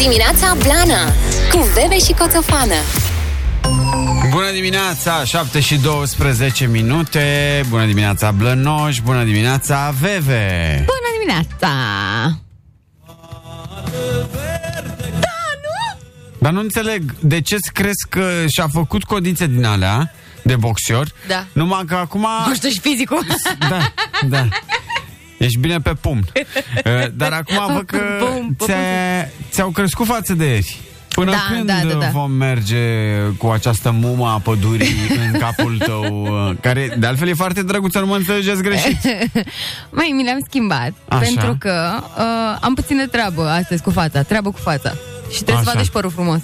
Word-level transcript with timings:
Dimineața 0.00 0.56
Blana 0.62 1.12
Cu 1.50 1.68
Bebe 1.74 1.98
și 1.98 2.12
Coțofană. 2.12 2.74
Bună 4.30 4.50
dimineața, 4.52 5.24
7 5.24 5.60
și 5.60 5.76
12 5.76 6.66
minute. 6.66 7.24
Bună 7.68 7.86
dimineața 7.86 8.30
Blănoș. 8.30 9.00
Bună 9.00 9.24
dimineața 9.24 9.94
Veve. 10.00 10.84
Bună 10.86 11.10
dimineața! 11.18 11.68
Dar 16.38 16.52
nu 16.52 16.60
înțeleg 16.60 17.14
De 17.18 17.40
ce 17.40 17.54
îți 17.54 17.72
crezi 17.72 18.06
că 18.08 18.44
și-a 18.48 18.68
făcut 18.72 19.04
codițe 19.04 19.46
din 19.46 19.64
alea 19.64 20.12
De 20.42 20.56
boxior? 20.56 21.12
Da. 21.28 21.44
Numai 21.52 21.84
că 21.86 21.94
acum 21.94 22.26
Nu 22.46 22.54
știu 22.54 22.68
și 22.68 22.80
fizicul. 22.80 23.26
Da, 23.68 23.92
da 24.28 24.48
Ești 25.40 25.58
bine 25.58 25.78
pe 25.80 25.92
pumn 26.00 26.24
Uh, 26.84 27.06
Dar 27.20 27.32
acum 27.32 27.74
văd 27.74 27.84
că 27.86 27.98
Pum, 28.18 28.54
pum, 28.56 28.66
ți-a- 28.66 29.28
ți-au 29.50 29.68
crescut 29.70 30.06
față 30.06 30.34
de 30.34 30.44
ieri 30.44 30.76
Până 31.08 31.30
Da, 31.30 31.36
când 31.48 31.66
da, 31.66 31.74
da, 31.92 31.98
da. 31.98 32.08
vom 32.12 32.30
merge 32.30 32.78
cu 33.38 33.46
această 33.46 33.90
mumă 33.90 34.26
a 34.26 34.38
pădurii 34.38 34.94
în 35.32 35.38
capul 35.38 35.78
tău, 35.78 36.22
uh, 36.22 36.56
care 36.60 36.94
de 36.98 37.06
altfel 37.06 37.28
e 37.28 37.32
foarte 37.34 37.62
drăguță, 37.62 37.98
nu 37.98 38.06
mă 38.06 38.16
înțelegeți 38.16 38.62
greșit. 38.62 38.98
Mai 39.98 40.12
mi 40.16 40.22
le-am 40.24 40.44
schimbat 40.48 40.92
Așa. 41.08 41.20
pentru 41.20 41.56
că 41.58 41.90
uh, 42.18 42.58
am 42.60 42.74
puțină 42.74 43.06
treabă 43.06 43.48
astăzi 43.48 43.82
cu 43.82 43.90
fața, 43.90 44.22
treabă 44.22 44.50
cu 44.50 44.58
fața. 44.62 44.92
Și 45.30 45.36
trebuie 45.42 45.54
Așa. 45.54 45.64
să 45.64 45.70
vadă 45.70 45.82
și 45.82 45.90
părul 45.90 46.10
frumos. 46.10 46.40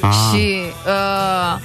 Ah. 0.00 0.10
Și 0.30 0.56
uh, 0.86 1.60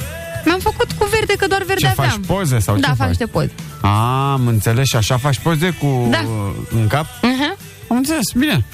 mi-am 0.46 0.60
făcut 0.60 0.92
cu 0.92 1.08
verde, 1.12 1.34
că 1.38 1.48
doar 1.48 1.64
verde 1.64 1.82
Ce 1.82 1.88
aveam. 1.88 2.10
faci, 2.10 2.20
poze 2.26 2.60
sau 2.60 2.76
da, 2.76 2.82
ce 2.82 2.88
fac 2.88 2.98
faci? 2.98 3.08
niște 3.08 3.26
poze. 3.26 3.52
A, 3.82 4.32
am 4.32 4.48
înțeles 4.48 4.88
și 4.88 4.96
așa 4.96 5.18
faci 5.18 5.40
poze 5.40 5.70
cu 5.70 6.08
Da. 6.12 6.20
uh, 6.20 6.52
în 6.72 6.88
cap? 6.88 7.06
Uh-huh. 7.06 7.58
Am 7.90 7.98
înțeles, 7.98 8.32
bine. 8.36 8.66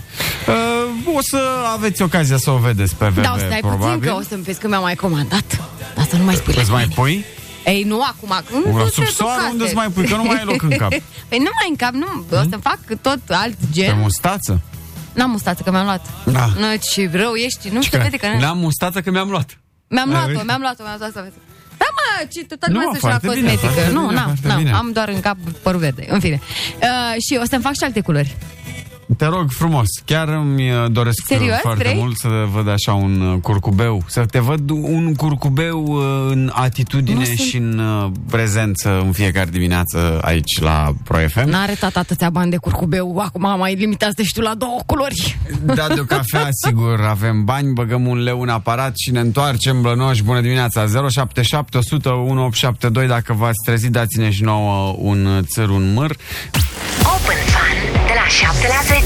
Uh, 0.48 1.16
o 1.16 1.20
să 1.22 1.42
aveți 1.74 2.02
ocazia 2.02 2.38
să 2.38 2.52
o 2.52 2.58
vedeți 2.58 2.96
pe 2.96 3.08
VV, 3.08 3.22
Da, 3.22 3.32
o 3.36 3.38
stai 3.38 3.60
probabil. 3.60 3.86
puțin 3.98 4.00
că 4.12 4.18
o 4.20 4.22
să-mi 4.30 4.44
vezi 4.44 4.60
că 4.60 4.68
mi-am 4.68 4.82
mai 4.82 4.96
comandat. 4.96 5.62
Dar 5.96 6.06
să 6.10 6.16
nu 6.16 6.24
mai 6.24 6.36
spui 6.36 6.54
la 6.54 6.62
Îți 6.62 6.72
mai 6.72 6.82
mine. 6.84 6.94
pui? 6.96 7.26
Ei, 7.66 7.84
nu 7.84 8.02
acum. 8.02 8.34
Nu, 8.66 8.78
La 8.78 8.84
nu 8.84 8.90
sub 8.90 9.04
se 9.06 9.12
soare 9.12 9.32
educate. 9.34 9.52
unde 9.52 9.64
îți 9.64 9.74
mai 9.76 9.88
pui? 9.88 10.06
Că 10.08 10.16
nu 10.16 10.24
mai 10.24 10.38
ai 10.38 10.44
loc 10.46 10.62
în 10.62 10.70
cap. 10.70 10.90
Păi 11.30 11.38
nu 11.38 11.50
mai 11.60 11.68
în 11.70 11.76
cap, 11.76 11.94
nu. 11.94 12.38
O 12.38 12.44
să 12.50 12.58
fac 12.62 12.80
tot 13.02 13.20
alt 13.28 13.54
Pe 13.56 13.66
gen. 13.72 14.00
mustață? 14.00 14.62
N-am 15.14 15.30
mustață, 15.30 15.62
că 15.64 15.72
mi-am 15.72 15.84
luat. 15.86 16.06
Da. 16.26 16.46
Nu, 16.46 16.66
ce 16.92 17.10
rău 17.14 17.34
ești. 17.34 17.70
Nu 17.70 17.82
se 17.82 17.98
vede 17.98 18.18
că... 18.18 18.28
N-am 18.40 18.58
mustață 18.58 19.00
că 19.02 19.12
mi-am 19.12 19.30
luat. 19.30 19.60
Mi-am 19.88 20.08
Ai 20.10 20.14
luat-o, 20.14 20.32
văzut? 20.32 20.46
mi-am 20.46 20.62
luat-o, 20.62 20.84
mi-am 20.84 20.96
luat-o. 21.00 21.20
Da, 21.78 21.86
mă, 21.98 22.28
ce 22.32 22.46
toată 22.46 22.66
Nu, 22.68 22.74
lumea 22.74 22.90
să-și 22.92 23.06
ia 23.06 23.10
foarte 23.10 23.28
bine, 23.40 23.52
cosmetică. 23.52 23.68
foarte 23.74 23.92
nu, 23.94 24.02
bine, 24.08 24.14
n-am, 24.14 24.26
foarte 24.26 24.48
n-am, 24.48 24.58
bine. 24.58 24.72
am 24.72 24.92
doar 24.94 25.08
în 25.10 25.20
cap 25.20 25.38
părul 25.62 25.80
verde. 25.80 26.06
În 26.10 26.20
fine. 26.20 26.40
Uh, 26.82 27.22
și 27.28 27.40
o 27.42 27.46
să-mi 27.50 27.62
fac 27.62 27.74
și 27.74 27.84
alte 27.84 28.02
culori. 28.02 28.36
Te 29.18 29.26
rog 29.26 29.50
frumos, 29.52 29.86
chiar 30.06 30.28
îmi 30.28 30.72
uh, 30.72 30.86
doresc 30.92 31.18
uh, 31.20 31.38
Serios, 31.38 31.58
foarte 31.62 31.84
vrei? 31.84 31.96
mult 31.98 32.18
să 32.18 32.28
văd 32.54 32.68
așa 32.70 32.94
un 32.94 33.22
uh, 33.22 33.40
curcubeu, 33.42 34.04
să 34.08 34.26
te 34.26 34.40
văd 34.40 34.70
un 34.70 35.14
curcubeu 35.14 35.84
uh, 35.86 36.32
în 36.32 36.52
atitudine 36.54 37.18
Nu 37.20 37.24
sunt- 37.26 37.38
și 37.38 37.58
în 37.58 37.80
uh, 37.80 38.12
prezență 38.30 39.00
în 39.06 39.12
fiecare 39.12 39.50
dimineață 39.52 40.20
aici 40.22 40.60
la 40.62 40.94
Pro 41.04 41.18
FM. 41.18 41.50
N-are 41.50 41.74
tata 41.80 42.00
atâția 42.00 42.30
bani 42.30 42.50
de 42.52 42.58
curcubeu. 42.58 43.18
Acum 43.20 43.56
mai 43.58 43.76
limitați 43.76 44.24
și 44.24 44.34
tu 44.34 44.42
la 44.42 44.54
două 44.54 44.80
culori. 44.86 45.38
Da, 45.66 45.88
de 45.88 46.00
o 46.00 46.04
cafea, 46.04 46.48
sigur, 46.66 47.00
avem 47.10 47.44
bani, 47.44 47.74
băgăm 47.74 48.08
un 48.08 48.18
leu 48.24 48.42
în 48.42 48.50
aparat 48.50 48.94
și 48.98 49.12
ne 49.12 49.20
întoarcem, 49.20 49.82
blănoși, 49.82 50.24
bună 50.24 50.42
dimineața, 50.42 50.86
077 51.10 51.78
100 51.78 52.10
1872, 52.10 53.08
dacă 53.08 53.34
v-ați 53.34 53.60
trezit, 53.66 53.92
dați-ne 53.92 54.32
și 54.32 54.44
nouă 54.44 54.96
un 55.00 55.42
țăr, 55.44 55.70
un 55.70 55.94
măr. 55.94 56.16
Open 57.04 57.38
Fun 57.46 57.85
De 58.26 58.32
la 58.42 58.50
7 58.52 58.68
la 58.68 58.96
10 58.96 59.02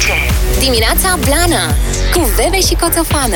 Dimineața 0.59 1.17
Blana 1.25 1.73
Cu 2.13 2.29
Bebe 2.35 2.59
și 2.67 2.73
Coțofană 2.79 3.35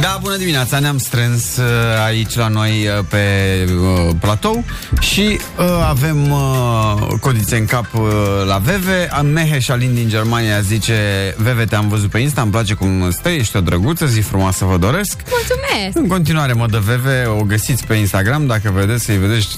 Da, 0.00 0.18
bună 0.22 0.36
dimineața, 0.36 0.78
ne-am 0.78 0.98
strâns 0.98 1.56
uh, 1.56 1.64
aici 2.06 2.34
la 2.34 2.48
noi 2.48 2.70
uh, 2.98 3.04
pe 3.08 3.24
uh, 3.70 4.14
platou 4.20 4.64
și 5.00 5.40
uh, 5.58 5.64
avem 5.88 6.30
uh, 6.30 7.08
codițe 7.20 7.56
în 7.56 7.64
cap 7.64 7.86
uh, 7.94 8.02
la 8.46 8.58
Veve. 8.58 9.08
A- 9.10 9.20
Meheș 9.20 9.64
Șalin 9.64 9.94
din 9.94 10.08
Germania 10.08 10.60
zice 10.60 10.94
Veve, 11.36 11.64
te-am 11.64 11.88
văzut 11.88 12.10
pe 12.10 12.18
Insta, 12.18 12.40
îmi 12.40 12.50
place 12.50 12.74
cum 12.74 13.10
stai, 13.10 13.36
ești 13.36 13.56
o 13.56 13.60
drăguță, 13.60 14.06
zi 14.06 14.20
frumoasă 14.20 14.64
vă 14.64 14.76
doresc. 14.76 15.16
Mulțumesc! 15.30 15.96
În 15.96 16.06
continuare, 16.06 16.52
modă 16.52 16.82
Veve, 16.84 17.24
o 17.26 17.42
găsiți 17.42 17.84
pe 17.86 17.94
Instagram 17.94 18.46
dacă 18.46 18.70
vedeți 18.74 19.04
să-i 19.04 19.16
vedeți, 19.18 19.48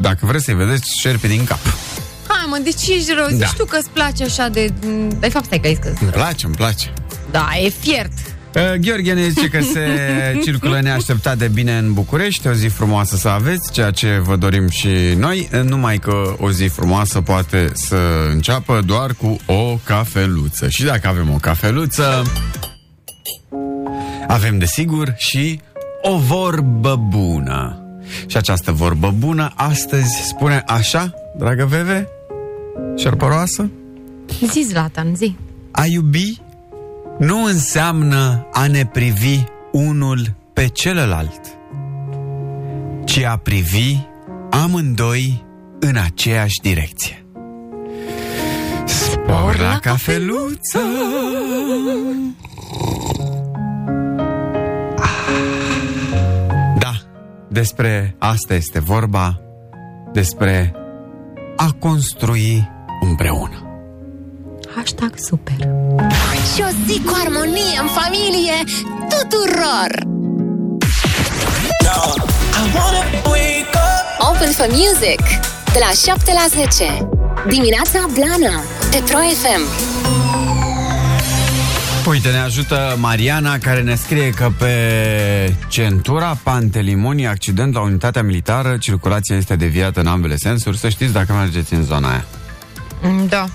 dacă 0.00 0.18
vreți 0.20 0.44
să-i 0.44 0.54
vedeți 0.54 0.90
șerpi 1.00 1.26
din 1.26 1.44
cap. 1.44 1.58
Hai 2.50 2.58
mă, 2.58 2.64
deci 2.64 2.96
ești 2.96 3.12
rău. 3.12 3.26
Zici 3.28 3.38
Da. 3.38 3.46
tu 3.56 3.64
că 3.64 3.76
îți 3.80 3.90
place 3.90 4.24
așa 4.24 4.48
de... 4.48 4.72
De 5.20 5.28
fapt, 5.28 5.44
stai 5.44 5.58
că 5.58 5.66
ai 5.66 5.74
zis 5.74 5.82
că... 5.82 5.92
Îmi 6.00 6.10
place, 6.10 6.46
îmi 6.46 6.54
place. 6.54 6.92
Da, 7.30 7.48
e 7.64 7.68
fiert. 7.68 8.12
Uh, 8.54 8.74
Gheorghe 8.80 9.12
ne 9.12 9.28
zice 9.28 9.48
că 9.48 9.60
se 9.60 9.86
circulă 10.44 10.80
neașteptat 10.80 11.38
de 11.38 11.48
bine 11.48 11.78
în 11.78 11.92
București, 11.92 12.48
o 12.48 12.52
zi 12.52 12.66
frumoasă 12.66 13.16
să 13.16 13.28
aveți, 13.28 13.72
ceea 13.72 13.90
ce 13.90 14.20
vă 14.22 14.36
dorim 14.36 14.68
și 14.68 14.88
noi, 15.16 15.48
uh, 15.52 15.60
numai 15.62 15.98
că 15.98 16.34
o 16.38 16.50
zi 16.50 16.64
frumoasă 16.64 17.20
poate 17.20 17.70
să 17.74 17.96
înceapă 18.30 18.82
doar 18.86 19.14
cu 19.14 19.38
o 19.46 19.78
cafeluță. 19.84 20.68
Și 20.68 20.84
dacă 20.84 21.08
avem 21.08 21.30
o 21.34 21.36
cafeluță, 21.36 22.22
avem 24.26 24.58
desigur 24.58 25.14
și 25.16 25.60
o 26.02 26.16
vorbă 26.18 26.96
bună. 27.08 27.80
Și 28.26 28.36
această 28.36 28.72
vorbă 28.72 29.14
bună 29.18 29.52
astăzi 29.54 30.22
spune 30.26 30.62
așa, 30.66 31.14
dragă 31.38 31.64
Veve, 31.64 32.08
șerpăroasă, 32.96 33.70
Zi, 34.50 34.60
Zlatan, 34.68 35.14
zi. 35.14 35.36
a 35.70 35.84
iubi 35.86 36.40
nu 37.18 37.44
înseamnă 37.44 38.46
a 38.52 38.66
ne 38.66 38.86
privi 38.86 39.44
unul 39.72 40.34
pe 40.52 40.66
celălalt, 40.66 41.40
ci 43.04 43.18
a 43.22 43.36
privi 43.36 43.96
amândoi 44.50 45.44
în 45.78 45.96
aceeași 45.96 46.60
direcție. 46.62 47.24
Spor 48.84 49.58
la 49.58 49.78
cafeluță! 49.82 50.80
Da, 56.78 56.92
despre 57.48 58.14
asta 58.18 58.54
este 58.54 58.80
vorba, 58.80 59.40
despre 60.12 60.72
a 61.56 61.70
construi 61.78 62.70
împreună. 63.00 63.60
Hashtag 64.74 65.12
super. 65.16 65.56
Și 66.54 66.62
o 66.62 66.70
zi 66.86 67.02
cu 67.02 67.12
armonie 67.24 67.78
în 67.80 67.86
familie 67.86 68.64
Tuturor 69.08 69.90
Open 74.18 74.50
for 74.50 74.66
Music 74.68 75.20
De 75.72 75.78
la 75.78 76.12
7 76.12 76.32
la 76.32 76.62
10 76.62 77.08
Dimineața 77.48 78.06
Blana 78.14 78.62
Pe 78.90 79.02
Pro 79.06 79.18
FM 79.18 79.86
Uite, 82.06 82.30
ne 82.30 82.38
ajută 82.38 82.96
Mariana 82.98 83.58
care 83.58 83.82
ne 83.82 83.94
scrie 83.94 84.30
că 84.30 84.50
pe 84.58 85.54
centura 85.68 86.38
Pantelimoni, 86.42 87.26
accident 87.26 87.74
la 87.74 87.80
unitatea 87.80 88.22
militară, 88.22 88.76
circulația 88.76 89.36
este 89.36 89.56
deviată 89.56 90.00
în 90.00 90.06
ambele 90.06 90.36
sensuri. 90.36 90.78
Să 90.78 90.88
știți 90.88 91.12
dacă 91.12 91.32
mergeți 91.32 91.74
în 91.74 91.82
zona 91.84 92.08
aia. 92.10 92.24
Mm, 93.02 93.26
Da. 93.26 93.46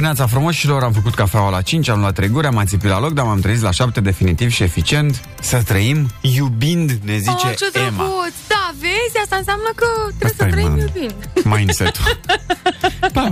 Neața 0.00 0.26
frumoșilor, 0.26 0.82
am 0.82 0.92
făcut 0.92 1.14
cafeaua 1.14 1.50
la 1.50 1.60
5, 1.62 1.88
am 1.88 2.00
luat 2.00 2.14
trei 2.14 2.28
guri, 2.28 2.46
am 2.46 2.56
ațipit 2.56 2.90
la 2.90 3.00
loc, 3.00 3.12
dar 3.12 3.24
m-am 3.24 3.40
trezit 3.40 3.62
la 3.62 3.70
7 3.70 4.00
definitiv 4.00 4.50
și 4.50 4.62
eficient. 4.62 5.20
Să 5.40 5.62
trăim 5.66 6.10
iubind, 6.20 6.90
ne 7.04 7.16
zice 7.18 7.46
oh, 7.46 7.54
ce 7.56 7.78
Emma. 7.78 7.88
drăguț! 7.96 8.34
Da, 8.48 8.74
vezi? 8.80 9.18
Asta 9.22 9.36
înseamnă 9.36 9.70
că 9.74 9.86
trebuie 10.18 10.30
Asta 10.30 10.44
să 10.44 10.48
e, 10.48 10.50
trăim 10.50 10.70
mă, 10.70 10.78
iubind. 10.78 11.14
Mindset-ul. 11.44 12.04
da. 13.12 13.28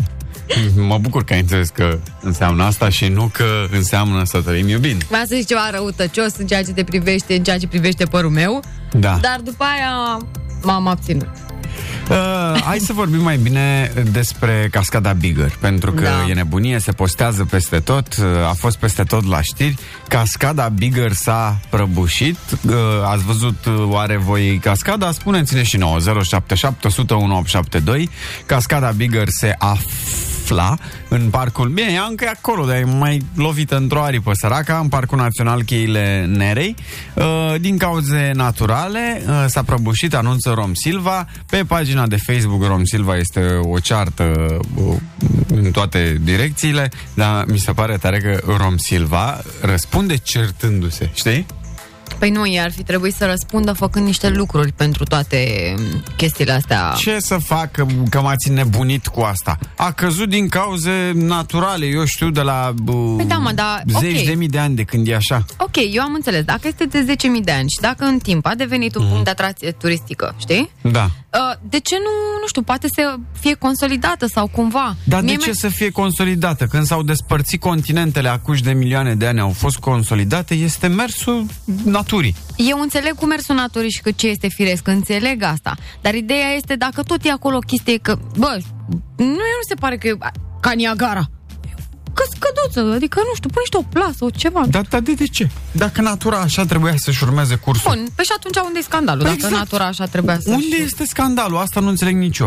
Mă 0.89 0.99
bucur 0.99 1.25
că 1.25 1.33
ai 1.33 1.41
înțeles 1.41 1.69
că 1.69 1.99
înseamnă 2.21 2.65
asta 2.65 2.89
și 2.89 3.07
nu 3.07 3.31
că 3.33 3.67
înseamnă 3.71 4.25
să 4.25 4.41
trăim 4.41 4.69
iubind. 4.69 5.05
Vreau 5.05 5.25
să 5.27 5.35
zic 5.37 5.47
ceva 5.47 5.71
răutăcios 5.71 6.37
în 6.37 6.47
ceea 6.47 6.63
ce 6.63 6.73
te 6.73 6.85
privește, 6.85 7.35
în 7.37 7.43
ceea 7.43 7.59
ce 7.59 7.67
privește 7.67 8.05
părul 8.05 8.31
meu, 8.31 8.63
Da. 8.93 9.19
dar 9.21 9.41
după 9.45 9.65
aia 9.65 10.19
m-am 10.63 10.87
abținut. 10.87 11.29
Uh, 12.11 12.61
hai 12.65 12.79
să 12.79 12.93
vorbim 12.93 13.23
mai 13.23 13.37
bine 13.37 13.93
despre 14.13 14.69
cascada 14.71 15.13
Bigger, 15.13 15.57
pentru 15.61 15.93
că 15.93 16.03
Da. 16.03 16.27
e 16.29 16.35
nebunie, 16.35 16.79
se 16.79 16.93
postează 16.93 17.45
peste 17.45 17.79
tot, 17.81 18.17
uh, 18.17 18.25
a 18.49 18.53
fost 18.59 18.77
peste 18.77 19.03
tot 19.03 19.29
la 19.29 19.43
știri. 19.43 19.75
Cascada 20.09 20.69
Bigger 20.69 21.13
s-a 21.13 21.61
prăbușit. 21.71 22.39
Uh, 22.69 22.73
ați 23.05 23.25
văzut 23.25 23.65
uh, 23.67 23.75
oare 23.89 24.17
voi 24.17 24.59
cascada? 24.63 25.13
Spuneți-ne 25.13 25.63
și 25.63 25.77
nouă, 25.77 25.99
077 25.99 26.87
100 26.87 27.15
1872. 27.15 28.09
Cascada 28.47 28.91
Bigger 28.91 29.27
se 29.41 29.55
afla 30.47 30.79
în 31.09 31.31
parcul... 31.31 31.69
Bine, 31.69 31.93
ea 31.93 32.07
încă 32.09 32.25
e 32.25 32.29
acolo, 32.29 32.65
dar 32.65 32.77
e 32.77 32.85
mai 32.85 33.23
lovită 33.35 33.77
într-o 33.77 34.03
aripă 34.03 34.31
săraca, 34.35 34.79
în 34.79 34.89
Parcul 34.89 35.19
Național 35.19 35.63
Cheile 35.63 36.25
Nerei. 36.25 36.75
Uh, 37.15 37.55
din 37.61 37.79
cauze 37.79 38.31
naturale 38.35 39.23
uh, 39.27 39.45
s-a 39.47 39.63
prăbușit, 39.63 40.15
anunță 40.15 40.51
Rom 40.51 40.75
Silva. 40.75 41.27
Pe 41.51 41.65
pagina 41.67 42.07
de 42.07 42.17
Facebook 42.17 42.65
Rom 42.67 42.85
Silva 42.85 43.17
este 43.17 43.41
o 43.63 43.79
ceartă 43.79 44.59
uh, 44.75 44.97
în 45.47 45.71
toate 45.71 46.21
direcțiile, 46.23 46.91
dar 47.15 47.45
mi 47.47 47.59
se 47.59 47.73
pare 47.73 47.97
tare 47.97 48.19
că 48.19 48.41
Rom 48.57 48.77
Silva 48.77 49.41
răspunde 49.61 50.17
certându-se, 50.17 51.11
știi? 51.15 51.47
Păi 52.19 52.31
nu, 52.31 52.43
ar 52.63 52.73
fi 52.73 52.83
trebuit 52.83 53.15
să 53.15 53.27
răspundă 53.27 53.73
făcând 53.73 54.07
niște 54.07 54.29
lucruri 54.29 54.73
pentru 54.73 55.05
toate 55.05 55.75
chestiile 56.17 56.53
astea. 56.53 56.95
Ce 56.97 57.19
să 57.19 57.37
fac 57.37 57.71
că, 57.71 57.87
că 58.11 58.21
m-ați 58.21 58.51
nebunit 58.51 59.07
cu 59.07 59.21
asta? 59.21 59.59
A 59.77 59.93
căzut 59.93 60.29
din 60.29 60.49
cauze 60.49 61.13
naturale, 61.15 61.87
eu 61.87 62.05
știu, 62.05 62.31
de 62.31 62.41
la 62.41 62.75
uh, 62.87 63.13
păi 63.17 63.25
da, 63.25 63.37
mă, 63.37 63.53
da, 63.53 63.81
zeci 64.01 64.13
okay. 64.13 64.25
de 64.27 64.35
mii 64.35 64.49
de 64.49 64.59
ani 64.59 64.75
de 64.75 64.83
când 64.83 65.09
e 65.09 65.15
așa. 65.15 65.45
Ok, 65.59 65.77
eu 65.93 66.03
am 66.03 66.15
înțeles. 66.15 66.45
Dacă 66.45 66.61
este 66.69 66.85
de 66.85 67.17
10.000 67.39 67.45
de 67.45 67.53
ani 67.53 67.69
și 67.69 67.81
dacă 67.81 68.05
în 68.05 68.19
timp 68.19 68.47
a 68.47 68.55
devenit 68.55 68.95
un 68.95 69.03
mm. 69.03 69.09
punct 69.09 69.25
de 69.25 69.31
atracție 69.31 69.71
turistică, 69.71 70.35
știi? 70.39 70.71
Da. 70.81 71.11
Uh, 71.37 71.59
de 71.69 71.81
ce 71.81 71.95
nu, 71.99 72.41
nu 72.41 72.47
știu, 72.47 72.63
poate 72.63 72.87
să 72.95 73.15
fie 73.41 73.55
consolidată 73.55 74.27
sau 74.27 74.47
cumva? 74.47 74.97
Dar 75.05 75.23
Mie 75.23 75.35
de 75.35 75.41
ce 75.41 75.47
mai... 75.47 75.55
să 75.55 75.69
fie 75.69 75.91
consolidată? 75.91 76.67
Când 76.67 76.87
s-au 76.87 77.03
despărțit 77.03 77.61
continentele 77.61 78.29
acuși 78.29 78.63
de 78.63 78.73
milioane 78.73 79.15
de 79.15 79.27
ani, 79.27 79.41
au 79.41 79.51
fost 79.51 79.77
consolidate, 79.77 80.55
este 80.55 80.87
mersul 80.87 81.47
naturii. 81.85 82.35
Eu 82.57 82.81
înțeleg 82.81 83.15
cum 83.15 83.29
mersul 83.29 83.55
naturii 83.55 83.91
și 83.91 84.03
că 84.03 84.11
ce 84.11 84.29
este 84.29 84.49
firesc, 84.49 84.89
înțeleg 84.89 85.43
asta. 85.43 85.75
Dar 86.01 86.15
ideea 86.15 86.49
este 86.57 86.77
dacă 86.77 87.03
tot 87.03 87.25
e 87.25 87.31
acolo 87.31 87.57
o 87.57 87.61
chestie 87.61 87.99
că, 87.99 88.19
bă, 88.39 88.59
nu, 89.17 89.27
nu 89.27 89.63
se 89.69 89.75
pare 89.75 89.97
că 89.97 90.07
e 90.07 90.17
ca 90.61 90.73
Niagara 90.73 91.31
scăduță, 92.35 92.95
adică, 92.95 93.21
nu 93.29 93.35
știu, 93.35 93.49
pune 93.49 93.65
niște 93.67 93.77
o 93.77 93.87
plasă, 93.95 94.25
o 94.25 94.31
ceva. 94.31 94.63
Dar, 94.69 94.87
dar 94.89 95.01
de, 95.01 95.13
de 95.13 95.27
ce? 95.27 95.49
Dacă 95.73 96.01
natura 96.01 96.39
așa 96.39 96.65
trebuia 96.65 96.95
să-și 96.97 97.23
urmeze 97.23 97.55
cursul. 97.55 97.91
Bun, 97.95 98.07
păi 98.15 98.25
și 98.25 98.33
atunci 98.37 98.57
unde 98.67 98.79
e 98.79 98.83
scandalul? 98.83 99.23
Păi 99.23 99.31
dacă 99.31 99.47
exact. 99.47 99.63
natura 99.63 99.85
așa 99.87 100.07
trebuia 100.07 100.39
să 100.41 100.51
Unde 100.51 100.77
este 100.85 101.05
scandalul? 101.07 101.59
Asta 101.59 101.81
nu 101.81 101.89
înțeleg 101.89 102.17
nicio. 102.17 102.47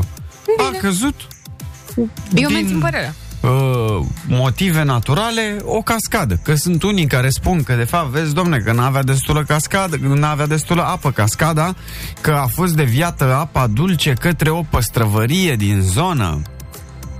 Bine. 0.58 0.78
A 0.78 0.80
căzut 0.80 1.16
Eu 1.96 2.08
din... 2.34 2.52
mențin 2.52 2.80
părerea 2.80 3.16
uh, 3.42 4.06
motive 4.28 4.84
naturale, 4.84 5.58
o 5.64 5.82
cascadă. 5.82 6.40
Că 6.44 6.56
sunt 6.56 6.84
unii 6.84 7.08
care 7.08 7.30
spun 7.30 7.64
că, 7.64 7.74
de 7.74 7.84
fapt, 7.84 8.10
vezi, 8.10 8.34
domne, 8.34 8.58
că 8.58 8.72
n-avea 8.72 9.04
destulă 9.04 9.44
cascadă, 9.44 9.98
că 9.98 10.08
n-avea 10.08 10.48
destulă 10.48 10.82
apă 10.82 11.12
cascada, 11.12 11.76
că 12.22 12.32
a 12.32 12.48
fost 12.48 12.76
deviată 12.76 13.36
apa 13.36 13.68
dulce 13.68 14.14
către 14.14 14.50
o 14.50 14.62
păstrăvărie 14.62 15.56
din 15.56 15.82
zonă. 15.82 16.42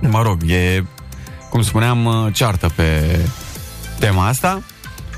Mă 0.00 0.22
rog, 0.22 0.50
e 0.50 0.84
cum 1.50 1.62
spuneam, 1.62 2.04
uh, 2.04 2.26
ceartă 2.32 2.70
pe 2.74 3.18
tema 3.98 4.26
asta. 4.26 4.62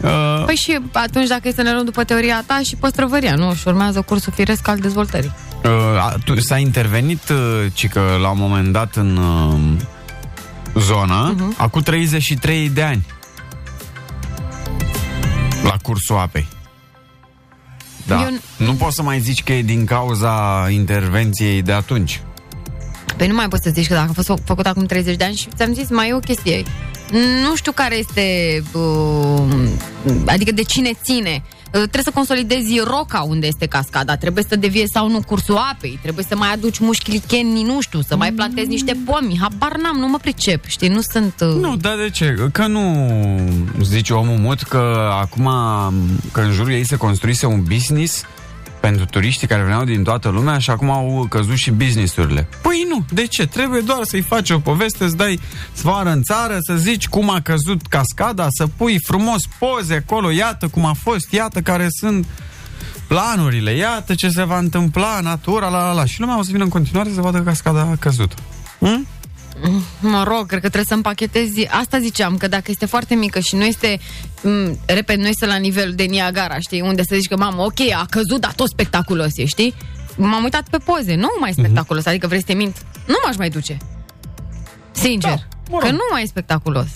Uh... 0.03 0.43
Păi 0.45 0.55
și 0.55 0.79
atunci, 0.93 1.29
dacă 1.29 1.49
e 1.49 1.53
să 1.53 1.63
ne 1.63 1.73
luăm 1.73 1.85
după 1.85 2.05
teoria 2.05 2.43
ta, 2.47 2.61
și 2.65 2.77
păstrăvăria, 2.77 3.35
nu? 3.35 3.55
Și 3.55 3.69
urmează 3.69 4.01
cursul 4.03 4.33
firesc 4.33 4.69
al 4.69 4.79
dezvoltării. 4.79 5.33
Uh, 5.65 6.39
s-a 6.39 6.59
intervenit, 6.59 7.29
uh, 7.29 7.67
ci 7.73 7.89
că 7.89 8.19
la 8.21 8.31
un 8.31 8.39
moment 8.39 8.73
dat 8.73 8.97
în 8.97 9.17
uh, 9.17 9.61
zonă, 10.75 11.35
uh-huh. 11.35 11.57
acum 11.57 11.81
33 11.81 12.69
de 12.69 12.83
ani, 12.83 13.07
la 15.63 15.77
cursul 15.83 16.17
apei. 16.17 16.47
Da. 18.07 18.23
Eu... 18.23 18.29
Nu 18.57 18.73
poți 18.73 18.95
să 18.95 19.03
mai 19.03 19.21
zici 19.21 19.43
că 19.43 19.53
e 19.53 19.63
din 19.63 19.85
cauza 19.85 20.67
intervenției 20.71 21.63
de 21.63 21.73
atunci. 21.73 22.23
Păi 23.17 23.27
nu 23.27 23.35
mai 23.35 23.49
poți 23.49 23.63
să 23.63 23.71
zici 23.71 23.87
că 23.87 23.95
dacă 23.95 24.09
a 24.11 24.23
fost 24.23 24.43
făcut 24.45 24.67
acum 24.67 24.85
30 24.85 25.17
de 25.17 25.25
ani 25.25 25.35
și 25.35 25.49
ți-am 25.57 25.75
zis, 25.75 25.91
mai 25.91 26.09
e 26.09 26.15
o 26.15 26.19
chestie. 26.19 26.63
Nu 27.49 27.57
știu 27.57 27.73
care 27.73 27.99
este... 27.99 28.63
Uh, 28.73 30.23
adică 30.27 30.53
de 30.53 30.63
cine 30.63 30.91
ține. 31.03 31.43
Uh, 31.73 31.79
trebuie 31.79 32.03
să 32.03 32.11
consolidezi 32.15 32.81
roca 32.85 33.21
unde 33.29 33.47
este 33.47 33.67
cascada, 33.67 34.17
trebuie 34.17 34.45
să 34.49 34.57
devie 34.57 34.87
sau 34.87 35.09
nu 35.09 35.23
cursul 35.27 35.57
apei, 35.57 35.99
trebuie 36.03 36.25
să 36.29 36.37
mai 36.37 36.53
aduci 36.53 36.79
mușchi 36.79 37.11
licheni, 37.11 37.63
nu 37.63 37.81
știu, 37.81 38.01
să 38.01 38.17
mai 38.17 38.33
plantezi 38.33 38.69
niște 38.69 38.97
pomi. 39.05 39.39
Habar 39.41 39.77
n-am, 39.77 39.97
nu 39.97 40.09
mă 40.09 40.19
pricep, 40.19 40.67
știi, 40.67 40.89
nu 40.89 41.01
sunt... 41.01 41.35
Uh... 41.41 41.61
Nu, 41.61 41.77
dar 41.77 41.97
de 41.97 42.11
ce? 42.11 42.49
Că 42.53 42.67
nu 42.67 42.85
zice 43.83 44.13
omul 44.13 44.39
mut 44.39 44.63
că 44.63 45.11
acum, 45.21 45.51
că 46.33 46.41
în 46.41 46.53
jurul 46.53 46.73
ei 46.73 46.87
se 46.87 46.97
construise 46.97 47.47
un 47.47 47.63
business 47.63 48.25
pentru 48.83 49.05
turiștii 49.05 49.47
care 49.47 49.63
veneau 49.63 49.85
din 49.85 50.03
toată 50.03 50.29
lumea 50.29 50.59
și 50.59 50.71
acum 50.71 50.91
au 50.91 51.27
căzut 51.29 51.57
și 51.57 51.71
businessurile. 51.71 52.49
Păi 52.63 52.87
nu, 52.89 53.05
de 53.11 53.27
ce? 53.27 53.47
Trebuie 53.47 53.81
doar 53.81 54.01
să-i 54.03 54.21
faci 54.21 54.51
o 54.51 54.59
poveste, 54.59 55.09
să 55.09 55.17
dai 55.17 55.41
svară 55.73 56.11
în 56.11 56.23
țară, 56.23 56.57
să 56.61 56.75
zici 56.77 57.09
cum 57.09 57.31
a 57.31 57.41
căzut 57.41 57.87
cascada, 57.87 58.47
să 58.51 58.67
pui 58.67 58.97
frumos 59.07 59.43
poze 59.59 59.95
acolo, 59.95 60.31
iată 60.31 60.69
cum 60.69 60.85
a 60.85 60.93
fost, 60.93 61.33
iată 61.33 61.61
care 61.61 61.87
sunt 61.91 62.27
planurile, 63.07 63.73
iată 63.77 64.15
ce 64.15 64.29
se 64.29 64.45
va 64.45 64.59
întâmpla, 64.59 65.21
natura, 65.21 65.69
la 65.69 65.87
la 65.87 65.93
la. 65.93 66.05
Și 66.05 66.21
lumea 66.21 66.39
o 66.39 66.43
să 66.43 66.51
vină 66.53 66.65
în 66.65 66.71
continuare 66.71 67.11
să 67.15 67.21
vadă 67.21 67.39
că 67.39 67.45
cascada 67.45 67.81
a 67.81 67.97
căzut. 67.99 68.35
Hm? 68.79 69.07
Mă 70.01 70.23
rog, 70.27 70.47
cred 70.47 70.61
că 70.61 70.69
trebuie 70.69 70.85
să 70.85 70.95
împachetezi. 70.95 71.67
Asta 71.67 71.99
ziceam, 71.99 72.37
că 72.37 72.49
dacă 72.49 72.65
este 72.71 72.87
foarte 72.87 73.15
mică 73.15 73.41
și 73.41 73.55
nu 73.55 73.65
este, 73.65 73.97
m- 73.97 74.43
mm, 74.43 74.79
repet, 74.87 75.19
nu 75.19 75.27
este 75.27 75.47
la 75.47 75.57
nivel 75.57 75.93
de 75.95 76.03
Niagara, 76.03 76.59
știi, 76.59 76.81
unde 76.81 77.03
să 77.03 77.15
zici 77.15 77.29
că, 77.29 77.37
mamă, 77.37 77.63
ok, 77.63 77.81
a 78.01 78.07
căzut, 78.11 78.41
dar 78.41 78.53
tot 78.53 78.69
spectaculos 78.69 79.37
e, 79.37 79.45
știi? 79.45 79.75
M-am 80.17 80.43
uitat 80.43 80.69
pe 80.69 80.77
poze, 80.77 81.15
nu 81.15 81.29
mai 81.41 81.51
mhm. 81.51 81.61
spectaculos, 81.61 82.03
uh-huh. 82.03 82.09
adică 82.09 82.27
vrei 82.27 82.41
să 82.41 82.47
te 82.47 82.55
mint? 82.55 82.77
Nu 83.07 83.15
m-aș 83.25 83.37
mai 83.37 83.49
duce. 83.49 83.77
Sincer. 84.93 85.49
Da, 85.71 85.79
că 85.79 85.91
nu 85.91 86.07
mai 86.11 86.23
e 86.23 86.27
spectaculos. 86.27 86.89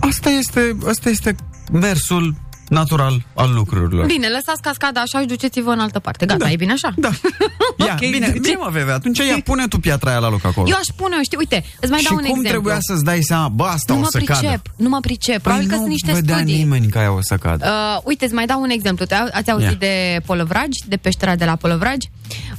Asta 0.00 0.30
este, 0.30 0.76
asta 0.88 1.08
este 1.08 1.36
mersul 1.72 2.34
natural 2.70 3.22
al 3.34 3.52
lucrurilor. 3.54 4.06
Bine, 4.06 4.28
lăsați 4.28 4.62
cascada 4.62 5.00
așa 5.00 5.20
și 5.20 5.26
duceți-vă 5.26 5.70
în 5.70 5.78
altă 5.78 5.98
parte. 5.98 6.26
Gata, 6.26 6.44
da. 6.44 6.50
e 6.50 6.56
bine 6.56 6.72
așa? 6.72 6.92
Da. 6.96 7.10
Ia, 7.86 7.92
okay, 7.94 8.10
bine, 8.10 8.34
bine, 8.40 8.56
mă, 8.58 8.68
Veve, 8.70 8.92
atunci 8.92 9.18
ia, 9.18 9.40
pune 9.44 9.66
tu 9.68 9.78
piatra 9.78 10.10
aia 10.10 10.18
la 10.18 10.30
loc 10.30 10.44
acolo. 10.44 10.68
Eu 10.68 10.76
aș 10.76 10.86
pune, 10.96 11.22
știi, 11.22 11.38
uite, 11.38 11.64
îți 11.80 11.90
mai 11.90 12.00
și 12.00 12.06
dau 12.08 12.16
un 12.16 12.22
cum 12.22 12.28
exemplu. 12.28 12.50
trebuia 12.50 12.78
să-ți 12.80 13.04
dai 13.04 13.18
seama, 13.22 13.48
bă, 13.48 13.64
asta 13.64 13.94
nu 13.94 14.00
o 14.00 14.04
să 14.04 14.16
pricep, 14.16 14.34
cadă? 14.40 14.62
Nu 14.76 14.88
mă 14.88 15.00
pricep, 15.00 15.42
probabil 15.42 15.66
păi 15.66 15.72
că 15.72 15.80
sunt 15.80 15.90
niște 15.90 16.12
vedea 16.12 16.36
studii. 16.36 16.56
nimeni 16.56 16.88
că 16.88 16.98
aia 16.98 17.12
o 17.12 17.22
să 17.22 17.36
cadă. 17.36 17.66
Uh, 17.66 18.00
uite, 18.04 18.24
îți 18.24 18.34
mai 18.34 18.46
dau 18.46 18.60
un 18.60 18.70
exemplu. 18.70 19.04
Ați 19.32 19.50
auzit 19.50 19.66
yeah. 19.66 19.78
de 19.78 20.20
Polăvragi, 20.26 20.78
de 20.86 20.96
peștera 20.96 21.36
de 21.36 21.44
la 21.44 21.56
Polăvragi? 21.56 22.10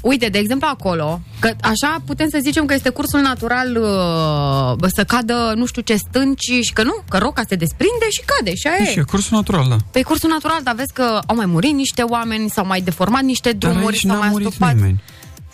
Uite, 0.01 0.27
de 0.27 0.37
exemplu, 0.37 0.67
acolo, 0.71 1.21
că 1.39 1.51
așa 1.61 2.01
putem 2.05 2.29
să 2.29 2.39
zicem 2.41 2.65
că 2.65 2.73
este 2.73 2.89
cursul 2.89 3.19
natural 3.19 3.75
uh, 3.75 4.89
să 4.95 5.03
cadă 5.03 5.53
nu 5.55 5.65
știu 5.65 5.81
ce 5.81 5.95
stânci 5.95 6.51
și 6.61 6.73
că 6.73 6.83
nu, 6.83 7.03
că 7.09 7.17
roca 7.17 7.41
se 7.47 7.55
desprinde 7.55 8.09
și 8.09 8.21
cade 8.25 8.55
și 8.55 8.67
aia 8.67 8.91
e. 8.91 8.99
E 8.99 9.03
cursul 9.03 9.37
natural, 9.37 9.65
da. 9.69 9.75
Păi 10.01 10.09
cursul 10.09 10.29
natural, 10.29 10.59
dar 10.63 10.75
vezi 10.75 10.93
că 10.93 11.19
au 11.25 11.35
mai 11.35 11.45
murit 11.45 11.73
niște 11.73 12.01
oameni, 12.01 12.49
s-au 12.49 12.65
mai 12.65 12.81
deformat 12.81 13.21
niște 13.21 13.51
drumuri, 13.51 13.97
s-au 14.07 14.17
mai 14.17 14.27
astupat. 14.27 14.73
Nimeni. 14.75 15.03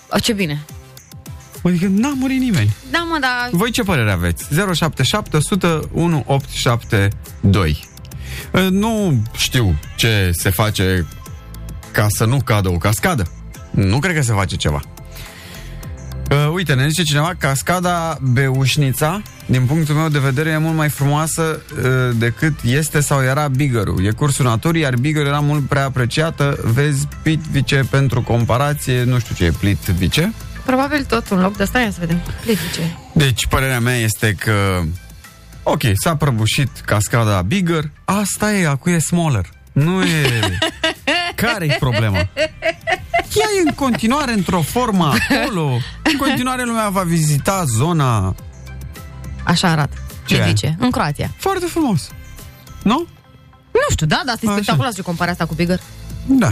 A, 0.09 0.19
ce 0.19 0.33
bine. 0.33 0.65
Adică 1.63 1.87
n-a 1.87 2.13
murit 2.15 2.39
nimeni. 2.39 2.75
Da, 2.91 2.99
mă, 2.99 3.17
da. 3.21 3.49
Voi 3.51 3.71
ce 3.71 3.83
părere 3.83 4.11
aveți? 4.11 4.45
077 4.73 5.37
100 5.37 5.89
1872. 5.93 7.87
Nu 8.69 9.23
știu 9.37 9.75
ce 9.95 10.31
se 10.33 10.49
face 10.49 11.07
ca 11.91 12.07
să 12.09 12.25
nu 12.25 12.41
cadă 12.43 12.69
o 12.69 12.77
cascadă. 12.77 13.31
Nu 13.71 13.99
cred 13.99 14.15
că 14.15 14.21
se 14.21 14.33
face 14.33 14.55
ceva. 14.55 14.81
Uh, 16.31 16.49
uite, 16.53 16.73
ne 16.73 16.87
zice 16.87 17.03
cineva, 17.03 17.33
cascada 17.37 18.17
Beușnița, 18.21 19.21
din 19.45 19.65
punctul 19.65 19.95
meu 19.95 20.07
de 20.07 20.19
vedere, 20.19 20.49
e 20.49 20.57
mult 20.57 20.75
mai 20.75 20.89
frumoasă 20.89 21.61
uh, 21.71 22.15
decât 22.15 22.53
este 22.63 22.99
sau 22.99 23.23
era 23.23 23.47
Bigăru. 23.47 24.01
E 24.01 24.11
cursul 24.11 24.45
naturii, 24.45 24.81
iar 24.81 24.95
Bigăru 24.95 25.27
era 25.27 25.39
mult 25.39 25.67
prea 25.67 25.85
apreciată. 25.85 26.59
Vezi 26.63 27.07
Plitvice 27.21 27.87
pentru 27.89 28.21
comparație, 28.21 29.03
nu 29.03 29.19
știu 29.19 29.35
ce 29.35 29.45
e 29.45 29.51
Plitvice. 29.51 30.33
Probabil 30.65 31.03
tot 31.03 31.29
un 31.29 31.41
loc 31.41 31.57
de 31.57 31.63
stai 31.63 31.89
să 31.91 31.97
vedem. 31.99 32.21
Plitvice. 32.41 32.97
Deci, 33.13 33.47
părerea 33.47 33.79
mea 33.79 33.95
este 33.95 34.35
că 34.39 34.81
Ok, 35.69 35.81
s-a 35.93 36.15
prăbușit 36.15 36.69
cascada 36.85 37.41
Bigger, 37.41 37.89
asta 38.05 38.53
e, 38.53 38.67
acu 38.67 38.89
e 38.89 38.99
smaller. 38.99 39.45
Nu 39.71 40.03
e... 40.03 40.57
Care 41.35 41.65
e 41.65 41.75
problema? 41.79 42.29
Ea 43.35 43.47
e 43.59 43.67
în 43.67 43.73
continuare 43.73 44.31
într-o 44.33 44.61
formă 44.61 45.13
acolo. 45.29 45.79
În 46.03 46.17
continuare 46.17 46.63
lumea 46.63 46.89
va 46.89 47.01
vizita 47.01 47.63
zona... 47.77 48.35
Așa 49.43 49.69
arată. 49.69 49.97
Ce 50.25 50.43
zice? 50.47 50.75
În 50.79 50.91
Croația. 50.91 51.31
Foarte 51.37 51.65
frumos. 51.65 52.09
Nu? 52.83 53.07
Nu 53.71 53.87
știu, 53.89 54.05
da, 54.05 54.21
dar 54.25 54.33
asta 54.33 54.45
e 54.49 54.51
spectaculos 54.51 54.95
ce 54.95 55.01
compara 55.01 55.31
asta 55.31 55.45
cu 55.45 55.53
Bigger. 55.53 55.79
Da. 56.25 56.49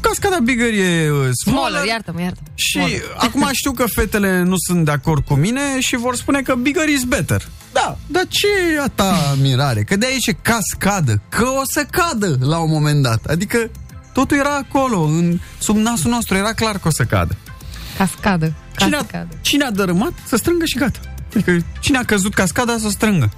Cascada 0.00 0.38
Bigger 0.42 0.72
e 0.72 1.10
uh, 1.10 1.28
smaller. 1.42 1.70
Smaller, 1.70 1.84
iartă-mă, 1.84 2.20
iartă 2.20 2.40
Și 2.54 2.70
smaller. 2.70 3.02
acum 3.26 3.48
știu 3.52 3.72
că 3.72 3.84
fetele 3.86 4.42
nu 4.42 4.54
sunt 4.66 4.84
de 4.84 4.90
acord 4.90 5.24
cu 5.24 5.34
mine 5.34 5.60
și 5.80 5.96
vor 5.96 6.16
spune 6.16 6.42
că 6.42 6.54
Bigger 6.54 6.88
is 6.88 7.04
better. 7.04 7.48
Da, 7.72 7.96
dar 8.06 8.22
ce 8.28 8.46
e 8.74 8.80
a 8.80 8.88
ta 8.88 9.36
mirare? 9.40 9.82
Că 9.82 9.96
de 9.96 10.06
aici 10.06 10.26
e 10.26 10.32
cascadă, 10.32 11.22
că 11.28 11.44
o 11.44 11.62
să 11.64 11.86
cadă 11.90 12.36
la 12.40 12.58
un 12.58 12.70
moment 12.70 13.02
dat. 13.02 13.24
Adică 13.24 13.70
totul 14.12 14.36
era 14.36 14.56
acolo, 14.56 15.00
în, 15.00 15.38
sub 15.58 15.76
nasul 15.76 16.10
nostru, 16.10 16.36
era 16.36 16.52
clar 16.52 16.78
că 16.78 16.88
o 16.88 16.90
să 16.90 17.04
cadă. 17.04 17.36
Cascadă. 17.98 18.52
Cine 18.76 18.96
a, 18.96 19.26
cine 19.40 19.64
a 19.64 19.70
dărâmat, 19.70 20.12
să 20.26 20.36
strângă 20.36 20.64
și 20.64 20.78
gata. 20.78 20.98
Adică 21.34 21.64
cine 21.80 21.98
a 21.98 22.04
căzut 22.04 22.34
cascada 22.34 22.76
să 22.78 22.86
o 22.86 22.90
strângă. 22.90 23.32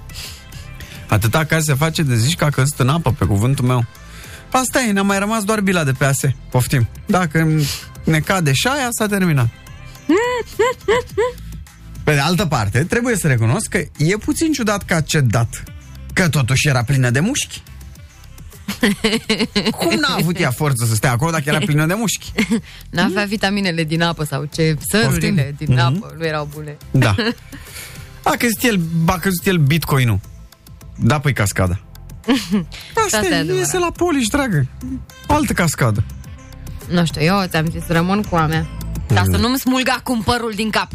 Atâta 1.07 1.43
ca 1.43 1.59
se 1.59 1.73
face 1.73 2.01
de 2.01 2.15
zici 2.15 2.35
că 2.35 2.43
a 2.43 2.49
căzut 2.49 2.79
în 2.79 2.89
apă, 2.89 3.11
pe 3.11 3.25
cuvântul 3.25 3.65
meu. 3.65 3.85
Asta 4.51 4.81
e, 4.81 4.91
ne-a 4.91 5.03
mai 5.03 5.19
rămas 5.19 5.43
doar 5.43 5.61
bila 5.61 5.83
de 5.83 5.91
pe 5.91 6.05
ase. 6.05 6.35
Poftim. 6.49 6.87
Dacă 7.05 7.47
ne 8.03 8.19
cade 8.19 8.53
și 8.53 8.67
aia, 8.67 8.87
s-a 8.89 9.07
terminat. 9.07 9.47
Pe 12.03 12.13
de 12.13 12.19
altă 12.19 12.45
parte, 12.45 12.83
trebuie 12.83 13.15
să 13.15 13.27
recunosc 13.27 13.67
că 13.67 13.77
e 13.97 14.17
puțin 14.17 14.51
ciudat 14.51 14.83
că 14.85 14.93
a 14.93 15.01
cedat. 15.01 15.63
Că 16.13 16.29
totuși 16.29 16.67
era 16.67 16.83
plină 16.83 17.09
de 17.09 17.19
mușchi. 17.19 17.61
Cum 19.77 19.99
n-a 19.99 20.15
avut 20.17 20.39
ea 20.39 20.51
forță 20.51 20.85
să 20.85 20.95
stea 20.95 21.11
acolo 21.11 21.31
dacă 21.31 21.43
era 21.45 21.57
plină 21.57 21.85
de 21.85 21.93
mușchi? 21.93 22.31
N-avea 22.89 23.23
vitaminele 23.25 23.83
din 23.83 24.01
apă 24.01 24.23
sau 24.23 24.47
ce 24.53 24.77
sărurile 24.89 25.27
Poftim? 25.41 25.53
din 25.57 25.75
Mhm. 25.75 25.85
apă 25.85 26.15
nu 26.17 26.25
erau 26.25 26.49
bune. 26.53 26.77
Da. 26.91 27.15
A 28.23 28.29
căzut 28.37 28.61
el, 28.63 28.79
a 29.05 29.17
căzut 29.17 29.45
el 29.45 29.57
bitcoinul. 29.57 30.19
Da, 30.95 31.19
păi 31.19 31.33
cascada. 31.33 31.79
Asta 33.05 33.17
Asta 33.17 33.17
e 33.25 33.29
e, 33.29 33.35
adevărat. 33.35 33.57
iese 33.59 33.77
la 33.77 33.91
poliș, 33.91 34.27
dragă. 34.27 34.67
Altă 35.27 35.53
cascadă. 35.53 36.03
Nu 36.89 37.05
știu, 37.05 37.21
eu 37.21 37.43
ți-am 37.47 37.65
zis, 37.69 37.87
rămân 37.87 38.21
cu 38.21 38.35
a 38.35 38.45
mea. 38.45 38.67
Dar 39.07 39.23
Mm. 39.25 39.31
să 39.33 39.37
nu-mi 39.39 39.57
smulg 39.59 39.89
acum 39.89 40.21
părul 40.21 40.51
din 40.55 40.69
cap. 40.69 40.89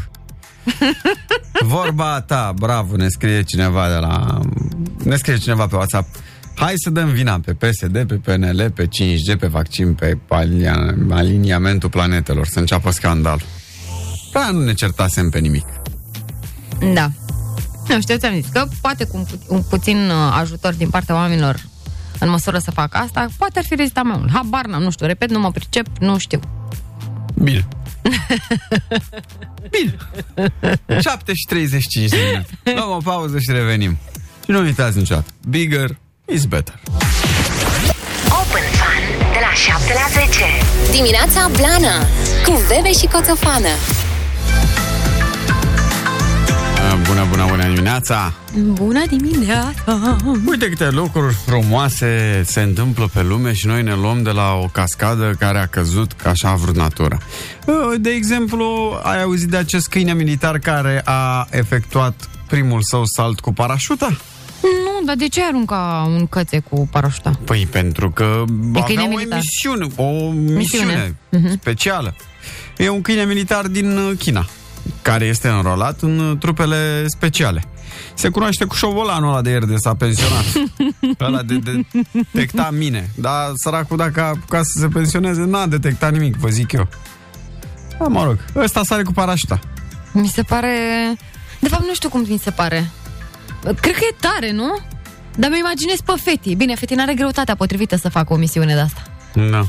Vorba 1.62 2.20
ta, 2.20 2.52
bravo, 2.58 2.96
ne 2.96 3.08
scrie 3.08 3.42
cineva 3.42 3.88
de 3.88 3.94
la... 3.94 4.40
Ne 5.04 5.16
scrie 5.16 5.36
cineva 5.38 5.66
pe 5.66 5.76
WhatsApp. 5.76 6.14
Hai 6.60 6.72
să 6.76 6.90
dăm 6.90 7.08
vina 7.08 7.40
pe 7.40 7.52
PSD, 7.54 8.04
pe 8.06 8.14
PNL, 8.14 8.70
pe 8.70 8.86
5G, 8.86 9.38
pe 9.38 9.46
vaccin, 9.46 9.94
pe 9.94 10.18
alia- 10.28 10.94
aliniamentul 11.10 11.88
planetelor, 11.88 12.46
să 12.46 12.58
înceapă 12.58 12.90
scandal. 12.90 13.40
Prea 14.32 14.50
nu 14.50 14.64
ne 14.64 14.72
certasem 14.74 15.30
pe 15.30 15.38
nimic. 15.38 15.66
Da. 16.94 17.10
Nu 17.88 18.00
știu, 18.00 18.16
ți-am 18.16 18.34
zis 18.34 18.46
că 18.52 18.66
poate 18.80 19.04
cu 19.04 19.16
un, 19.16 19.24
pu- 19.24 19.54
un 19.54 19.62
puțin 19.68 19.96
uh, 19.96 20.36
ajutor 20.40 20.72
din 20.74 20.90
partea 20.90 21.14
oamenilor 21.14 21.60
în 22.18 22.28
măsură 22.30 22.58
să 22.58 22.70
facă 22.70 22.96
asta, 22.96 23.26
poate 23.38 23.58
ar 23.58 23.64
fi 23.64 23.74
rezistat 23.74 24.04
mai 24.04 24.16
mult. 24.18 24.30
Habar 24.32 24.66
n-am, 24.66 24.82
nu 24.82 24.90
știu, 24.90 25.06
repet, 25.06 25.30
nu 25.30 25.38
mă 25.40 25.50
pricep, 25.50 25.86
nu 26.00 26.18
știu. 26.18 26.40
Bine. 27.42 27.68
Bine. 29.74 29.96
7 31.00 31.32
și 31.34 31.44
35 31.48 32.08
de 32.10 32.16
minute. 32.30 32.80
Luăm 32.80 32.96
o 32.96 33.00
pauză 33.04 33.38
și 33.38 33.50
revenim. 33.50 33.98
Și 34.44 34.50
nu 34.50 34.60
uitați 34.60 34.98
niciodată. 34.98 35.30
Bigger 35.48 35.96
is 36.32 36.46
better. 36.46 36.74
Open 38.40 38.66
Fun 38.80 39.02
de 39.32 39.38
la 39.40 39.52
7 39.54 39.92
la 39.92 40.06
10. 40.26 40.44
Dimineața 40.90 41.50
Blana 41.56 41.96
cu 42.44 42.52
Bebe 42.68 42.92
și 42.92 43.06
Coțofană. 43.06 43.68
Bună, 47.06 47.26
bună, 47.28 47.46
bună 47.48 47.64
dimineața! 47.64 48.32
Bună 48.54 49.02
dimineața! 49.06 50.16
Uite 50.46 50.68
câte 50.68 50.90
lucruri 50.90 51.34
frumoase 51.34 52.42
se 52.44 52.60
întâmplă 52.60 53.10
pe 53.12 53.22
lume 53.22 53.52
și 53.52 53.66
noi 53.66 53.82
ne 53.82 53.94
luăm 53.94 54.22
de 54.22 54.30
la 54.30 54.52
o 54.52 54.66
cascadă 54.72 55.34
care 55.38 55.58
a 55.58 55.66
căzut 55.66 56.12
ca 56.12 56.30
așa 56.30 56.48
a 56.48 56.54
vrut 56.54 56.76
natura. 56.76 57.18
De 57.98 58.10
exemplu, 58.10 58.98
ai 59.02 59.22
auzit 59.22 59.48
de 59.48 59.56
acest 59.56 59.88
câine 59.88 60.14
militar 60.14 60.58
care 60.58 61.02
a 61.04 61.46
efectuat 61.50 62.28
primul 62.46 62.80
său 62.82 63.04
salt 63.04 63.40
cu 63.40 63.52
parașuta? 63.52 64.16
Nu, 64.62 65.04
dar 65.06 65.16
de 65.16 65.28
ce 65.28 65.42
arunca 65.44 66.06
un 66.08 66.26
cățe 66.26 66.58
cu 66.58 66.88
parașuta? 66.90 67.38
Păi 67.44 67.66
pentru 67.70 68.10
că 68.10 68.44
E 68.46 68.68
avea 68.68 68.82
câine 68.82 69.02
o 69.02 69.06
militar. 69.08 69.38
misiune, 69.38 69.86
o 69.96 70.30
misiune 70.30 71.16
Mhm. 71.30 71.52
specială. 71.60 72.14
E 72.76 72.88
un 72.88 73.02
câine 73.02 73.24
militar 73.24 73.66
din 73.66 73.96
uh, 73.96 74.12
China 74.18 74.46
care 75.02 75.24
este 75.24 75.48
înrolat 75.48 76.00
în 76.00 76.18
uh, 76.18 76.38
trupele 76.38 77.04
speciale. 77.06 77.64
Se 78.14 78.28
cunoaște 78.28 78.64
cu 78.64 78.74
șobolanul 78.74 79.28
ăla 79.30 79.42
de 79.42 79.50
ieri 79.50 79.66
de 79.66 79.74
s-a 79.76 79.94
pensionat. 79.94 80.44
ăla 81.20 81.42
de, 81.42 81.56
de 81.58 81.80
detecta 82.32 82.70
mine. 82.72 83.10
Dar 83.14 83.50
săracul 83.54 83.96
dacă 83.96 84.20
a 84.22 84.24
apucat 84.26 84.64
să 84.64 84.78
se 84.80 84.88
pensioneze 84.88 85.44
n-a 85.44 85.66
detectat 85.66 86.12
nimic, 86.12 86.36
vă 86.36 86.48
zic 86.48 86.72
eu. 86.72 86.88
Da, 87.98 88.06
mă 88.06 88.24
rog, 88.24 88.38
ăsta 88.56 88.80
sare 88.84 89.02
cu 89.02 89.12
parașuta. 89.12 89.58
Mi 90.12 90.28
se 90.28 90.42
pare... 90.42 90.74
De 91.58 91.68
fapt, 91.68 91.82
nu 91.86 91.94
știu 91.94 92.08
cum 92.08 92.24
mi 92.28 92.38
se 92.42 92.50
pare. 92.50 92.90
Cred 93.62 93.94
că 93.94 94.04
e 94.10 94.14
tare, 94.20 94.50
nu? 94.52 94.78
Dar 95.36 95.50
mi 95.50 95.58
imaginez 95.58 96.00
pe 96.04 96.12
Feti. 96.22 96.54
Bine, 96.54 96.74
Feti 96.74 96.94
n-are 96.94 97.14
greutatea 97.14 97.54
potrivită 97.54 97.96
să 97.96 98.08
facă 98.08 98.32
o 98.32 98.36
misiune 98.36 98.74
de 98.74 98.80
asta. 98.80 99.02
Da. 99.34 99.66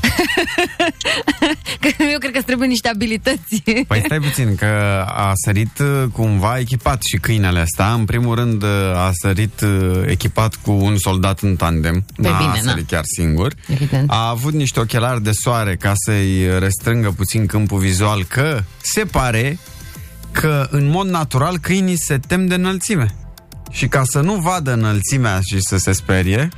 Că 1.80 2.02
eu 2.12 2.18
cred 2.18 2.30
că 2.32 2.36
îți 2.36 2.46
trebuie 2.46 2.68
niște 2.68 2.88
abilități. 2.88 3.62
Păi 3.86 4.02
stai 4.04 4.18
puțin, 4.18 4.54
că 4.54 5.04
a 5.08 5.32
sărit 5.44 5.78
uh, 5.78 6.04
cumva 6.12 6.58
echipat 6.58 7.02
și 7.02 7.16
câinele 7.16 7.60
ăsta. 7.60 7.92
În 7.98 8.04
primul 8.04 8.34
rând 8.34 8.62
uh, 8.62 8.68
a 8.94 9.10
sărit 9.22 9.60
uh, 9.60 10.02
echipat 10.06 10.54
cu 10.54 10.70
un 10.72 10.98
soldat 10.98 11.40
în 11.40 11.56
tandem. 11.56 12.04
Pe 12.22 12.28
N-a 12.28 12.38
bine, 12.38 12.60
sărit 12.70 12.90
na. 12.90 12.96
chiar 12.96 13.02
singur. 13.16 13.52
Evident. 13.66 14.10
A 14.10 14.28
avut 14.28 14.52
niște 14.52 14.80
ochelari 14.80 15.22
de 15.22 15.30
soare 15.32 15.76
ca 15.76 15.92
să-i 15.94 16.58
restrângă 16.58 17.10
puțin 17.16 17.46
câmpul 17.46 17.78
vizual, 17.78 18.24
că 18.24 18.62
se 18.82 19.04
pare 19.04 19.58
că 20.32 20.66
în 20.70 20.88
mod 20.88 21.06
natural 21.06 21.58
câinii 21.58 21.98
se 21.98 22.18
tem 22.18 22.46
de 22.46 22.54
înălțime. 22.54 23.14
Și 23.72 23.88
ca 23.88 24.02
să 24.04 24.20
nu 24.20 24.34
vadă 24.34 24.72
înălțimea 24.72 25.40
și 25.40 25.56
să 25.60 25.76
se 25.76 25.92
sperie, 25.92 26.48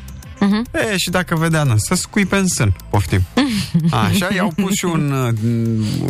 Mhm. 0.40 0.64
E, 0.92 0.97
și 0.97 1.11
dacă 1.11 1.35
vedea, 1.37 1.62
nu, 1.62 1.75
să 1.76 1.94
scuipe 1.94 2.37
în 2.37 2.47
sân, 2.47 2.76
poftim. 2.90 3.21
Așa, 3.90 4.28
i-au 4.35 4.52
pus 4.56 4.73
și 4.73 4.85
un 4.85 5.11
uh, 5.11 5.33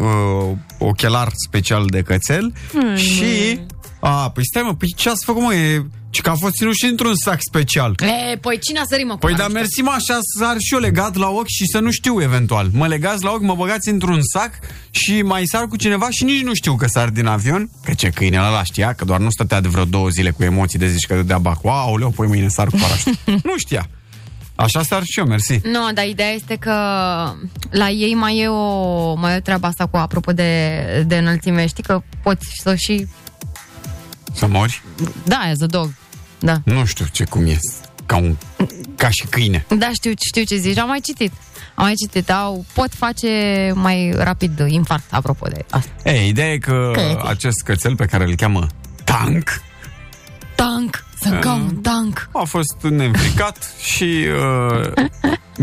uh, 0.01 0.57
ochelar 0.79 1.29
special 1.49 1.87
de 1.87 2.03
cățel 2.03 2.53
și... 2.95 3.61
A, 4.01 4.31
păi 4.31 4.45
stai 4.47 4.63
mă, 4.63 4.75
păi 4.75 4.93
ce 4.97 5.09
ați 5.09 5.25
făcut 5.25 5.43
mă? 5.43 5.55
E, 5.55 5.87
ci 6.15 6.21
că 6.21 6.31
a 6.31 6.35
fost 6.35 6.55
ținut 6.55 6.75
și 6.75 6.85
într-un 6.85 7.15
sac 7.15 7.39
special. 7.41 7.95
E, 8.33 8.37
păi 8.37 8.59
cine 8.59 8.79
a 8.79 8.85
sărit, 8.89 9.07
mă? 9.07 9.13
cu 9.13 9.19
Păi 9.19 9.31
da, 9.31 9.37
parașuta? 9.37 9.59
mersi 9.59 9.81
mă, 9.81 9.91
așa 9.95 10.19
sar 10.39 10.57
și 10.59 10.75
eu 10.75 10.81
legat 10.81 11.17
la 11.17 11.29
ochi 11.29 11.47
și 11.47 11.67
să 11.67 11.79
nu 11.79 11.91
știu 11.91 12.23
eventual. 12.23 12.69
Mă 12.73 12.87
legați 12.87 13.25
la 13.25 13.31
ochi, 13.31 13.43
mă 13.43 13.55
băgați 13.55 13.89
într-un 13.89 14.21
sac 14.33 14.51
și 14.91 15.23
mai 15.23 15.47
sar 15.47 15.67
cu 15.67 15.77
cineva 15.77 16.11
și 16.11 16.25
nici 16.25 16.43
nu 16.43 16.55
știu 16.55 16.77
că 16.77 16.87
sar 16.87 17.09
din 17.09 17.27
avion. 17.27 17.71
Că 17.85 17.95
ce 17.95 18.09
câinele 18.11 18.47
ăla 18.47 18.63
știa, 18.65 18.93
că 18.93 19.05
doar 19.05 19.21
nu 19.21 19.31
stătea 19.31 19.61
de 19.61 19.69
vreo 19.69 19.85
două 19.85 20.09
zile 20.09 20.31
cu 20.31 20.43
emoții 20.43 20.79
de 20.79 20.89
zici 20.89 21.07
că 21.07 21.15
dădea 21.15 21.39
bac. 21.39 21.65
Wow, 21.65 21.97
leu, 21.97 22.11
păi 22.11 22.27
mâine 22.27 22.49
sar 22.49 22.67
cu 22.69 22.77
parașută. 22.81 23.19
nu 23.49 23.57
știa. 23.57 23.89
Așa 24.55 24.83
sar 24.83 25.03
și 25.05 25.19
eu, 25.19 25.27
mersi. 25.27 25.61
Nu, 25.63 25.93
dar 25.95 26.07
ideea 26.07 26.31
este 26.31 26.57
că 26.57 26.73
la 27.71 27.89
ei 27.89 28.15
mai 28.15 28.39
e 28.39 28.49
o, 28.49 29.15
mai 29.15 29.33
e 29.33 29.37
o 29.37 29.41
treabă 29.41 29.67
asta 29.67 29.87
cu 29.87 29.97
apropo 29.97 30.33
de, 30.33 30.81
de 31.07 31.17
înălțime. 31.17 31.67
Știi 31.67 31.83
că 31.83 32.03
poți 32.23 32.47
să 32.63 32.75
și... 32.75 33.07
Să 34.33 34.47
mori? 34.47 34.83
Da, 35.25 35.37
as 35.37 35.61
a 35.61 35.67
dog. 35.67 35.91
Da. 36.45 36.61
Nu 36.65 36.85
știu 36.85 37.05
ce 37.13 37.25
cum 37.25 37.47
e. 37.47 37.59
Ca, 38.07 38.17
un, 38.17 38.37
ca 38.97 39.09
și 39.11 39.27
câine. 39.31 39.65
Da, 39.79 39.91
știu, 39.93 40.13
știu 40.27 40.43
ce 40.43 40.57
zici. 40.57 40.79
Am 40.79 40.89
mai 40.89 41.01
citit. 41.01 41.33
Am 41.75 41.85
mai 41.85 41.95
citit. 41.95 42.31
Au, 42.31 42.65
pot 42.73 42.95
face 42.95 43.29
mai 43.75 44.13
rapid 44.17 44.59
infarct, 44.67 45.05
apropo 45.11 45.47
de 45.49 45.65
asta. 45.71 45.91
Ei, 46.11 46.29
ideea 46.29 46.53
e 46.53 46.59
că 46.59 46.91
Că- 46.93 47.23
acest 47.27 47.63
cățel 47.65 47.97
pe 47.97 48.05
care 48.05 48.25
îl 48.25 48.35
cheamă 48.35 48.67
Tank 49.05 49.63
Tank! 50.55 51.05
Să 51.21 51.39
ca 51.39 51.53
un 51.53 51.77
tank! 51.77 52.29
a 52.33 52.43
fost 52.45 52.77
neînfricat 52.83 53.71
și 53.83 54.27
uh, 54.85 54.93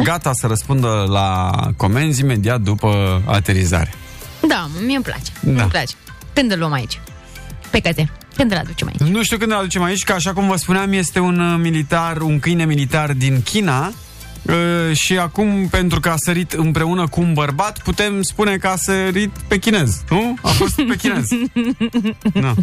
gata 0.03 0.29
să 0.33 0.47
răspundă 0.47 1.05
la 1.09 1.51
comenzi 1.77 2.21
imediat 2.21 2.61
după 2.61 3.21
aterizare. 3.25 3.93
Da, 4.47 4.69
mie 4.85 4.95
îmi 4.95 5.03
place. 5.03 5.31
Da. 5.39 5.61
Îmi 5.61 5.71
place. 5.71 5.93
Când 6.33 6.51
îl 6.51 6.59
luăm 6.59 6.71
aici? 6.71 6.99
Pe 7.71 7.79
cățe. 7.79 8.09
Când 8.35 8.51
îl 8.51 8.57
aducem 8.57 8.87
aici? 8.87 9.09
Nu 9.11 9.23
știu 9.23 9.37
când 9.37 9.49
ne 9.51 9.55
aducem 9.57 9.83
aici, 9.83 10.03
că 10.03 10.13
așa 10.13 10.33
cum 10.33 10.47
vă 10.47 10.55
spuneam, 10.55 10.91
este 10.93 11.19
un 11.19 11.39
uh, 11.39 11.59
militar, 11.61 12.17
un 12.21 12.39
câine 12.39 12.65
militar 12.65 13.11
din 13.13 13.41
China 13.43 13.91
uh, 14.41 14.95
și 14.95 15.17
acum, 15.17 15.67
pentru 15.67 15.99
că 15.99 16.09
a 16.09 16.15
sărit 16.17 16.51
împreună 16.51 17.07
cu 17.07 17.21
un 17.21 17.33
bărbat, 17.33 17.79
putem 17.83 18.21
spune 18.21 18.55
că 18.57 18.67
a 18.67 18.75
sărit 18.75 19.31
pe 19.47 19.57
chinez, 19.57 20.01
nu? 20.09 20.37
A 20.41 20.47
fost 20.47 20.75
pe 20.75 20.95
chinez. 20.95 21.25
Da. 22.33 22.53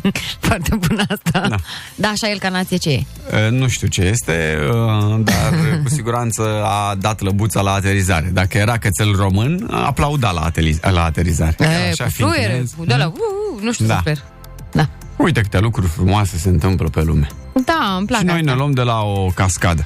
Foarte 0.40 0.74
bună 0.88 1.02
asta. 1.08 1.48
Da. 1.48 1.56
Da, 1.94 2.08
așa 2.08 2.30
el 2.30 2.38
ca 2.38 2.48
nație 2.48 2.76
ce 2.76 2.90
e. 2.90 3.02
Uh, 3.46 3.50
Nu 3.50 3.68
știu 3.68 3.88
ce 3.88 4.00
este, 4.02 4.58
uh, 4.70 5.20
dar 5.24 5.52
uh, 5.52 5.78
cu 5.82 5.88
siguranță 5.88 6.62
a 6.64 6.94
dat 6.94 7.20
lăbuța 7.20 7.60
la 7.60 7.72
aterizare. 7.72 8.30
Dacă 8.32 8.58
era 8.58 8.78
cățel 8.78 9.14
român, 9.16 9.68
aplauda 9.70 10.30
la, 10.30 10.50
ateli- 10.50 10.80
la 10.92 11.04
aterizare. 11.04 11.56
E, 11.58 11.64
Așa 11.90 12.04
cu 12.04 12.10
fiind 12.10 12.30
fluiere, 12.32 12.52
chinez. 12.52 12.70
cu 12.76 12.84
de 12.84 12.94
la, 12.94 13.06
uh, 13.06 13.12
uh, 13.56 13.62
nu 13.62 13.72
știu 13.72 13.86
Da. 13.86 13.94
să 13.94 14.00
sper. 14.00 14.14
Da. 14.16 14.22
Uite 15.18 15.40
câte 15.40 15.58
lucruri 15.58 15.88
frumoase 15.88 16.36
se 16.36 16.48
întâmplă 16.48 16.88
pe 16.88 17.02
lume. 17.02 17.26
Da, 17.64 17.94
îmi 17.96 18.06
plac 18.06 18.20
Și 18.20 18.26
noi 18.26 18.34
asta. 18.38 18.50
ne 18.50 18.56
luăm 18.56 18.70
de 18.70 18.82
la 18.82 19.00
o 19.00 19.26
cascadă. 19.34 19.84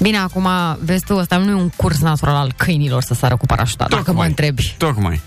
Bine, 0.00 0.16
acum, 0.16 0.48
vezi 0.84 1.04
tu, 1.04 1.16
ăsta 1.16 1.36
nu 1.36 1.50
e 1.50 1.54
un 1.54 1.68
curs 1.76 2.00
natural 2.00 2.34
al 2.34 2.52
câinilor 2.56 3.02
să 3.02 3.14
sară 3.14 3.36
cu 3.36 3.46
parașuta, 3.46 3.86
dacă 3.88 4.12
mă 4.12 4.24
întrebi. 4.24 4.74
Tocmai. 4.78 5.20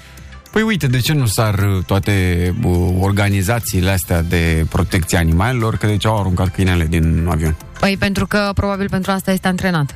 Păi 0.52 0.62
uite, 0.62 0.88
de 0.88 1.00
ce 1.00 1.14
nu 1.14 1.26
sar 1.26 1.54
uh, 1.54 1.84
toate 1.86 2.56
uh, 2.64 2.94
organizațiile 3.00 3.92
astea 3.92 4.22
de 4.22 4.66
protecție 4.70 5.18
animalelor, 5.18 5.78
că 5.78 5.88
de 5.88 5.98
ce 5.98 6.08
au 6.08 6.20
aruncat 6.20 6.54
câinele 6.54 6.86
din 6.86 7.28
avion? 7.30 7.56
Păi 7.80 7.98
pentru 7.98 8.28
că 8.28 8.52
probabil 8.54 8.90
pentru 8.90 9.12
asta 9.12 9.32
este 9.32 9.48
antrenat. 9.48 9.96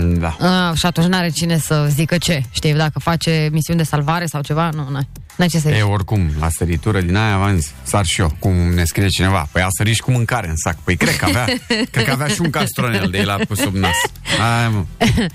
Da. 0.00 0.36
Uh, 0.40 0.76
și 0.76 0.86
atunci 0.86 1.06
n-are 1.06 1.28
cine 1.28 1.58
să 1.58 1.86
zică 1.88 2.18
ce. 2.18 2.42
Știi, 2.50 2.72
dacă 2.72 2.98
face 2.98 3.48
misiuni 3.52 3.78
de 3.78 3.84
salvare 3.84 4.26
sau 4.26 4.40
ceva, 4.40 4.68
nu, 4.70 4.88
n-ai, 4.90 5.08
n-ai 5.36 5.48
ce 5.48 5.58
să 5.58 5.68
zici. 5.68 5.78
E, 5.78 5.82
oricum, 5.82 6.30
la 6.40 6.48
săritură 6.48 7.00
din 7.00 7.16
aia 7.16 7.36
v-am 7.36 7.56
zis, 7.56 7.70
sar 7.82 8.04
și 8.04 8.20
eu, 8.20 8.36
cum 8.38 8.52
ne 8.52 8.84
scrie 8.84 9.08
cineva. 9.08 9.48
Păi 9.52 9.62
a 9.62 9.66
sărit 9.76 9.94
și 9.94 10.00
cu 10.00 10.10
mâncare 10.10 10.48
în 10.48 10.56
sac. 10.56 10.76
Păi 10.84 10.96
cred 10.96 11.16
că 11.16 11.24
avea, 11.24 11.44
cred 11.92 12.04
că 12.04 12.10
avea 12.10 12.26
și 12.26 12.40
un 12.40 12.50
castronel 12.50 13.08
de 13.10 13.18
el 13.18 13.44
pus 13.48 13.58
sub 13.58 13.74
nas. 13.74 13.96
Hai, 14.38 14.68
mă. 14.68 14.84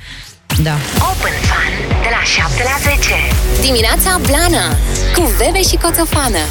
Da. 0.64 0.76
Open 1.12 1.38
Fun 1.50 1.74
de 2.02 2.10
la 2.12 2.24
7 2.24 2.64
la 2.64 2.92
10. 2.92 3.10
Dimineața 3.62 4.20
Blana 4.28 4.66
cu 5.16 5.32
Bebe 5.38 5.62
și 5.62 5.76
Coțofană. 5.76 6.44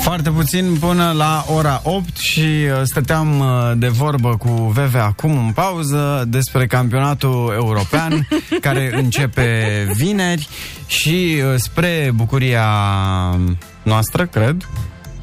Foarte 0.00 0.30
puțin 0.30 0.76
până 0.80 1.12
la 1.16 1.44
ora 1.54 1.80
8 1.84 2.16
și 2.16 2.40
uh, 2.40 2.80
stăteam 2.82 3.40
uh, 3.40 3.72
de 3.76 3.88
vorbă 3.88 4.36
cu 4.36 4.50
Veve 4.50 4.98
acum 4.98 5.38
în 5.38 5.52
pauză 5.52 6.24
despre 6.28 6.66
campionatul 6.66 7.52
european 7.54 8.28
care 8.66 8.90
începe 8.94 9.86
vineri 9.96 10.48
și 10.86 11.42
uh, 11.44 11.54
spre 11.56 12.10
bucuria 12.14 12.66
noastră, 13.82 14.26
cred, 14.26 14.68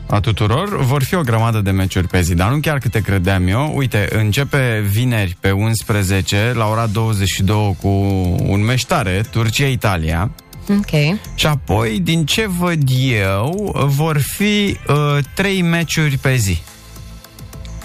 a 0.09 0.19
tuturor, 0.19 0.81
vor 0.81 1.03
fi 1.03 1.15
o 1.15 1.21
grămadă 1.21 1.59
de 1.59 1.71
meciuri 1.71 2.07
pe 2.07 2.21
zi, 2.21 2.35
dar 2.35 2.51
nu 2.51 2.59
chiar 2.59 2.77
câte 2.77 3.01
credeam 3.01 3.47
eu. 3.47 3.71
Uite, 3.75 4.07
începe 4.11 4.85
vineri 4.89 5.37
pe 5.39 5.51
11 5.51 6.51
la 6.55 6.67
ora 6.67 6.85
22 6.85 7.77
cu 7.81 7.87
un 8.47 8.63
meștare, 8.63 9.21
Turcia-Italia. 9.31 10.31
Ok. 10.69 11.19
Și 11.35 11.47
apoi, 11.47 11.99
din 11.99 12.25
ce 12.25 12.47
văd 12.47 12.81
eu, 12.99 13.75
vor 13.87 14.17
fi 14.17 14.77
uh, 14.87 15.17
trei 15.33 15.61
meciuri 15.61 16.17
pe 16.17 16.35
zi. 16.35 16.61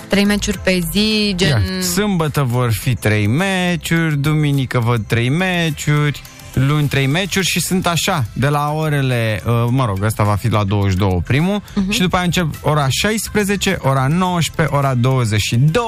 Trei 0.08 0.24
meciuri 0.24 0.58
pe 0.58 0.80
zi, 0.90 1.32
gen... 1.36 1.48
Iar 1.48 1.82
Sâmbătă 1.82 2.42
vor 2.42 2.72
fi 2.72 2.94
trei 2.94 3.26
meciuri, 3.26 4.16
duminică 4.16 4.78
văd 4.78 5.06
trei 5.06 5.28
meciuri, 5.28 6.22
luni 6.54 6.88
trei 6.88 7.06
meciuri 7.06 7.46
și 7.46 7.60
sunt 7.60 7.86
așa, 7.86 8.24
de 8.32 8.48
la 8.48 8.72
orele, 8.72 9.42
uh, 9.46 9.52
mă 9.70 9.84
rog, 9.84 10.02
ăsta 10.02 10.22
va 10.22 10.34
fi 10.34 10.48
la 10.48 10.64
22 10.64 11.22
primul 11.26 11.60
uh-huh. 11.60 11.88
și 11.88 12.00
după 12.00 12.16
aia 12.16 12.24
încep 12.24 12.46
ora 12.62 12.86
16, 12.90 13.78
ora 13.80 14.06
19, 14.06 14.76
ora 14.76 14.94
22, 14.94 15.82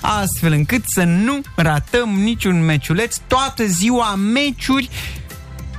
astfel 0.00 0.52
încât 0.52 0.82
să 0.86 1.02
nu 1.02 1.40
ratăm 1.56 2.08
niciun 2.08 2.64
meciuleț, 2.64 3.16
toată 3.26 3.66
ziua 3.66 4.14
meciuri 4.14 4.90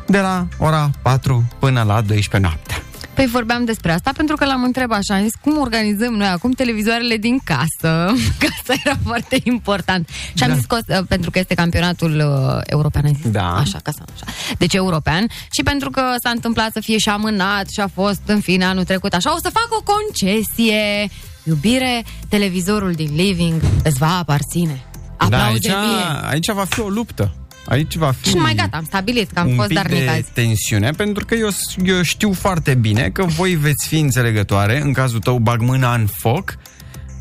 de 0.07 0.19
la 0.19 0.47
ora 0.57 0.89
4 1.01 1.43
până 1.59 1.83
la 1.83 2.01
12 2.01 2.37
noaptea. 2.37 2.75
Păi 3.13 3.25
vorbeam 3.27 3.65
despre 3.65 3.91
asta 3.91 4.11
pentru 4.15 4.35
că 4.35 4.45
l-am 4.45 4.63
întrebat 4.63 4.97
așa, 4.97 5.15
am 5.15 5.23
zis 5.23 5.33
cum 5.41 5.57
organizăm 5.59 6.13
noi 6.13 6.27
acum 6.27 6.51
televizoarele 6.51 7.17
din 7.17 7.39
casă, 7.43 8.13
că 8.39 8.47
asta 8.59 8.73
era 8.85 8.95
foarte 9.03 9.37
important. 9.43 10.09
Și 10.33 10.43
am 10.43 10.49
Da. 10.49 10.55
zis 10.55 10.65
că, 10.65 10.77
o- 10.99 11.03
pentru 11.07 11.29
că 11.31 11.39
este 11.39 11.53
campionatul 11.53 12.11
uh, 12.15 12.61
european, 12.65 13.05
am 13.05 13.13
zis, 13.21 13.31
Da. 13.31 13.55
așa, 13.55 13.79
ca 13.83 13.91
să 13.91 14.03
așa. 14.13 14.25
Deci 14.57 14.73
european 14.73 15.27
și 15.51 15.63
pentru 15.63 15.89
că 15.89 16.01
s-a 16.23 16.29
întâmplat 16.29 16.71
să 16.71 16.79
fie 16.79 16.97
și 16.97 17.09
amânat 17.09 17.69
și 17.69 17.79
a 17.79 17.87
fost 17.93 18.21
în 18.25 18.39
fine 18.39 18.65
anul 18.65 18.83
trecut 18.83 19.13
așa, 19.13 19.33
o 19.33 19.37
să 19.41 19.49
fac 19.53 19.67
o 19.79 19.83
concesie. 19.93 21.09
Iubire, 21.43 22.03
televizorul 22.29 22.91
din 22.91 23.09
living 23.15 23.61
îți 23.83 23.97
va 23.97 24.17
aparține. 24.17 24.83
Da, 25.17 25.25
Aplauze 25.25 25.69
aici, 25.69 25.77
mie. 25.87 26.29
aici 26.29 26.51
va 26.53 26.65
fi 26.69 26.79
o 26.79 26.87
luptă. 26.87 27.35
Aici 27.65 27.95
va 27.95 28.11
fi 28.21 28.29
Și 28.29 28.35
mai 28.35 28.53
gata, 28.55 28.77
am 28.77 28.83
stabilit 28.85 29.31
că 29.31 29.39
am 29.39 29.47
un 29.49 29.55
fost 29.55 29.67
pic 29.67 29.77
darnic 29.77 30.03
de 30.03 30.09
azi. 30.09 30.29
tensiune, 30.33 30.89
pentru 30.91 31.25
că 31.25 31.35
eu, 31.35 31.49
eu 31.85 32.01
știu 32.01 32.33
foarte 32.33 32.73
bine 32.73 33.09
că 33.09 33.23
voi 33.23 33.55
veți 33.55 33.87
fi 33.87 33.99
înțelegătoare, 33.99 34.81
în 34.81 34.93
cazul 34.93 35.19
tău 35.19 35.37
bag 35.37 35.61
mâna 35.61 35.93
în 35.93 36.07
foc, 36.17 36.55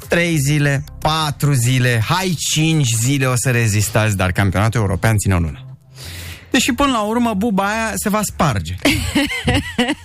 trei 0.08 0.36
zile, 0.36 0.84
patru 1.00 1.52
zile, 1.52 2.02
hai 2.08 2.34
cinci 2.50 2.88
zile 3.00 3.26
o 3.26 3.32
să 3.36 3.50
rezistați, 3.50 4.16
dar 4.16 4.32
campionatul 4.32 4.80
european 4.80 5.16
ține 5.16 5.34
o 5.34 5.38
lună. 5.38 5.58
Deși 6.50 6.72
până 6.72 6.90
la 6.90 7.00
urmă 7.00 7.34
buba 7.36 7.64
aia 7.64 7.92
se 7.94 8.08
va 8.08 8.20
sparge. 8.22 8.74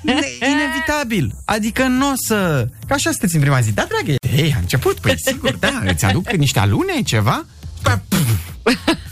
Ne- 0.02 0.48
Inevitabil. 0.52 1.32
Adică 1.46 1.84
nu 1.88 2.10
o 2.10 2.14
să... 2.28 2.68
Că 2.88 2.94
așa 2.94 3.10
sunteți 3.10 3.36
în 3.36 3.42
prima 3.42 3.60
zi. 3.60 3.72
Da, 3.74 3.88
dragă, 3.90 4.16
ei, 4.36 4.54
a 4.56 4.60
început, 4.60 5.00
păi 5.00 5.14
sigur, 5.26 5.56
da, 5.56 5.82
îți 5.86 6.06
aduc 6.06 6.32
niște 6.32 6.60
alune, 6.60 7.02
ceva? 7.06 7.46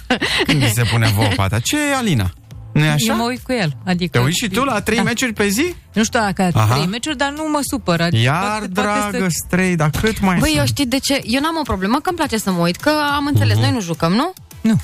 După 0.08 0.14
aia, 0.14 0.20
pf, 0.20 0.44
Când 0.46 0.60
vi 0.60 0.70
se 0.74 0.84
pune 0.92 1.08
vouă 1.08 1.28
pata? 1.36 1.60
Ce 1.60 1.78
e 1.92 1.96
Alina? 1.96 2.32
nu 2.74 2.84
e 2.84 2.90
așa? 2.90 3.06
Eu 3.12 3.16
mă 3.16 3.24
uit 3.24 3.40
cu 3.44 3.52
el. 3.52 3.78
Adică, 3.86 4.18
Te 4.18 4.24
uiți 4.24 4.38
și 4.44 4.50
tu 4.50 4.64
la 4.64 4.82
trei 4.82 4.98
da. 4.98 5.04
meciuri 5.04 5.34
pe 5.34 5.48
zi? 5.48 5.74
Nu 5.94 6.04
știu 6.04 6.20
dacă 6.20 6.50
Aha. 6.54 6.74
trei 6.74 6.86
meciuri, 6.88 7.18
dar 7.18 7.30
nu 7.36 7.44
mă 7.52 7.60
supăr. 7.62 8.02
Adică 8.02 8.24
Iar, 8.24 8.40
poate- 8.42 8.68
poate 8.74 9.10
dragă, 9.10 9.28
strei, 9.48 9.76
dar 9.76 9.90
cât 9.90 10.20
mai 10.22 10.38
Băi, 10.40 10.50
eu 10.50 10.56
sunt? 10.56 10.68
știi 10.68 10.86
de 10.86 10.98
ce? 11.00 11.22
Eu 11.26 11.42
n-am 11.42 11.58
o 11.60 11.62
problemă, 11.62 11.96
că 12.00 12.10
îmi 12.10 12.18
place 12.18 12.38
să 12.38 12.52
mă 12.52 12.60
uit, 12.62 12.76
că 12.76 12.92
am 13.16 13.26
înțeles, 13.26 13.54
Mhm. 13.56 13.64
noi 13.64 13.72
nu 13.74 13.82
jucăm, 13.82 14.12
nu? 14.14 14.34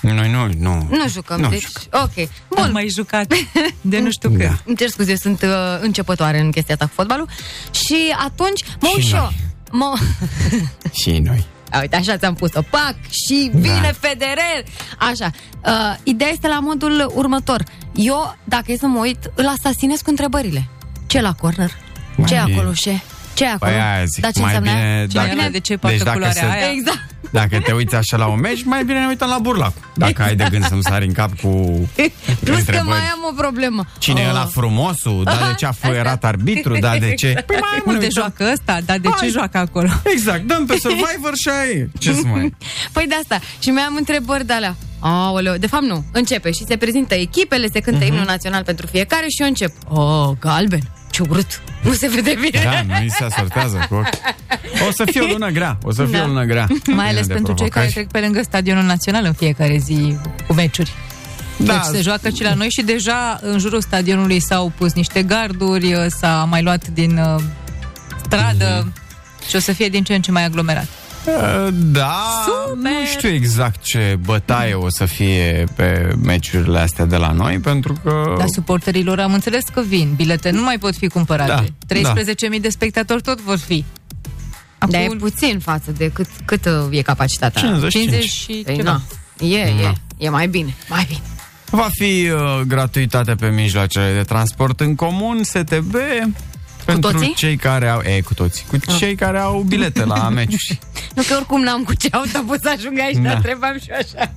Noi 0.02 0.32
nu, 0.32 0.48
nu. 0.60 0.88
Nu 0.92 1.08
jucăm, 1.08 1.40
Nu 1.40 1.50
deci, 1.50 1.62
jucăm. 1.62 2.02
ok. 2.04 2.18
Am 2.18 2.64
Bun, 2.64 2.70
mai 2.72 2.88
jucat 2.90 3.34
de 3.82 4.00
nu 4.00 4.12
știu 4.12 4.30
Da. 4.30 4.38
când. 4.38 4.62
îmi 4.66 4.76
cer 4.76 4.90
scuze, 4.90 5.10
eu 5.10 5.16
sunt 5.18 5.42
uh, 5.42 5.50
începătoare 5.82 6.40
în 6.40 6.52
chestia 6.52 6.74
asta 6.74 6.86
cu 6.86 6.92
fotbalul 6.96 7.28
și 7.72 7.98
atunci 8.26 8.64
mă 8.82 8.88
Și 8.88 8.94
uit 8.96 9.06
și 9.06 9.12
noi. 9.14 9.22
eu. 9.22 9.32
Mă... 9.72 9.94
Și 11.02 11.10
noi. 11.20 11.46
A, 11.74 11.80
Uite, 11.80 11.96
așa 11.96 12.18
ți-am 12.18 12.34
pus-o. 12.34 12.62
Pac! 12.62 12.96
Și 13.10 13.52
vine 13.54 13.80
Da. 13.82 14.08
Federer! 14.08 14.64
Așa. 14.98 15.32
Uh, 15.66 15.96
ideea 16.04 16.30
este 16.30 16.48
la 16.48 16.60
modul 16.60 17.12
următor. 17.16 17.64
Eu, 17.94 18.38
dacă 18.44 18.72
e 18.72 18.78
să 18.78 18.86
mă 18.86 19.00
uit, 19.00 19.32
îl 19.36 19.48
asasinez 19.48 20.02
cu 20.02 20.10
întrebările. 20.10 20.68
Ce 21.06 21.22
la 21.22 21.34
corner? 21.34 21.72
Mai 22.16 22.28
ce 22.28 22.36
e 22.36 22.42
bine. 22.46 22.58
acolo, 22.58 22.74
șe? 22.74 23.02
Ce 23.34 23.44
e 23.44 23.48
acolo? 23.48 23.72
Păi 23.72 23.82
aia 23.82 24.06
zic, 24.06 24.22
da, 24.24 24.32
ce 24.32 24.40
mai 24.40 24.56
înseamnă? 24.56 24.82
bine... 24.82 25.08
Cine 25.10 25.42
ăla 25.42 25.50
de 25.50 25.60
ce 25.60 25.78
poartă 25.78 25.98
deci 25.98 26.06
dacă 26.06 26.18
culoarea 26.18 26.42
se, 26.42 26.58
aia? 26.58 26.72
Exact. 26.72 27.13
Dacă 27.34 27.60
te 27.66 27.72
uiți 27.72 27.96
așa 27.96 28.18
la 28.18 28.26
un 28.28 28.40
meci, 28.40 28.64
mai 28.64 28.84
bine 28.86 29.00
ne 29.00 29.08
uităm 29.08 29.28
la 29.30 29.38
burlac. 29.40 29.74
Dacă 29.96 30.22
ai 30.24 30.36
de 30.36 30.48
gând 30.50 30.66
să-mi 30.68 30.84
sari 30.84 31.06
în 31.06 31.14
cap 31.14 31.40
cu 31.42 31.48
Plus 32.44 32.56
că 32.56 32.60
întrebări. 32.60 32.88
mai 32.88 33.00
am 33.00 33.20
o 33.30 33.34
problemă. 33.42 33.86
Cine 33.98 34.22
e 34.22 34.24
Oh. 34.24 34.30
ăla 34.30 34.46
frumosul? 34.46 35.22
Da, 35.24 35.32
de 35.32 35.54
ce 35.58 35.66
a 35.66 35.72
foierat 35.72 36.24
arbitru? 36.34 36.78
Da, 36.80 36.98
de 36.98 37.14
ce? 37.14 37.44
Păi 37.48 37.58
mai 37.60 37.82
Unde 37.86 38.06
uităm. 38.06 38.22
joacă 38.24 38.50
ăsta? 38.52 38.78
Dar 38.86 38.98
de 38.98 39.08
Hai. 39.10 39.18
ce 39.22 39.28
joacă 39.32 39.58
acolo? 39.58 39.90
Exact, 40.14 40.42
dăm 40.48 40.66
pe 40.66 40.78
Survivor 40.80 41.36
și 41.36 41.50
ai. 41.50 41.90
Ce 42.00 42.14
să 42.14 42.22
mai... 42.26 42.54
Păi 42.94 43.06
de 43.08 43.16
asta. 43.16 43.40
Și 43.60 43.70
mi-am 43.70 43.96
întrebări 43.98 44.46
de 44.46 44.54
alea. 44.54 44.76
Aoleu, 45.00 45.56
de 45.58 45.68
fapt 45.68 45.84
nu. 45.84 46.04
Începe 46.12 46.52
și 46.52 46.64
se 46.68 46.78
prezintă 46.78 47.16
echipele, 47.16 47.68
se 47.74 47.80
cântă 47.80 48.00
Mhm. 48.04 48.08
imnul 48.08 48.26
național 48.26 48.64
pentru 48.64 48.88
fiecare 48.88 49.26
și 49.28 49.42
eu 49.42 49.48
încep. 49.48 49.72
Oh, 49.90 50.30
galben. 50.40 50.80
Ce 51.14 51.22
urât. 51.30 51.62
Nu 51.82 51.94
se 51.94 52.08
vede 52.08 52.34
bine. 52.42 52.62
Da, 52.64 53.02
nu 53.02 53.08
se 53.08 53.24
asortează 53.24 53.86
cu 53.90 53.96
ochi. 53.96 54.08
O 54.88 54.92
să 54.92 55.04
fie 55.06 55.22
o 55.22 55.26
lună 55.26 55.50
grea, 55.50 55.78
o 55.84 55.92
să 55.92 56.06
fie 56.06 56.18
Da. 56.18 56.24
o 56.24 56.28
lună 56.28 56.44
grea. 56.44 56.66
Mai 56.70 56.80
Plină 56.84 57.02
ales 57.02 57.28
de 57.28 57.34
pentru 57.34 57.54
cei 57.54 57.70
care 57.70 57.86
provocări. 57.86 57.92
trec 57.94 58.08
pe 58.12 58.20
lângă 58.20 58.42
stadionul 58.42 58.84
național 58.84 59.26
în 59.26 59.34
fiecare 59.34 59.78
zi 59.78 60.18
cu 60.48 60.54
meciuri. 60.54 60.92
Da, 61.58 61.74
Deci 61.74 61.96
se 61.96 62.02
joacă 62.02 62.30
și 62.30 62.44
la 62.44 62.54
noi 62.54 62.70
și 62.70 62.82
deja 62.82 63.40
în 63.42 63.60
jurul 63.60 63.82
stadionului 63.82 64.40
s-au 64.40 64.72
pus 64.78 64.94
niște 64.94 65.24
garduri, 65.24 65.96
s-a 66.20 66.48
mai 66.50 66.62
luat 66.64 66.88
din 66.88 67.18
uh, 67.18 67.42
stradă 68.26 68.82
Mhm. 68.86 68.94
și 69.50 69.56
o 69.56 69.60
să 69.60 69.72
fie 69.72 69.88
din 69.90 70.04
ce 70.04 70.14
în 70.16 70.22
ce 70.22 70.32
mai 70.32 70.44
aglomerat. 70.46 70.88
Uh, 71.26 71.68
Da, 71.74 72.16
Super! 72.46 72.92
nu 72.92 73.06
știu 73.06 73.30
exact 73.30 73.84
ce 73.84 74.20
bătaie 74.26 74.74
o 74.74 74.90
să 74.90 75.06
fie 75.06 75.66
pe 75.76 76.14
meciurile 76.24 76.80
astea 76.80 77.06
de 77.06 77.16
la 77.16 77.32
noi, 77.32 77.60
pentru 77.60 77.94
că... 78.04 78.36
Dar 78.38 78.48
suporterilor 78.48 79.20
am 79.20 79.34
înțeles 79.34 79.64
că 79.74 79.82
vin. 79.88 80.14
Bilete 80.16 80.50
nu 80.50 80.62
mai 80.64 80.78
pot 80.78 80.96
fi 80.96 81.08
cumpărate. 81.08 81.74
Da, 81.88 81.96
13.000 82.56 82.62
de 82.62 82.70
spectatori 82.70 83.22
tot 83.22 83.42
vor 83.42 83.58
fi. 83.58 83.86
Dar 84.90 85.02
e 85.02 85.06
Acum 85.06 85.18
puțin 85.18 85.60
față 85.60 85.92
de 85.92 86.10
cât, 86.14 86.28
cât 86.46 86.66
uh, 86.66 86.98
e 86.98 87.02
capacitatea. 87.02 87.62
55. 87.62 88.04
50 88.10 88.30
și 88.30 88.62
Păi, 88.66 88.76
ceva. 88.76 88.92
na. 88.92 89.02
E, 89.48 89.58
e, 89.58 89.74
Da. 89.82 89.94
e 90.18 90.30
mai 90.30 90.48
bine, 90.48 90.76
mai 90.90 91.06
bine. 91.08 91.22
Va 91.70 91.88
fi 91.92 92.30
uh, 92.34 92.62
gratuitate 92.68 93.34
pe 93.36 93.48
mijloacele 93.48 94.14
de 94.14 94.22
transport 94.22 94.80
în 94.80 94.96
comun, 94.96 95.44
STB, 95.44 95.96
pentru 96.86 97.12
toții? 97.12 97.28
Ah. 97.28 97.36
cei 97.36 97.56
care 97.56 97.88
au... 97.88 98.02
E, 98.02 98.22
cu 98.22 98.34
toții. 98.34 98.66
Cu 98.68 98.78
cei 98.98 99.16
care 99.16 99.38
au 99.40 99.62
bilete 99.68 100.06
la 100.06 100.30
meciuri. 100.40 100.80
Nu 101.16 101.22
că 101.28 101.36
oricum 101.36 101.62
n-am 101.62 101.84
cu 101.84 101.94
ce 101.94 102.08
autobuz 102.12 102.60
să 102.62 102.74
ajung 102.78 103.00
aici, 103.00 103.16
Da. 103.18 103.30
dar 103.30 103.42
trebam 103.42 103.78
și 103.82 103.90
eu 103.90 103.96
așa. 103.98 104.32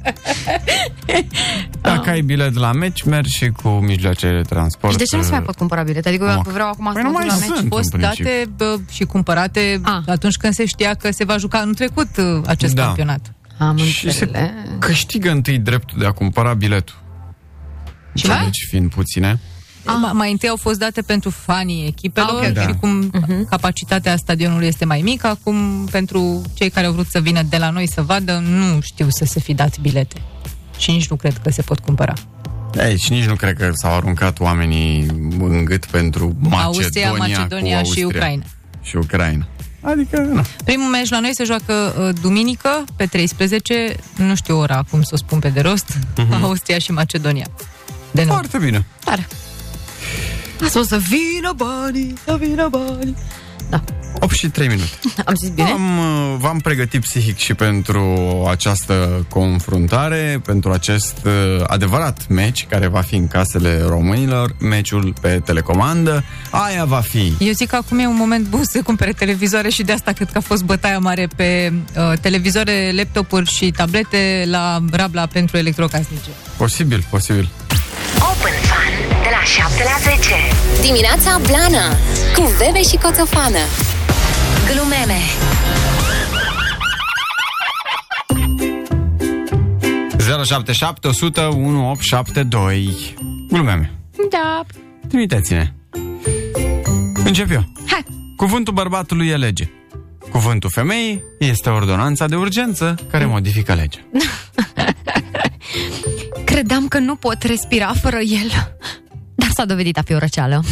Dacă 1.80 2.10
ai 2.10 2.20
bilet 2.20 2.54
la 2.54 2.72
meci, 2.72 3.02
mergi 3.02 3.36
și 3.36 3.48
cu 3.48 3.68
mijloacele 3.68 4.36
de 4.36 4.42
transport. 4.48 4.92
Și 4.92 4.98
de 4.98 5.04
ce 5.04 5.16
nu 5.16 5.22
se 5.22 5.30
mai 5.30 5.42
pot 5.42 5.56
cumpăra 5.56 5.82
bilete? 5.82 6.08
Adică 6.08 6.24
eu 6.24 6.30
Mă. 6.30 6.36
dacă 6.36 6.50
vreau 6.50 6.68
acum 6.68 6.84
Păi 6.92 7.02
să 7.02 7.06
nu 7.08 7.10
mă 7.12 7.18
duc 7.18 7.28
mai 7.28 7.38
la 7.38 7.46
meci. 7.46 7.56
sunt. 7.56 7.68
fost 7.72 7.92
în 7.92 7.98
principiu. 8.00 8.24
date 8.24 8.50
bă, 8.56 8.76
și 8.90 9.04
cumpărate 9.04 9.80
Ah. 9.82 9.98
atunci 10.06 10.36
când 10.36 10.52
se 10.54 10.64
știa 10.66 10.94
că 10.94 11.10
se 11.12 11.24
va 11.24 11.36
juca 11.36 11.58
anul 11.58 11.74
trecut 11.74 12.08
uh, 12.16 12.42
acest 12.46 12.74
Da. 12.74 12.82
campionat. 12.84 13.32
Am 13.58 13.76
Și 13.76 14.10
se 14.12 14.24
înțeles. 14.24 14.50
câștigă 14.78 15.30
întâi 15.30 15.58
dreptul 15.58 15.98
de 15.98 16.06
a 16.06 16.10
cumpăra 16.12 16.54
biletul. 16.54 16.94
Ce? 18.14 18.26
Deci 18.44 18.66
fiind 18.68 18.90
puține. 18.90 19.40
Ah. 19.86 20.10
Mai 20.12 20.30
întâi 20.30 20.48
au 20.48 20.56
fost 20.56 20.78
date 20.78 21.02
pentru 21.02 21.30
fanii 21.30 21.86
echipelor 21.86 22.40
Ah, 22.42 22.48
ok, 22.48 22.56
ok. 22.56 22.60
și 22.60 22.66
Da. 22.66 22.74
cum 22.74 23.10
capacitatea 23.50 24.16
stadionului 24.16 24.66
este 24.66 24.84
mai 24.84 25.00
mică, 25.00 25.26
acum 25.26 25.86
pentru 25.90 26.42
cei 26.54 26.70
care 26.70 26.86
au 26.86 26.92
vrut 26.92 27.06
să 27.10 27.20
vină 27.20 27.42
de 27.42 27.56
la 27.56 27.70
noi 27.70 27.88
să 27.88 28.02
vadă, 28.02 28.42
nu 28.48 28.80
știu 28.80 29.06
să 29.08 29.24
se 29.24 29.40
fi 29.40 29.54
dat 29.54 29.78
bilete. 29.78 30.20
Și 30.78 30.90
nici 30.90 31.08
nu 31.08 31.16
cred 31.16 31.38
că 31.42 31.50
se 31.50 31.62
pot 31.62 31.78
cumpăra. 31.78 32.12
Aici 32.78 33.08
nici 33.08 33.24
nu 33.24 33.34
cred 33.34 33.56
că 33.56 33.70
s-au 33.74 33.92
aruncat 33.94 34.40
oamenii 34.40 35.06
în 35.38 35.64
gât 35.64 35.86
pentru 35.86 36.36
Macedonia, 36.40 36.64
Austria, 36.64 37.12
Macedonia 37.12 37.80
cu 37.80 37.84
și 37.84 38.02
Austria. 38.02 38.06
Ucraina. 38.06 38.42
Și 38.82 38.96
Ucraina. 38.96 39.46
Adică, 39.80 40.18
na. 40.20 40.42
Primul 40.64 40.88
meci 40.90 41.08
la 41.08 41.20
noi 41.20 41.30
se 41.34 41.44
joacă 41.44 41.72
uh, 41.72 42.14
duminică, 42.22 42.84
pe 42.96 43.06
13, 43.06 43.96
nu 44.16 44.34
știu 44.34 44.58
ora, 44.58 44.84
cum 44.90 45.02
să 45.02 45.10
o 45.12 45.16
spun 45.16 45.38
pe 45.38 45.48
de 45.48 45.60
rost, 45.60 45.96
uh-huh. 45.96 46.40
Austria 46.42 46.78
și 46.78 46.92
Macedonia. 46.92 47.46
De 48.10 48.24
nou. 48.24 48.32
Foarte 48.34 48.58
bine. 48.58 48.84
Tare. 49.04 49.26
Asta 50.64 50.78
o 50.78 50.82
să 50.82 50.96
vină 50.96 51.52
banii, 51.56 52.14
să 52.24 52.36
vină 52.40 52.68
banii. 52.68 53.16
Da, 53.70 53.82
8 54.20 54.34
și 54.34 54.48
3 54.48 54.68
minute. 54.68 54.90
am 55.26 55.34
zis 55.34 55.48
bine? 55.48 55.68
Am, 55.68 55.98
uh, 55.98 56.36
v-am 56.38 56.58
pregătit 56.58 57.00
psihic 57.00 57.36
și 57.36 57.54
pentru 57.54 58.02
această 58.50 59.26
confruntare, 59.28 60.40
pentru 60.44 60.70
acest 60.70 61.16
uh, 61.24 61.64
adevărat 61.66 62.26
meci 62.28 62.66
care 62.66 62.86
va 62.86 63.00
fi 63.00 63.14
în 63.14 63.28
casele 63.28 63.82
românilor, 63.86 64.56
meciul 64.60 65.14
pe 65.20 65.40
telecomandă. 65.44 66.24
Aia 66.50 66.84
va 66.84 67.00
fi. 67.00 67.32
Eu 67.38 67.52
zic 67.52 67.68
că 67.68 67.76
acum 67.76 67.98
e 67.98 68.06
un 68.06 68.16
moment 68.16 68.46
bun 68.46 68.64
să 68.64 68.82
cumpere 68.82 69.12
televizoare 69.12 69.68
și 69.68 69.82
de 69.82 69.92
asta 69.92 70.12
cred 70.12 70.30
că 70.30 70.38
a 70.38 70.40
fost 70.40 70.64
bătaia 70.64 70.98
mare 70.98 71.28
pe 71.36 71.72
uh, 71.96 72.18
televizoare, 72.20 72.92
laptopuri 72.94 73.50
și 73.50 73.70
tablete 73.70 74.44
la 74.46 74.78
Rabla 74.90 75.26
pentru 75.26 75.56
electrocasnice. 75.56 76.30
Posibil, 76.56 77.06
posibil. 77.10 77.48
Open 78.18 78.52
Fun 78.62 78.75
de 79.26 79.32
la 79.32 79.44
7 79.44 79.82
la 79.82 80.10
10. 80.16 80.34
Dimineața 80.80 81.38
Blana 81.46 81.88
cu 82.34 82.42
Bebe 82.58 82.82
și 82.82 82.96
Coțofană. 82.96 83.58
Glumeme. 84.72 85.20
077 90.44 91.08
100 91.08 91.40
1872 91.40 93.14
Glumeme. 93.48 93.92
Da. 94.30 94.62
Trimiteți-ne. 95.08 95.72
Încep 97.24 97.50
eu. 97.50 97.64
Hai. 97.86 98.04
Cuvântul 98.36 98.72
bărbatului 98.72 99.28
e 99.28 99.36
lege. 99.36 99.70
Cuvântul 100.30 100.70
femeii 100.72 101.22
este 101.38 101.68
ordonanța 101.68 102.26
de 102.26 102.36
urgență 102.36 102.94
care 103.10 103.24
modifică 103.24 103.74
legea. 103.74 103.98
Credeam 106.44 106.88
că 106.88 106.98
nu 106.98 107.14
pot 107.14 107.42
respira 107.42 107.92
fără 108.00 108.16
el. 108.16 108.50
Dar 109.36 109.48
s-a 109.54 109.64
dovedit 109.64 109.98
a 109.98 110.02
fi 110.02 110.14
o 110.14 110.18
răceală. 110.18 110.62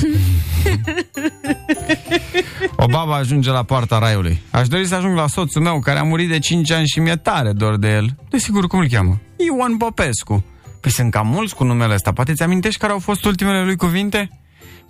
O 2.76 2.86
babă 2.86 3.12
ajunge 3.12 3.50
la 3.50 3.62
poarta 3.62 3.98
raiului. 3.98 4.42
Aș 4.50 4.68
dori 4.68 4.86
să 4.86 4.94
ajung 4.94 5.16
la 5.16 5.26
soțul 5.26 5.62
meu 5.62 5.78
care 5.80 5.98
a 5.98 6.02
murit 6.02 6.28
de 6.28 6.38
5 6.38 6.70
ani 6.70 6.86
și 6.86 7.00
mi-e 7.00 7.16
tare 7.16 7.52
dor 7.52 7.76
de 7.76 7.88
el. 7.88 8.16
Desigur, 8.30 8.66
cum 8.66 8.78
îl 8.78 8.88
cheamă? 8.88 9.20
Ion 9.36 9.76
Popescu. 9.76 10.44
Păi 10.80 10.90
sunt 10.90 11.10
cam 11.10 11.26
mulți 11.26 11.54
cu 11.54 11.64
numele 11.64 11.94
ăsta. 11.94 12.12
Poate 12.12 12.32
ți-amintești 12.32 12.80
care 12.80 12.92
au 12.92 12.98
fost 12.98 13.24
ultimele 13.24 13.64
lui 13.64 13.76
cuvinte? 13.76 14.30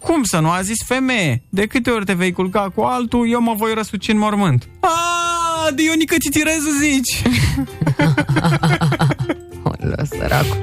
Cum 0.01 0.23
să 0.23 0.39
nu? 0.39 0.51
A 0.51 0.61
zis 0.63 0.83
femeie. 0.85 1.43
De 1.49 1.67
câte 1.67 1.91
ori 1.91 2.05
te 2.05 2.13
vei 2.13 2.33
culca 2.33 2.71
cu 2.75 2.81
altul, 2.81 3.31
eu 3.31 3.41
mă 3.41 3.55
voi 3.57 3.75
răsuci 3.75 4.09
în 4.09 4.19
mormânt. 4.19 4.69
A, 4.81 5.71
Dionică 5.75 6.15
Titirezu 6.19 6.71
zici! 6.81 7.23
Olă, 9.83 10.07
săracu. 10.19 10.57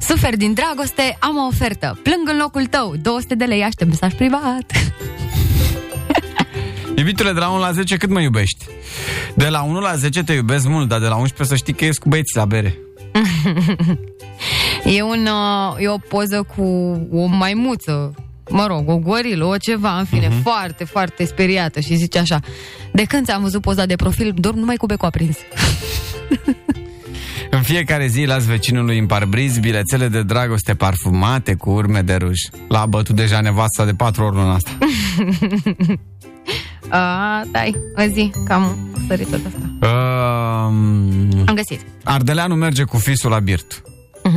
Suferi 0.00 0.36
din 0.36 0.52
dragoste, 0.52 1.16
am 1.20 1.36
o 1.36 1.46
ofertă. 1.46 1.98
Plâng 2.02 2.28
în 2.28 2.36
locul 2.36 2.66
tău, 2.66 2.94
200 3.02 3.34
de 3.34 3.44
lei, 3.44 3.62
aștept 3.62 3.90
mesaj 3.90 4.12
privat. 4.12 4.72
Iubitule, 6.96 7.32
de 7.32 7.38
la 7.38 7.50
1 7.50 7.58
la 7.58 7.72
10 7.72 7.96
cât 7.96 8.10
mă 8.10 8.20
iubești? 8.20 8.64
De 9.34 9.48
la 9.48 9.62
1 9.62 9.80
la 9.80 9.94
10 9.94 10.22
te 10.22 10.32
iubesc 10.32 10.66
mult, 10.66 10.88
dar 10.88 11.00
de 11.00 11.06
la 11.06 11.16
11 11.16 11.44
să 11.44 11.56
știi 11.56 11.72
că 11.72 11.84
ești 11.84 12.00
cu 12.00 12.08
băieți 12.08 12.36
la 12.36 12.44
bere. 12.44 12.78
E, 14.84 15.02
un, 15.02 15.26
uh, 15.26 15.76
e 15.78 15.88
o 15.88 15.98
poză 15.98 16.46
cu 16.56 16.62
o 17.12 17.26
maimuță, 17.26 18.14
mă 18.48 18.66
rog, 18.66 18.88
o 18.88 18.96
gorilă, 18.96 19.44
o 19.44 19.56
ceva, 19.56 19.98
în 19.98 20.04
fine, 20.04 20.28
uh-huh. 20.28 20.42
foarte, 20.42 20.84
foarte 20.84 21.24
speriată 21.24 21.80
și 21.80 21.94
zice 21.94 22.18
așa, 22.18 22.40
de 22.92 23.04
când 23.04 23.24
ți-am 23.24 23.42
văzut 23.42 23.60
poza 23.60 23.86
de 23.86 23.96
profil, 23.96 24.34
dorm 24.36 24.58
numai 24.58 24.76
cu 24.76 24.86
becul 24.86 25.06
aprins. 25.06 25.36
În 27.50 27.62
fiecare 27.62 28.06
zi 28.06 28.24
las 28.24 28.44
vecinului 28.44 28.98
în 28.98 29.06
parbriz 29.06 29.58
bilețele 29.58 30.08
de 30.08 30.22
dragoste 30.22 30.74
parfumate 30.74 31.54
cu 31.54 31.70
urme 31.70 32.00
de 32.02 32.14
ruj. 32.14 32.38
L-a 32.68 32.86
bătut 32.86 33.16
deja 33.16 33.40
nevasta 33.40 33.84
de 33.84 33.92
patru 33.92 34.24
ori 34.24 34.34
luna 34.34 34.54
asta. 34.54 34.70
A, 36.88 37.42
dai, 37.52 37.76
o 37.96 38.02
zi, 38.12 38.32
cam 38.44 38.90
sărită 39.06 39.36
de 39.36 39.42
asta. 39.46 39.86
Um, 39.86 41.44
Am 41.46 41.54
găsit. 41.54 41.80
Ardeleanu 42.04 42.54
merge 42.54 42.84
cu 42.84 42.96
fisul 42.96 43.30
la 43.30 43.38
birt. 43.38 43.82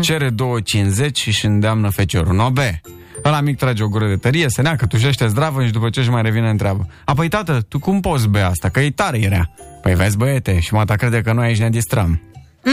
Cere 0.01 0.29
2,50 0.29 1.11
și 1.13 1.27
își 1.27 1.45
îndeamnă 1.45 1.89
feciorul. 1.89 2.35
No, 2.35 2.49
be. 2.49 2.81
Ăla 3.25 3.41
mic 3.41 3.57
trage 3.57 3.83
o 3.83 3.87
gură 3.87 4.07
de 4.07 4.15
tărie, 4.15 4.49
se 4.49 4.61
neacă, 4.61 4.85
tușește 4.85 5.27
zdravă 5.27 5.65
și 5.65 5.71
după 5.71 5.89
ce 5.89 5.99
își 5.99 6.09
mai 6.09 6.21
revine 6.21 6.49
întreabă. 6.49 6.87
Apoi, 7.05 7.27
tată, 7.27 7.65
tu 7.67 7.79
cum 7.79 7.99
poți 7.99 8.27
bea 8.27 8.47
asta? 8.49 8.69
Că 8.69 8.79
e 8.79 8.91
tare 8.91 9.19
era. 9.21 9.49
Păi 9.81 9.95
vezi, 9.95 10.17
băiete, 10.17 10.59
și 10.59 10.73
mata 10.73 10.95
crede 10.95 11.21
că 11.21 11.33
noi 11.33 11.45
aici 11.45 11.59
ne 11.59 11.69
distrăm. 11.69 12.21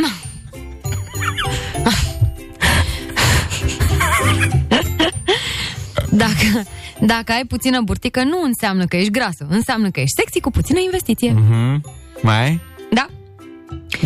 Dacă, 6.11 6.63
dacă 7.01 7.33
ai 7.33 7.45
puțină 7.45 7.81
burtică, 7.81 8.23
nu 8.23 8.43
înseamnă 8.43 8.85
că 8.85 8.97
ești 8.97 9.11
grasă, 9.11 9.47
înseamnă 9.49 9.91
că 9.91 10.01
ești 10.01 10.15
sexy 10.17 10.41
cu 10.41 10.51
puțină 10.51 10.81
investiție. 10.81 11.33
Mhm. 11.33 11.85
Mai 12.23 12.43
ai? 12.43 12.61
Da? 12.93 13.07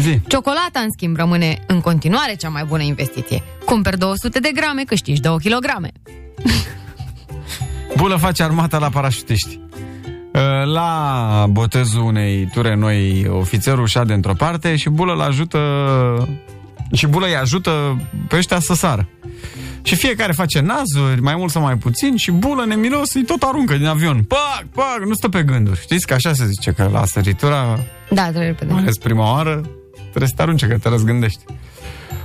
Zi. 0.01 0.21
Ciocolata, 0.29 0.81
în 0.81 0.91
schimb, 0.97 1.17
rămâne 1.17 1.59
în 1.67 1.81
continuare 1.81 2.35
cea 2.35 2.49
mai 2.49 2.65
bună 2.65 2.83
investiție. 2.83 3.43
Cumperi 3.65 3.99
200 3.99 4.39
de 4.39 4.51
grame, 4.55 4.83
câștigi 4.83 5.21
2 5.21 5.37
kg. 5.37 5.89
Bulă 7.97 8.17
face 8.17 8.43
armata 8.43 8.79
la 8.79 8.89
parașutiști. 8.89 9.59
Uh, 10.35 10.41
La 10.65 11.47
botezul 11.51 12.03
unei 12.03 12.49
ture 12.53 12.75
noi, 12.75 13.27
ofițerul 13.31 13.87
șade 13.87 14.13
într-o 14.13 14.33
parte 14.33 14.77
și 14.77 14.89
Bulă 14.91 15.13
îl 15.13 15.21
ajută 15.21 15.59
și 16.93 17.07
Bulă 17.07 17.27
îi 17.27 17.37
ajută 17.37 17.71
pe 18.29 18.37
ăștia 18.37 18.59
să 18.61 18.75
sară. 18.75 19.09
Și 19.83 19.95
fiecare 19.97 20.33
face 20.33 20.61
nazuri, 20.61 21.21
mai 21.21 21.35
mult 21.37 21.51
sau 21.51 21.63
mai 21.63 21.77
puțin, 21.77 22.17
și 22.17 22.31
Bulă 22.31 22.65
nemilos 22.65 23.15
îi 23.15 23.25
tot 23.25 23.43
aruncă 23.43 23.77
din 23.77 23.87
avion. 23.87 24.23
Pac, 24.23 24.65
pac, 24.75 24.99
nu 25.07 25.15
stă 25.15 25.29
pe 25.29 25.43
gânduri. 25.43 25.81
Știți 25.81 26.07
că 26.07 26.15
așa 26.15 26.33
se 26.33 26.47
zice, 26.47 26.73
că 26.73 26.89
la 26.93 27.05
săritura, 27.05 27.79
Da, 28.11 28.23
trebuie 28.23 28.47
repede. 28.47 28.73
mai 28.73 28.83
ales 28.83 28.99
prima 28.99 29.33
oară, 29.33 29.61
trebuie 30.01 30.29
să 30.29 30.35
te 30.37 30.43
arunce, 30.43 30.67
că 30.67 30.79
te 30.79 30.89
răzgândești. 30.89 31.41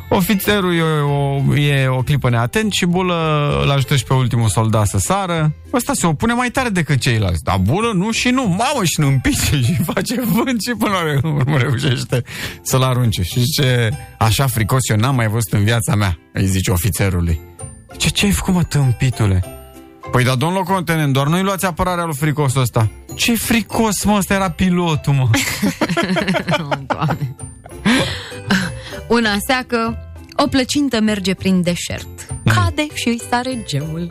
Ofițerul 0.10 0.76
e 0.76 0.82
o, 0.82 1.56
e 1.56 1.88
o 1.88 2.02
clipă 2.02 2.30
neatent 2.30 2.72
și 2.72 2.86
Bulă 2.86 3.60
îl 3.64 3.70
ajută 3.70 3.96
și 3.96 4.04
pe 4.04 4.14
ultimul 4.14 4.48
soldat 4.48 4.88
să 4.88 4.98
sară. 4.98 5.54
Ăsta 5.74 5.94
se 5.94 6.08
opune 6.08 6.34
mai 6.34 6.50
tare 6.50 6.70
decât 6.70 7.00
ceilalți. 7.00 7.44
Dar 7.44 7.58
Bulă 7.58 7.92
nu 7.94 8.12
și 8.12 8.30
nu. 8.30 8.44
Mamă 8.44 8.84
și 8.84 9.00
nu 9.00 9.08
împice 9.08 9.62
și 9.62 9.84
face 9.94 10.22
vânt 10.22 10.62
și 10.62 10.74
până 10.78 10.92
la 10.92 11.30
urmă 11.30 11.58
reușește 11.58 12.24
să-l 12.62 12.82
arunce. 12.82 13.24
Și 13.24 13.40
zice, 13.40 13.90
așa 14.18 14.48
fricos 14.48 14.90
eu 14.90 14.98
n-am 14.98 15.16
mai 15.16 15.28
văzut 15.28 15.54
în 15.54 15.64
viața 15.64 15.96
mea, 15.96 16.18
îi 16.34 16.46
zice 16.46 16.72
ofițerului. 16.72 17.40
Ce, 17.98 18.10
ce 18.10 18.26
ai 18.26 18.32
făcut, 18.32 18.54
mă, 18.54 18.64
tâmpitule? 18.64 19.44
Păi, 20.12 20.24
dar, 20.24 20.36
domnul 20.36 20.58
locotenent, 20.58 21.14
doar 21.14 21.28
nu-i 21.28 21.42
luați 21.42 21.66
apărarea 21.66 22.04
lui 22.04 22.16
fricosul 22.16 22.62
ăsta. 22.62 22.92
Ce 23.16 23.36
fricos, 23.36 24.04
mă, 24.04 24.16
ăsta 24.18 24.34
era 24.34 24.50
pilotul, 24.50 25.14
mă. 25.14 25.30
Oh, 29.00 29.08
Doamne. 29.08 29.28
Una 29.28 29.38
seacă, 29.48 29.98
o 30.36 30.48
plăcintă 30.48 31.00
merge 31.00 31.34
prin 31.34 31.62
deșert. 31.62 32.28
Cade 32.46 32.88
și 32.94 33.08
îi 33.08 33.22
sare 33.30 33.64
geul. 33.66 34.08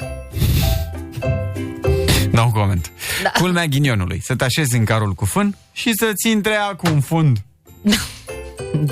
Dau 2.30 2.50
coment. 2.50 2.92
Da. 3.22 3.30
Culmea 3.40 3.66
ghinionului. 3.66 4.20
Să 4.22 4.36
te 4.36 4.44
așezi 4.44 4.76
în 4.76 4.84
carul 4.84 5.12
cu 5.12 5.24
fân 5.24 5.56
și 5.72 5.92
să-ți 5.94 6.28
intre 6.30 6.56
cu 6.76 6.90
un 6.92 7.00
fund. 7.00 7.38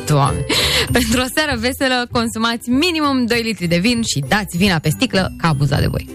Doamne. 0.07 0.45
Pentru 0.93 1.21
o 1.21 1.25
seară 1.35 1.57
veselă, 1.59 2.09
consumați 2.11 2.71
minimum 2.71 3.27
2 3.27 3.43
litri 3.43 3.67
de 3.67 3.79
vin 3.79 4.03
și 4.03 4.25
dați 4.29 4.57
vina 4.57 4.79
pe 4.79 4.89
sticlă 4.89 5.33
ca 5.39 5.49
abuzat 5.49 5.81
de 5.81 5.87
voi. 5.87 6.09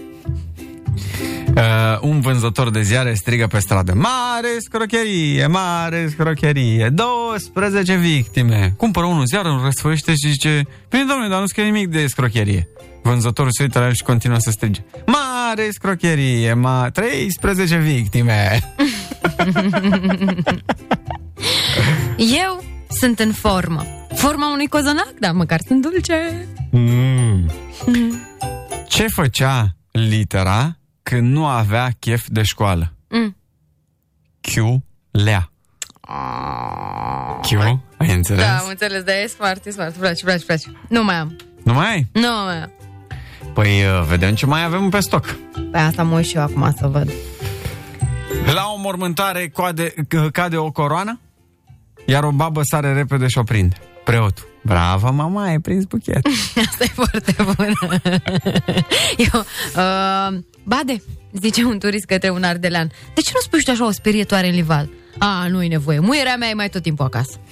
Uh, 1.56 1.98
un 2.00 2.20
vânzător 2.20 2.70
de 2.70 2.82
ziare 2.82 3.14
strigă 3.14 3.46
pe 3.46 3.58
stradă 3.58 3.92
Mare 3.94 4.48
scrocherie, 4.58 5.46
mare 5.46 6.08
scrocherie 6.10 6.88
12 6.88 7.94
victime 7.96 8.74
Cumpără 8.76 9.06
unul 9.06 9.24
ziar, 9.26 9.44
îl 9.44 9.60
răsfăiește 9.64 10.10
și 10.10 10.30
zice 10.30 10.66
Bine, 10.88 11.04
domnule, 11.04 11.28
dar 11.28 11.40
nu 11.40 11.46
scrie 11.46 11.64
nimic 11.64 11.88
de 11.88 12.06
scrocherie 12.06 12.68
Vânzătorul 13.02 13.50
se 13.52 13.62
uită 13.62 13.78
la 13.78 13.86
el 13.86 13.92
și 13.92 14.02
continuă 14.02 14.38
să 14.38 14.50
strige 14.50 14.80
Mare 15.06 15.68
scrocherie, 15.70 16.54
ma 16.54 16.90
13 16.90 17.76
victime 17.76 18.60
Eu 22.16 22.64
sunt 22.88 23.18
în 23.18 23.32
formă. 23.32 23.84
Forma 24.14 24.52
unui 24.52 24.66
cozonac, 24.66 25.12
dar 25.18 25.32
măcar 25.32 25.60
sunt 25.66 25.82
dulce. 25.82 26.46
mm. 26.70 27.50
Ce 28.88 29.06
făcea 29.08 29.76
litera 29.90 30.76
când 31.12 31.32
nu 31.32 31.46
avea 31.46 31.90
chef 31.98 32.26
de 32.28 32.42
școală? 32.42 32.92
Mm. 33.08 33.36
Q-lea 34.40 35.42
Q? 37.40 37.50
Ai 37.98 38.14
înțeles? 38.14 38.44
Da, 38.44 38.58
am 38.58 38.66
înțeles, 38.68 39.02
dar 39.02 39.14
e 39.14 39.26
smart, 39.26 39.66
e 39.66 39.70
smart. 39.70 39.90
Îmi 39.94 40.00
place, 40.00 40.20
îmi 40.26 40.32
place, 40.38 40.44
îmi 40.48 40.60
place. 40.72 40.86
Nu 40.88 41.04
mai 41.04 41.14
am. 41.14 41.36
Nu 41.64 41.72
mai 41.72 41.90
ai? 41.90 42.06
Nu 42.12 42.28
mai 42.44 42.62
am. 42.62 42.70
Păi 43.54 43.84
uh, 43.84 44.04
vedem 44.08 44.34
ce 44.34 44.46
mai 44.46 44.64
avem 44.64 44.88
pe 44.90 45.00
stoc. 45.00 45.24
Păi 45.70 45.80
asta 45.80 46.02
mă 46.02 46.16
uit 46.16 46.26
și 46.26 46.36
eu 46.36 46.42
acum 46.42 46.74
să 46.78 46.86
văd. 46.86 47.10
La 48.54 48.64
o 48.74 48.78
mormântare 48.80 49.48
coade, 49.48 49.94
c- 49.94 50.30
cade 50.32 50.56
o 50.56 50.70
coroană, 50.70 51.20
iar 52.06 52.24
o 52.24 52.30
babă 52.30 52.60
sare 52.64 52.92
repede 52.92 53.26
și 53.26 53.38
o 53.38 53.42
prinde. 53.42 53.76
Preotul. 54.04 54.50
Bravo, 54.64 55.12
mama, 55.12 55.44
ai 55.44 55.58
prins 55.58 55.84
buchet. 55.84 56.26
Asta 56.68 56.84
e 56.84 56.86
foarte 56.86 57.34
bună. 57.42 58.00
Eu, 59.32 59.44
uh, 59.76 60.38
bade, 60.64 61.02
zice 61.32 61.64
un 61.64 61.78
turist 61.78 62.04
către 62.04 62.30
un 62.30 62.42
ardelean. 62.42 62.86
De 63.14 63.20
ce 63.20 63.30
nu 63.34 63.40
spui 63.40 63.58
și 63.58 63.64
tu 63.64 63.70
așa 63.70 63.86
o 63.86 63.90
sperietoare 63.90 64.48
în 64.48 64.54
lival? 64.54 64.88
A, 65.18 65.46
nu-i 65.48 65.68
nevoie. 65.68 65.98
Muierea 65.98 66.36
mea 66.36 66.48
e 66.48 66.54
mai 66.54 66.68
tot 66.68 66.82
timpul 66.82 67.04
acasă. 67.04 67.38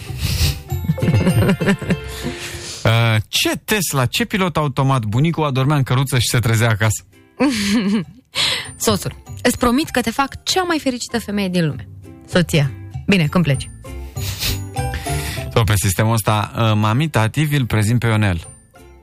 Uh, 2.84 3.16
ce 3.28 3.56
Tesla, 3.64 4.06
ce 4.06 4.24
pilot 4.24 4.56
automat 4.56 5.04
bunicul 5.04 5.44
adormea 5.44 5.76
în 5.76 5.82
căruță 5.82 6.18
și 6.18 6.28
se 6.28 6.38
trezea 6.38 6.68
acasă? 6.68 7.04
Soțul, 8.76 9.22
îți 9.42 9.58
promit 9.58 9.88
că 9.88 10.00
te 10.00 10.10
fac 10.10 10.42
cea 10.42 10.62
mai 10.62 10.78
fericită 10.78 11.18
femeie 11.18 11.48
din 11.48 11.66
lume. 11.66 11.88
Soția. 12.28 12.70
Bine, 13.06 13.26
când 13.26 13.44
pleci. 13.44 13.70
Sau 15.52 15.64
pe 15.64 15.72
sistemul 15.76 16.12
ăsta, 16.12 16.52
uh, 16.56 16.72
mami, 16.74 17.08
tati, 17.08 17.42
vi-l 17.42 17.66
prezint 17.66 17.98
pe 17.98 18.06
Ionel. 18.06 18.46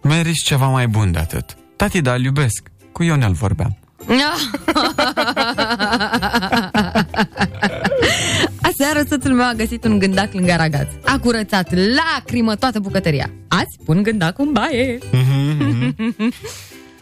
Meriți 0.04 0.44
ceva 0.44 0.68
mai 0.68 0.88
bun 0.88 1.12
de 1.12 1.20
atât. 1.20 1.58
Tati, 1.76 2.02
da, 2.02 2.14
îl 2.14 2.24
iubesc. 2.24 2.72
Cu 2.92 3.04
Ionel 3.04 3.32
vorbeam. 3.32 3.78
Aseară 8.62 9.04
soțul 9.10 9.34
meu 9.34 9.46
a 9.46 9.54
găsit 9.54 9.84
un 9.84 10.00
gândac 10.00 10.34
lângă 10.34 10.52
aragaz. 10.52 10.88
A 11.06 11.20
curățat 11.20 11.74
lacrimă 11.74 12.56
toată 12.56 12.80
bucătăria. 12.80 13.30
Azi 13.48 13.78
pun 13.86 14.04
gândacul 14.04 14.46
în 14.46 14.54
baie. 14.54 14.98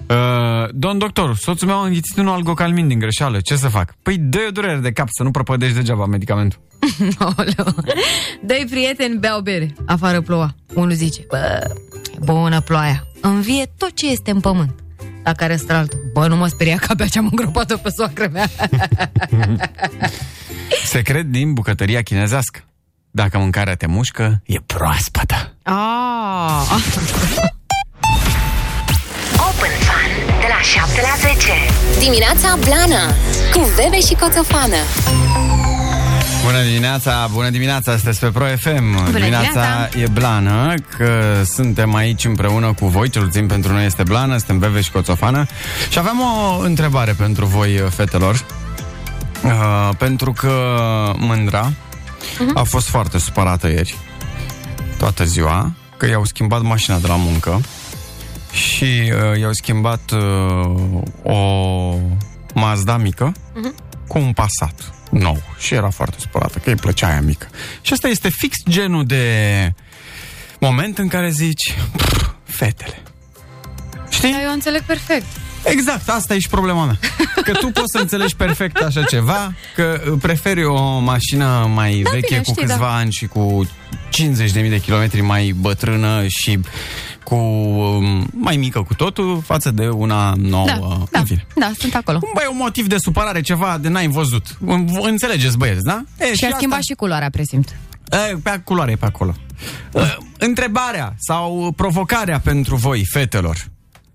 Uh, 0.09 0.69
domn 0.71 0.97
doctor, 0.97 1.35
soțul 1.35 1.67
meu 1.67 1.79
a 1.79 1.85
înghițit 1.85 2.17
un 2.17 2.27
algocalmin 2.27 2.87
din 2.87 2.99
greșeală. 2.99 3.39
Ce 3.39 3.55
să 3.55 3.67
fac? 3.67 3.95
Păi 4.01 4.17
dă 4.17 4.45
o 4.47 4.51
durere 4.51 4.77
de 4.79 4.91
cap 4.91 5.07
să 5.11 5.23
nu 5.23 5.31
prăpădești 5.31 5.75
degeaba 5.75 6.05
medicamentul. 6.05 6.59
Aoleu. 7.19 7.75
Doi 8.41 8.65
prieteni 8.69 9.17
beau 9.17 9.41
bere. 9.41 9.73
Afară 9.85 10.21
ploua. 10.21 10.55
Unul 10.73 10.91
zice, 10.91 11.25
bă, 11.29 11.59
e 12.13 12.17
bună 12.23 12.61
ploaia. 12.61 13.07
Învie 13.21 13.65
tot 13.77 13.93
ce 13.93 14.11
este 14.11 14.31
în 14.31 14.39
pământ. 14.39 14.73
La 15.23 15.33
care 15.33 15.55
stă 15.55 15.73
altul. 15.73 15.99
Bă, 16.13 16.27
nu 16.27 16.35
mă 16.35 16.47
speria 16.47 16.77
că 16.77 16.85
abia 16.89 17.07
ce-am 17.07 17.27
îngropat-o 17.31 17.77
pe 17.77 17.89
soacră 17.89 18.29
mea. 18.31 18.49
Secret 20.85 21.25
din 21.25 21.53
bucătăria 21.53 22.01
chinezească. 22.01 22.59
Dacă 23.11 23.37
mâncarea 23.37 23.75
te 23.75 23.85
mușcă, 23.85 24.41
e 24.45 24.59
proaspătă. 24.65 25.55
Ah. 25.63 27.53
7 30.73 31.01
la 31.01 31.30
10. 31.30 31.51
Dimineața 31.99 32.58
Blana 32.60 33.06
cu 33.54 33.69
Bebe 33.75 33.99
și 33.99 34.13
Coțofană. 34.13 34.75
Bună 36.43 36.62
dimineața, 36.63 37.30
bună 37.32 37.49
dimineața, 37.49 37.91
sunteți 37.91 38.19
pe 38.19 38.28
Pro 38.28 38.45
FM. 38.45 39.12
dimineața 39.12 39.19
dimineața. 39.19 39.89
e 39.97 40.08
blană, 40.12 40.73
că 40.97 41.41
suntem 41.54 41.95
aici 41.95 42.25
împreună 42.25 42.73
cu 42.80 42.88
voi, 42.88 43.10
cel 43.10 43.23
puțin 43.23 43.47
pentru 43.47 43.71
noi 43.71 43.86
este 43.86 44.04
blană, 44.04 44.38
suntem 44.38 44.60
Bebe 44.60 44.82
și 44.82 44.91
Coțofană. 44.91 45.45
Și 45.89 45.97
avem 45.97 46.19
o 46.19 46.60
întrebare 46.60 47.12
pentru 47.12 47.45
voi, 47.45 47.84
fetelor. 47.89 48.45
Uh, 49.43 49.89
pentru 49.97 50.32
că 50.32 50.54
Mândra 51.17 51.71
a 52.54 52.63
fost 52.63 52.88
foarte 52.88 53.17
supărată 53.17 53.67
ieri, 53.67 53.97
toată 54.97 55.23
ziua, 55.23 55.71
că 55.97 56.08
i-au 56.08 56.25
schimbat 56.25 56.62
mașina 56.62 56.97
de 56.97 57.08
la 57.08 57.15
muncă 57.15 57.62
și 58.55 59.11
uh, 59.33 59.39
i-au 59.39 59.53
schimbat 59.53 60.11
uh, 60.11 61.01
o 61.23 61.39
Mazda 62.53 62.97
mică 62.97 63.31
cu 64.07 64.17
un 64.17 64.33
Passat 64.33 64.93
nou 65.11 65.41
și 65.59 65.73
era 65.73 65.89
foarte 65.89 66.15
supărată 66.19 66.59
că 66.59 66.69
îi 66.69 66.75
plăcea 66.75 67.07
aia 67.07 67.21
mică. 67.21 67.47
Și 67.81 67.93
asta 67.93 68.07
este 68.07 68.29
fix 68.29 68.57
genul 68.69 69.05
de 69.05 69.23
moment 70.59 70.97
în 70.97 71.07
care 71.07 71.29
zici 71.29 71.75
"Pf, 71.97 72.29
fetele. 72.43 73.01
Știi? 74.09 74.31
Da, 74.31 74.41
eu 74.43 74.51
înțeleg 74.51 74.81
perfect. 74.81 75.25
Exact, 75.63 76.09
asta 76.09 76.33
e 76.35 76.39
și 76.39 76.49
problema 76.49 76.85
mea. 76.85 76.99
Că 77.43 77.51
tu 77.51 77.67
poți 77.67 77.91
să 77.91 77.97
înțelegi 77.97 78.35
perfect 78.35 78.77
așa 78.81 79.03
ceva, 79.03 79.53
că 79.75 80.01
preferi 80.21 80.65
o 80.65 80.99
mașină 80.99 81.71
mai 81.73 82.01
Da, 82.03 82.09
veche, 82.09 82.25
bine, 82.27 82.37
cu 82.41 82.51
știi, 82.51 82.61
câțiva 82.65 82.85
da. 82.85 82.95
ani 82.95 83.11
și 83.11 83.25
cu 83.27 83.67
50.000 84.09 84.51
de 84.53 84.79
kilometri 84.81 85.21
mai 85.21 85.53
bătrână 85.59 86.23
și 86.27 86.59
cu 87.25 87.35
um, 87.35 88.27
mai 88.31 88.57
mică 88.57 88.81
cu 88.81 88.93
totul 88.93 89.41
față 89.45 89.71
de 89.71 89.88
una 89.88 90.33
nouă. 90.38 90.65
Da, 90.65 90.77
da, 91.11 91.19
În 91.19 91.25
fine. 91.25 91.45
da, 91.55 91.71
sunt 91.77 91.95
acolo. 91.95 92.19
Băi, 92.33 92.47
un 92.51 92.57
motiv 92.57 92.88
de 92.88 92.95
supărare, 92.97 93.41
ceva 93.41 93.77
de 93.81 93.89
n-ai 93.89 94.07
văzut. 94.07 94.57
Înțelegeți, 95.01 95.57
băieți, 95.57 95.83
da? 95.83 96.03
E, 96.19 96.23
Și 96.33 96.43
a 96.43 96.47
asta- 96.47 96.57
schimbat 96.57 96.83
și 96.83 96.93
culoarea, 96.93 97.29
presimt. 97.29 97.75
E, 98.11 98.35
pe 98.43 98.61
culoare 98.63 98.91
e 98.91 98.95
pe 98.95 99.05
acolo. 99.05 99.35
Uh, 99.91 100.17
Întrebarea 100.38 101.15
sau 101.17 101.73
provocarea 101.75 102.39
pentru 102.39 102.75
voi, 102.75 103.05
fetelor. 103.11 103.57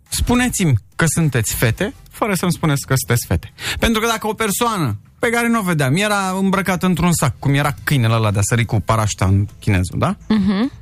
Spuneți-mi 0.09 0.75
că 0.97 1.05
sunteți 1.09 1.55
fete, 1.55 1.95
fără 2.11 2.35
să-mi 2.35 2.53
spuneți 2.53 2.87
că 2.87 2.95
sunteți 2.97 3.27
fete. 3.27 3.53
Pentru 3.79 4.01
că 4.01 4.07
dacă 4.07 4.27
o 4.29 4.33
persoană 4.33 4.99
pe 5.19 5.29
care 5.31 5.49
nu 5.49 5.59
o 5.59 5.63
vedeam 5.63 5.97
era 5.97 6.35
îmbrăcată 6.39 6.87
într-un 6.87 7.13
sac, 7.13 7.39
cum 7.39 7.55
era 7.55 7.75
câinele 7.85 8.15
ăla 8.15 8.31
de 8.31 8.39
a 8.39 8.43
sări 8.43 8.65
cu 8.65 8.81
parașuta 8.81 9.25
în 9.25 9.47
chinezul, 9.61 9.99
da? 9.99 10.17
Mhm. 10.29 10.73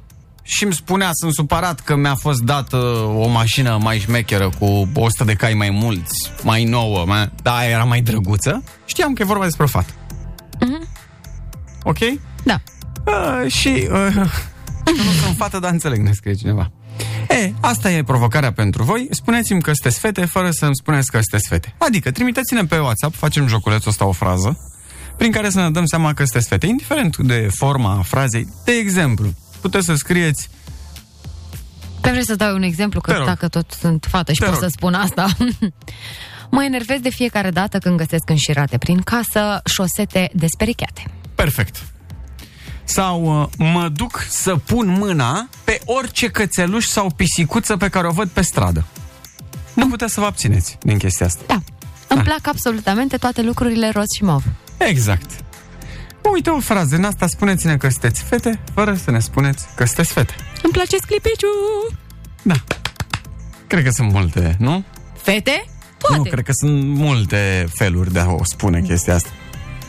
Și 0.50 0.64
îmi 0.64 0.72
spunea, 0.72 1.10
sunt 1.12 1.34
supărat 1.34 1.80
că 1.80 1.96
mi-a 1.96 2.14
fost 2.14 2.40
dată 2.40 2.76
o 3.16 3.28
mașină 3.28 3.78
mai 3.82 3.98
șmecheră 3.98 4.50
cu 4.58 4.88
100 4.94 5.24
de 5.24 5.34
cai 5.34 5.54
mai 5.54 5.70
mulți, 5.70 6.32
mai 6.42 6.64
nouă, 6.64 7.04
mai... 7.06 7.30
da, 7.42 7.56
aia 7.56 7.68
era 7.68 7.84
mai 7.84 8.00
drăguță. 8.00 8.64
Știam 8.84 9.12
că 9.12 9.22
e 9.22 9.24
vorba 9.24 9.44
despre 9.44 9.64
o 9.64 9.66
fată. 9.66 9.92
Ok? 11.82 11.98
Da. 12.44 12.60
Uh, 13.06 13.52
și 13.52 13.88
uh, 13.92 14.14
nu 15.04 15.12
sunt 15.22 15.36
fată, 15.36 15.58
dar 15.58 15.70
înțeleg, 15.70 15.98
ne 15.98 16.12
scrie 16.12 16.34
cineva. 16.34 16.70
E, 17.28 17.52
asta 17.60 17.90
e 17.90 18.02
provocarea 18.02 18.52
pentru 18.52 18.82
voi. 18.82 19.08
Spuneți-mi 19.10 19.62
că 19.62 19.72
sunteți 19.72 19.98
fete 19.98 20.24
fără 20.24 20.50
să-mi 20.50 20.76
spuneți 20.76 21.10
că 21.10 21.18
sunteți 21.20 21.48
fete. 21.48 21.74
Adică, 21.78 22.10
trimiteți-ne 22.10 22.64
pe 22.64 22.78
WhatsApp, 22.78 23.14
facem 23.14 23.46
joculețul 23.46 23.90
ăsta 23.90 24.04
o 24.04 24.12
frază, 24.12 24.58
prin 25.16 25.30
care 25.30 25.50
să 25.50 25.60
ne 25.60 25.70
dăm 25.70 25.84
seama 25.84 26.14
că 26.14 26.22
sunteți 26.22 26.48
fete, 26.48 26.66
indiferent 26.66 27.16
de 27.16 27.48
forma 27.54 28.02
frazei. 28.02 28.48
De 28.64 28.72
exemplu, 28.72 29.34
puteți 29.60 29.84
să 29.86 29.94
scrieți 29.94 30.48
Pe 32.00 32.10
vrei 32.10 32.24
să 32.24 32.34
dau 32.34 32.54
un 32.54 32.62
exemplu, 32.62 33.00
că 33.00 33.10
Te 33.10 33.16
rog. 33.16 33.26
dacă 33.26 33.48
tot 33.48 33.70
sunt 33.80 34.06
fată 34.10 34.32
și 34.32 34.38
Te 34.38 34.44
pot 34.44 34.54
rog. 34.54 34.62
să 34.62 34.68
spun 34.70 34.94
asta. 34.94 35.26
mă 36.50 36.64
enervez 36.64 37.00
de 37.00 37.10
fiecare 37.10 37.50
dată 37.50 37.78
când 37.78 37.96
găsesc 37.96 38.30
înșirate 38.30 38.78
prin 38.78 39.00
casă 39.00 39.60
șosete 39.64 40.30
despericheate. 40.34 41.02
perfect. 41.34 41.76
Sau 42.84 43.40
uh, 43.42 43.48
mă 43.72 43.88
duc 43.88 44.26
să 44.28 44.56
pun 44.56 44.86
mâna 44.88 45.48
pe 45.64 45.80
orice 45.84 46.28
cățeluș 46.28 46.84
sau 46.86 47.10
pisicuță 47.16 47.76
pe 47.76 47.88
care 47.88 48.06
o 48.06 48.10
văd 48.10 48.28
pe 48.28 48.40
stradă. 48.42 48.84
Nu 49.74 49.88
puteți 49.88 50.12
să 50.14 50.20
vă 50.20 50.26
abțineți 50.26 50.78
din 50.82 50.98
chestia 50.98 51.26
asta. 51.26 51.42
Da. 51.46 51.60
Îmi 52.08 52.22
plac 52.22 52.46
absolutamente 52.46 53.16
toate 53.16 53.42
lucrurile 53.42 53.90
roz 53.90 54.04
și 54.16 54.24
mov. 54.24 54.44
Exact. 54.78 55.30
Uite 56.32 56.50
o 56.50 56.60
frază 56.60 56.96
în 56.96 57.04
asta, 57.04 57.26
spuneți-ne 57.26 57.76
că 57.76 57.88
sunteți 57.88 58.22
fete, 58.22 58.60
fără 58.74 58.94
să 58.94 59.10
ne 59.10 59.18
spuneți 59.20 59.66
că 59.74 59.84
sunteți 59.84 60.12
fete. 60.12 60.34
Îmi 60.62 60.72
place 60.72 60.96
sclipiciu! 60.96 61.46
Da. 62.42 62.54
Cred 63.66 63.84
că 63.84 63.90
sunt 63.92 64.12
multe, 64.12 64.56
nu? 64.58 64.84
Fete? 65.22 65.64
Toate. 65.98 66.16
Nu, 66.16 66.22
cred 66.22 66.44
că 66.44 66.52
sunt 66.52 66.84
multe 66.84 67.66
feluri 67.74 68.12
de 68.12 68.18
a 68.18 68.30
o 68.30 68.40
spune 68.44 68.80
chestia 68.80 69.14
asta. 69.14 69.28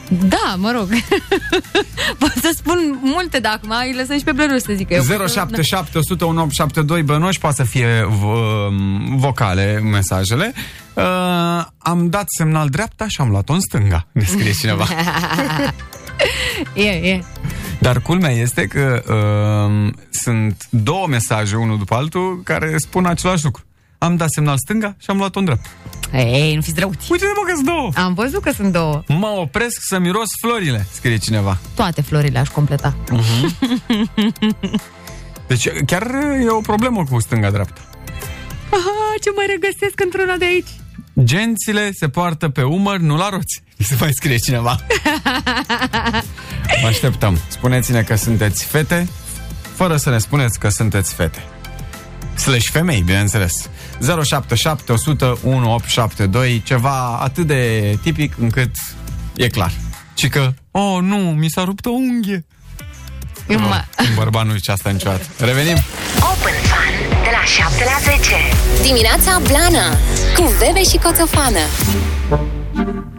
Da, 0.10 0.56
mă 0.58 0.72
rog. 0.72 0.88
Pot 2.20 2.34
să 2.42 2.52
spun 2.56 3.00
multe, 3.02 3.40
dar 3.40 3.54
acum 3.54 3.74
îi 3.88 3.94
lăsăm 3.96 4.18
și 4.18 4.24
pe 4.24 4.32
blănuș 4.32 4.62
să 4.62 4.74
zic 4.76 4.90
eu. 4.90 5.04
077 5.28 5.98
100 5.98 6.26
1872 6.26 7.02
bănoși, 7.04 7.40
poate 7.40 7.56
să 7.56 7.64
fie 7.64 8.08
v- 8.08 8.72
vocale 9.16 9.80
mesajele. 9.80 10.54
Uh, 10.94 11.04
am 11.78 12.10
dat 12.10 12.26
semnal 12.38 12.70
dreapta 12.70 13.06
și 13.08 13.22
am 13.22 13.30
luat-o 13.30 13.54
în 13.54 13.60
stânga, 13.60 14.08
ne 14.12 14.24
scrie 14.24 14.52
cineva. 14.52 14.86
E, 16.74 16.90
e. 16.90 17.24
Dar 17.80 18.02
culmea 18.02 18.32
este 18.32 18.68
că 18.68 19.04
uh, 19.08 19.94
sunt 20.10 20.68
două 20.70 21.08
mesaje, 21.08 21.56
unul 21.56 21.78
după 21.78 21.96
altul, 21.96 22.42
care 22.44 22.76
spun 22.78 23.06
același 23.06 23.44
lucru. 23.44 23.64
Am 23.98 24.16
dat 24.16 24.28
semnal 24.32 24.58
stânga 24.58 24.96
și 24.98 25.10
am 25.10 25.18
luat-o 25.18 25.40
în 25.40 25.46
dreapta. 25.46 25.70
Ei, 26.14 26.56
nu 26.56 26.62
fiți 26.62 26.76
drăuți. 26.76 27.12
Uite 27.12 27.26
mă 27.26 27.44
că 27.46 27.52
sunt 27.54 27.66
două. 27.66 27.90
Am 27.96 28.14
văzut 28.14 28.42
că 28.42 28.52
sunt 28.52 28.72
două. 28.72 29.04
Mă 29.08 29.28
opresc 29.28 29.78
să 29.80 30.00
miros 30.00 30.28
florile, 30.42 30.88
scrie 30.92 31.18
cineva. 31.18 31.58
Toate 31.76 32.02
florile 32.02 32.40
aș 32.40 32.50
completa. 32.50 32.96
Deci 35.48 35.70
chiar 35.86 36.04
e 36.42 36.50
o 36.50 36.62
problemă 36.62 37.04
cu 37.12 37.20
stânga-dreapta. 37.20 37.82
Aha, 38.70 39.14
ce 39.22 39.30
mă 39.36 39.44
regăsesc 39.48 40.00
într-una 40.04 40.36
de 40.36 40.46
aici. 40.46 40.79
Gențile 41.24 41.92
se 42.00 42.10
poartă 42.10 42.50
pe 42.50 42.64
umăr, 42.64 42.98
nu 42.98 43.18
la 43.18 43.30
roți. 43.30 43.64
Se 43.88 43.96
mai 44.00 44.10
scrie 44.14 44.38
cineva. 44.38 44.80
Mă 46.82 46.88
așteptăm. 46.88 47.40
Spuneți-ne 47.48 48.02
că 48.04 48.16
sunteți 48.16 48.64
fete, 48.66 49.08
fără 49.76 49.98
să 49.98 50.10
ne 50.10 50.18
spuneți 50.18 50.60
că 50.60 50.70
sunteți 50.70 51.14
fete. 51.14 51.44
Slash 52.36 52.66
femei, 52.72 53.02
bineînțeles. 53.02 53.70
077 54.24 54.92
100 54.92 55.26
1872, 55.44 56.62
ceva 56.66 57.18
atât 57.18 57.48
de 57.48 57.98
tipic 58.02 58.34
încât 58.40 58.72
e 59.36 59.48
clar. 59.48 59.72
ci 60.14 60.28
că, 60.30 60.54
oh, 60.72 60.98
nu, 61.02 61.18
mi 61.18 61.50
s-a 61.50 61.64
rupt 61.64 61.86
o 61.86 61.90
unghie. 61.90 62.46
Ma- 63.48 63.86
Un 64.00 64.16
bărbat 64.16 64.46
nu 64.46 64.54
zice 64.54 64.72
asta 64.72 64.90
niciodată. 64.90 65.26
Revenim. 65.40 65.78
Open 66.16 66.54
Fun 66.54 66.59
de 66.59 66.59
la 67.40 67.46
7 67.46 67.84
la 67.84 68.12
10. 68.12 68.36
Dimineața 68.84 69.40
Blana 69.48 69.86
cu 70.36 70.44
Bebe 70.60 70.84
și 70.84 70.98
Coțofană. 70.98 71.64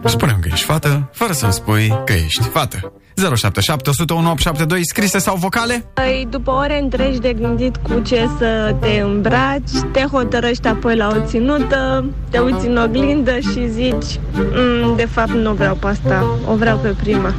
Spunem 0.05 0.37
că 0.41 0.49
ești 0.51 0.65
fată, 0.65 1.09
fără 1.13 1.33
să 1.33 1.47
spui 1.49 1.93
că 2.05 2.13
ești 2.13 2.43
fată. 2.43 2.93
077 3.35 3.89
101 3.89 4.29
872 4.29 4.85
scrise 4.85 5.17
sau 5.19 5.35
vocale? 5.35 5.85
Păi, 5.93 6.27
după 6.29 6.51
ore 6.51 6.79
întregi 6.81 7.19
de 7.19 7.33
gândit 7.33 7.75
cu 7.77 7.99
ce 7.99 8.29
să 8.37 8.75
te 8.79 8.99
îmbraci, 8.99 9.69
te 9.91 10.01
hotărăști 10.11 10.67
apoi 10.67 10.95
la 10.95 11.07
o 11.07 11.25
ținută, 11.25 12.05
te 12.29 12.37
uiți 12.39 12.67
în 12.67 12.77
oglindă 12.77 13.39
și 13.39 13.69
zici 13.69 14.19
"Mm, 14.33 14.95
De 14.95 15.07
fapt 15.11 15.31
nu 15.31 15.51
vreau 15.53 15.75
pe 15.75 15.87
asta, 15.87 16.25
o 16.47 16.55
vreau 16.55 16.77
pe 16.77 16.87
prima 17.01 17.33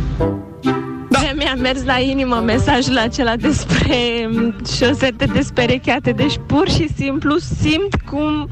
Da. 1.32 1.38
De 1.38 1.44
mi-a 1.44 1.54
mers 1.54 1.84
la 1.84 1.98
inimă 1.98 2.36
mesajul 2.36 2.98
acela 2.98 3.36
despre 3.36 4.28
mm, 4.30 4.54
șosete 4.76 5.24
desperecheate 5.24 6.12
Deci 6.12 6.40
pur 6.46 6.68
și 6.68 6.88
simplu 6.96 7.38
simt 7.38 7.94
cum 8.10 8.48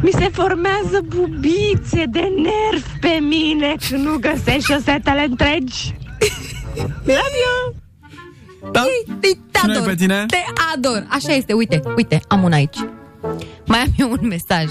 mi 0.00 0.10
se 0.10 0.30
formează 0.32 1.00
bubițe 1.06 2.04
de 2.10 2.32
nerv 2.36 2.86
pe 3.00 3.18
mine 3.20 3.74
Când 3.88 4.04
nu 4.04 4.16
găsesc 4.18 4.66
șosetele 4.66 5.24
întregi 5.28 5.94
Love 7.04 7.36
you! 7.44 7.74
Da? 8.72 8.82
Te, 9.20 9.28
te 9.50 9.58
Și 9.58 9.66
noi 9.66 9.76
ador. 9.76 9.88
pe 9.88 9.94
tine? 9.94 10.26
Te 10.26 10.44
ador. 10.74 11.06
Așa 11.08 11.32
este. 11.32 11.52
Uite, 11.52 11.80
uite, 11.96 12.20
am 12.28 12.42
un 12.42 12.52
aici. 12.52 12.76
Mai 13.66 13.78
am 13.78 13.86
eu 13.96 14.10
un 14.10 14.28
mesaj. 14.28 14.66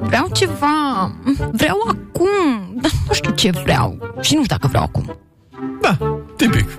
Vreau 0.00 0.28
ceva. 0.32 1.12
Vreau 1.52 1.78
acum. 1.86 2.74
Dar 2.80 2.90
nu 3.08 3.12
știu 3.14 3.30
ce 3.34 3.50
vreau. 3.50 3.96
Și 4.20 4.34
nu 4.34 4.42
știu 4.42 4.56
dacă 4.56 4.66
vreau 4.66 4.82
acum. 4.82 5.16
Da, 5.80 5.98
tipic. 6.36 6.68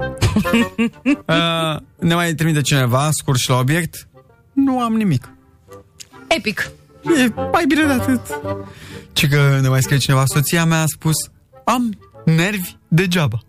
uh, 1.25 1.79
ne 1.99 2.15
mai 2.15 2.33
trimite 2.33 2.61
cineva, 2.61 3.09
scurt 3.11 3.39
și 3.39 3.49
la 3.49 3.57
obiect? 3.57 4.07
Nu 4.53 4.81
am 4.81 4.93
nimic. 4.93 5.29
Epic. 6.27 6.71
E 7.17 7.33
mai 7.51 7.65
bine 7.67 7.83
de 7.83 7.91
atât. 7.91 8.21
Ce 9.13 9.27
că 9.27 9.59
ne 9.61 9.67
mai 9.67 9.81
scrie 9.81 9.97
cineva, 9.97 10.23
soția 10.25 10.65
mea 10.65 10.81
a 10.81 10.85
spus, 10.87 11.15
am 11.63 11.97
nervi 12.25 12.75
degeaba. 12.87 13.39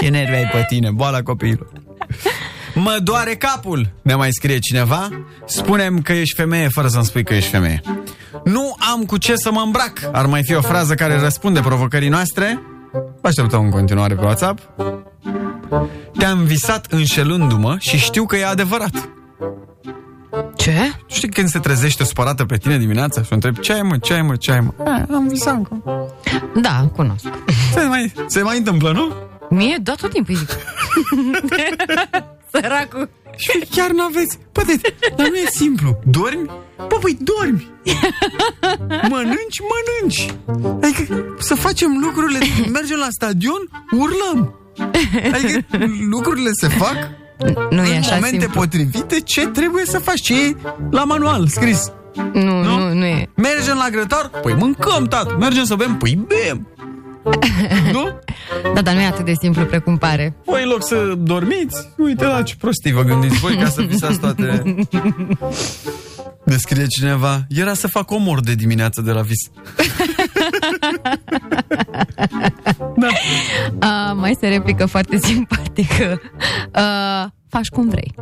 Ce 0.00 0.08
nervi 0.08 0.34
ai 0.34 0.48
pe 0.52 0.64
tine, 0.68 0.90
boala 0.90 1.22
copiilor. 1.22 1.72
Mă 2.74 2.98
doare 3.02 3.34
capul, 3.34 3.92
ne 4.02 4.14
mai 4.14 4.32
scrie 4.32 4.58
cineva. 4.58 5.08
Spunem 5.46 6.02
că 6.02 6.12
ești 6.12 6.34
femeie 6.34 6.68
fără 6.68 6.88
să-mi 6.88 7.04
spui 7.04 7.24
că 7.24 7.34
ești 7.34 7.50
femeie. 7.50 7.80
Nu 8.44 8.76
am 8.92 9.04
cu 9.04 9.16
ce 9.16 9.36
să 9.36 9.52
mă 9.52 9.60
îmbrac. 9.64 10.08
Ar 10.12 10.26
mai 10.26 10.42
fi 10.44 10.54
o 10.54 10.60
frază 10.60 10.94
care 10.94 11.18
răspunde 11.18 11.60
provocării 11.60 12.08
noastre. 12.08 12.60
Vă 13.20 13.28
așteptăm 13.28 13.64
în 13.64 13.70
continuare 13.70 14.14
pe 14.14 14.24
WhatsApp. 14.24 14.60
Te-am 16.18 16.44
visat 16.44 16.86
înșelându-mă 16.90 17.76
și 17.78 17.96
știu 17.96 18.26
că 18.26 18.36
e 18.36 18.46
adevărat. 18.46 19.08
Ce? 20.56 20.92
Știi 21.06 21.28
când 21.28 21.48
se 21.48 21.58
trezește 21.58 22.04
supărată 22.04 22.44
pe 22.44 22.56
tine 22.56 22.78
dimineața 22.78 23.22
și 23.22 23.28
o 23.30 23.34
întrebi 23.34 23.60
ce 23.60 23.72
ai 23.72 23.82
mă, 23.82 23.98
ce 23.98 24.12
ai 24.12 24.22
mă, 24.22 24.36
ce 24.36 24.52
ai 24.52 24.60
mă? 24.60 24.72
A, 24.84 25.06
am 25.14 25.28
visat 25.28 25.54
încă. 25.54 25.82
Da, 26.60 26.90
cunosc. 26.94 27.24
Se 27.72 27.82
mai, 27.82 28.12
se 28.26 28.42
mai 28.42 28.58
întâmplă, 28.58 28.92
nu? 28.92 29.12
Mie, 29.50 29.78
da, 29.82 29.92
tot 29.92 30.10
timpul 30.10 30.34
îi 30.34 30.40
zic. 30.40 30.50
Săracul. 32.52 33.08
Și 33.36 33.58
chiar 33.70 33.90
nu 33.90 34.02
aveți. 34.02 34.38
Poate, 34.52 34.80
dar 35.16 35.28
nu 35.28 35.34
e 35.34 35.46
simplu. 35.50 35.98
Dormi? 36.04 36.46
Bă, 36.76 36.98
păi 37.00 37.18
dormi. 37.20 37.66
Mănânci, 39.10 39.60
mănânci. 39.70 40.34
Adică 40.82 41.24
să 41.46 41.54
facem 41.54 41.98
lucrurile, 42.00 42.38
mergem 42.78 42.96
la 42.98 43.06
stadion, 43.10 43.60
urlăm. 43.90 44.54
Adică 45.32 45.64
lucrurile 46.10 46.50
se 46.52 46.68
fac 46.68 46.96
Nu 47.70 47.84
e 47.84 47.90
în 47.90 47.98
așa 47.98 48.14
momente 48.14 48.38
simplu. 48.40 48.60
potrivite 48.60 49.20
ce 49.20 49.46
trebuie 49.46 49.84
să 49.84 49.98
faci, 49.98 50.20
ce 50.20 50.44
e 50.46 50.56
la 50.90 51.04
manual 51.04 51.46
scris. 51.48 51.92
Nu, 52.32 52.62
Nu? 52.62 52.78
nu, 52.78 52.92
nu 52.94 53.04
e. 53.04 53.28
Mergem 53.36 53.76
la 53.76 53.88
grătar? 53.90 54.30
Păi 54.42 54.54
mâncăm, 54.54 55.04
tată. 55.04 55.36
Mergem 55.38 55.64
să 55.64 55.74
bem? 55.74 55.96
Păi 55.96 56.26
bem. 56.26 56.68
nu? 57.92 58.20
Da, 58.74 58.82
dar 58.82 58.94
nu 58.94 59.00
e 59.00 59.04
atât 59.06 59.24
de 59.24 59.32
simplu 59.40 59.64
precum 59.64 59.96
pare. 59.98 60.36
Voi 60.44 60.62
în 60.62 60.68
loc 60.68 60.84
să 60.86 61.14
dormiți, 61.18 61.88
uite 61.96 62.24
la 62.24 62.42
ce 62.42 62.54
prostii 62.56 62.92
vă 62.92 63.02
gândiți 63.02 63.36
voi 63.38 63.56
ca 63.56 63.68
să 63.68 63.82
visați 63.82 64.18
toate... 64.18 64.62
Ne 66.44 66.56
scrie 66.56 66.86
cineva, 66.86 67.46
era 67.48 67.74
să 67.74 67.86
fac 67.88 68.10
omor 68.10 68.40
de 68.40 68.54
dimineață 68.54 69.00
de 69.00 69.10
la 69.10 69.20
vis. 69.20 69.50
da. 72.96 73.08
Uh, 73.72 74.12
mai 74.14 74.30
este 74.30 74.48
replică 74.48 74.86
foarte 74.86 75.18
simpatică. 75.18 76.20
Uh, 76.74 77.24
faci 77.48 77.68
cum 77.68 77.88
vrei. 77.88 78.14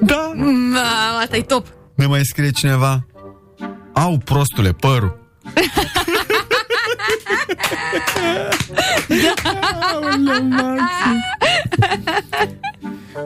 Da. 0.00 0.32
Mm, 0.34 0.76
asta 1.22 1.36
e 1.36 1.40
top. 1.40 1.66
Ne 1.94 2.06
mai 2.06 2.20
scrie 2.22 2.50
cineva, 2.50 3.06
au 3.92 4.18
prostule 4.24 4.72
părul. 4.72 5.18
Aoleu, 9.92 10.42
Maxi. 10.48 11.16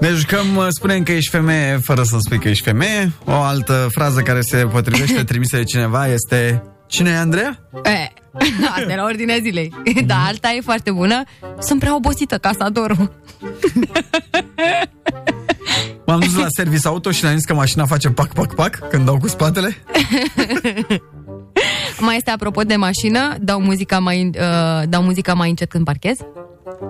Ne 0.01 0.09
jucăm, 0.09 0.57
uh, 0.57 0.67
spunem 0.69 1.03
că 1.03 1.13
ești 1.13 1.31
femeie 1.31 1.81
fără 1.83 2.03
să 2.03 2.17
spui 2.19 2.39
că 2.39 2.49
ești 2.49 2.65
femeie. 2.65 3.13
O 3.25 3.33
altă 3.33 3.89
frază 3.91 4.21
care 4.21 4.41
se 4.41 4.57
potrivește 4.57 5.25
trimisă 5.25 5.57
de 5.57 5.65
cineva 5.65 6.07
este 6.07 6.63
Cine 6.93 7.11
e 7.11 7.17
Andreea? 7.17 7.59
E, 7.85 8.13
asta 8.77 8.93
era 8.93 9.05
ordinea 9.05 9.37
zilei. 9.43 9.73
Dar 10.07 10.19
alta 10.27 10.53
e 10.57 10.61
foarte 10.61 10.91
bună. 10.91 11.23
Sunt 11.61 11.81
prea 11.81 11.95
obosită 11.95 12.39
ca 12.39 12.51
să 12.57 12.63
ador. 12.63 12.97
M-am 16.07 16.21
dus 16.21 16.37
la 16.37 16.47
service 16.57 16.89
auto 16.89 17.11
și 17.11 17.23
le-am 17.23 17.37
zis 17.37 17.45
că 17.45 17.55
mașina 17.55 17.87
face 17.87 18.09
pac, 18.11 18.33
pac, 18.33 18.55
pac 18.55 18.89
când 18.89 19.05
dau 19.05 19.19
cu 19.19 19.29
spatele. 19.29 19.77
Mai 22.01 22.17
este 22.17 22.31
apropo 22.31 22.63
de 22.63 22.77
mașină, 22.77 23.35
dau 23.41 23.61
muzica 23.61 23.99
mai, 23.99 24.31
uh, 24.39 24.83
dau 24.89 25.03
muzica 25.03 25.35
mai 25.35 25.49
încet 25.49 25.71
când 25.71 25.85
parchez. 25.85 26.19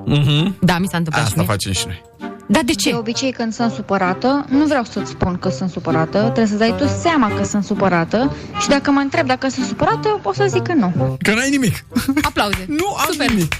Mhm. 0.04 0.56
Da, 0.60 0.78
mi 0.78 0.86
s-a 0.86 0.96
întâmplat 0.96 1.26
și 1.26 1.28
Asta 1.28 1.40
mie. 1.40 1.50
facem 1.50 1.72
și 1.72 1.84
noi. 1.86 2.02
Da, 2.46 2.59
de 2.59 2.64
De 2.64 2.72
ce? 2.72 2.94
obicei 2.94 3.33
când 3.33 3.52
sunt 3.52 3.72
supărată, 3.72 4.44
nu 4.48 4.64
vreau 4.64 4.85
să-ți 4.85 5.11
spun 5.11 5.38
că 5.38 5.48
sunt 5.48 5.70
supărată, 5.70 6.18
trebuie 6.18 6.46
să 6.46 6.55
dai 6.57 6.74
tu 6.78 6.87
seama 6.87 7.33
că 7.37 7.44
sunt 7.44 7.64
supărată 7.64 8.37
și 8.61 8.68
dacă 8.68 8.90
mă 8.90 9.00
întreb 9.00 9.26
dacă 9.26 9.48
sunt 9.48 9.66
supărată, 9.66 10.20
o 10.22 10.33
să 10.33 10.44
zic 10.48 10.62
că 10.62 10.72
nu. 10.74 11.16
Că 11.22 11.35
n-ai 11.35 11.50
nimic. 11.50 11.85
Aplauze. 12.22 12.64
Nu 12.78 12.87
am 12.96 13.09
Super. 13.11 13.28
nimic. 13.28 13.52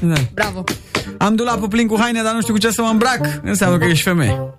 Da. 0.00 0.14
Bravo. 0.34 0.64
Am 1.18 1.34
dulapul 1.34 1.68
plin 1.68 1.86
cu 1.86 1.96
haine, 2.00 2.22
dar 2.22 2.34
nu 2.34 2.40
știu 2.40 2.52
cu 2.52 2.58
ce 2.58 2.70
să 2.70 2.82
mă 2.82 2.88
îmbrac. 2.88 3.40
Înseamnă 3.42 3.78
că 3.78 3.84
ești 3.84 4.02
femeie. 4.02 4.38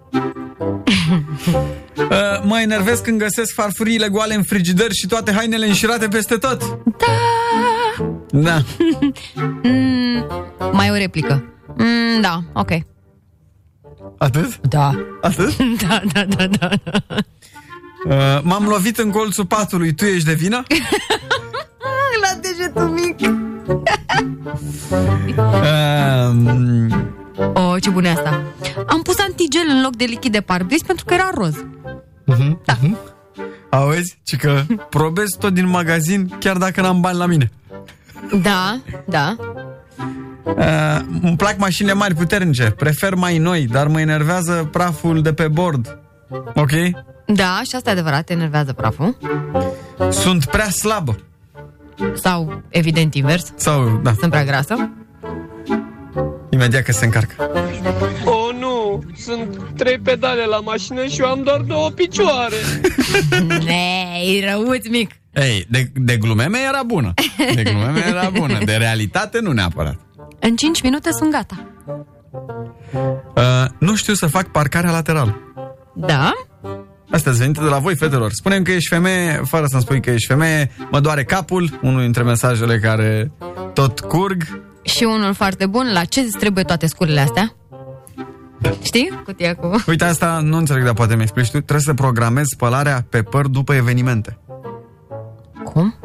Uh, 1.97 2.09
mă 2.43 2.59
enervez 2.61 2.99
când 2.99 3.19
găsesc 3.19 3.53
farfuriile 3.53 4.07
goale 4.07 4.33
în 4.35 4.43
frigider 4.43 4.91
și 4.91 5.07
toate 5.07 5.31
hainele 5.33 5.65
înșirate 5.67 6.07
peste 6.07 6.35
tot. 6.35 6.61
Da. 6.97 7.05
Da. 8.31 8.61
Mm, 9.63 10.25
mai 10.71 10.89
o 10.89 10.93
replică. 10.93 11.43
Mm, 11.77 12.21
da, 12.21 12.39
ok. 12.53 12.69
Atât? 14.17 14.59
Da. 14.67 15.05
Atât? 15.21 15.53
Da, 15.87 16.01
da, 16.13 16.25
da, 16.25 16.47
da. 16.47 16.69
Uh, 18.07 18.39
m-am 18.43 18.65
lovit 18.65 18.97
în 18.97 19.11
colțul 19.11 19.45
patului, 19.45 19.93
tu 19.93 20.05
ești 20.05 20.25
de 20.27 20.33
vină? 20.33 20.63
La 22.23 22.39
degetul 22.41 22.87
mic. 22.89 23.19
Uh, 25.37 27.11
Oh, 27.53 27.81
ce 27.81 27.89
bună 27.89 28.07
e 28.07 28.11
asta. 28.11 28.41
Am 28.87 29.01
pus 29.01 29.19
antigel 29.19 29.65
în 29.69 29.81
loc 29.81 29.95
de 29.95 30.03
lichid 30.03 30.31
de 30.31 30.41
parbris 30.41 30.81
pentru 30.81 31.05
că 31.05 31.13
era 31.13 31.29
roz. 31.33 31.65
Da. 32.65 32.77
auzi? 33.69 34.19
Ci 34.23 34.35
că 34.35 34.61
probez 34.89 35.29
tot 35.39 35.53
din 35.53 35.67
magazin, 35.67 36.31
chiar 36.39 36.57
dacă 36.57 36.81
n-am 36.81 37.01
bani 37.01 37.17
la 37.17 37.25
mine. 37.25 37.51
Da, 38.41 38.79
da. 39.05 39.35
Uh, 40.43 40.99
îmi 41.21 41.35
plac 41.37 41.57
mașinile 41.57 41.93
mari 41.93 42.15
puternice, 42.15 42.69
prefer 42.77 43.15
mai 43.15 43.37
noi, 43.37 43.67
dar 43.67 43.87
mă 43.87 43.99
enervează 43.99 44.67
praful 44.71 45.21
de 45.21 45.33
pe 45.33 45.47
bord. 45.47 45.99
Ok? 46.55 46.71
Da, 47.25 47.61
și 47.69 47.75
asta 47.75 47.89
e 47.89 47.93
adevărat, 47.93 48.23
te 48.25 48.33
enervează 48.33 48.73
praful. 48.73 49.17
Sunt 50.09 50.45
prea 50.45 50.69
slabă. 50.69 51.15
Sau, 52.13 52.61
evident, 52.69 53.13
invers. 53.13 53.53
Sau, 53.55 53.99
da, 54.03 54.13
Sunt 54.19 54.31
prea 54.31 54.43
grasă. 54.43 54.89
imediat 56.49 56.83
că 56.83 56.91
se 56.91 57.05
încarcă. 57.05 57.49
Oh, 58.25 58.55
nu! 58.59 59.03
Sunt 59.17 59.57
trei 59.77 59.97
pedale 59.99 60.45
la 60.45 60.59
mașină 60.59 61.05
și 61.05 61.21
eu 61.21 61.27
am 61.27 61.43
doar 61.43 61.59
două 61.59 61.89
picioare. 61.89 62.55
Nei, 63.65 64.43
răuț 64.49 64.87
mic. 64.89 65.11
Ei, 65.33 65.65
de, 65.69 65.91
de 65.93 66.17
glumeme 66.17 66.57
era 66.67 66.83
bună. 66.83 67.13
De 67.55 67.63
glumeme 67.63 68.03
era 68.07 68.29
bună. 68.29 68.57
De 68.65 68.73
realitate 68.75 69.39
nu 69.39 69.51
neapărat. 69.51 69.95
În 70.39 70.55
5 70.55 70.81
minute 70.81 71.11
sunt 71.11 71.31
gata. 71.31 71.67
Uh, 73.35 73.65
nu 73.79 73.95
știu 73.95 74.13
să 74.13 74.27
fac 74.27 74.47
parcarea 74.47 74.91
laterală. 74.91 75.37
Da? 75.95 76.31
Astea 77.11 77.31
sunt 77.31 77.43
venite 77.43 77.61
de 77.61 77.67
la 77.69 77.77
voi, 77.77 77.95
fetelor. 77.95 78.31
Spunem 78.31 78.63
că 78.63 78.71
ești 78.71 78.89
femeie, 78.89 79.41
fără 79.45 79.65
să-mi 79.67 79.81
spui 79.81 80.01
că 80.01 80.09
ești 80.09 80.27
femeie. 80.27 80.71
Mă 80.91 80.99
doare 80.99 81.23
capul, 81.23 81.79
unul 81.81 82.01
dintre 82.01 82.23
mesajele 82.23 82.79
care 82.79 83.31
tot 83.73 83.99
curg. 83.99 84.61
Și 84.81 85.03
unul 85.03 85.33
foarte 85.33 85.65
bun, 85.65 85.91
la 85.93 86.03
ce 86.03 86.19
îți 86.19 86.37
trebuie 86.37 86.63
toate 86.63 86.87
scurile 86.87 87.19
astea? 87.19 87.55
Știi? 88.81 89.21
Cutia 89.23 89.55
cu... 89.55 89.83
Uite, 89.87 90.03
asta 90.03 90.39
nu 90.43 90.57
înțeleg, 90.57 90.83
dar 90.83 90.93
poate 90.93 91.15
mi 91.15 91.21
explici 91.21 91.45
tu. 91.51 91.51
Trebuie 91.51 91.79
să 91.79 91.93
programezi 91.93 92.49
spălarea 92.53 93.05
pe 93.09 93.23
păr 93.23 93.47
după 93.47 93.73
evenimente. 93.73 94.37
Cum? 95.63 95.95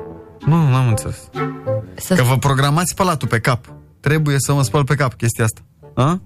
Nu, 0.46 0.68
nu 0.68 0.74
am 0.74 0.88
înțeles. 0.88 1.28
Să... 1.94 2.14
Că 2.14 2.22
vă 2.22 2.36
programați 2.38 2.90
spălatul 2.90 3.28
pe 3.28 3.38
cap. 3.38 3.64
Trebuie 4.00 4.36
să 4.38 4.52
mă 4.54 4.62
spăl 4.62 4.84
pe 4.84 4.94
cap 4.94 5.14
chestia 5.14 5.44
asta. 5.44 5.60
A? 5.94 6.20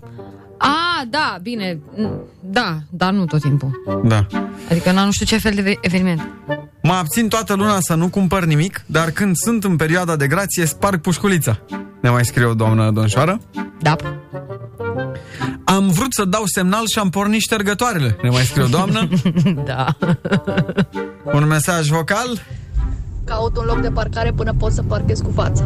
A, 0.58 1.04
da, 1.10 1.38
bine. 1.42 1.78
Da, 2.40 2.76
dar 2.90 3.12
nu 3.12 3.24
tot 3.24 3.40
timpul. 3.40 4.00
Da. 4.04 4.26
Adică 4.70 4.92
n-am 4.92 5.04
nu 5.04 5.10
știu 5.12 5.26
ce 5.26 5.38
fel 5.38 5.52
de 5.54 5.62
ve- 5.62 5.78
eveniment. 5.80 6.28
Mă 6.82 6.92
abțin 6.92 7.28
toată 7.28 7.54
luna 7.54 7.78
să 7.80 7.94
nu 7.94 8.08
cumpăr 8.08 8.44
nimic, 8.44 8.82
dar 8.86 9.10
când 9.10 9.36
sunt 9.36 9.64
în 9.64 9.76
perioada 9.76 10.16
de 10.16 10.26
grație, 10.26 10.64
sparg 10.66 11.00
pușculița. 11.00 11.58
Ne 12.00 12.10
mai 12.10 12.24
scrie 12.24 12.44
o 12.46 12.54
doamnă 12.54 12.90
donșoară. 12.90 13.40
Da. 13.80 13.96
Am 15.64 15.88
vrut 15.88 16.12
să 16.12 16.24
dau 16.24 16.42
semnal 16.44 16.86
și 16.86 16.98
am 16.98 17.10
pornit 17.10 17.40
ștergătoarele. 17.40 18.16
Ne 18.22 18.28
mai 18.28 18.42
scrie 18.42 18.62
o 18.62 18.66
doamnă. 18.66 19.08
da. 19.70 19.96
Un 21.24 21.46
mesaj 21.46 21.88
vocal. 21.88 22.40
Caut 23.24 23.56
un 23.56 23.64
loc 23.66 23.80
de 23.80 23.90
parcare 23.90 24.32
până 24.32 24.54
pot 24.58 24.72
să 24.72 24.82
parchez 24.82 25.20
cu 25.20 25.32
fața. 25.34 25.64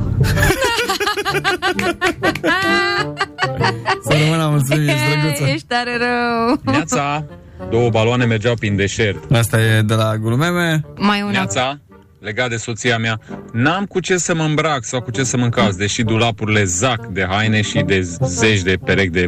Să 4.03 4.17
rămână, 4.25 4.49
mulțumim, 4.49 4.89
ești 4.89 5.05
drăguță. 5.21 5.45
Ești 5.45 5.67
tare 5.67 5.97
rău. 5.97 6.61
Neața, 6.75 7.25
două 7.71 7.91
baloane 7.91 8.25
mergeau 8.25 8.55
prin 8.55 8.77
deșert. 8.77 9.31
Asta 9.31 9.61
e 9.61 9.83
de 9.83 9.95
la 9.95 10.17
glumeme. 10.17 10.85
Mai 10.97 11.23
una. 11.23 11.31
Neața, 11.31 11.79
legat 12.21 12.49
de 12.49 12.57
soția 12.57 12.99
mea, 12.99 13.21
n-am 13.53 13.85
cu 13.85 14.01
ce 14.01 14.17
să 14.17 14.35
mă 14.35 14.43
îmbrac 14.43 14.85
sau 14.85 15.03
cu 15.03 15.11
ce 15.11 15.25
să 15.25 15.37
mă 15.37 15.45
încalț, 15.45 15.75
deși 15.75 16.03
dulapurile 16.03 16.65
zac 16.65 17.07
de 17.07 17.27
haine 17.31 17.63
și 17.63 17.83
de 17.83 18.01
zeci 18.25 18.63
de 18.63 18.79
perechi 18.85 19.11
de 19.11 19.27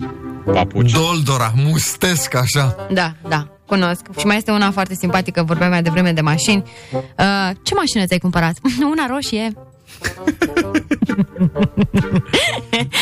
papuci. 0.53 0.93
Doldora, 0.93 1.53
mustesc 1.55 2.35
așa. 2.35 2.77
Da, 2.91 3.15
da, 3.29 3.58
cunosc. 3.69 4.01
Și 4.19 4.27
mai 4.27 4.37
este 4.37 4.51
una 4.51 4.71
foarte 4.71 4.95
simpatică, 4.95 5.43
vorbeam 5.43 5.71
mai 5.71 5.83
devreme 5.83 6.13
de 6.13 6.21
mașini. 6.21 6.63
Uh, 6.93 7.51
ce 7.63 7.75
mașină 7.75 8.05
ți-ai 8.07 8.19
cumpărat? 8.19 8.55
una 8.93 9.07
roșie. 9.09 9.53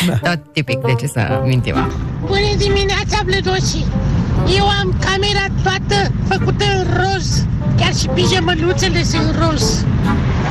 da. 0.07 0.17
Tot 0.31 0.53
tipic, 0.53 0.79
de 0.79 0.95
ce 0.95 1.07
să 1.07 1.43
mintim? 1.45 1.75
Bună 2.21 2.55
dimineața, 2.57 3.21
blădoșii! 3.25 3.87
Eu 4.57 4.69
am 4.69 4.95
camera 5.05 5.47
toată 5.63 6.13
făcută 6.29 6.65
în 6.77 6.87
roz. 6.97 7.47
Chiar 7.77 7.95
și 7.95 8.07
pijamăluțele 8.09 9.03
sunt 9.03 9.37
roz. 9.39 9.85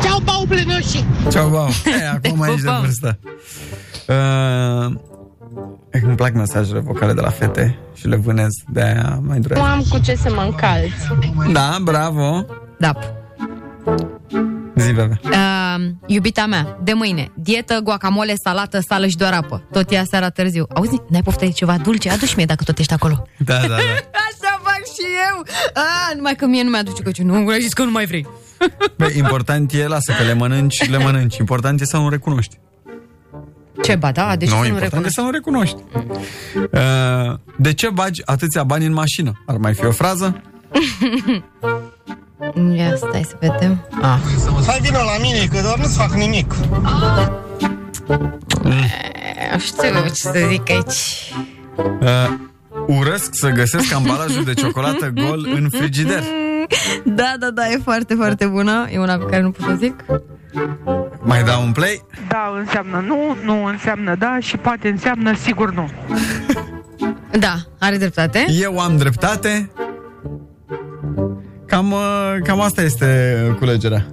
Ceau, 0.03 0.19
bau, 0.23 0.43
blădoșii! 0.47 1.05
Ceau, 1.31 1.49
bau. 1.49 1.67
E, 2.01 2.07
acum 2.07 2.41
aici 2.41 2.61
de 2.61 2.71
vârstă. 2.81 3.19
Uh, 4.07 4.93
îmi 6.03 6.15
plac 6.15 6.33
mesajele 6.33 6.79
vocale 6.79 7.13
de 7.13 7.21
la 7.21 7.29
fete 7.29 7.77
și 7.93 8.07
le 8.07 8.15
vânez 8.15 8.51
de 8.69 8.81
aia 8.81 9.19
mai 9.23 9.37
Nu 9.37 9.41
durează. 9.41 9.67
am 9.67 9.83
cu 9.89 9.97
ce 9.97 10.15
să 10.15 10.31
mă 10.35 10.41
încalț. 10.41 10.91
Da, 11.51 11.77
bravo. 11.81 12.45
Da. 12.79 12.91
Zi, 14.75 14.91
bebe. 14.93 15.19
Uh, 15.23 15.85
iubita 16.05 16.45
mea, 16.45 16.77
de 16.83 16.93
mâine, 16.93 17.31
dietă, 17.35 17.79
guacamole, 17.83 18.33
salată, 18.43 18.79
sală 18.87 19.07
și 19.07 19.17
doar 19.17 19.33
apă. 19.33 19.67
Tot 19.71 19.91
ea 19.91 20.03
seara 20.09 20.29
târziu. 20.29 20.65
Auzi, 20.73 21.01
n-ai 21.09 21.21
poftă 21.23 21.45
de 21.45 21.51
ceva 21.51 21.77
dulce? 21.77 22.09
Adu-și 22.09 22.35
mie 22.35 22.45
dacă 22.45 22.63
tot 22.63 22.77
ești 22.77 22.93
acolo. 22.93 23.27
Da, 23.37 23.53
da, 23.59 23.67
da. 23.67 23.75
Așa 24.27 24.59
fac 24.63 24.81
și 24.93 25.05
eu. 25.29 25.43
A, 25.73 26.13
numai 26.15 26.35
că 26.35 26.45
mie 26.45 26.63
nu 26.63 26.69
mi-aduce 26.69 27.01
căciu. 27.01 27.23
Nu, 27.23 27.47
ai 27.47 27.61
zis 27.61 27.73
că 27.73 27.83
nu 27.83 27.91
mai 27.91 28.05
vrei. 28.05 28.27
Bă, 28.97 29.07
important 29.17 29.71
e, 29.73 29.87
lasă 29.87 30.11
că 30.17 30.23
le 30.23 30.33
mănânci, 30.33 30.89
le 30.89 30.97
mănânci. 30.97 31.37
Important 31.37 31.81
e 31.81 31.85
să 31.85 31.97
nu 31.97 32.09
recunoști. 32.09 32.57
Ce, 33.83 33.95
ba 33.95 34.11
da, 34.11 34.35
deci 34.35 34.49
nu, 34.49 34.55
să 34.55 34.61
nu 34.61 34.67
important 34.67 35.05
recunoști. 35.05 35.07
e 35.07 35.21
să 35.21 35.21
nu 35.21 35.29
recunoști. 35.29 35.77
Uh, 36.71 37.37
de 37.57 37.73
ce 37.73 37.89
bagi 37.89 38.21
atâția 38.25 38.63
bani 38.63 38.85
în 38.85 38.93
mașină? 38.93 39.31
Ar 39.45 39.57
mai 39.57 39.73
fi 39.73 39.85
o 39.85 39.91
frază? 39.91 40.41
Ia 42.77 42.95
stai 42.95 43.23
să 43.27 43.35
vedem. 43.39 43.87
Ah. 44.01 44.17
Hai 44.67 44.79
vină 44.81 44.97
la 44.97 45.21
mine, 45.21 45.45
că 45.51 45.61
doar 45.61 45.77
nu-ți 45.77 45.97
fac 45.97 46.13
nimic. 46.13 46.53
Nu 49.51 49.59
știu 49.59 50.05
ce 50.07 50.13
să 50.13 50.45
zic 50.49 50.69
aici. 50.69 51.33
Uh, 52.01 52.29
urăsc 52.87 53.29
să 53.31 53.49
găsesc 53.49 53.93
ambalajul 53.93 54.43
de 54.43 54.53
ciocolată 54.53 55.11
gol 55.13 55.47
în 55.55 55.69
frigider. 55.69 56.23
Da, 57.05 57.35
da, 57.39 57.49
da, 57.51 57.69
e 57.69 57.79
foarte, 57.83 58.13
foarte 58.13 58.45
bună. 58.45 58.87
E 58.91 58.97
una 58.99 59.17
pe 59.17 59.25
care 59.29 59.41
nu 59.41 59.51
pot 59.51 59.65
să 59.67 59.75
zic. 59.79 60.05
Mai 61.21 61.43
dau 61.43 61.63
un 61.63 61.71
play? 61.71 62.01
Da 62.27 62.53
înseamnă 62.57 63.03
nu, 63.07 63.37
nu 63.43 63.65
înseamnă 63.65 64.15
da 64.15 64.37
și 64.39 64.57
poate 64.57 64.87
înseamnă 64.87 65.35
sigur 65.35 65.73
nu. 65.73 65.89
Da, 67.39 67.55
are 67.79 67.97
dreptate. 67.97 68.45
Eu 68.49 68.79
am 68.79 68.97
dreptate. 68.97 69.71
Cam, 71.65 71.91
uh, 71.91 72.35
cam 72.43 72.61
asta 72.61 72.81
este 72.81 73.55
culegerea. 73.59 74.05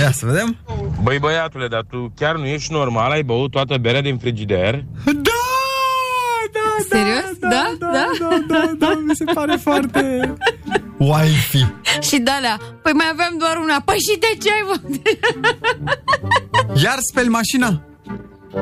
Ia 0.00 0.10
să 0.10 0.26
vedem. 0.26 0.56
Băi 1.02 1.18
băiatule, 1.18 1.68
dar 1.68 1.84
tu 1.90 2.12
chiar 2.16 2.36
nu 2.36 2.44
ești 2.44 2.72
normal? 2.72 3.10
Ai 3.10 3.22
băut 3.22 3.50
toată 3.50 3.76
berea 3.76 4.00
din 4.00 4.18
frigider? 4.18 4.84
Da! 5.04 5.30
Serios? 6.88 7.38
Da, 7.40 7.48
da, 7.78 7.90
da, 7.92 8.06
da, 8.18 8.44
da, 8.48 8.72
da, 8.78 9.02
mi 9.06 9.14
se 9.14 9.24
pare 9.34 9.56
foarte... 9.66 10.34
Wifi. 10.98 11.66
Și 12.08 12.18
de-alea, 12.18 12.60
păi 12.82 12.92
mai 12.92 13.06
aveam 13.12 13.34
doar 13.38 13.56
una. 13.56 13.82
Păi 13.84 13.96
și 13.98 14.18
de 14.18 14.38
ce 14.42 14.50
ai 14.50 14.64
văzut? 14.66 15.02
Iar 16.84 16.96
speli 17.10 17.28
mașina? 17.28 17.80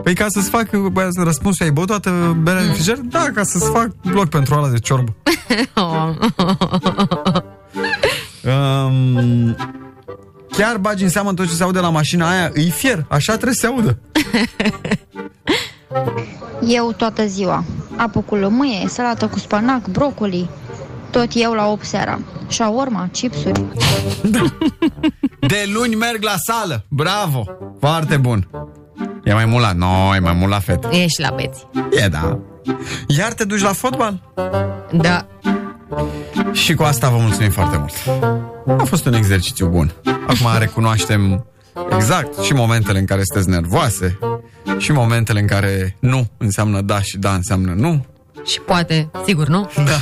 Păi 0.03 0.15
ca 0.15 0.27
să-ți 0.29 0.49
fac 0.49 0.77
bă, 0.77 1.09
răspunsul, 1.17 1.65
ai 1.65 1.73
băut 1.73 1.87
toată 1.87 2.37
berea 2.43 2.63
din 2.63 2.73
frigider? 2.73 2.99
Da, 2.99 3.31
ca 3.35 3.43
să-ți 3.43 3.71
fac 3.71 3.91
bloc 4.11 4.29
pentru 4.29 4.55
ala 4.55 4.69
de 4.69 4.79
ciorbă. 4.79 5.15
Um, 8.45 9.57
chiar 10.51 10.77
bagi 10.77 11.03
în 11.03 11.09
seamă 11.09 11.35
tot 11.35 11.47
ce 11.47 11.55
se 11.55 11.63
aude 11.63 11.79
la 11.79 11.89
mașina 11.91 12.31
aia? 12.31 12.51
Îi 12.55 12.71
fier, 12.71 13.05
așa 13.09 13.33
trebuie 13.33 13.55
să 13.55 13.61
se 13.61 13.67
audă. 13.67 13.99
Eu 16.67 16.93
toată 16.93 17.27
ziua. 17.27 17.65
Apă 17.97 18.21
cu 18.21 18.35
lămâie, 18.35 18.89
salată 18.89 19.27
cu 19.27 19.39
spanac, 19.39 19.89
brocoli. 19.89 20.49
Tot 21.15 21.29
eu 21.35 21.53
la 21.53 21.67
8 21.67 21.85
seara. 21.85 22.21
Shawarma, 22.47 23.09
chipsuri. 23.13 23.65
De 25.41 25.65
luni 25.75 25.95
merg 25.95 26.23
la 26.23 26.35
sală. 26.37 26.85
Bravo! 26.89 27.45
Foarte 27.81 28.17
bun. 28.17 28.49
E 29.25 29.33
mai 29.33 29.45
mult 29.45 29.63
la 29.63 29.73
noi, 29.73 30.21
mai 30.21 30.33
mult 30.33 30.51
la 30.51 30.59
fete. 30.59 30.89
Ești 30.91 31.21
la 31.21 31.31
beți. 31.37 31.67
E, 32.05 32.09
da. 32.09 32.39
Iar 33.07 33.33
te 33.33 33.45
duci 33.45 33.61
la 33.61 33.73
fotbal? 33.73 34.23
Da. 34.93 35.27
Și 36.53 36.75
cu 36.75 36.83
asta 36.83 37.09
vă 37.09 37.17
mulțumim 37.17 37.51
foarte 37.51 37.77
mult. 37.77 37.93
A 38.81 38.85
fost 38.85 39.07
un 39.07 39.13
exercițiu 39.13 39.67
bun. 39.67 39.93
Acum 40.05 40.59
recunoaștem 40.59 41.47
exact 41.91 42.39
și 42.39 42.53
momentele 42.53 42.99
în 42.99 43.07
care 43.07 43.23
sunteți 43.25 43.51
nervoase 43.51 44.19
și 44.79 44.93
momentele 44.93 45.41
în 45.41 45.47
care 45.47 45.97
nu 46.01 46.27
înseamnă 46.37 46.81
da 46.81 47.01
și 47.01 47.19
da 47.19 47.35
înseamnă 47.35 47.73
nu. 47.73 48.05
Și 48.47 48.61
poate, 48.61 49.11
sigur, 49.27 49.47
nu? 49.49 49.71
Da. 49.77 50.01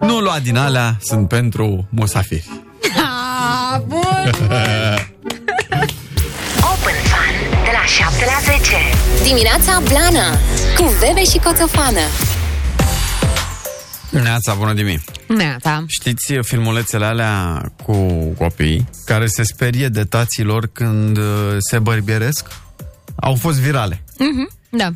nu 0.06 0.18
lua 0.20 0.38
din 0.42 0.56
alea, 0.56 0.96
sunt 1.00 1.28
pentru 1.28 1.86
musafiri. 1.90 2.48
Ah, 2.96 3.80
bun! 3.86 4.30
Open 6.72 6.98
Fun 7.10 7.34
de 7.64 7.70
la 7.72 7.84
7 7.86 8.24
la 8.24 8.52
10. 8.52 8.74
Dimineața 9.22 9.80
Blana 9.88 10.30
cu 10.76 10.84
Bebe 11.00 11.24
și 11.24 11.38
Coțofană. 11.38 12.00
Neața, 14.10 14.54
bună 14.54 14.72
dimineața! 14.72 15.12
Neața. 15.28 15.84
Știți 15.88 16.32
filmulețele 16.42 17.04
alea 17.04 17.62
cu 17.84 17.94
copii 18.38 18.88
care 19.04 19.26
se 19.26 19.42
sperie 19.42 19.88
de 19.88 20.04
taților 20.04 20.68
când 20.72 21.16
uh, 21.16 21.24
se 21.70 21.78
bărbieresc? 21.78 22.46
Au 23.16 23.34
fost 23.34 23.58
virale. 23.58 24.02
Mhm, 24.18 24.48
Da. 24.70 24.88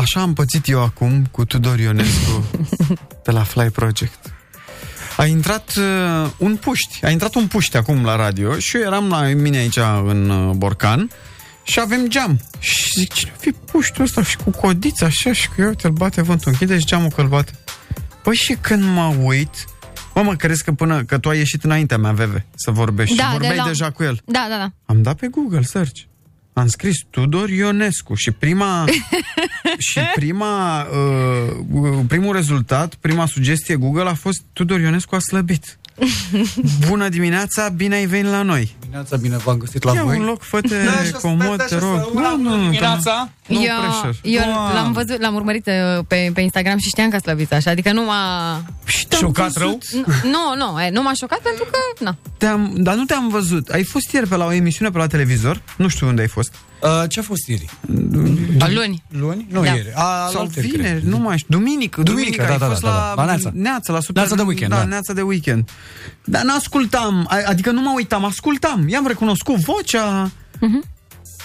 Așa 0.00 0.20
am 0.20 0.32
pățit 0.32 0.68
eu 0.68 0.82
acum 0.82 1.26
cu 1.30 1.44
Tudor 1.44 1.78
Ionescu 1.78 2.44
de 3.24 3.30
la 3.30 3.42
Fly 3.42 3.70
Project. 3.70 4.32
A 5.16 5.26
intrat 5.26 5.74
uh, 5.76 6.30
un 6.38 6.56
puști, 6.56 7.04
a 7.04 7.10
intrat 7.10 7.34
un 7.34 7.46
puști 7.46 7.76
acum 7.76 8.04
la 8.04 8.16
radio 8.16 8.58
și 8.58 8.76
eu 8.76 8.82
eram 8.82 9.08
la 9.08 9.20
mine 9.22 9.56
aici 9.56 9.76
în 10.04 10.30
uh, 10.30 10.54
Borcan 10.54 11.10
și 11.62 11.80
avem 11.80 12.08
geam. 12.08 12.40
Și 12.58 12.90
zic, 12.98 13.12
cine 13.12 13.32
fi 13.38 13.50
puștiul 13.52 14.04
ăsta 14.04 14.22
și 14.22 14.36
cu 14.36 14.50
codița 14.50 15.06
așa 15.06 15.32
și 15.32 15.48
cu 15.48 15.54
eu 15.60 15.70
te-l 15.72 15.90
bate 15.90 16.22
vântul, 16.22 16.50
închideți 16.52 16.86
geamul 16.86 17.10
că-l 17.10 17.28
bate. 17.28 17.52
Păi 18.22 18.34
și 18.34 18.56
când 18.60 18.82
mă 18.82 19.14
uit, 19.22 19.64
mă, 20.14 20.22
mă, 20.22 20.34
crezi 20.34 20.64
că 20.64 20.72
până 20.72 21.04
că 21.04 21.18
tu 21.18 21.28
ai 21.28 21.36
ieșit 21.38 21.64
înaintea 21.64 21.98
mea, 21.98 22.12
Veve, 22.12 22.46
să 22.54 22.70
vorbești 22.70 23.16
Da, 23.16 23.22
și 23.22 23.28
de 23.30 23.36
vorbeai 23.36 23.56
la- 23.56 23.64
deja 23.66 23.90
cu 23.90 24.02
el. 24.02 24.20
Da, 24.24 24.46
da, 24.50 24.56
da. 24.56 24.72
Am 24.86 25.02
dat 25.02 25.16
pe 25.16 25.26
Google 25.30 25.62
search. 25.62 26.00
Am 26.58 26.66
scris 26.66 26.96
Tudor 27.10 27.50
Ionescu 27.50 28.14
și 28.14 28.30
prima 28.30 28.84
și 29.88 30.00
prima 30.14 30.82
uh, 30.82 31.98
primul 32.08 32.34
rezultat, 32.34 32.94
prima 32.94 33.26
sugestie 33.26 33.76
Google 33.76 34.08
a 34.08 34.14
fost 34.14 34.42
Tudor 34.52 34.80
Ionescu 34.80 35.14
a 35.14 35.18
slăbit. 35.18 35.78
Bună 36.88 37.08
dimineața, 37.08 37.68
bine 37.68 37.94
ai 37.94 38.06
venit 38.06 38.30
la 38.30 38.42
noi. 38.42 38.76
Dimineața, 38.88 39.16
bine 39.16 39.36
v-am 39.36 39.56
găsit 39.56 39.82
la 39.82 39.92
Ia 39.94 40.02
voi. 40.04 40.16
un 40.18 40.24
loc, 40.24 40.42
fă-te 40.42 40.84
Da, 40.84 40.90
așa, 41.00 41.18
comod, 41.18 41.54
stai, 41.54 41.66
te 41.68 41.74
așa, 41.74 41.84
rog. 41.86 41.98
să- 41.98 42.08
una 42.14 42.34
bună 42.34 42.56
dimineața. 42.56 43.28
No 43.46 43.60
eu, 43.60 43.74
pressure. 43.80 44.16
eu 44.22 44.42
Doamne. 44.52 44.74
l-am 44.74 44.92
văzut, 44.92 45.20
l-am 45.20 45.34
urmărit 45.34 45.66
uh, 45.66 46.04
pe, 46.08 46.30
pe 46.34 46.40
Instagram 46.40 46.78
și 46.78 46.88
știam 46.88 47.10
că 47.10 47.18
slăbiți 47.18 47.54
așa, 47.54 47.70
adică 47.70 47.92
nu 47.92 48.04
m-a... 48.04 48.62
Șocat 49.10 49.56
rău? 49.56 49.78
Nu, 50.22 50.54
nu, 50.56 50.80
e, 50.82 50.90
nu 50.90 51.02
m-a 51.02 51.12
șocat 51.12 51.38
pentru 51.38 51.64
că, 51.70 52.04
na. 52.04 52.16
Te-am, 52.38 52.72
dar 52.76 52.94
nu 52.94 53.04
te-am 53.04 53.28
văzut. 53.28 53.68
Ai 53.68 53.84
fost 53.84 54.12
ieri 54.12 54.28
pe 54.28 54.36
la 54.36 54.44
o 54.44 54.52
emisiune 54.52 54.90
pe 54.90 54.98
la 54.98 55.06
televizor? 55.06 55.62
Nu 55.76 55.88
știu 55.88 56.06
unde 56.06 56.20
ai 56.20 56.28
fost. 56.28 56.52
Uh, 56.82 57.04
ce 57.08 57.20
a 57.20 57.22
fost 57.22 57.48
ieri? 57.48 57.68
Luni. 58.74 59.02
Luni? 59.08 59.46
Nu 59.50 59.62
Da. 59.62 59.66
ieri. 59.74 59.92
A, 59.94 60.28
Sau 60.32 60.40
alteri, 60.40 60.66
vineri, 60.66 60.88
cred. 60.90 61.02
nu 61.02 61.18
mai 61.18 61.38
știu. 61.38 61.58
Duminică, 61.58 62.02
Duminică, 62.02 62.36
duminică, 62.36 62.42
da, 62.42 62.52
ai 62.52 62.58
da, 62.58 62.66
fost 62.66 62.80
da, 62.82 62.88
da, 62.88 62.94
la, 62.94 63.12
da, 63.16 63.22
la 63.22 63.24
Neața. 63.24 63.50
Neața, 63.54 63.92
la 63.92 64.00
super, 64.00 64.14
Neața 64.22 64.36
de 64.36 64.42
weekend, 64.42 64.70
da, 64.70 64.76
da. 64.76 64.84
Neața 64.84 65.12
de 65.12 65.20
weekend. 65.22 65.68
Dar 66.24 66.42
n-ascultam, 66.42 67.26
a- 67.30 67.42
adică 67.46 67.70
nu 67.70 67.80
mă 67.80 67.92
uitam, 67.94 68.24
ascultam. 68.24 68.77
I-am 68.86 69.06
recunoscut 69.06 69.56
vocea. 69.56 70.30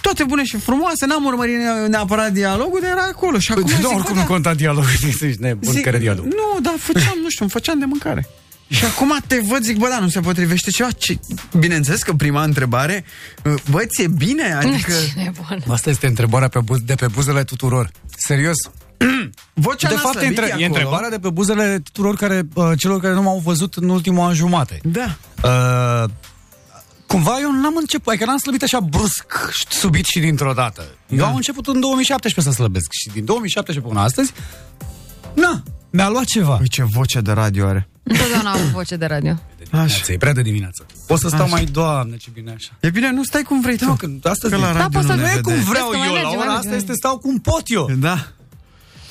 Toate 0.02 0.24
bune 0.24 0.44
și 0.44 0.58
frumoase, 0.58 1.06
n-am 1.06 1.26
urmărit 1.26 1.58
ne- 1.58 1.88
neapărat 1.88 2.32
dialogul, 2.32 2.80
dar 2.82 2.90
era 2.90 3.04
acolo. 3.12 3.40
Și 3.40 3.52
acum 3.52 3.64
Nu, 3.64 3.76
zic, 3.76 3.86
oricum 3.86 4.04
bă, 4.04 4.10
nu 4.14 4.16
da, 4.20 4.26
conta 4.26 4.54
dialogul. 4.54 4.90
Ești 5.08 5.36
nebun, 5.40 5.72
zic, 5.74 5.84
care 5.84 5.98
dialog. 6.00 6.26
Nu, 6.26 6.60
dar 6.62 6.74
făceam, 6.78 7.18
nu 7.22 7.30
știu, 7.30 7.44
îmi 7.44 7.50
făceam 7.50 7.80
de 7.80 7.86
mâncare. 7.86 8.28
Și 8.78 8.86
acum 8.86 9.18
te 9.28 9.40
văd, 9.48 9.64
zic, 9.64 9.78
bă, 9.78 9.88
da, 9.90 10.00
nu 10.00 10.10
se 10.10 10.20
potrivește 10.20 10.70
ceva. 10.70 10.92
Ce... 10.92 11.20
Bineînțeles 11.58 12.02
că 12.04 12.14
prima 12.14 12.44
întrebare, 12.44 13.06
bă, 13.70 13.86
ți-e 13.86 14.08
bine? 14.08 14.54
Adică... 14.54 14.92
Ce 15.24 15.32
bun. 15.48 15.64
Asta 15.74 15.90
este 15.90 16.08
întrebarea 16.08 16.48
pe 16.48 16.60
buz, 16.60 16.80
de 16.80 16.96
pe 16.96 17.08
buzele 17.08 17.44
tuturor. 17.44 17.92
Serios. 18.18 18.56
Vocea 19.54 19.88
de 19.88 19.94
n-a 19.94 20.00
fapt, 20.00 20.16
e, 20.16 20.20
slăbit, 20.20 20.38
între, 20.38 20.46
e 20.46 20.50
e 20.50 20.54
acolo. 20.54 20.66
întrebarea 20.66 21.10
de 21.10 21.20
pe 21.20 21.30
buzele 21.30 21.80
tuturor 21.84 22.16
care, 22.16 22.42
uh, 22.54 22.72
celor 22.78 23.00
care 23.00 23.14
nu 23.14 23.22
m-au 23.22 23.42
văzut 23.44 23.74
în 23.74 23.90
ultimul 23.90 24.28
an 24.28 24.34
jumate. 24.34 24.80
Da. 24.84 25.16
Uh, 25.44 26.10
cumva 27.08 27.40
eu 27.42 27.52
n-am 27.52 27.76
început, 27.76 28.08
adică 28.08 28.26
n-am 28.26 28.38
slăbit 28.38 28.64
așa 28.64 28.80
brusc, 28.80 29.26
subit 29.70 30.06
și 30.06 30.20
dintr-o 30.20 30.54
dată. 30.54 30.84
Eu 31.10 31.18
Da. 31.18 31.26
am 31.28 31.36
început 31.36 31.68
în 31.68 31.80
2017 31.80 32.52
să 32.54 32.56
slăbesc 32.62 32.88
și 32.92 33.10
din 33.14 33.26
2017 33.26 33.94
până 33.94 34.06
astăzi, 34.06 34.32
na, 35.34 35.64
mi-a 35.90 36.10
luat 36.10 36.24
ceva. 36.24 36.56
Păi 36.56 36.68
ce 36.68 36.84
voce 36.84 37.20
de 37.22 37.32
radio 37.32 37.66
are. 37.68 37.90
Întotdeauna 38.04 38.52
am 38.52 38.60
avut 38.60 38.72
voce 38.80 38.96
de 38.96 39.06
radio. 39.06 39.40
Așa. 39.72 40.14
E 40.14 40.18
prea 40.18 40.34
de 40.34 40.42
dimineață. 40.42 40.86
Pot 41.08 41.20
să 41.20 41.28
stau 41.28 41.42
Așa. 41.44 41.50
mai, 41.52 41.64
doamne, 41.66 42.16
ce 42.18 42.30
bine 42.34 42.52
așa. 42.52 42.70
E 42.80 42.90
bine, 42.90 43.12
nu 43.12 43.24
stai 43.24 43.42
cum 43.42 43.62
vrei 43.62 43.78
tu. 43.78 43.86
Nu, 43.86 43.94
când 43.96 44.28
astăzi 44.28 44.54
Că 44.54 44.60
la 44.60 44.66
da, 44.66 44.72
radio 44.72 44.88
poți 45.00 45.06
să 45.08 45.14
nu 45.14 45.20
nu 45.20 45.26
ne 45.26 45.34
e 45.38 45.42
cum 45.42 45.52
vede. 45.54 45.64
vreau 45.70 45.90
Vezi 45.90 46.02
că 46.04 46.08
mai 46.08 46.08
eu, 46.08 46.14
la 46.14 46.20
merge, 46.22 46.36
mai 46.38 46.46
ora 46.46 46.46
merge, 46.46 46.58
asta 46.58 46.70
mai 46.70 46.78
este 46.78 46.94
stau 46.94 47.18
cum 47.18 47.40
pot 47.40 47.62
eu. 47.66 47.90
Da. 48.00 48.28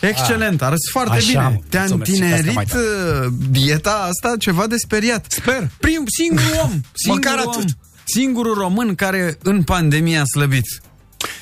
Excelent, 0.09 0.63
arăți 0.63 0.91
foarte 0.91 1.17
Așa, 1.17 1.27
bine. 1.29 1.43
mă, 1.43 1.61
Te-a 1.69 1.85
mulțumesc, 1.89 2.13
și 2.13 2.19
pe 2.21 2.35
asta 2.35 2.53
mai 2.53 2.65
întinerit 2.71 3.23
uh, 3.25 3.33
dieta 3.51 4.09
asta 4.09 4.35
ceva 4.39 4.67
de 4.67 4.77
speriat. 4.77 5.27
Sper. 5.29 5.71
Prim, 5.81 6.05
singurul 6.19 6.59
om, 6.65 6.81
singurul 6.93 7.31
Măcar 7.31 7.45
om, 7.47 7.53
atât. 7.53 7.77
singurul 8.05 8.55
român 8.55 8.95
care 8.95 9.39
în 9.43 9.63
pandemie 9.63 10.19
a 10.19 10.25
slăbit. 10.25 10.65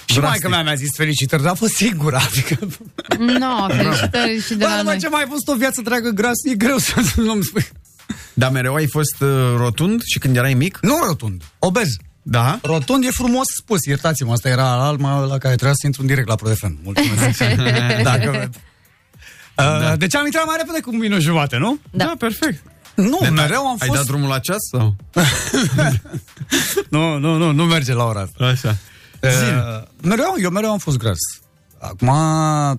Și 0.05 0.19
mai 0.19 0.39
că 0.39 0.49
mea 0.49 0.63
mi-a 0.63 0.75
zis 0.75 0.89
felicitări, 0.97 1.43
dar 1.43 1.51
a 1.51 1.55
fost 1.55 1.75
singura. 1.75 2.19
Adică... 2.31 2.59
Nu, 3.19 3.67
felicitări 3.77 4.41
și 4.43 4.49
de 4.49 4.55
Bă, 4.55 4.65
la 4.65 4.77
numai 4.77 4.83
noi. 4.85 4.99
ce 4.99 5.09
mai 5.09 5.21
ai 5.23 5.29
fost 5.31 5.49
o 5.49 5.55
viață 5.55 5.81
dragă 5.83 6.09
gras, 6.09 6.37
e 6.51 6.55
greu 6.55 6.79
să 6.79 6.95
nu-mi 7.17 7.43
spui. 7.45 7.69
Dar 8.35 8.51
mereu 8.51 8.75
ai 8.75 8.87
fost 8.91 9.17
uh, 9.21 9.29
rotund 9.57 10.03
și 10.05 10.19
când 10.19 10.37
erai 10.37 10.55
mic? 10.55 10.79
Nu 10.83 10.99
rotund, 11.07 11.43
obez. 11.59 11.89
Da? 12.23 12.59
Rotund 12.63 13.05
e 13.05 13.11
frumos 13.11 13.47
spus, 13.57 13.85
iertați-mă, 13.85 14.33
asta 14.33 14.49
era 14.49 14.73
alma 14.73 15.19
la 15.25 15.39
care 15.39 15.55
trebuia 15.55 15.75
să 15.75 15.87
intru 15.87 16.01
în 16.01 16.07
direct 16.07 16.29
la 16.29 16.35
ProFM. 16.35 16.79
Mulțumesc. 16.83 17.39
Dacă... 18.03 18.51
Uh, 19.57 19.93
Deci 19.99 20.15
am 20.15 20.25
intrat 20.25 20.47
mai 20.47 20.55
repede 20.59 20.81
cu 20.81 20.91
un 20.91 20.99
minut 20.99 21.21
jumate, 21.21 21.57
nu? 21.57 21.79
Da. 21.91 22.05
da 22.05 22.13
perfect. 22.19 22.63
Nu, 22.95 23.19
Ne- 23.21 23.29
mereu 23.29 23.67
am 23.67 23.77
Ai 23.79 23.87
fost... 23.87 23.99
dat 23.99 24.07
drumul 24.07 24.29
la 24.29 24.39
ceas 24.39 24.59
sau? 24.71 24.97
Nu, 26.89 27.19
nu, 27.19 27.37
nu, 27.37 27.53
nu 27.53 27.65
merge 27.65 27.93
la 27.93 28.05
ora 28.05 28.21
asta. 28.21 28.45
Așa. 28.45 28.77
Uh, 29.23 29.83
mereu, 30.03 30.35
eu 30.41 30.51
mereu 30.51 30.71
am 30.71 30.79
fost 30.79 30.97
gras. 30.97 31.19
Acum... 31.83 32.07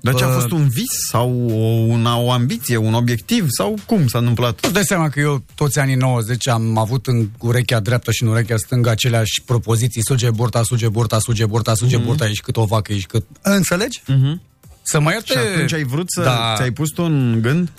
Dar 0.02 0.14
ce 0.16 0.24
a 0.24 0.28
uh, 0.28 0.34
fost 0.34 0.52
un 0.52 0.68
vis 0.68 0.92
sau 1.10 1.50
o, 1.50 1.92
una, 1.94 2.18
o 2.18 2.32
ambiție, 2.32 2.78
un 2.78 2.94
obiectiv 2.94 3.46
sau 3.50 3.76
cum 3.86 4.08
s-a 4.08 4.18
întâmplat? 4.18 4.60
Tu 4.60 4.70
dai 4.70 4.84
seama 4.84 5.10
că 5.10 5.20
eu 5.20 5.44
toți 5.56 5.80
anii 5.80 5.96
90 5.96 6.48
am 6.48 6.78
avut 6.78 7.08
în 7.08 7.30
urechea 7.40 7.80
dreaptă 7.80 8.12
și 8.12 8.24
în 8.24 8.30
urechea 8.30 8.58
stângă 8.58 8.90
aceleași 8.90 9.42
propoziții, 9.46 10.04
suge 10.04 10.30
burta, 10.30 10.62
suge 10.64 10.88
burta, 10.90 11.20
suge 11.20 11.46
burta, 11.46 11.74
suge 11.74 11.98
Mhm. 11.98 12.06
burta, 12.06 12.26
ești 12.28 12.44
cât 12.44 12.58
o 12.58 12.66
vacă, 12.66 12.94
ești 12.94 13.08
cât... 13.08 13.26
Înțelegi? 13.42 14.04
Să 14.82 15.00
mă 15.00 15.12
ierte... 15.12 15.32
Și 15.34 15.38
atunci 15.38 15.74
ai 15.74 15.84
vrut 15.84 16.06
să... 16.12 16.22
Da. 16.22 16.54
Ți-ai 16.56 16.72
pus 16.72 16.90
tu 16.90 17.04
în 17.04 17.40
gând? 17.42 17.72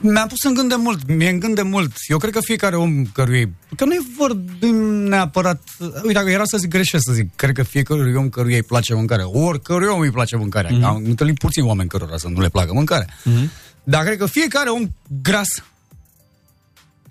Mi-am 0.00 0.28
pus 0.28 0.42
în 0.42 0.54
gând 0.54 0.68
de 0.68 0.74
mult, 0.74 1.08
mi-e 1.08 1.28
în 1.28 1.38
gând 1.38 1.54
de 1.54 1.62
mult. 1.62 1.92
Eu 2.06 2.18
cred 2.18 2.32
că 2.32 2.40
fiecare 2.40 2.76
om 2.76 3.04
căruia... 3.04 3.48
Că 3.76 3.84
nu-i 3.84 4.06
vorbim 4.16 4.76
neapărat... 4.84 5.62
Uite, 5.78 6.12
dacă 6.12 6.30
era 6.30 6.44
să 6.44 6.56
zic 6.56 6.68
greșesc 6.68 7.04
să 7.06 7.12
zic, 7.12 7.36
cred 7.36 7.54
că 7.54 7.62
fiecare 7.62 8.16
om 8.16 8.28
căruia 8.28 8.56
îi 8.56 8.62
place 8.62 8.94
mâncarea. 8.94 9.28
Oricărui 9.28 9.88
om 9.88 10.00
îi 10.00 10.10
place 10.10 10.36
mâncarea. 10.36 10.70
Mhm. 10.70 10.80
Mm-hmm. 10.80 10.84
Am 10.84 11.02
întâlnit 11.04 11.38
puțini 11.38 11.66
oameni 11.66 11.88
cărora 11.88 12.16
să 12.16 12.28
nu 12.28 12.40
le 12.40 12.48
placă 12.48 12.72
mâncarea. 12.72 13.06
Mhm. 13.24 13.50
Dar 13.84 14.04
cred 14.04 14.18
că 14.18 14.26
fiecare 14.26 14.68
om 14.68 14.88
gras, 15.22 15.48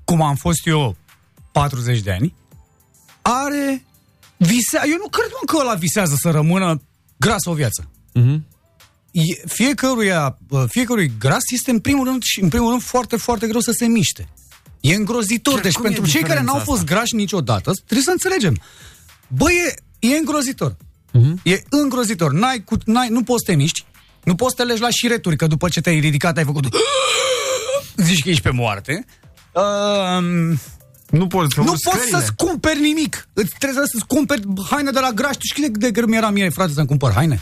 cum 0.03 0.21
am 0.21 0.35
fost 0.35 0.67
eu 0.67 0.95
40 1.51 1.99
de 1.99 2.11
ani, 2.11 2.33
are... 3.21 3.83
Visea... 4.37 4.81
Eu 4.85 4.97
nu 4.97 5.07
cred 5.09 5.29
mă, 5.31 5.45
că 5.45 5.57
ăla 5.61 5.73
visează 5.73 6.15
să 6.17 6.29
rămână 6.29 6.81
gras 7.17 7.45
o 7.45 7.53
viață 7.53 7.89
Mhm. 8.13 8.45
E- 9.11 9.41
fiecăruia, 9.47 10.37
bă, 10.47 10.65
fiecărui 10.69 11.11
gras 11.19 11.43
este 11.53 11.71
în 11.71 11.79
primul 11.79 12.05
rând 12.05 12.21
și 12.23 12.41
în 12.41 12.49
primul 12.49 12.69
rând 12.69 12.81
foarte, 12.81 13.15
foarte 13.17 13.47
greu 13.47 13.59
să 13.59 13.71
se 13.71 13.85
miște. 13.85 14.27
E 14.79 14.93
îngrozitor. 14.95 15.53
Chiar 15.53 15.63
deci 15.63 15.73
cum 15.73 15.85
e 15.85 15.87
pentru 15.87 16.05
cei 16.05 16.13
care 16.21 16.25
diferența 16.25 16.51
n-au 16.53 16.63
fost 16.63 16.83
grași 16.83 17.15
niciodată, 17.15 17.71
trebuie 17.73 18.01
să 18.03 18.11
înțelegem. 18.11 18.61
Bă, 19.27 19.45
e, 19.51 19.73
e 19.99 20.17
îngrozitor. 20.17 20.75
Mhm. 21.11 21.39
E 21.43 21.61
îngrozitor. 21.69 22.31
N-ai, 22.33 22.63
cu, 22.63 22.75
n-ai, 22.85 23.07
nu 23.09 23.23
poți 23.23 23.43
să 23.45 23.51
te 23.51 23.57
miști, 23.57 23.85
nu 24.23 24.35
poți 24.35 24.55
să 24.55 24.63
te 24.63 24.69
legi 24.69 24.81
la 24.81 24.89
șireturi, 24.89 25.35
că 25.35 25.47
după 25.47 25.67
ce 25.69 25.81
te-ai 25.81 25.99
ridicat 25.99 26.37
ai 26.37 26.43
făcut... 26.43 26.67
Zici 27.95 28.21
că 28.23 28.29
ești 28.29 28.41
pe 28.41 28.49
moarte. 28.49 29.05
Um, 29.53 30.59
Nu 31.09 31.27
poți 31.27 31.53
să 31.55 31.61
nu 31.61 31.71
urci 31.71 31.83
poți 31.83 31.97
scările. 31.97 32.17
să-ți 32.19 32.35
cumperi 32.35 32.79
nimic. 32.79 33.27
Îți 33.33 33.55
trebuie 33.59 33.85
să-ți 33.87 34.05
cumperi 34.07 34.41
haine 34.69 34.91
de 34.91 34.99
la 34.99 35.11
graș. 35.11 35.33
Tu 35.35 35.45
știi 35.45 35.63
cât 35.63 35.77
de 35.79 35.91
greu 35.91 36.07
mi-era 36.07 36.29
mie, 36.29 36.49
frate, 36.49 36.71
să-mi 36.73 36.87
cumpăr 36.87 37.11
haine? 37.11 37.41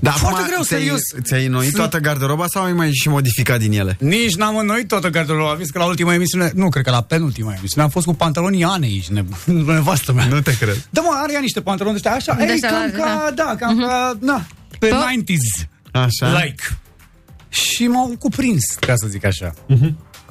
Da, 0.00 0.10
Foarte 0.10 0.38
acum 0.40 0.50
greu, 0.52 0.62
ți-ai, 0.62 0.80
serios. 0.80 1.00
Ți-ai 1.22 1.44
înnoit 1.46 1.64
Sunt- 1.64 1.76
toată 1.76 1.98
garderoba 1.98 2.44
sau 2.46 2.64
ai 2.64 2.72
mai 2.72 2.90
și 2.92 3.08
modificat 3.08 3.58
din 3.58 3.72
ele? 3.72 3.96
Nici 4.00 4.34
n-am 4.34 4.56
înnoit 4.56 4.88
toată 4.88 5.08
garderoba. 5.08 5.50
Am 5.50 5.58
zis 5.58 5.70
că 5.70 5.78
la 5.78 5.84
ultima 5.86 6.14
emisiune, 6.14 6.50
nu, 6.54 6.68
cred 6.68 6.84
că 6.84 6.90
la 6.90 7.02
penultima 7.02 7.54
emisiune, 7.58 7.82
am 7.84 7.90
fost 7.90 8.06
cu 8.06 8.14
pantalonii 8.14 8.64
Anei 8.64 9.00
și 9.04 9.12
nebun, 9.12 9.36
nevastă 9.74 10.12
mea. 10.12 10.26
Nu 10.26 10.40
te 10.40 10.56
cred. 10.56 10.86
Da, 10.90 11.00
mă, 11.00 11.10
are 11.22 11.32
ea 11.32 11.40
niște 11.40 11.60
pantaloni 11.60 11.98
de 12.00 12.08
ăștia, 12.14 12.32
așa, 12.32 12.40
De 12.40 12.44
ei, 12.48 12.52
ăștia 12.52 12.68
cam 12.68 12.78
largi, 12.78 12.96
ca, 12.96 13.30
da, 13.34 13.54
cam 13.58 13.78
ca, 13.78 14.16
na, 14.20 14.46
pe 14.78 14.88
Bă. 14.88 14.96
90s, 14.96 15.66
Așa. 15.92 16.40
like. 16.42 16.62
Și 17.48 17.86
m-au 17.86 18.16
cuprins, 18.18 18.64
ca 18.80 18.92
să 18.96 19.06
zic 19.08 19.24
așa. 19.24 19.54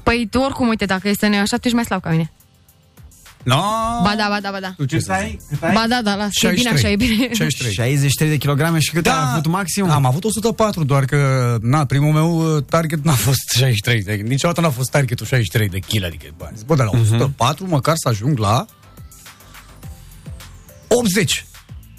Păi 0.04 0.28
tu 0.32 0.40
oricum, 0.40 0.68
uite, 0.68 0.86
dacă 0.86 1.10
este 1.10 1.28
noi 1.28 1.38
așa, 1.38 1.56
tu 1.58 1.62
ești 1.64 1.76
mai 1.76 1.86
slab 1.86 2.02
ca 2.02 2.10
mine. 2.10 2.32
No, 3.44 3.56
Ba 4.04 4.14
da, 4.18 4.26
ba 4.30 4.40
da, 4.42 4.52
ba 4.52 4.60
da. 4.60 4.74
tu 4.78 4.86
ce 4.86 5.00
să 5.00 5.12
ai? 5.12 5.40
Ba 5.60 5.86
da, 5.90 6.02
da, 6.04 6.16
las. 6.16 6.30
E 6.42 6.50
bine 6.50 6.70
așa, 6.70 6.90
e 6.90 6.96
bine. 6.96 7.16
63. 7.34 7.74
63 7.74 8.30
de 8.36 8.38
kilograme 8.38 8.80
și 8.80 8.92
cât 8.92 9.04
Da, 9.04 9.24
ai 9.26 9.32
avut 9.32 9.48
maxim? 9.48 9.90
Am 9.90 10.06
avut 10.06 10.24
104, 10.24 10.84
doar 10.84 11.06
că, 11.06 11.58
na, 11.62 11.86
primul 11.86 12.12
meu 12.12 12.56
uh, 12.56 12.64
target 12.64 13.04
n-a 13.04 13.14
fost 13.14 13.50
63. 13.58 14.04
Adică 14.08 14.28
niciodată 14.28 14.62
n-a 14.62 14.70
fost 14.70 14.90
targetul 14.92 15.26
63 15.26 15.70
de 15.70 15.80
kg. 15.80 16.04
Adică, 16.04 16.26
bă, 16.38 16.46
am 16.48 16.52
zis, 16.56 16.64
bă, 16.64 16.76
de 16.76 16.84
la 16.84 16.90
104 17.00 17.68
măcar 17.68 17.96
să 17.98 18.08
ajung 18.10 18.38
la 18.38 18.66
80. 20.88 21.46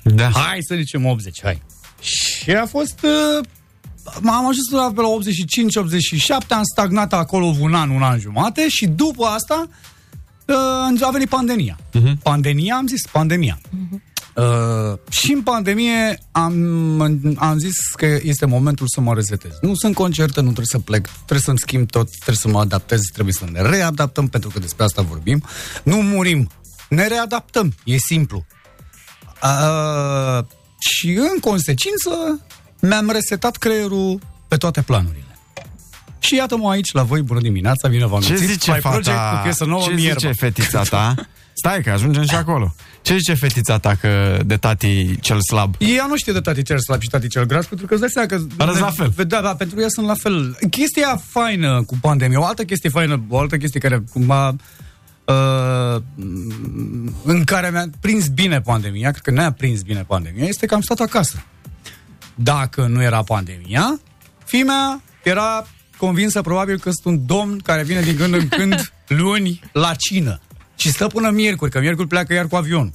Da. 0.03 0.31
Hai 0.31 0.59
să 0.61 0.75
zicem 0.75 1.07
80, 1.07 1.41
hai. 1.43 1.63
Și 2.01 2.51
a 2.51 2.67
fost... 2.67 2.99
Uh, 3.03 3.45
am 4.27 4.49
ajuns 4.49 4.71
la, 4.71 4.93
pe 4.95 5.01
la 5.01 5.09
85-87, 6.45 6.49
am 6.49 6.63
stagnat 6.75 7.13
acolo 7.13 7.47
un 7.61 7.75
an, 7.75 7.91
un 7.91 8.03
an 8.03 8.19
jumate 8.19 8.69
și 8.69 8.87
după 8.87 9.25
asta 9.25 9.69
uh, 10.47 11.07
a 11.07 11.11
venit 11.11 11.29
pandemia. 11.29 11.79
Uh-huh. 11.79 12.13
Pandemia, 12.23 12.77
am 12.77 12.87
zis, 12.87 13.07
pandemia. 13.13 13.59
Uh, 14.35 14.99
și 15.09 15.33
în 15.33 15.43
pandemie 15.43 16.19
am, 16.33 17.01
am 17.37 17.59
zis 17.59 17.77
că 17.97 18.19
este 18.23 18.47
momentul 18.47 18.87
să 18.89 19.01
mă 19.01 19.15
resetez. 19.15 19.51
Nu 19.61 19.75
sunt 19.75 19.95
concerte, 19.95 20.41
nu 20.41 20.47
trebuie 20.47 20.67
să 20.67 20.79
plec, 20.79 21.09
trebuie 21.09 21.41
să-mi 21.41 21.59
schimb 21.59 21.91
tot, 21.91 22.11
trebuie 22.11 22.37
să 22.37 22.49
mă 22.49 22.59
adaptez, 22.59 23.01
trebuie 23.01 23.35
să 23.35 23.45
ne 23.53 23.63
readaptăm, 23.63 24.29
pentru 24.29 24.51
că 24.51 24.59
despre 24.59 24.85
asta 24.85 25.03
vorbim. 25.03 25.45
Nu 25.83 25.97
murim, 25.97 26.51
ne 26.89 27.07
readaptăm, 27.07 27.75
e 27.85 27.97
simplu. 27.97 28.47
Uh, 29.43 30.45
și 30.79 31.11
în 31.11 31.39
consecință 31.41 32.41
mi-am 32.81 33.11
resetat 33.11 33.57
creierul 33.57 34.21
pe 34.49 34.57
toate 34.57 34.83
planurile. 34.83 35.34
Și 36.25 36.35
iată-mă 36.35 36.71
aici 36.71 36.93
la 36.93 37.03
voi, 37.03 37.23
bună 37.23 37.41
dimineața, 37.41 37.89
bine 37.89 38.07
v-am 38.07 38.21
Ce 38.21 38.31
găsit. 38.33 38.49
zice 38.49 38.73
By 38.73 38.79
Project 38.79 39.07
fata? 39.07 39.37
cu 39.37 39.43
piesă 39.43 39.65
nouă, 39.65 39.83
Ce 39.83 39.93
Mierba. 39.93 40.19
zice 40.19 40.33
fetița 40.33 40.83
ta? 40.83 41.15
Stai 41.53 41.83
că 41.83 41.91
ajungem 41.91 42.25
și 42.25 42.35
acolo. 42.35 42.75
Ce 43.03 43.17
zice 43.17 43.35
fetița 43.35 43.79
ta 43.79 43.95
că 43.95 44.41
de 44.47 44.57
tati 44.57 45.21
cel 45.21 45.41
slab? 45.41 45.75
Ea 45.79 46.07
nu 46.07 46.17
știe 46.17 46.33
de 46.33 46.41
tati 46.41 46.63
cel 46.63 46.79
slab 46.79 47.01
și 47.01 47.09
tati 47.09 47.29
cel 47.29 47.45
gras, 47.47 47.67
pentru 47.67 47.87
că 47.87 47.93
îți 47.93 48.03
dai 48.03 48.11
seama 48.11 48.29
că... 48.29 48.63
Arăți 48.63 48.81
la 48.81 48.91
fel. 48.91 49.13
Da, 49.27 49.41
da, 49.41 49.55
pentru 49.55 49.81
ea 49.81 49.89
sunt 49.89 50.07
la 50.07 50.15
fel. 50.15 50.57
Chestia 50.71 51.21
faină 51.29 51.83
cu 51.87 51.97
pandemia, 52.01 52.41
o 52.41 52.45
altă 52.45 52.65
chestie 52.65 52.91
faină, 52.91 53.23
o 53.29 53.39
altă 53.39 53.57
chestie 53.57 53.81
care 53.81 54.03
cumva 54.13 54.49
uh, 55.25 56.03
în 57.25 57.45
care 57.45 57.71
mi-a 57.71 57.87
prins 58.01 58.27
bine 58.29 58.61
pandemia, 58.61 59.11
cred 59.11 59.23
că 59.23 59.31
ne-a 59.31 59.53
prins 59.53 59.83
bine 59.83 60.05
pandemia, 60.07 60.45
este 60.45 60.67
că 60.67 60.75
am 60.75 60.81
stat 60.81 60.99
acasă. 60.99 61.43
Dacă 62.35 62.87
nu 62.87 63.03
era 63.03 63.23
pandemia, 63.23 64.01
fimea 64.45 65.03
era 65.23 65.67
convinsă 65.97 66.41
probabil 66.41 66.79
că 66.79 66.91
sunt 66.91 67.15
un 67.15 67.27
domn 67.27 67.59
care 67.59 67.83
vine 67.83 68.01
din 68.01 68.17
când 68.17 68.35
în 68.35 68.49
când 68.49 68.93
luni 69.23 69.61
la 69.73 69.95
cină 69.95 70.41
și 70.77 70.91
stă 70.91 71.07
până 71.07 71.31
miercuri, 71.31 71.71
că 71.71 71.81
miercuri 71.81 72.09
pleacă 72.09 72.33
iar 72.33 72.47
cu 72.47 72.57
avionul. 72.57 72.93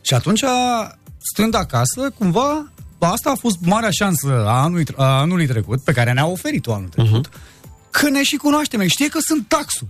Și 0.00 0.14
atunci, 0.14 0.42
stând 1.32 1.54
acasă, 1.54 2.10
cumva, 2.18 2.72
asta 2.98 3.30
a 3.30 3.34
fost 3.34 3.56
marea 3.60 3.90
șansă 3.90 4.44
a 4.46 4.62
anului, 4.62 4.84
a 4.96 5.04
anului 5.04 5.46
trecut, 5.46 5.82
pe 5.82 5.92
care 5.92 6.12
ne-a 6.12 6.26
oferit-o 6.26 6.74
anul 6.74 6.88
trecut, 6.88 7.28
uh-huh. 7.28 7.32
că 7.90 8.08
ne 8.08 8.22
și 8.22 8.36
cunoaștem, 8.36 8.86
știe 8.86 9.08
că 9.08 9.18
sunt 9.20 9.48
taxul. 9.48 9.88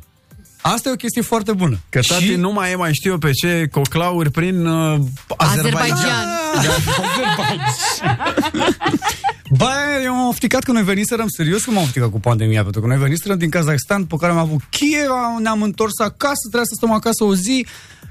Asta 0.63 0.89
e 0.89 0.93
o 0.93 0.97
chestie 0.97 1.23
foarte 1.23 1.53
bună. 1.53 1.79
Că 1.89 2.01
tati 2.09 2.23
Și- 2.23 2.35
nu 2.35 2.53
mai 2.53 2.71
e 2.71 2.75
mai 2.75 2.95
știu 2.95 3.11
eu 3.11 3.19
pe 3.19 3.31
ce 3.31 3.69
coclauri 3.71 4.31
prin 4.31 4.67
uh, 4.67 5.01
Azerbaijan. 5.37 6.29
Azerbaijan. 6.57 6.89
Bă, 9.57 10.01
eu 10.05 10.15
m-am 10.15 10.29
ofticat 10.29 10.63
că 10.63 10.73
noi 10.73 10.83
veniserăm, 10.83 11.29
serios 11.29 11.65
că 11.65 11.71
m-am 11.71 11.83
ofticat 11.83 12.11
cu 12.11 12.21
pandemia, 12.21 12.63
pentru 12.63 12.81
că 12.81 12.87
noi 12.87 12.99
veniserăm 12.99 13.39
din 13.39 13.51
Kazakhstan, 13.51 14.05
pe 14.05 14.17
care 14.19 14.33
am 14.33 14.39
avut 14.39 14.61
Kiev, 14.71 15.11
ne-am 15.43 15.63
întors 15.63 15.99
acasă, 15.99 16.41
trebuia 16.41 16.65
să 16.65 16.75
stăm 16.77 16.93
acasă 16.93 17.25
o 17.25 17.35
zi 17.35 17.67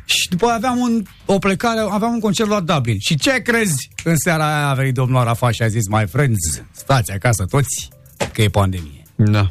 și 0.06 0.30
după 0.30 0.46
aia 0.46 0.56
aveam 0.56 0.78
un, 0.78 1.04
o 1.26 1.38
plecare, 1.38 1.80
aveam 1.90 2.12
un 2.12 2.20
concert 2.20 2.50
la 2.50 2.60
Dublin. 2.60 2.98
Și 3.00 3.16
ce 3.16 3.42
crezi? 3.42 3.90
În 4.04 4.18
seara 4.18 4.56
aia 4.56 4.68
a 4.68 4.74
venit 4.74 4.94
domnul 4.94 5.18
Arafat 5.20 5.54
și 5.54 5.62
a 5.62 5.68
zis, 5.68 5.88
my 5.88 6.06
friends, 6.08 6.62
stați 6.72 7.12
acasă 7.12 7.46
toți, 7.46 7.90
că 8.34 8.42
e 8.42 8.48
pandemie. 8.50 9.04
Da. 9.16 9.50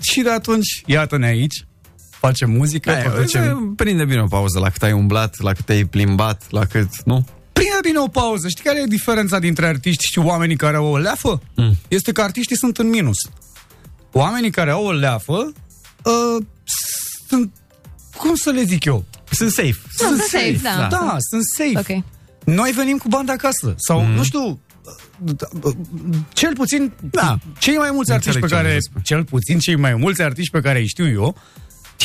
Și 0.00 0.20
de 0.20 0.30
atunci, 0.30 0.82
iată-ne 0.86 1.26
aici, 1.26 1.66
facem 2.10 2.50
muzică, 2.50 2.90
Aia, 2.90 3.10
producem... 3.10 3.72
prinde 3.76 4.04
bine 4.04 4.20
o 4.20 4.26
pauză 4.26 4.58
la 4.58 4.70
cât 4.70 4.82
ai 4.82 4.92
umblat, 4.92 5.40
la 5.40 5.52
cât 5.52 5.68
ai 5.68 5.84
plimbat, 5.84 6.50
la 6.50 6.64
cât, 6.64 7.02
nu? 7.04 7.26
Prinde 7.62 7.88
bine 7.88 7.98
o 7.98 8.08
pauză. 8.08 8.48
Știi 8.48 8.64
care 8.64 8.80
e 8.80 8.84
diferența 8.86 9.38
dintre 9.38 9.66
artiști 9.66 10.06
și 10.12 10.18
oamenii 10.18 10.56
care 10.56 10.76
au 10.76 10.86
o 10.86 10.98
leafă? 10.98 11.42
Mm. 11.54 11.76
Este 11.88 12.12
că 12.12 12.22
artiștii 12.22 12.56
sunt 12.56 12.78
în 12.78 12.88
minus. 12.88 13.16
Oamenii 14.12 14.50
care 14.50 14.70
au 14.70 14.84
o 14.84 14.92
leafă 14.92 15.52
uh, 16.04 16.44
sunt, 17.28 17.52
cum 18.16 18.34
să 18.34 18.50
le 18.50 18.62
zic 18.62 18.84
eu? 18.84 19.04
Sunt 19.30 19.50
safe. 19.50 19.76
Da, 19.98 20.06
sunt 20.06 20.20
safe, 20.20 20.60
da. 20.62 20.86
Da, 20.90 21.16
sunt 21.30 21.42
safe. 21.56 21.92
Ok. 21.94 22.04
Noi 22.44 22.70
venim 22.70 22.96
cu 22.96 23.08
banda 23.08 23.32
acasă. 23.32 23.74
Sau, 23.76 24.00
mm. 24.00 24.10
nu 24.10 24.22
știu, 24.22 24.60
uh, 25.64 25.72
cel 26.32 26.54
puțin 26.54 26.92
Da. 27.10 27.38
cei 27.58 27.76
mai 27.76 27.90
mulți 27.92 28.12
artiști 28.12 28.36
Înțeleg 28.36 28.50
pe 28.50 28.54
ce 28.54 28.54
care, 28.54 28.68
vrei 28.68 28.82
să 28.82 28.88
spui. 28.90 29.02
cel 29.02 29.24
puțin 29.24 29.58
cei 29.58 29.76
mai 29.76 29.94
mulți 29.94 30.22
artiști 30.22 30.50
pe 30.50 30.60
care 30.60 30.78
îi 30.78 30.88
știu 30.88 31.10
eu, 31.10 31.36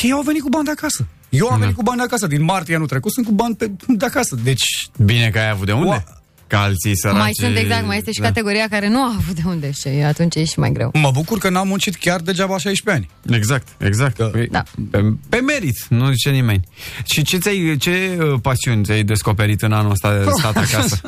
ei 0.02 0.12
au 0.12 0.22
venit 0.22 0.42
cu 0.42 0.48
banda 0.48 0.70
acasă. 0.70 1.06
Eu 1.28 1.48
am 1.48 1.58
venit 1.58 1.74
cu 1.74 1.82
banda 1.82 2.02
acasă. 2.02 2.26
Din 2.26 2.42
martie 2.42 2.74
anul 2.74 2.86
trecut 2.86 3.12
sunt 3.12 3.26
cu 3.26 3.32
bani 3.32 3.56
pe, 3.56 3.70
de 3.86 4.04
acasă. 4.04 4.36
Deci, 4.42 4.64
Bine 5.04 5.30
că 5.30 5.38
ai 5.38 5.48
avut 5.50 5.66
de 5.66 5.72
unde? 5.72 6.04
Ca 6.46 6.60
alții 6.60 6.96
săraci. 6.96 7.18
Mai 7.18 7.30
sunt 7.32 7.56
exact, 7.56 7.86
mai 7.86 7.96
este 7.96 8.12
și 8.12 8.20
categoria 8.20 8.68
care 8.70 8.88
nu 8.88 9.02
a 9.02 9.14
avut 9.18 9.34
de 9.34 9.42
unde 9.44 9.70
și 9.70 9.88
atunci 9.88 10.34
e 10.34 10.44
și 10.44 10.58
mai 10.58 10.72
greu. 10.72 10.90
Mă 10.94 11.10
bucur 11.10 11.38
că 11.38 11.48
n-am 11.50 11.68
muncit 11.68 11.96
chiar 11.96 12.20
degeaba 12.20 12.58
16 12.58 12.90
ani. 13.24 13.36
Exact, 13.36 13.68
exact. 13.78 14.16
Că, 14.16 14.30
Da. 14.50 14.62
pe, 14.90 15.00
pe 15.28 15.36
merit, 15.40 15.86
nu 15.88 16.10
zice 16.10 16.30
nimeni. 16.30 16.68
Și 17.04 17.22
ce, 17.22 17.38
ți-ai, 17.38 17.76
ce 17.78 18.18
uh, 18.20 18.40
pasiuni 18.42 18.84
ți-ai 18.84 19.02
descoperit 19.02 19.62
în 19.62 19.72
anul 19.72 19.90
ăsta 19.90 20.18
de 20.18 20.24
stat 20.38 20.56
acasă? 20.56 21.00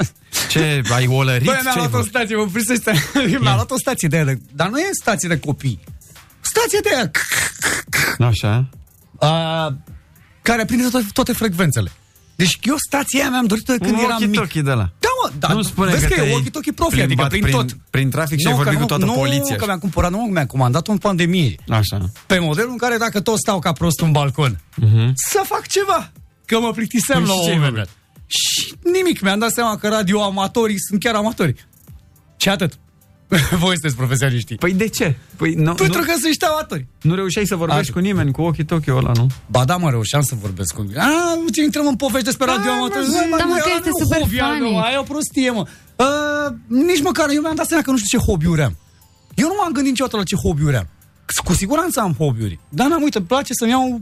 Ce, 0.49 0.83
ai 0.95 1.07
olărit? 1.07 1.45
Băi, 1.47 1.59
mi-a 1.63 1.73
Ce 1.73 1.79
ai 1.79 1.85
luat 1.85 1.87
o 1.87 1.91
făcut? 1.97 2.07
stație, 2.09 2.37
mă 2.37 2.43
opri 2.43 2.65
să 2.65 2.75
stai. 2.75 2.99
Mi-a 3.41 3.55
luat 3.55 3.71
o 3.71 3.77
stație 3.79 4.09
de 4.09 4.17
aia, 4.17 4.25
de- 4.25 4.41
dar 4.53 4.69
nu 4.69 4.79
e 4.79 4.89
stație 4.93 5.29
de 5.29 5.39
copii. 5.39 5.81
Stație 6.41 6.79
de 6.83 6.89
aia, 6.95 7.11
Așa. 8.31 8.69
a, 9.19 9.29
care 10.43 10.65
prinde 10.65 10.89
toate, 10.89 11.07
toate 11.13 11.33
frecvențele. 11.33 11.93
Deci 12.37 12.59
eu 12.63 12.75
stația 12.89 13.21
aia 13.21 13.31
mi-am 13.31 13.47
dorit-o 13.47 13.73
de 13.73 13.79
când 13.79 13.93
Un 13.99 14.05
eram 14.05 14.17
mic. 14.21 14.41
walkie-talkie 14.41 14.63
de 14.63 14.71
la. 14.71 14.91
Da, 14.99 15.09
mă, 15.23 15.31
dar 15.39 15.53
Nu 15.53 15.63
spune 15.63 15.91
vezi 15.91 16.03
că 16.07 16.09
că, 16.09 16.21
e 16.21 16.23
te-ai 16.23 16.33
walkie-talkie 16.35 16.73
profi, 16.75 16.93
adică 17.01 17.07
plimbat 17.07 17.29
prin, 17.29 17.43
prin- 17.43 17.55
tot. 17.55 17.77
prin 17.91 18.11
trafic 18.11 18.39
și 18.39 18.47
ai 18.47 18.53
Nu, 18.53 18.59
vorbit 18.59 18.79
că 18.79 18.85
cu 18.85 18.91
nu- 18.93 18.97
toată 18.99 19.13
nu, 19.13 19.19
poliția. 19.21 19.57
că 19.57 19.65
mi-am 19.67 19.79
cumpărat, 19.79 20.11
nu, 20.11 20.19
mi-am 20.19 20.47
comandat-o 20.47 20.93
în 20.93 20.99
pandemie. 20.99 21.55
Așa. 21.69 22.11
Pe 22.27 22.39
modelul 22.39 22.71
în 22.71 22.77
care 22.77 22.97
dacă 22.97 23.21
tot 23.21 23.39
stau 23.39 23.59
ca 23.59 23.73
prost 23.73 24.01
în 24.01 24.13
balcon, 24.13 24.61
Mhm. 24.77 25.13
să 25.15 25.41
fac 25.45 25.67
ceva. 25.67 26.13
Că 26.45 26.61
mă 26.61 26.71
plictiseam 26.73 27.23
Păi 27.25 27.29
la 27.29 27.35
și 27.35 27.41
ce 27.41 27.47
un 27.47 27.53
ai 27.53 27.59
moment 27.59 27.77
dat. 27.77 27.89
Și 28.27 28.75
nimic, 28.93 29.21
mi-am 29.21 29.39
dat 29.39 29.51
seama 29.53 29.77
că 29.77 29.89
radioamatorii 29.89 30.81
sunt 30.89 31.01
chiar 31.01 31.15
amatori. 31.15 31.55
Și 32.37 32.49
atât. 32.49 32.73
Voi 33.63 33.71
sunteți 33.73 33.97
profesioniștii. 33.97 34.57
Păi 34.57 34.73
de 34.73 34.89
ce? 34.89 35.17
Păi 35.37 35.55
nu, 35.55 35.75
Pentru 35.75 35.99
nu, 35.99 36.05
că 36.05 36.11
sunt 36.13 36.25
niște 36.25 36.45
amatori. 36.47 36.87
nu 37.03 37.15
reușeai 37.15 37.47
să 37.47 37.57
vorbești 37.57 37.81
Așa. 37.83 37.93
cu 37.93 37.99
nimeni, 37.99 38.33
cu 38.33 38.43
ochii 38.43 38.65
tokio 38.65 38.97
ăla, 38.97 39.13
nu? 39.15 39.27
Ba 39.47 39.65
da, 39.65 39.77
mă, 39.77 39.91
reușeam 39.91 40.23
să 40.23 40.35
vorbesc 40.41 40.75
cu 40.75 40.87
A, 40.97 41.35
uite, 41.45 41.61
intrăm 41.63 41.87
în 41.87 41.97
povești 41.97 42.25
despre 42.25 42.47
radioamatori. 42.47 43.07
mă, 43.07 43.37
da, 43.39 43.45
mă, 43.45 43.55
că 43.55 43.63
ăla 43.65 43.75
este 43.77 43.89
nu 43.89 43.97
e 43.99 44.03
super 44.03 44.21
hobby 44.21 44.39
al 44.41 44.57
funny. 44.57 44.71
meu, 44.71 44.81
Aia 44.81 44.95
e 44.95 44.99
o 44.99 45.03
prostie, 45.03 45.51
mă. 45.51 45.67
Uh, 45.97 46.55
nici 46.67 47.03
măcar, 47.03 47.29
eu 47.31 47.41
mi-am 47.41 47.55
dat 47.55 47.67
seama 47.67 47.83
că 47.83 47.91
nu 47.91 47.97
știu 47.99 48.19
ce 48.19 48.25
hobby-uri 48.25 48.63
am. 48.63 48.77
Eu 49.35 49.47
nu 49.49 49.55
m-am 49.61 49.73
gândit 49.73 49.91
niciodată 49.91 50.17
la 50.17 50.23
ce 50.23 50.37
hobby-uri 50.37 50.77
am. 50.77 50.89
Cu 51.45 51.53
siguranță 51.53 52.01
am 52.01 52.15
hobby-uri. 52.19 52.59
Dar 52.69 52.87
n-am, 52.89 53.03
uite, 53.03 53.19
îmi 53.19 53.27
place 53.27 53.53
să-mi 53.53 53.71
iau... 53.71 54.01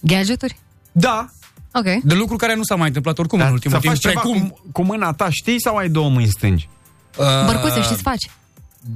Gadgeturi? 0.00 0.58
Da, 0.92 1.28
Ok. 1.72 1.84
de 2.02 2.14
lucruri 2.14 2.38
care 2.40 2.54
nu 2.54 2.62
s-au 2.62 2.78
mai 2.78 2.86
întâmplat 2.86 3.18
oricum 3.18 3.38
în 3.38 3.44
Dar 3.44 3.52
ultimul 3.54 3.76
să 3.76 3.82
timp. 3.82 3.94
faci 3.94 4.02
ceva 4.12 4.20
Precum... 4.20 4.48
cu, 4.48 4.68
cu 4.72 4.82
mâna 4.82 5.12
ta, 5.12 5.28
știi, 5.30 5.60
sau 5.60 5.76
ai 5.76 5.88
două 5.88 6.08
mâini 6.10 6.28
stângi? 6.30 6.68
Uh, 7.16 7.24
Bărcuțe, 7.46 7.80
știți 7.82 8.00
să 8.02 8.08
faci? 8.10 8.30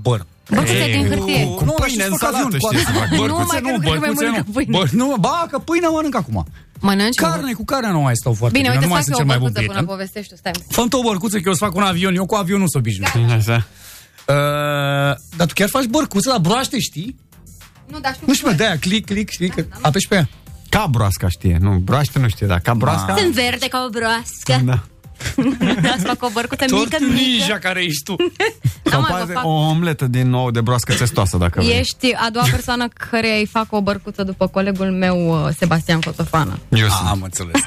Băr. 0.03 0.27
Bărcuțe 0.51 0.91
din 0.97 1.07
hârtie. 1.09 1.45
cu 1.45 1.65
nu, 1.65 1.73
pâine, 1.73 1.79
dar 1.79 1.89
știi 1.89 2.03
să 2.03 2.09
fac 2.09 2.13
însalată, 2.13 2.37
avion, 2.37 2.59
cu 2.61 2.69
știți 2.75 2.83
să 2.85 2.89
avion. 2.89 3.03
fac. 3.03 3.11
Nu, 3.11 3.21
Bărcuțe 3.23 3.53
mai 3.53 3.61
că 3.61 3.71
nu 3.71 3.79
cred 3.79 3.93
că 3.93 3.99
mai 3.99 3.99
bărcuțe 3.99 4.25
mănâncă 4.25 4.45
nu. 4.47 4.53
pâine. 4.53 4.71
Bă, 4.79 4.83
nu, 4.93 5.17
ba, 5.21 5.47
că 5.51 5.59
pâine 5.59 5.87
mănânc 5.87 6.15
acum. 6.23 6.47
Mănânci? 6.81 7.15
Carne, 7.15 7.53
cu 7.53 7.65
carne 7.65 7.91
nu 7.91 8.01
mai 8.01 8.17
stau 8.17 8.33
foarte 8.33 8.59
Bine, 8.59 8.69
bine, 8.69 8.79
uite, 8.79 8.87
nu 8.89 8.93
mai 8.95 9.03
stai 9.03 9.15
sunt 9.15 9.17
că 9.17 9.23
cel 9.23 9.27
o 9.27 9.33
mai 9.33 9.39
bun 9.39 9.53
bărcuță 9.53 9.67
până 9.67 9.79
prieten. 9.79 9.95
povestești 9.95 10.31
tu, 10.33 10.37
stai. 10.43 10.53
Fă 10.77 10.97
o 10.97 11.03
bărcuță 11.09 11.37
că 11.37 11.43
eu 11.47 11.53
să 11.59 11.65
fac 11.65 11.75
un 11.81 11.83
avion, 11.93 12.15
eu 12.21 12.27
cu 12.27 12.35
avion 12.35 12.61
nu 12.65 12.69
sunt 12.69 12.83
obișnuit. 12.83 13.31
Așa. 13.39 13.59
Uh, 14.33 15.15
dar 15.37 15.47
tu 15.49 15.55
chiar 15.59 15.69
faci 15.69 15.85
bărcuță 15.97 16.29
la 16.31 16.39
broaște, 16.39 16.79
știi? 16.81 17.11
Nu, 17.93 17.99
dar 18.01 18.13
știu 18.15 18.27
Nu 18.27 18.35
știu, 18.35 18.49
mă, 18.49 18.55
de-aia, 18.55 18.79
click, 18.79 19.07
click, 19.07 19.31
știi, 19.31 19.49
că 19.49 19.65
apeși 19.81 20.09
pe 20.09 20.15
ea. 20.15 20.29
Ca 20.69 20.87
broasca 20.91 21.29
știe, 21.29 21.59
nu, 21.61 21.71
broaște 21.79 22.19
nu 22.19 22.29
știe, 22.29 22.47
dar 22.47 22.59
ca 22.61 22.75
broasca... 22.75 23.17
Sunt 23.17 23.33
verde 23.33 23.67
ca 23.69 23.85
o 23.87 23.91
broască. 23.91 24.63
Da. 24.65 24.83
Să 26.01 26.07
fac 26.07 26.23
o 26.23 26.29
bărcuță 26.33 26.65
mică, 26.71 26.77
Tot 26.89 27.01
mică. 27.01 27.13
ninja 27.15 27.59
care 27.59 27.83
ești 27.85 28.03
tu. 28.03 28.17
Sau 28.91 29.01
mă, 29.01 29.07
poate 29.07 29.25
vă 29.25 29.33
fac- 29.33 29.45
o 29.45 29.49
omletă 29.49 30.07
din 30.07 30.29
nou 30.29 30.51
de 30.51 30.61
broască 30.61 30.95
testoasă, 30.95 31.37
dacă 31.37 31.61
vrei. 31.63 31.79
Ești 31.79 32.13
a 32.15 32.31
doua 32.31 32.45
persoană 32.51 32.89
care 33.11 33.39
îi 33.39 33.47
fac 33.47 33.67
o 33.73 33.81
bărcuță 33.81 34.23
după 34.23 34.47
colegul 34.47 34.91
meu, 34.91 35.45
uh, 35.47 35.55
Sebastian 35.59 36.01
Cotofană. 36.01 36.59
Eu 36.69 36.87
A, 36.87 36.91
sunt. 36.91 37.09
am 37.09 37.23
înțeles. 37.23 37.61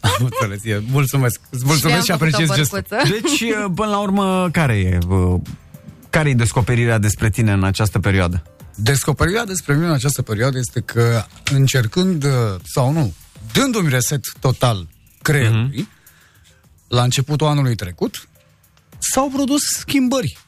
Am 0.00 0.28
înțeles. 0.30 0.64
E, 0.64 0.82
mulțumesc. 0.90 1.40
Îți 1.50 1.64
mulțumesc 1.66 1.98
și 1.98 2.04
Și-am 2.04 2.18
făcut 2.18 2.32
apreciez 2.34 2.50
o 2.56 2.60
gestul. 2.60 2.84
bărcuță. 2.88 3.12
Deci, 3.12 3.40
uh, 3.40 3.64
până 3.74 3.90
la 3.90 3.98
urmă, 3.98 4.48
care 4.52 4.74
e? 4.74 4.98
uh, 5.08 5.40
Care 6.10 6.28
e 6.28 6.34
descoperirea 6.34 6.98
despre 6.98 7.30
tine 7.30 7.52
în 7.52 7.64
această 7.64 7.98
perioadă? 7.98 8.42
Descoperirea 8.74 9.44
despre 9.44 9.74
mine 9.74 9.86
în 9.86 9.92
această 9.92 10.22
perioadă 10.22 10.58
este 10.58 10.80
că 10.80 11.24
încercând, 11.52 12.24
uh, 12.24 12.30
sau 12.64 12.92
nu, 12.92 13.12
dându-mi 13.52 13.88
reset 13.88 14.20
total 14.40 14.86
creierului, 15.22 15.88
la 16.88 17.02
începutul 17.02 17.46
anului 17.46 17.74
trecut, 17.74 18.28
s-au 18.98 19.28
produs 19.34 19.60
schimbări. 19.62 20.38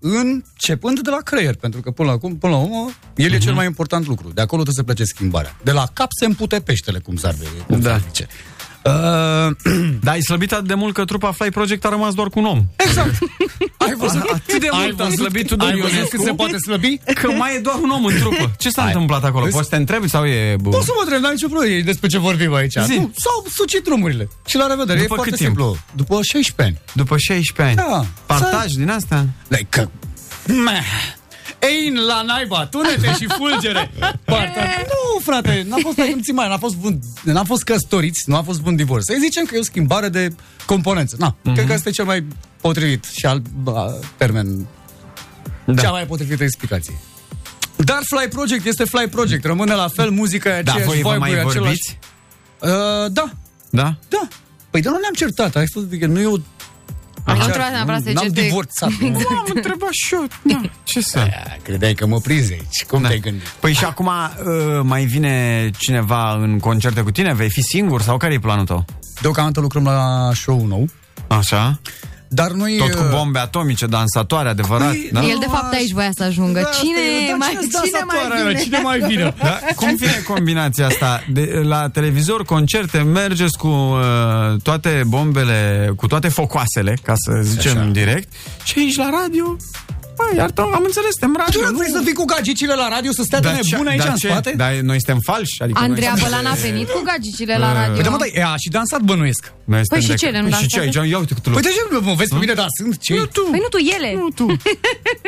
Începând 0.00 1.00
de 1.00 1.10
la 1.10 1.16
creier, 1.16 1.54
pentru 1.54 1.80
că 1.80 1.90
până 1.90 2.08
la, 2.08 2.14
acum, 2.14 2.36
până 2.36 2.52
la 2.52 2.58
urmă, 2.58 2.90
el 3.16 3.32
e 3.32 3.38
cel 3.38 3.54
mai 3.54 3.66
important 3.66 4.06
lucru. 4.06 4.28
De 4.28 4.40
acolo 4.40 4.62
trebuie 4.62 4.74
să 4.86 4.92
plece 4.94 5.04
schimbarea. 5.14 5.56
De 5.62 5.72
la 5.72 5.86
cap 5.92 6.08
se 6.18 6.24
împute 6.24 6.60
peștele, 6.60 6.98
cum 6.98 7.16
s-ar, 7.16 7.34
cum 7.66 7.80
Da. 7.80 7.88
s-ar 7.90 8.02
zice. 8.06 8.26
Uh, 8.88 9.72
Dar 10.04 10.14
ai 10.14 10.20
slăbit 10.22 10.52
atât 10.52 10.66
de 10.66 10.74
mult 10.74 10.94
că 10.94 11.04
trupa 11.04 11.32
Fly 11.32 11.50
Project 11.50 11.84
a 11.84 11.88
rămas 11.88 12.14
doar 12.14 12.28
cu 12.28 12.38
un 12.38 12.44
om. 12.44 12.64
exact. 12.76 13.18
Ai 13.86 13.94
văzut? 13.96 14.20
Atât 14.32 14.60
de 14.60 14.68
ai 14.72 14.84
mult 14.86 15.00
a 15.00 15.04
văzut, 15.04 15.18
slăbit 15.18 15.46
Tudor 15.46 15.66
ai 15.68 15.74
văzut 15.80 15.92
Ionescu? 15.92 16.16
cât 16.16 16.24
se 16.24 16.32
poate 16.32 16.58
slăbi? 16.58 16.98
Că 17.14 17.30
mai 17.30 17.54
e 17.56 17.58
doar 17.58 17.76
un 17.82 17.90
om 17.90 18.04
în 18.04 18.14
trupă. 18.18 18.50
Ce 18.58 18.70
s-a 18.70 18.82
Hai. 18.82 18.92
întâmplat 18.92 19.24
acolo? 19.24 19.42
Vezi? 19.44 19.56
Poți 19.56 19.68
să 19.68 19.74
te 19.74 19.80
întrebi 19.80 20.08
sau 20.08 20.24
e... 20.26 20.56
bă, 20.60 20.68
Poți 20.70 20.84
să 20.86 20.92
mă 20.94 21.00
întreb, 21.02 21.20
n-ai 21.22 21.32
nicio 21.32 21.46
problemă 21.48 21.72
e 21.74 21.82
despre 21.82 22.08
ce 22.08 22.18
vorbim 22.18 22.54
aici. 22.54 22.72
Zi. 22.84 22.94
Nu, 22.94 23.10
s-au 23.16 23.44
sucit 23.54 23.84
drumurile. 23.84 24.28
Și 24.46 24.56
la 24.56 24.66
revedere, 24.66 24.98
După 25.00 25.12
e 25.12 25.14
foarte 25.14 25.30
cât 25.30 25.38
timp? 25.38 25.50
simplu. 25.50 25.76
După 25.96 26.18
16 26.22 26.62
ani. 26.62 26.78
După 26.92 27.16
16 27.18 27.80
ani. 27.80 27.90
Da. 27.90 28.04
Partaj 28.26 28.66
din 28.72 28.90
asta? 28.90 29.26
Dai 29.48 29.66
că... 29.68 29.88
Meh. 30.46 30.82
Ein 31.58 31.94
la 32.06 32.22
naiba, 32.22 32.66
tunete 32.66 33.12
și 33.20 33.26
fulgere. 33.36 33.90
Partea. 34.24 34.74
Nu, 34.86 35.20
frate, 35.20 35.64
n-a 35.68 35.76
fost, 35.82 35.98
ai 35.98 36.08
simți 36.10 36.30
mai, 36.30 36.48
n-a 36.48 36.58
fost, 36.58 36.76
bun, 36.76 36.98
n-a 37.22 37.44
fost 37.44 37.62
căsătoriți, 37.62 38.22
nu 38.26 38.36
a 38.36 38.42
fost 38.42 38.60
bun 38.60 38.76
divorț. 38.76 39.04
Să 39.04 39.16
zicem 39.20 39.44
că 39.44 39.54
e 39.56 39.58
o 39.58 39.62
schimbare 39.62 40.08
de 40.08 40.28
componență. 40.66 41.16
Na, 41.18 41.36
Mhm. 41.42 41.54
cred 41.54 41.66
că 41.66 41.72
asta 41.72 41.88
e 41.88 41.92
cel 41.92 42.04
mai 42.04 42.26
potrivit 42.60 43.04
și 43.04 43.26
al 43.26 43.42
ba, 43.62 43.92
termen, 44.16 44.66
Da. 45.64 45.82
cea 45.82 45.90
mai 45.90 46.06
potrivită 46.06 46.42
explicație. 46.44 46.94
Dar 47.76 47.98
Fly 48.04 48.28
Project 48.28 48.66
este 48.66 48.84
Fly 48.84 49.08
Project, 49.08 49.44
rămâne 49.44 49.74
la 49.74 49.88
fel, 49.88 50.10
muzica 50.10 50.58
e 50.58 50.62
Da, 50.62 50.72
aceeași, 50.72 50.90
voi 50.92 51.02
vă 51.02 51.08
vibe-ul 51.12 51.18
mai 51.18 51.30
e 51.30 51.34
același. 51.38 51.58
vorbiți? 51.58 51.98
Uh, 52.60 53.12
da, 53.12 53.30
Da? 53.70 53.94
da. 54.08 54.28
Păi 54.70 54.80
de 54.80 54.88
nu 54.88 54.96
ne-am 55.00 55.12
certat, 55.16 55.56
ai 55.56 55.64
fost, 55.72 55.84
adică 55.86 56.06
nu 56.06 56.20
e 56.20 56.26
o 56.26 56.36
Adică 57.30 57.44
nu 57.46 57.50
trebuia 57.52 57.70
neapărat 57.70 58.02
să 58.02 58.10
N-am 58.10 58.16
ziceți 58.16 58.34
de- 58.34 58.40
divorțat. 58.42 58.88
Exact. 59.00 59.30
Nu, 59.30 59.36
am 59.38 59.44
întrebat 59.54 59.90
și 59.92 60.14
eu. 60.14 60.26
Da, 60.42 60.60
ce 60.84 61.00
să... 61.00 61.28
Credeai 61.62 61.94
că 61.94 62.06
mă 62.06 62.18
prinzi 62.18 62.52
aici. 62.52 62.84
Cum 62.88 63.02
te-ai 63.02 63.18
gândit? 63.18 63.46
Păi 63.46 63.72
și 63.72 63.84
acum 63.84 64.06
uh, 64.06 64.80
mai 64.82 65.04
vine 65.04 65.70
cineva 65.78 66.32
în 66.34 66.58
concerte 66.58 67.00
cu 67.00 67.10
tine? 67.10 67.34
Vei 67.34 67.50
fi 67.50 67.62
singur 67.62 68.02
sau 68.02 68.16
care 68.16 68.32
e 68.34 68.38
planul 68.38 68.64
tău? 68.64 68.84
Deocamdată 69.20 69.60
lucrăm 69.60 69.84
la 69.84 70.30
show 70.34 70.66
nou. 70.66 70.88
Așa? 71.26 71.80
Dar 72.28 72.50
noi... 72.50 72.76
Tot 72.78 72.94
cu 72.94 73.02
uh, 73.02 73.10
bombe 73.10 73.38
atomice, 73.38 73.86
dansatoare, 73.86 74.48
adevărat? 74.48 74.88
Păi, 74.88 75.08
da? 75.12 75.20
El 75.20 75.36
de 75.40 75.46
fapt 75.50 75.72
aici 75.72 75.92
voia 75.92 76.10
să 76.14 76.22
ajungă. 76.22 76.60
Da, 76.60 76.68
Cine, 76.68 76.98
asta 76.98 77.24
e, 77.24 77.28
dar 77.28 77.36
mai, 77.36 77.48
cine-s 77.48 77.64
cine 77.64 78.04
mai 78.06 78.16
dansatoarea 78.20 78.36
vine? 78.36 78.48
aia? 78.48 78.58
Cine 78.64 78.78
mai 78.78 78.98
vine? 78.98 79.34
Da? 79.48 79.58
Cum 79.76 79.96
vine 79.96 80.22
combinația 80.26 80.86
asta? 80.86 81.24
De, 81.32 81.60
la 81.64 81.88
televizor, 81.88 82.44
concerte, 82.44 82.98
mergeți 82.98 83.58
cu 83.58 83.66
uh, 83.68 84.60
toate 84.62 85.02
bombele, 85.06 85.92
cu 85.96 86.06
toate 86.06 86.28
focoasele, 86.28 86.96
ca 87.02 87.12
să 87.16 87.32
zicem 87.42 87.70
Așa. 87.72 87.80
Așa. 87.80 87.90
direct, 87.90 88.32
și 88.64 88.78
aici 88.78 88.96
la 88.96 89.10
radio, 89.22 89.56
băi, 90.18 90.36
iartă, 90.40 90.60
am 90.78 90.82
înțeles, 90.90 91.12
suntem 91.18 91.32
Tu 91.32 91.40
radio. 91.44 91.60
nu 91.74 91.78
vrei 91.80 91.92
să 91.98 92.00
fii 92.06 92.16
cu 92.20 92.24
gagicile 92.34 92.74
la 92.82 92.86
radio, 92.94 93.10
să 93.18 93.22
stea 93.28 93.40
de 93.40 93.46
Dar 93.48 93.54
ce- 93.60 93.70
nebun 93.70 93.86
aici 93.92 93.98
dar 94.04 94.08
în 94.14 94.20
ce? 94.22 94.28
spate? 94.28 94.50
Dar 94.62 94.70
noi 94.90 94.98
suntem 95.02 95.18
falși? 95.30 95.56
Adică 95.64 95.78
Andreea 95.86 96.14
noi 96.14 96.20
Bălan 96.22 96.46
a 96.52 96.54
venit 96.66 96.88
cu 96.96 97.00
gagicile 97.10 97.54
la 97.64 97.70
radio. 97.78 97.94
Păi 97.98 98.02
da, 98.06 98.10
mă, 98.14 98.20
da, 98.22 98.26
ea 98.40 98.48
a 98.56 98.58
și 98.62 98.68
dansat 98.76 99.00
bănuiesc. 99.10 99.42
Noi 99.72 99.80
Păi 99.80 99.86
suntem 99.88 100.02
și 100.06 100.10
de- 100.12 100.18
ce, 100.22 100.28
nu 100.44 100.48
Păi 100.48 100.58
și 100.62 100.66
ce 100.72 100.76
dansează? 100.78 100.98
aici? 101.00 101.10
Ia 101.12 101.18
uite 101.22 101.34
cât 101.34 101.42
Păi 101.56 101.62
de 101.68 101.72
ce 101.76 101.82
nu 101.90 102.00
mă 102.08 102.14
vezi 102.20 102.30
pe 102.34 102.40
mine 102.44 102.54
dansând? 102.62 102.92
Ce? 103.06 103.12
Nu 103.20 103.26
tu. 103.36 103.42
Păi 103.54 103.60
nu 103.64 103.68
tu, 103.74 103.78
ele. 103.96 104.10
Nu 104.22 104.28
tu. 104.38 104.46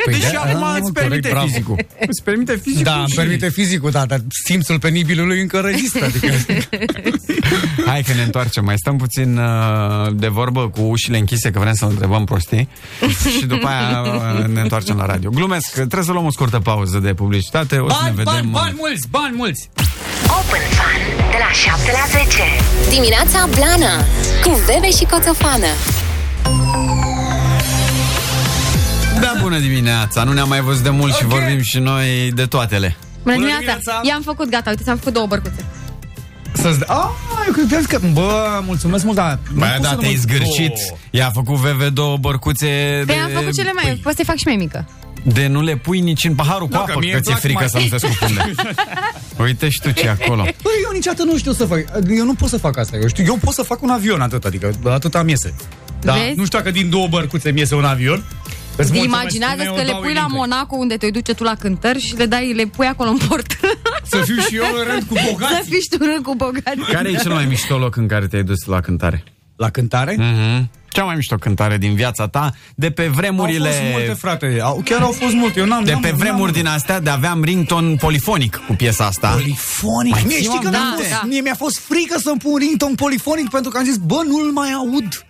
Păi 0.05 0.13
Deci 0.13 0.31
da, 0.35 0.41
acum 0.45 0.63
ah, 0.63 0.77
îți 0.81 0.91
corect, 0.93 0.93
permite 1.07 1.29
bravo. 1.35 1.47
fizicul. 1.47 1.77
Îți 2.11 2.21
permite 2.23 2.53
fizicul 2.65 2.83
Da, 2.91 2.97
îmi 2.99 3.09
și- 3.09 3.15
permite 3.21 3.49
fizicul, 3.49 3.91
da, 3.91 4.03
dar 4.05 4.19
simțul 4.45 4.79
penibilului 4.79 5.41
încă 5.41 5.57
rezistă. 5.59 6.03
Adică... 6.09 6.31
Hai 7.89 8.01
că 8.01 8.13
ne 8.13 8.21
întoarcem. 8.21 8.63
Mai 8.65 8.75
stăm 8.77 8.97
puțin 8.97 9.37
uh, 9.37 10.07
de 10.13 10.27
vorbă 10.27 10.69
cu 10.69 10.81
ușile 10.81 11.17
închise, 11.17 11.51
că 11.51 11.59
vrem 11.59 11.73
să 11.73 11.85
întrebăm 11.85 12.23
prostii. 12.25 12.67
și 13.39 13.45
după 13.45 13.67
aia 13.67 14.01
uh, 14.01 14.45
ne 14.45 14.61
întoarcem 14.61 14.79
la 14.89 15.05
radio. 15.05 15.29
Glumesc, 15.29 15.71
trebuie 15.73 16.03
să 16.03 16.11
luăm 16.11 16.25
o 16.25 16.31
scurtă 16.31 16.59
pauză 16.59 16.97
de 16.97 17.13
publicitate. 17.13 17.77
O 17.77 17.89
să 17.89 17.95
ne 18.03 18.09
Bani, 18.09 18.15
vedem. 18.15 18.31
bani, 18.33 18.45
uh, 18.47 18.51
bani 18.61 18.75
mulți, 18.77 19.07
bani 19.09 19.35
mulți! 19.35 19.69
Open 20.27 20.61
Fun 20.77 21.29
de 21.31 21.37
la 21.39 21.51
7 21.51 21.91
la 21.91 22.19
10. 22.19 22.41
Dimineața 22.89 23.47
Blana 23.55 23.95
cu 24.43 24.59
Bebe 24.65 24.89
și 24.97 25.03
Coțofană. 25.11 25.71
Da, 29.21 29.33
bună 29.41 29.57
dimineața! 29.59 30.23
Nu 30.23 30.33
ne-am 30.33 30.47
mai 30.47 30.61
văzut 30.61 30.83
de 30.83 30.89
mult 30.89 31.13
și 31.15 31.25
vorbim 31.25 31.61
și 31.61 31.79
noi 31.79 32.31
de 32.33 32.45
toatele. 32.45 32.95
Bună 33.23 33.35
Bună 33.35 33.35
dimineața. 33.35 33.61
dimineața. 33.77 34.01
I-am 34.07 34.21
făcut 34.21 34.49
gata, 34.49 34.69
uite, 34.69 34.83
ți-am 34.83 34.97
făcut 34.97 35.13
două 35.13 35.25
bărcuțe. 35.27 35.65
Să-ți 36.53 36.77
dea... 36.79 36.87
Ah, 36.95 37.09
eu 37.47 37.53
credeam 37.53 37.83
că... 37.83 37.99
Bă, 38.13 38.61
mulțumesc 38.65 39.03
mult, 39.03 39.15
dar... 39.15 39.39
nu 39.53 39.59
Băi, 39.59 39.69
pot 39.73 39.81
da, 39.81 39.89
să 39.89 39.95
nu 39.95 40.01
te-ai 40.01 40.13
mă- 40.13 40.19
zgârcit. 40.19 40.71
Oh. 40.91 40.97
I-a 41.09 41.29
făcut 41.33 41.55
VV 41.55 41.87
două 41.87 42.17
bărcuțe 42.17 42.67
Păi 43.05 43.15
de... 43.15 43.21
am 43.21 43.29
făcut 43.33 43.53
cele 43.53 43.71
mai, 43.83 43.99
poți 44.03 44.15
să-i 44.15 44.25
fac 44.25 44.35
și 44.35 44.43
mai 44.47 44.55
mică. 44.55 44.87
De 45.23 45.47
nu 45.47 45.61
le 45.61 45.75
pui 45.75 45.99
nici 45.99 46.23
în 46.23 46.35
paharul 46.35 46.67
cu 46.67 46.73
Nu, 46.73 46.83
că 46.83 46.91
apă, 46.91 46.99
mie 46.99 47.09
că 47.09 47.15
îmi 47.15 47.23
ți-e 47.25 47.31
plac 47.31 47.41
frică 47.41 47.59
mai- 47.59 47.69
să 47.69 47.77
nu 47.91 47.97
se 47.97 48.07
scufunde. 48.15 48.51
Uite 49.43 49.69
și 49.69 49.79
tu 49.81 49.91
ce 49.91 50.05
e 50.05 50.09
acolo. 50.09 50.41
Băi, 50.43 50.71
eu 50.83 50.91
niciodată 50.93 51.23
nu 51.23 51.37
știu 51.37 51.51
să 51.51 51.65
fac. 51.65 51.79
Eu 52.09 52.25
nu 52.25 52.33
pot 52.33 52.49
să 52.49 52.57
fac 52.57 52.77
asta. 52.77 52.97
Eu 53.01 53.07
știu, 53.07 53.23
eu 53.27 53.37
pot 53.43 53.53
să 53.53 53.61
fac 53.61 53.81
un 53.81 53.89
avion 53.89 54.21
atât, 54.21 54.45
adică 54.45 54.71
atât 54.85 55.15
am 55.15 55.27
iese. 55.27 55.53
Da, 56.01 56.13
Vezi? 56.13 56.37
nu 56.37 56.45
știu 56.45 56.57
dacă 56.57 56.71
din 56.71 56.89
două 56.89 57.07
bărcuțe 57.07 57.51
mi 57.51 57.59
iese 57.59 57.75
un 57.75 57.85
avion. 57.85 58.23
Îți 58.81 58.91
mulțumesc, 58.91 59.21
Imaginează 59.21 59.61
spune, 59.63 59.69
că 59.75 59.79
eu 59.79 59.85
le 59.85 59.91
dau 59.91 60.01
pui 60.01 60.13
la 60.13 60.19
în 60.19 60.25
intro. 60.25 60.37
Monaco 60.39 60.75
unde 60.75 60.95
te 60.97 61.09
duce 61.09 61.33
tu 61.33 61.43
la 61.43 61.55
cântări 61.55 61.99
și 61.99 62.15
le 62.15 62.25
dai, 62.25 62.53
le 62.53 62.65
pui 62.65 62.85
acolo 62.85 63.09
în 63.09 63.17
port. 63.27 63.59
Să 64.03 64.17
fiu 64.25 64.35
și 64.39 64.55
eu 64.55 64.63
în 64.77 64.83
rând 64.91 65.03
cu 65.03 65.15
Să 65.15 65.21
bogați. 65.31 65.69
fiși 65.69 65.81
și 65.81 65.87
tu 65.89 65.97
în 65.99 66.07
rând 66.11 66.23
cu 66.23 66.35
bogați. 66.35 66.79
Care 66.91 67.09
e 67.09 67.15
cel 67.15 67.33
mai 67.33 67.45
mișto 67.45 67.77
loc 67.77 67.95
în 67.95 68.07
care 68.07 68.27
te-ai 68.27 68.43
dus 68.43 68.65
la 68.65 68.79
cântare? 68.79 69.23
La 69.55 69.69
cântare? 69.69 70.13
Mm-hmm. 70.15 70.67
Cea 70.89 71.03
mai 71.03 71.15
mișto 71.15 71.35
cântare 71.35 71.77
din 71.77 71.93
viața 71.95 72.27
ta, 72.27 72.53
de 72.75 72.91
pe 72.91 73.07
vremurile... 73.07 73.67
Au 73.67 73.73
fost 73.73 73.91
multe, 73.91 74.13
frate. 74.13 74.57
Au, 74.61 74.81
chiar 74.85 75.01
au 75.01 75.11
fost 75.11 75.33
multe. 75.33 75.59
Eu 75.59 75.65
n-am, 75.65 75.83
De 75.83 75.91
n-am, 75.91 76.01
pe 76.01 76.11
vremuri 76.11 76.41
n-am... 76.51 76.51
din 76.61 76.67
astea 76.67 76.99
de 76.99 77.09
aveam 77.09 77.43
rington 77.43 77.95
polifonic 77.95 78.55
cu 78.67 78.73
piesa 78.75 79.05
asta. 79.05 79.29
Polifonic. 79.29 80.11
Mai 80.11 80.23
Mie 80.27 80.35
ții 80.35 80.45
știi 80.45 80.59
că 80.59 80.69
minte? 80.69 80.77
mi-a 80.77 80.93
fost, 80.97 81.09
Da. 81.09 81.21
mie 81.27 81.41
mi-a 81.41 81.55
fost 81.57 81.79
frică 81.79 82.19
să-mi 82.19 82.37
pun 82.39 82.55
rington 82.57 82.95
polifonic 82.95 83.49
pentru 83.49 83.71
că 83.71 83.77
am 83.77 83.83
zis, 83.83 83.97
bă, 83.97 84.21
nu-l 84.27 84.51
mai 84.51 84.71
aud. 84.71 85.25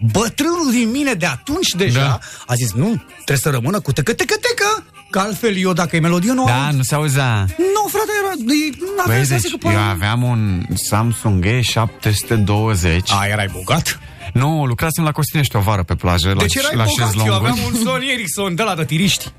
Bătrânul 0.00 0.70
din 0.70 0.90
mine 0.90 1.12
de 1.12 1.26
atunci 1.26 1.68
deja 1.76 2.00
Da. 2.00 2.18
a 2.46 2.54
zis, 2.54 2.72
nu, 2.72 3.02
trebuie 3.14 3.36
să 3.36 3.50
rămână 3.50 3.80
cu 3.80 3.92
tecă, 3.92 4.12
tecă, 4.12 4.34
tecă, 4.40 4.84
că 5.10 5.18
altfel 5.18 5.56
eu 5.56 5.72
dacă 5.72 5.96
e 5.96 6.00
melodie 6.00 6.32
nu 6.32 6.44
Da, 6.44 6.64
aud. 6.66 6.74
nu 6.76 6.82
se 6.82 6.94
auzea. 6.94 7.46
Nu, 7.58 7.88
frate, 7.88 8.10
era, 8.24 8.32
nu 8.78 9.00
avea 9.02 9.16
Băi, 9.16 9.24
sens 9.26 9.42
deci 9.42 9.50
că 9.60 9.68
eu 9.68 9.78
aveam 9.78 10.22
un 10.22 10.62
Samsung 10.88 11.46
E720. 11.46 13.00
A, 13.20 13.26
erai 13.26 13.48
bogat? 13.52 14.00
Nu, 14.32 14.64
lucrasem 14.64 15.04
la 15.04 15.12
Costinești 15.12 15.56
o 15.56 15.60
vară 15.60 15.82
pe 15.82 15.94
plajă, 15.94 16.34
Deci 16.38 16.54
la, 16.54 16.60
erai 16.64 16.76
la 16.76 16.84
bogat, 16.84 16.98
eu 16.98 17.06
șezlonguri. 17.06 17.36
aveam 17.36 17.58
un 17.66 17.74
Sony 17.84 18.10
Ericsson 18.12 18.54
de 18.54 18.62
la 18.62 18.74
de 18.74 18.84
tiriști. 18.84 19.32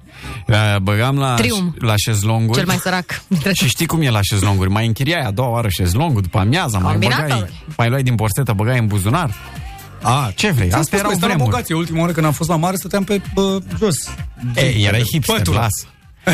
Da, 0.48 0.80
Băgam 0.82 1.18
la, 1.18 1.34
Trium. 1.34 1.76
la 1.80 1.94
șezlonguri. 1.98 2.58
Cel 2.58 2.68
mai 2.68 2.78
sărac. 2.78 3.22
dintre 3.28 3.54
Și 3.60 3.68
știi 3.68 3.86
cum 3.86 4.02
e 4.02 4.10
la 4.10 4.22
șezlonguri? 4.22 4.70
Mai 4.70 4.86
închiriai 4.86 5.22
a 5.22 5.32
doua 5.32 5.50
oară 5.50 5.68
șezlongul, 5.70 6.22
după 6.22 6.40
amiaza, 6.40 6.78
mai 6.78 6.92
Combinator. 6.92 7.26
băgai, 7.28 7.50
mai 7.78 7.90
luai 7.90 8.04
din 8.04 8.16
borsetă, 8.16 8.54
băgai 8.54 8.78
în 8.80 8.88
buzunar. 8.88 9.34
A, 10.02 10.32
Ce 10.36 10.52
vrei? 10.52 10.68
Ți-am 10.68 10.80
Astea 10.80 10.98
spus, 10.98 11.00
erau 11.00 11.10
băi, 11.10 11.16
stăm 11.18 11.28
vremuri. 11.30 11.50
bogați. 11.50 11.72
Eu 11.72 11.78
ultima 11.78 12.00
oară 12.00 12.12
când 12.12 12.26
am 12.26 12.32
fost 12.32 12.50
la 12.50 12.56
mare 12.56 12.76
stăteam 12.76 13.04
pe 13.04 13.22
bă, 13.34 13.60
jos. 13.80 13.96
Ei, 14.56 14.84
erai 14.86 15.04
hipster, 15.12 15.36
Pătura. 15.38 15.60
las. 15.60 15.72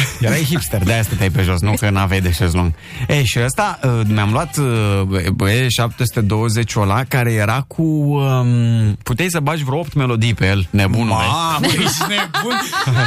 Erai 0.22 0.44
hipster, 0.50 0.84
de-aia 0.84 1.04
stăteai 1.04 1.30
pe 1.30 1.42
jos, 1.42 1.60
nu 1.62 1.74
că 1.80 1.90
n-aveai 1.90 2.22
de 2.22 2.32
șezlong. 2.32 2.72
Ei, 3.08 3.26
și 3.26 3.40
ăsta, 3.44 3.80
uh, 3.84 3.92
mi-am 4.08 4.32
luat 4.32 4.58
uh, 4.58 5.28
băie 5.34 5.68
720 5.70 6.74
ăla, 6.76 7.04
care 7.04 7.32
era 7.34 7.64
cu... 7.68 7.82
Um, 7.84 8.94
puteai 9.04 9.28
să 9.30 9.40
bagi 9.40 9.64
vreo 9.64 9.80
8 9.80 9.94
melodii 9.94 10.34
pe 10.34 10.46
el, 10.48 10.68
nebunule. 10.70 11.14
Mamă, 11.14 11.66
ești 11.84 12.02
nebun. 12.10 12.56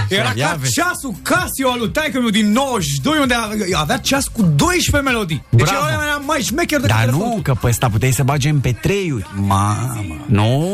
Era 0.18 0.32
Ia 0.36 0.48
ca 0.48 0.54
vezi. 0.60 0.72
ceasul 0.72 1.14
Casio 1.22 1.70
al 1.70 1.78
lui 1.78 1.88
taică 1.90 2.18
meu 2.20 2.28
din 2.28 2.52
92, 2.52 3.18
unde 3.20 3.34
avea 3.74 3.96
ceas 3.98 4.26
cu 4.26 4.42
12 4.42 5.10
melodii. 5.10 5.42
Deci 5.48 5.66
Bravo. 5.66 5.84
ăla 5.84 6.04
era 6.04 6.16
mai 6.26 6.38
șmecher 6.40 6.80
decât 6.80 6.94
Dar 6.96 7.04
telefonul. 7.04 7.32
nu, 7.34 7.40
că 7.42 7.54
pe 7.54 7.66
ăsta 7.66 7.88
puteai 7.90 8.12
să 8.12 8.22
bagi 8.22 8.48
MP3-uri. 8.52 9.26
Mamă. 9.34 10.24
Nu 10.26 10.64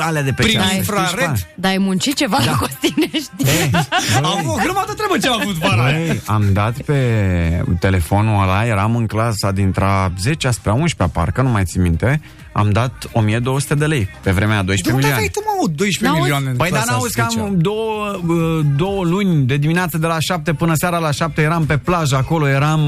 alea 0.00 0.22
de 0.22 0.32
pe 0.32 0.42
Prin 0.42 0.58
ceas, 0.58 0.72
infrared. 0.74 1.36
știi, 1.36 1.46
Dar 1.56 1.70
ai 1.70 1.78
muncit 1.78 2.16
ceva 2.16 2.36
da. 2.38 2.44
la 2.50 2.56
Costinești. 2.56 3.30
Ei, 3.36 3.70
Am 4.16 4.26
avut 4.38 4.50
o 4.52 4.58
grămadă 4.62 4.92
treabă 4.92 5.18
ce 5.18 5.28
am 5.28 5.40
avut 5.40 5.56
vara 5.62 5.84
aia. 5.84 5.96
Băi, 6.06 6.20
am 6.26 6.44
dat 6.52 6.80
pe 6.82 7.64
telefonul 7.80 8.42
ăla, 8.42 8.64
eram 8.66 8.96
în 8.96 9.06
clasa 9.06 9.50
dintre 9.50 9.84
a 9.84 10.10
10 10.20 10.50
spre 10.50 10.70
a 10.70 10.74
11 10.74 11.18
parcă, 11.18 11.42
nu 11.42 11.48
mai 11.50 11.64
țin 11.64 11.82
minte, 11.82 12.20
am 12.52 12.70
dat 12.70 12.92
1200 13.12 13.74
de 13.74 13.86
lei, 13.86 14.08
pe 14.22 14.30
vremea 14.30 14.58
a 14.58 14.62
De 14.62 14.66
12 14.66 14.92
unde 14.94 15.06
milioane. 15.06 15.14
aveai 15.14 15.28
tu, 15.28 15.40
mă, 15.60 15.72
12 15.76 16.04
N-auzi? 16.04 16.20
milioane 16.20 16.48
în 16.50 16.56
Păi 16.56 16.70
dar 16.70 16.78
clasa 16.82 16.92
n-auzi 16.92 17.14
că 17.14 17.26
10-a? 17.38 17.42
am 17.42 17.58
două, 17.58 18.18
uh, 18.26 18.64
două 18.76 19.04
luni 19.04 19.44
de 19.46 19.56
dimineață 19.56 19.98
de 19.98 20.06
la 20.06 20.16
7 20.20 20.52
până 20.54 20.72
seara 20.74 20.98
la 20.98 21.10
7 21.10 21.42
eram 21.42 21.64
pe 21.66 21.76
plajă 21.78 22.16
acolo, 22.16 22.48
eram 22.48 22.80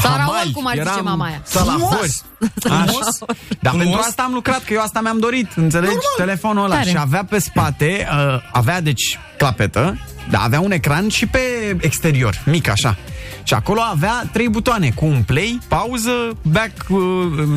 Saraol, 0.00 0.18
hamali, 0.20 0.52
cum 0.52 0.66
ar 0.66 0.72
zice 0.76 0.88
eram 0.92 1.04
mama 1.04 1.24
aia. 1.24 1.40
salafori. 1.44 2.10
Așa. 2.70 2.94
Dar 3.60 3.72
Frumos. 3.72 3.82
pentru 3.82 4.00
asta 4.08 4.22
am 4.22 4.32
lucrat, 4.32 4.64
că 4.64 4.72
eu 4.72 4.80
asta 4.80 5.00
mi-am 5.00 5.18
dorit, 5.18 5.46
înțelegi? 5.56 5.92
Normal. 5.94 6.14
Telefonul 6.26 6.64
ăla. 6.64 6.74
Tare. 6.74 6.88
Și 6.88 6.96
avea 6.98 7.24
pe 7.24 7.38
spate, 7.38 8.06
uh, 8.10 8.40
avea 8.52 8.80
deci 8.80 9.18
clapetă, 9.38 9.98
dar 10.30 10.40
avea 10.44 10.60
un 10.60 10.70
ecran 10.72 11.08
și 11.08 11.26
pe 11.26 11.38
exterior, 11.80 12.42
mic 12.46 12.68
așa. 12.68 12.96
Și 13.42 13.54
acolo 13.54 13.80
avea 13.80 14.28
trei 14.32 14.48
butoane, 14.48 14.90
cu 14.94 15.04
un 15.06 15.22
play, 15.26 15.58
pauză, 15.68 16.10
back, 16.42 16.72
uh, 16.88 16.98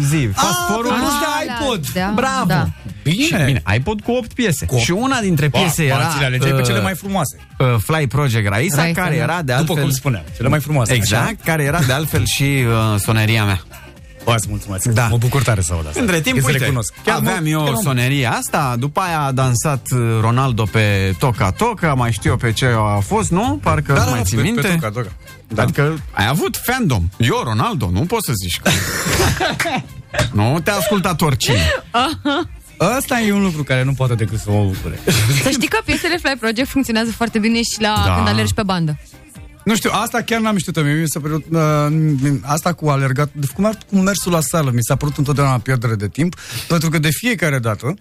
zi, 0.10 0.30
fast 0.34 0.48
Ah, 0.60 0.66
forward. 0.68 0.98
pe 0.98 1.04
post 1.04 1.20
de 1.20 1.26
Ah, 1.50 1.60
iPod. 1.62 1.88
Da, 1.94 2.12
Bravo! 2.16 2.46
Da. 2.46 2.68
Bine. 3.04 3.24
Și, 3.24 3.36
bine, 3.46 3.62
iPod 3.76 4.02
cu 4.02 4.12
8 4.12 4.34
piese. 4.34 4.66
Cu 4.66 4.76
opt. 4.76 4.84
Și 4.84 4.92
una 4.92 5.20
dintre 5.20 5.50
piese 5.50 5.84
Ba, 5.90 5.96
era... 5.96 6.08
ți 6.14 6.20
le 6.20 6.26
alegeai 6.26 6.52
pe 6.52 6.58
uh, 6.60 6.66
cele 6.66 6.82
mai 6.82 6.94
frumoase. 6.96 7.38
uh, 7.58 7.68
Fly 7.86 8.08
Project 8.08 8.48
Raisa, 8.48 8.82
Raisa, 8.82 9.02
care 9.02 9.16
da. 9.16 9.22
era 9.22 9.42
de 9.42 9.52
altfel... 9.52 9.66
După 9.76 9.80
cum 9.82 9.90
spuneam, 9.92 10.24
cele 10.36 10.48
mai 10.48 10.60
frumoase. 10.60 10.94
Exact, 10.94 11.24
așa? 11.24 11.36
care 11.44 11.64
era 11.64 11.80
de 11.88 11.94
altfel 11.94 12.26
și 12.26 12.44
uh, 12.44 13.00
soneria 13.00 13.46
mea. 13.46 13.62
Bă, 14.24 14.34
îți 14.36 14.46
mulțumesc. 14.50 14.86
Da. 14.86 15.08
Mă 15.08 15.18
bucur 15.18 15.44
tare 15.44 15.62
să 15.62 15.74
aud 15.74 15.88
asta. 15.88 16.00
Între 16.00 16.22
timp, 16.22 16.38
Îți 16.38 16.46
uite, 16.46 16.58
recunosc. 16.58 16.94
aveam 17.06 17.44
mă- 17.44 17.50
eu 17.50 17.64
chiar 17.64 17.74
mă- 17.74 17.80
soneria 17.84 18.32
asta, 18.32 18.76
după 18.80 19.00
aia 19.00 19.20
a 19.22 19.32
dansat 19.32 19.86
uh, 19.96 20.00
Ronaldo 20.22 20.64
pe 20.64 21.16
Toca 21.20 21.52
Toca, 21.52 21.94
mai 21.94 22.12
știu 22.12 22.30
eu 22.30 22.38
pe 22.38 22.52
ce 22.52 22.66
a 22.96 23.00
fost, 23.00 23.32
nu? 23.32 23.60
Parcă 23.64 23.94
Da, 23.94 24.00
nu 24.00 24.06
da, 24.06 24.12
mai 24.12 24.22
ții 24.24 24.38
pe- 24.38 24.44
minte. 24.44 24.62
pe 24.62 24.68
Toca, 24.68 24.90
Toca. 24.90 25.12
Da. 25.48 25.62
Adică 25.62 26.00
ai 26.12 26.28
avut 26.28 26.58
fandom. 26.64 27.10
Eu, 27.18 27.42
Ronaldo, 27.44 27.90
nu 27.92 28.00
poți 28.06 28.26
să 28.26 28.32
zici. 28.42 28.60
că- 28.64 28.70
nu 30.42 30.60
te-a 30.64 30.74
ascultat 30.76 31.22
oricine. 31.22 31.66
Ăsta 32.98 33.20
e 33.20 33.34
un 33.34 33.42
lucru 33.44 33.64
care 33.64 33.84
nu 33.84 33.94
poate 33.94 34.14
decât 34.14 34.40
să 34.40 34.50
mă 34.52 34.64
bucure. 34.64 35.00
Să 35.44 35.50
știi 35.50 35.68
că 35.68 35.80
piesele 35.86 36.18
Fly 36.18 36.36
Project 36.40 36.68
funcționează 36.70 37.12
foarte 37.12 37.40
bine 37.40 37.58
și 37.62 37.82
la 37.82 38.02
Da. 38.06 38.16
când 38.16 38.28
alergi 38.28 38.54
pe 38.54 38.64
bandă. 38.64 39.00
Nu 39.64 39.76
știu, 39.76 39.90
asta 39.94 40.22
chiar 40.22 40.40
n-am 40.40 40.58
știut 40.58 40.84
mie. 40.84 40.94
Mi 40.94 41.08
s-a 41.08 41.20
părut, 41.20 41.46
uh, 41.52 42.38
asta 42.42 42.74
cu 42.74 42.90
alergat, 42.90 43.30
de 43.34 43.48
cum, 43.56 43.66
ar- 43.66 43.78
cu 43.90 43.96
mersul 43.96 44.32
la 44.32 44.40
sală, 44.42 44.72
mi 44.72 44.84
s-a 44.84 44.96
părut 44.96 45.18
întotdeauna 45.18 45.58
pierdere 45.60 45.96
de 45.96 46.08
timp, 46.08 46.36
pentru 46.68 46.90
că 46.90 47.00
de 47.00 47.10
fiecare 47.12 47.60
dată 47.60 47.94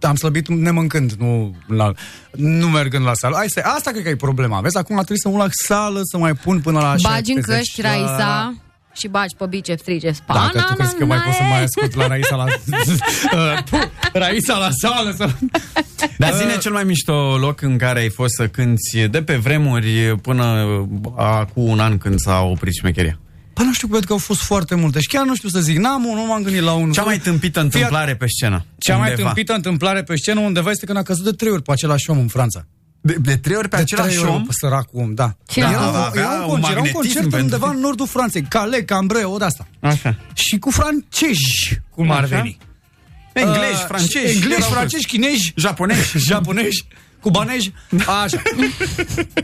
am 0.00 0.16
slăbit 0.16 0.48
nemâncând, 0.48 1.12
nu, 1.12 1.54
la, 1.66 1.92
nu 2.30 2.68
mergând 2.68 3.04
la 3.04 3.14
sală. 3.14 3.36
Asta, 3.36 3.60
asta 3.76 3.90
cred 3.90 4.02
că 4.02 4.08
e 4.08 4.16
problema. 4.16 4.60
Vezi, 4.60 4.76
acum 4.76 4.96
trebuie 4.96 5.18
să 5.18 5.28
mă 5.28 5.36
la 5.36 5.46
sală, 5.66 6.00
să 6.02 6.18
mai 6.18 6.34
pun 6.34 6.60
până 6.60 6.78
la 6.80 6.94
Bagi 7.02 7.32
în 7.32 7.42
70, 7.42 7.44
căști 7.56 7.80
Raisa 7.80 8.54
și 8.92 9.08
bagi 9.08 9.34
pe 9.36 9.46
biceps, 9.46 9.82
triceps. 9.82 10.18
Dacă 10.26 10.58
tu 10.68 10.74
crezi 10.74 10.94
că 10.96 11.04
mai 11.04 11.16
Banana 11.16 11.24
poți 11.24 11.36
să 11.36 11.42
mai 11.42 11.62
ascult 11.62 11.94
la 11.94 12.06
Raisa 12.06 12.36
la... 12.36 12.44
Uh, 13.32 13.62
puh, 13.70 13.82
Raisa 14.12 14.56
la 14.56 14.68
sală 14.70 15.14
să... 15.16 15.28
Dar 16.18 16.32
zine 16.34 16.58
cel 16.58 16.72
mai 16.72 16.84
mișto 16.84 17.36
loc 17.38 17.60
în 17.60 17.78
care 17.78 17.98
ai 18.00 18.08
fost 18.10 18.34
să 18.34 18.48
cânti 18.48 19.08
de 19.10 19.22
pe 19.22 19.36
vremuri 19.36 20.16
până 20.22 20.44
acum 21.16 21.68
un 21.68 21.80
an 21.80 21.98
când 21.98 22.14
s-a 22.18 22.40
oprit 22.40 22.74
șmecheria. 22.74 23.18
Păi 23.52 23.64
nu 23.64 23.72
știu, 23.72 23.88
cred 23.88 24.04
că 24.04 24.12
au 24.12 24.18
fost 24.18 24.40
foarte 24.40 24.74
multe 24.74 25.00
și 25.00 25.06
chiar 25.08 25.24
nu 25.24 25.34
știu 25.34 25.48
să 25.48 25.60
zic, 25.60 25.78
n-am, 25.78 26.02
nu 26.02 26.26
m-am 26.26 26.42
gândit 26.42 26.62
la 26.62 26.72
unul. 26.72 26.92
Cea 26.92 27.02
mai 27.02 27.18
tâmpită 27.18 27.60
întâmplare 27.60 28.16
pe 28.16 28.26
scenă. 28.28 28.64
Cea 28.78 28.96
mai 28.96 29.10
undeva. 29.10 29.26
tâmpită 29.28 29.52
întâmplare 29.54 30.02
pe 30.02 30.16
scenă 30.16 30.40
undeva 30.40 30.70
este 30.70 30.86
când 30.86 30.98
a 30.98 31.02
căzut 31.02 31.24
de 31.24 31.30
trei 31.30 31.50
ori 31.52 31.62
pe 31.62 31.72
același 31.72 32.10
om 32.10 32.18
în 32.18 32.26
Franța. 32.28 32.66
De, 33.00 33.16
de 33.22 33.36
trei 33.36 33.56
ori 33.56 33.68
pe 33.68 33.76
de 33.76 33.82
același 33.82 34.08
trei 34.08 34.20
ori 34.22 34.30
om? 34.30 34.42
pe 34.42 34.52
săracul 34.60 35.00
om, 35.00 35.14
da. 35.14 35.36
Cine 35.48 35.64
era, 35.70 35.78
a- 35.78 35.88
era, 35.88 36.06
avea 36.06 36.22
era, 36.22 36.30
un 36.30 36.40
un 36.42 36.46
concert, 36.48 36.70
era 36.70 36.80
un 36.80 36.88
magnetism 36.92 36.92
concert 36.94 37.20
pentru 37.20 37.38
undeva 37.40 37.64
tine. 37.66 37.76
în 37.76 37.80
nordul 37.82 38.06
Franței, 38.06 38.42
Calais, 38.42 38.82
Cambrai, 38.86 39.24
o 39.24 39.36
de-asta. 39.36 39.66
Așa. 39.80 40.16
Și 40.34 40.58
cu 40.58 40.70
francezi, 40.70 41.80
cum 41.90 42.10
ar 42.10 42.22
Așa. 42.22 42.36
veni. 42.36 42.58
Englezi, 43.40 43.80
Uh, 43.80 43.84
francezi. 43.88 44.34
Englezi, 44.34 44.60
erau 44.60 44.68
francezi, 44.70 45.06
chinezi. 45.06 45.52
Japonezi. 45.56 46.18
Japonezi. 46.28 46.86
Cubanezi. 47.20 47.72
Așa. 48.22 48.42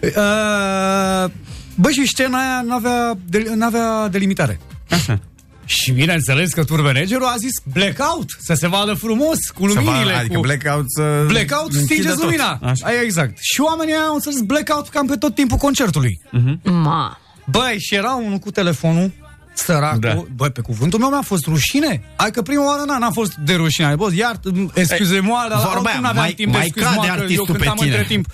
uh, 0.03 1.31
bă, 1.75 1.91
și 1.91 2.07
scena 2.07 2.39
aia 2.39 2.63
n-avea, 2.67 3.15
de, 3.27 3.53
n-avea 3.55 4.09
delimitare. 4.09 4.61
Așa. 4.91 5.19
Și 5.65 5.91
bineînțeles 5.91 6.53
că 6.53 6.65
tour 6.65 6.81
managerul 6.83 7.25
a 7.27 7.35
zis 7.39 7.51
blackout, 7.73 8.27
să 8.39 8.55
se 8.55 8.69
vadă 8.69 8.95
frumos, 8.95 9.39
cu 9.55 9.69
Să 9.69 9.75
luminile. 9.75 10.13
va- 10.13 10.19
adică 10.19 10.35
cu... 10.35 10.41
blackout 10.41 10.85
să 10.89 11.25
Blackout, 11.27 11.73
închidă 11.73 11.85
stingeți 11.85 12.15
tot. 12.15 12.23
lumina. 12.25 12.59
Așa. 12.63 12.87
Aia 12.87 13.01
exact. 13.03 13.37
Și 13.41 13.61
oamenii 13.61 13.93
aia 13.95 14.03
au 14.03 14.15
înțeles 14.15 14.41
blackout 14.41 14.89
cam 14.89 15.07
pe 15.07 15.17
tot 15.17 15.35
timpul 15.35 15.57
concertului. 15.57 16.21
Ma. 16.63 17.19
Băi, 17.47 17.77
și 17.81 17.95
era 17.95 18.15
unul 18.15 18.39
cu 18.39 18.51
telefonul, 18.51 19.11
săracul, 19.55 19.99
Da. 20.01 20.09
da. 20.13 20.23
băi, 20.37 20.51
pe 20.51 20.61
cuvântul 20.61 20.99
meu 20.99 21.09
mi-a 21.09 21.23
fost 21.23 21.47
rușine. 21.47 22.03
Hai 22.17 22.31
că 22.31 22.43
prima 22.43 22.67
oară 22.67 22.83
n-a, 22.87 22.99
n-a 22.99 23.11
fost 23.11 23.35
de 23.35 23.55
rușine. 23.55 23.95
Bă, 23.95 24.09
iar, 24.15 24.41
excuse-moi, 24.75 25.47
dar 25.49 25.59
vorba 25.59 25.69
aia, 25.69 25.79
oricum 25.79 26.01
n-aveam 26.03 26.17
mai- 26.25 26.33
timp 26.33 26.51
de 26.53 26.57
mai 26.59 26.67
excuse-moi, 26.67 26.97
cade 26.97 27.09
că 27.09 27.15
eu 27.15 27.21
artistul 27.23 27.47
cântam 27.47 27.75
pe 27.77 27.85
tine. 27.85 27.97
între 27.97 28.15
timp. 28.15 28.27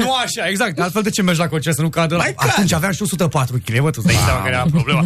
nu 0.00 0.14
așa, 0.14 0.48
exact. 0.48 0.78
Altfel 0.80 1.02
de 1.02 1.10
ce 1.10 1.22
mergi 1.22 1.40
la 1.40 1.48
concert 1.48 1.76
să 1.76 1.82
nu 1.82 1.88
cadă? 1.88 2.16
Mai 2.16 2.32
Atunci 2.36 2.54
cade. 2.70 2.74
aveam 2.74 2.92
și 2.92 3.02
104 3.02 3.56
kg, 3.64 3.80
bă, 3.80 3.90
tu 3.90 4.00
îți 4.04 4.06
dai 4.14 4.22
seama 4.24 4.42
că 4.42 4.48
era 4.48 4.64
problema. 4.70 5.02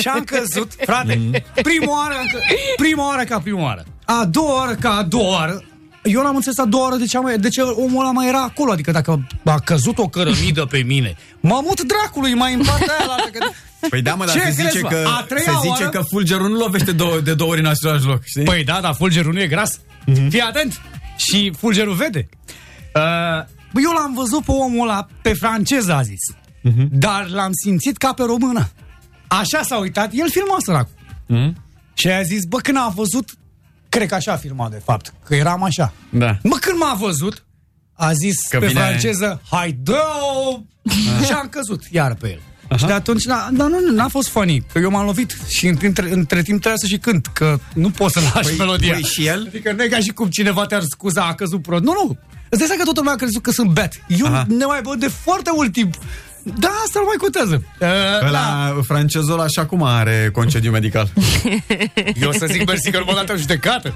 și 0.00 0.08
am 0.08 0.24
căzut, 0.24 0.72
frate, 0.84 1.44
prima 1.62 1.90
oară, 1.92 2.14
încă- 2.22 2.38
prima 2.76 3.06
oară 3.08 3.24
ca 3.24 3.38
prima 3.40 3.62
oară. 3.62 3.84
A 4.04 4.24
doua 4.30 4.54
oară 4.58 4.74
ca 4.74 4.90
a 4.90 5.02
doua 5.02 5.30
oară. 5.38 5.62
Eu 6.02 6.22
n-am 6.22 6.34
înțeles 6.34 6.58
a 6.58 6.64
doua 6.64 6.82
oară 6.84 6.96
de 6.96 7.04
ce, 7.04 7.16
am, 7.16 7.34
de 7.38 7.48
ce 7.48 7.60
omul 7.62 8.00
ăla 8.00 8.10
mai 8.12 8.28
era 8.28 8.42
acolo. 8.42 8.72
Adică 8.72 8.90
dacă 8.90 9.26
a 9.44 9.58
căzut 9.60 9.98
o 9.98 10.08
cărămidă 10.08 10.64
pe 10.64 10.78
mine, 10.78 11.16
mamut 11.40 11.80
dracului, 11.82 12.34
mai 12.34 12.52
în 12.54 12.62
partea 12.64 12.94
aia 12.98 13.06
la 13.06 13.14
că... 13.32 13.46
Păi 13.90 14.02
da, 14.02 14.14
mă, 14.14 14.24
dar 14.24 14.34
Ce 14.34 14.40
se 14.40 14.50
zice, 14.50 14.62
crezi, 14.68 14.82
mă? 14.82 14.88
că, 14.88 15.08
A 15.18 15.22
treia 15.28 15.44
se 15.44 15.50
zice 15.60 15.68
oară? 15.68 15.88
că 15.88 16.00
fulgerul 16.10 16.48
nu 16.48 16.56
lovește 16.56 16.92
două, 16.92 17.20
de 17.20 17.34
două 17.34 17.50
ori 17.50 17.60
în 17.60 17.66
același 17.66 18.04
loc, 18.04 18.22
știi? 18.24 18.42
Păi 18.44 18.64
da, 18.64 18.80
dar 18.80 18.94
fulgerul 18.94 19.32
nu 19.32 19.40
e 19.40 19.46
gras. 19.46 19.80
Fii 20.28 20.40
atent. 20.40 20.80
Și 21.16 21.52
fulgerul 21.58 21.94
vede. 21.94 22.28
Uh, 22.94 23.02
bă, 23.72 23.80
eu 23.84 23.92
l-am 23.92 24.14
văzut 24.14 24.44
pe 24.44 24.50
omul 24.52 24.88
ăla, 24.88 25.06
pe 25.22 25.32
francez 25.32 25.88
a 25.88 26.02
zis. 26.02 26.36
Dar 26.90 27.28
l-am 27.28 27.50
simțit 27.64 27.96
ca 27.96 28.12
pe 28.12 28.22
română. 28.22 28.68
Așa 29.26 29.62
s-a 29.62 29.76
uitat, 29.76 30.10
el 30.12 30.30
filma 30.30 30.56
săracul. 30.64 30.94
Și 31.94 32.08
a 32.08 32.22
zis, 32.22 32.44
bă, 32.48 32.56
când 32.58 32.76
a 32.76 32.92
văzut, 32.94 33.30
cred 33.88 34.08
că 34.08 34.14
așa 34.14 34.32
a 34.32 34.36
filmat 34.36 34.70
de 34.70 34.80
fapt, 34.84 35.12
că 35.24 35.34
eram 35.34 35.62
așa. 35.62 35.92
Da. 36.10 36.38
Mă, 36.42 36.56
când 36.60 36.78
m-a 36.78 36.94
văzut, 36.94 37.44
a 37.92 38.12
zis 38.12 38.46
Că 38.48 38.58
pe 38.58 38.66
vine- 38.66 38.80
franceză, 38.80 39.42
hai 39.50 39.78
dă 39.82 40.02
Și 41.26 41.32
am 41.32 41.48
căzut 41.48 41.82
iar 41.90 42.14
pe 42.14 42.28
el. 42.30 42.40
Și 42.76 42.84
de 42.84 42.92
atunci, 42.92 43.22
da, 43.22 43.48
dar 43.52 43.68
nu, 43.68 43.78
n-a 43.94 44.08
fost 44.08 44.28
funny, 44.28 44.62
că 44.72 44.78
eu 44.78 44.90
m-am 44.90 45.04
lovit 45.04 45.36
și 45.48 45.66
între, 45.66 46.12
între 46.12 46.42
timp 46.42 46.60
trebuia 46.60 46.80
să 46.80 46.86
și 46.86 46.98
cânt, 46.98 47.26
că 47.32 47.58
nu 47.74 47.90
pot 47.90 48.10
să 48.10 48.20
lași 48.34 48.48
Păi- 48.54 48.56
melodia. 48.58 48.92
păi 48.92 49.02
și 49.02 49.26
el? 49.26 49.44
Adică 49.48 49.72
nu 49.76 49.82
e 49.82 49.88
ca 49.88 49.98
și 49.98 50.08
cum 50.10 50.28
cineva 50.28 50.66
te-ar 50.66 50.82
scuza, 50.82 51.22
a 51.22 51.34
căzut 51.34 51.62
prost. 51.62 51.82
Nu, 51.82 51.92
nu. 51.92 52.18
Îți 52.48 52.58
dai 52.58 52.66
seama 52.66 52.76
că 52.76 52.82
toată 52.84 52.98
lumea 52.98 53.12
a 53.14 53.16
crezut 53.16 53.42
că 53.42 53.50
sunt 53.50 53.70
bet. 53.70 53.92
Eu 54.08 54.26
Aha. 54.26 54.44
ne 54.48 54.64
mai 54.64 54.80
băut 54.82 54.98
de 55.00 55.08
foarte 55.08 55.50
mult 55.54 55.72
timp. 55.72 55.94
Da, 56.58 56.68
asta 56.84 56.98
nu 56.98 57.04
mai 57.04 57.16
contează. 57.20 57.62
Uh, 57.80 58.26
Ăla, 58.26 58.76
francezul 58.86 59.40
așa 59.40 59.66
cum 59.66 59.82
are 59.82 60.30
concediu 60.32 60.70
medical? 60.70 61.08
Eu 62.22 62.32
să 62.32 62.46
zic 62.50 62.66
mersi 62.66 62.90
că 62.90 62.98
nu 62.98 63.04
mă 63.06 63.12
dat 63.14 63.28
în 63.28 63.36
judecată. 63.36 63.94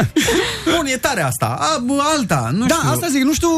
Bun, 0.76 0.86
e 0.86 0.96
tare 0.96 1.22
asta. 1.22 1.56
A, 1.58 1.78
bă, 1.78 1.92
alta, 2.16 2.50
nu 2.52 2.66
da, 2.66 2.74
știu. 2.74 2.90
asta 2.90 3.06
zic, 3.10 3.22
nu 3.22 3.32
știu, 3.34 3.48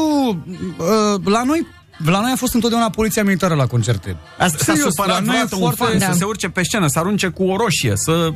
uh, 0.77 1.21
la 1.25 1.43
noi 1.43 1.67
la 2.05 2.19
noi 2.21 2.31
a 2.31 2.35
fost 2.35 2.53
întotdeauna 2.53 2.89
poliția 2.89 3.23
militară 3.23 3.55
la 3.55 3.65
concerte. 3.67 4.15
Asta 4.37 4.57
s-a 4.57 4.63
Serios, 4.63 4.89
supărat 4.93 5.15
la 5.15 5.19
noi 5.19 5.41
e 5.41 5.45
vreodată 5.45 5.55
un 5.65 5.71
fan 5.87 5.97
Da. 5.99 6.11
să 6.11 6.17
se 6.17 6.23
urce 6.23 6.49
pe 6.49 6.63
scenă, 6.63 6.87
să 6.87 6.99
arunce 6.99 7.27
cu 7.27 7.43
o 7.43 7.55
roșie, 7.57 7.93
să... 7.95 8.29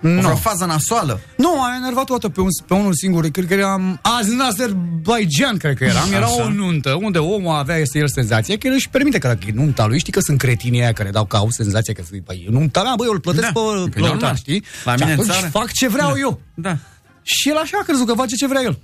No. 0.00 0.30
O 0.30 0.36
fază 0.36 0.64
nasoală. 0.64 1.20
Nu, 1.36 1.62
a 1.62 1.74
enervat 1.76 2.04
toată 2.04 2.28
pe, 2.28 2.40
un, 2.40 2.48
pe 2.66 2.74
unul 2.74 2.92
singur. 2.94 3.26
Cred 3.26 3.46
că 3.46 3.54
eram... 3.54 3.98
Azi 4.02 4.30
în 4.30 4.40
Azerbaijan, 4.40 5.56
cred 5.56 5.76
că 5.76 5.84
eram. 5.84 6.12
Era 6.12 6.24
Așa. 6.24 6.44
o 6.44 6.48
nuntă 6.50 6.98
unde 7.02 7.18
omul 7.18 7.54
avea 7.54 7.76
este 7.76 7.98
el 7.98 8.08
senzația 8.08 8.58
că 8.58 8.66
el 8.66 8.72
își 8.72 8.88
permite 8.88 9.18
că 9.18 9.26
dacă 9.26 9.38
e 9.48 9.52
nunta 9.54 9.86
lui, 9.86 9.98
știi 9.98 10.12
că 10.12 10.20
sunt 10.20 10.38
cretinii 10.38 10.80
aia 10.80 10.92
care 10.92 11.10
dau 11.10 11.24
că 11.24 11.36
au 11.36 11.50
senzația 11.50 11.94
că 11.94 12.02
păi, 12.24 12.44
e 12.48 12.50
nunta 12.50 12.82
mea, 12.82 12.92
băi, 12.96 13.06
eu 13.06 13.12
îl 13.12 13.20
plătesc 13.20 13.42
Da. 13.46 13.52
pe 13.52 13.60
Păi 13.60 13.88
plăutar, 13.90 14.12
normal. 14.12 14.36
știi? 14.36 14.64
La 14.84 14.92
și 14.96 14.98
mine 15.02 15.12
în 15.12 15.18
atunci 15.18 15.34
țară. 15.34 15.46
fac 15.46 15.72
ce 15.72 15.88
vreau 15.88 16.12
Da. 16.12 16.18
eu. 16.18 16.40
Da. 16.54 16.76
Și 17.22 17.48
el 17.48 17.56
așa 17.56 17.78
a 17.80 17.84
crezut 17.84 18.06
că 18.06 18.14
face 18.14 18.34
ce 18.34 18.46
vrea 18.46 18.62
el. 18.62 18.78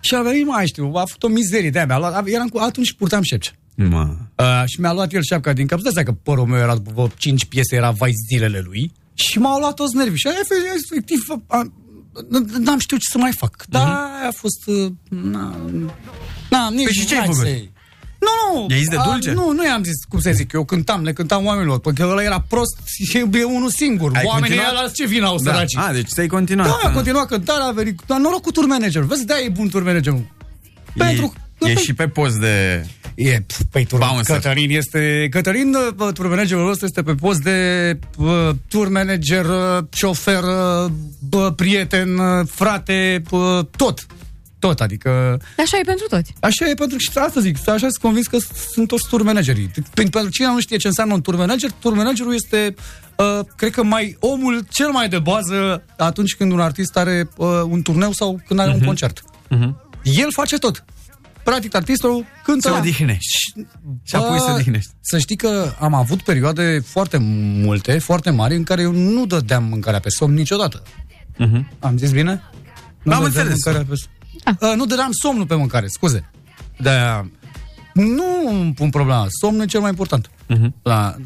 Și 0.00 0.14
a 0.14 0.22
venit, 0.22 0.46
mai 0.46 0.66
știu, 0.66 0.92
a 0.94 1.04
făcut 1.06 1.22
o 1.22 1.28
mizerie 1.28 1.70
de-aia. 1.70 1.86
Mi-a 1.86 1.98
luat, 1.98 2.26
eram 2.26 2.48
cu, 2.48 2.58
atunci 2.58 2.92
purtam 2.92 3.22
șepce. 3.22 3.50
Mă. 3.88 4.08
Uh, 4.36 4.62
și 4.66 4.80
mi-a 4.80 4.92
luat 4.92 5.12
el 5.12 5.22
șapca 5.22 5.52
din 5.52 5.66
cap. 5.66 5.78
Îți 5.78 5.84
dai 5.84 5.92
seama 6.04 6.08
că 6.12 6.30
părul 6.30 6.46
meu 6.46 6.58
era 6.58 6.74
după 6.74 6.90
vreo 6.94 7.08
5 7.16 7.44
piese, 7.44 7.76
era 7.76 7.90
vai 7.90 8.12
zilele 8.28 8.62
lui. 8.64 8.92
Și 9.14 9.38
m-au 9.38 9.58
luat 9.58 9.74
toți 9.74 9.96
nervii. 9.96 10.18
Și 10.18 10.26
aia, 10.26 10.36
efectiv, 10.84 11.20
a- 11.46 11.72
n- 12.22 12.58
n-am 12.58 12.78
știut 12.78 13.00
ce 13.00 13.06
să 13.10 13.18
mai 13.18 13.32
fac. 13.38 13.64
Dar 13.68 13.86
aia 13.86 14.28
a 14.28 14.32
fost... 14.32 14.66
uh, 14.66 14.92
Na, 15.08 15.56
na, 16.50 16.70
nici 16.70 16.84
Păi 16.84 16.92
și 16.92 17.06
ce 17.06 17.14
ai 17.14 17.18
hai 17.20 17.28
făcut? 17.28 17.42
să-i- 17.42 17.72
Nu, 18.20 18.58
nu. 18.60 18.66
I-ai 18.68 18.78
zis 18.78 18.88
de 18.88 18.96
a, 18.96 19.02
dulce? 19.04 19.32
Nu, 19.32 19.52
nu 19.52 19.64
i-am 19.64 19.82
zis, 19.82 19.94
cum 20.08 20.20
să 20.20 20.30
zic, 20.34 20.52
eu 20.52 20.64
cântam, 20.64 21.02
le 21.02 21.12
cântam 21.12 21.44
oamenilor. 21.46 21.80
Pentru 21.80 22.04
că 22.06 22.10
ăla 22.10 22.22
era 22.22 22.40
prost 22.48 22.76
și 22.84 23.16
e 23.32 23.44
unul 23.44 23.70
singur. 23.70 24.12
Ai 24.16 24.22
Oamenii 24.26 24.56
continuat? 24.56 24.82
ăia 24.82 24.90
ce 24.94 25.06
vin 25.06 25.22
au 25.22 25.36
Da. 25.42 25.52
săraci. 25.52 25.76
A, 25.76 25.92
deci 25.92 26.06
ți-ai 26.08 26.26
continuat. 26.26 26.66
Da, 26.66 26.88
a 26.88 26.92
continuat 26.92 27.26
cântarea, 27.28 27.66
a 27.66 27.70
venit. 27.72 28.00
Dar 28.06 28.18
noroc 28.18 28.40
cu 28.42 28.50
tour 28.50 28.66
manager. 28.66 29.02
Vezi, 29.02 29.26
de 29.26 29.34
e 29.44 29.48
bun 29.48 29.68
tour 29.68 29.82
manager. 29.82 30.14
Pentru 30.96 31.32
E, 31.60 31.70
e 31.70 31.74
și 31.74 31.94
pe 31.94 32.08
post 32.08 32.36
de... 32.36 32.86
E, 33.20 33.40
pf, 33.46 33.60
păi 33.70 33.84
tur, 33.84 33.98
Bouncer. 33.98 34.34
Cătălin 34.34 34.70
este... 34.70 35.26
Cătălin, 35.30 35.74
uh, 35.74 36.12
tour 36.12 36.28
managerul 36.28 36.70
ăsta 36.70 36.84
este 36.84 37.02
pe 37.02 37.14
post 37.14 37.42
de 37.42 37.98
uh, 38.16 38.50
tour 38.68 38.88
manager, 38.88 39.44
uh, 39.44 39.84
șofer, 39.92 40.42
uh, 40.42 40.90
bă, 41.28 41.52
prieten, 41.56 42.18
uh, 42.18 42.46
frate, 42.50 43.22
uh, 43.30 43.58
tot. 43.76 44.06
Tot, 44.58 44.80
adică... 44.80 45.40
Așa 45.58 45.78
e 45.78 45.82
pentru 45.84 46.06
toți. 46.08 46.32
Așa 46.40 46.68
e 46.68 46.74
pentru 46.74 46.98
și 46.98 47.10
asta 47.14 47.40
zic, 47.40 47.56
așa 47.58 47.78
sunt 47.78 47.96
convins 47.96 48.26
că 48.26 48.38
sunt 48.72 48.88
toți 48.88 49.08
tour 49.08 49.22
managerii. 49.22 49.70
Pentru, 49.94 50.10
pentru 50.10 50.30
cine 50.30 50.46
nu 50.46 50.60
știe 50.60 50.76
ce 50.76 50.86
înseamnă 50.86 51.14
un 51.14 51.20
tour 51.20 51.36
manager, 51.36 51.70
tour 51.70 51.94
managerul 51.94 52.34
este, 52.34 52.74
uh, 53.16 53.38
cred 53.56 53.70
că 53.70 53.82
mai 53.82 54.16
omul 54.20 54.64
cel 54.70 54.90
mai 54.90 55.08
de 55.08 55.18
bază 55.18 55.84
atunci 55.96 56.34
când 56.34 56.52
un 56.52 56.60
artist 56.60 56.96
are 56.96 57.28
uh, 57.36 57.48
un 57.68 57.82
turneu 57.82 58.12
sau 58.12 58.40
când 58.46 58.60
are 58.60 58.70
uh-huh. 58.70 58.74
un 58.74 58.84
concert. 58.84 59.22
Uh-huh. 59.22 59.70
El 60.02 60.32
face 60.32 60.58
tot. 60.58 60.84
Practic, 61.44 61.74
artistul 61.74 62.24
cântă... 62.44 62.68
Se 62.68 62.78
odihnești. 62.78 63.36
Și 64.02 64.14
apoi 64.14 64.36
Bă, 64.38 64.44
se 64.46 64.50
odihnești. 64.50 64.90
Să 65.00 65.18
știi 65.18 65.36
că 65.36 65.72
am 65.78 65.94
avut 65.94 66.22
perioade 66.22 66.78
foarte 66.78 67.16
multe, 67.62 67.98
foarte 67.98 68.30
mari, 68.30 68.56
în 68.56 68.62
care 68.62 68.82
eu 68.82 68.92
nu 68.92 69.26
dădeam 69.26 69.64
mâncarea 69.64 70.00
pe 70.00 70.08
somn 70.08 70.34
niciodată. 70.34 70.82
Uh-huh. 70.82 71.78
Am 71.78 71.96
zis 71.96 72.10
bine? 72.10 72.42
Nu 73.02 73.14
Am 73.14 73.22
dădeam 73.22 73.46
înțeles. 73.46 73.64
Mâncarea 73.64 73.86
pe... 73.88 74.66
Uh, 74.66 74.72
nu 74.76 74.86
dădeam 74.86 75.10
somnul 75.12 75.46
pe 75.46 75.54
mâncare, 75.54 75.86
scuze. 75.86 76.30
de 76.78 76.90
Nu 77.94 78.48
îmi 78.48 78.72
pun 78.72 78.90
problema. 78.90 79.26
Somnul 79.40 79.62
e 79.62 79.66
cel 79.66 79.80
mai 79.80 79.90
important. 79.90 80.28
Uh-huh. 80.28 80.70
La... 80.82 81.16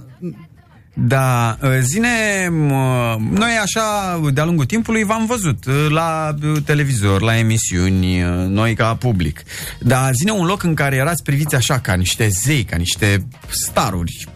Da, 0.96 1.58
zine, 1.80 2.48
mă, 2.50 3.16
noi 3.30 3.50
așa, 3.62 4.20
de-a 4.32 4.44
lungul 4.44 4.64
timpului 4.64 5.04
v-am 5.04 5.26
văzut 5.26 5.64
uh, 5.64 5.86
la 5.88 6.34
uh, 6.42 6.62
televizor, 6.64 7.20
la 7.22 7.36
emisiuni, 7.36 8.22
uh, 8.22 8.30
noi 8.48 8.74
ca 8.74 8.94
public. 8.94 9.42
Dar 9.80 10.12
zine 10.14 10.30
un 10.30 10.46
loc 10.46 10.62
în 10.62 10.74
care 10.74 10.96
erați 10.96 11.22
priviți 11.22 11.54
așa 11.54 11.78
ca 11.78 11.94
niște 11.94 12.28
zei, 12.28 12.64
ca 12.64 12.76
niște 12.76 13.26
staruri. 13.48 14.28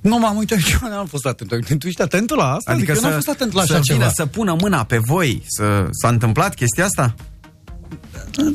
Nu 0.00 0.18
m-am 0.18 0.36
uitat, 0.36 0.58
eu 0.82 0.88
n-am 0.88 1.06
fost 1.06 1.26
atent. 1.26 1.78
Tu 1.78 1.86
ești 1.86 2.02
atent 2.02 2.30
la 2.34 2.52
asta? 2.52 2.72
Adică, 2.72 2.90
eu 2.90 2.96
să, 2.96 3.02
n-am 3.06 3.12
fost 3.12 3.28
atent 3.28 3.52
la 3.52 3.64
să 3.64 3.72
așa 3.72 3.82
vină 3.84 3.98
ceva. 3.98 4.10
să 4.14 4.26
pună 4.26 4.56
mâna 4.60 4.84
pe 4.84 4.98
voi. 4.98 5.42
Să, 5.46 5.86
s-a 5.90 6.08
întâmplat 6.08 6.54
chestia 6.54 6.84
asta? 6.84 7.14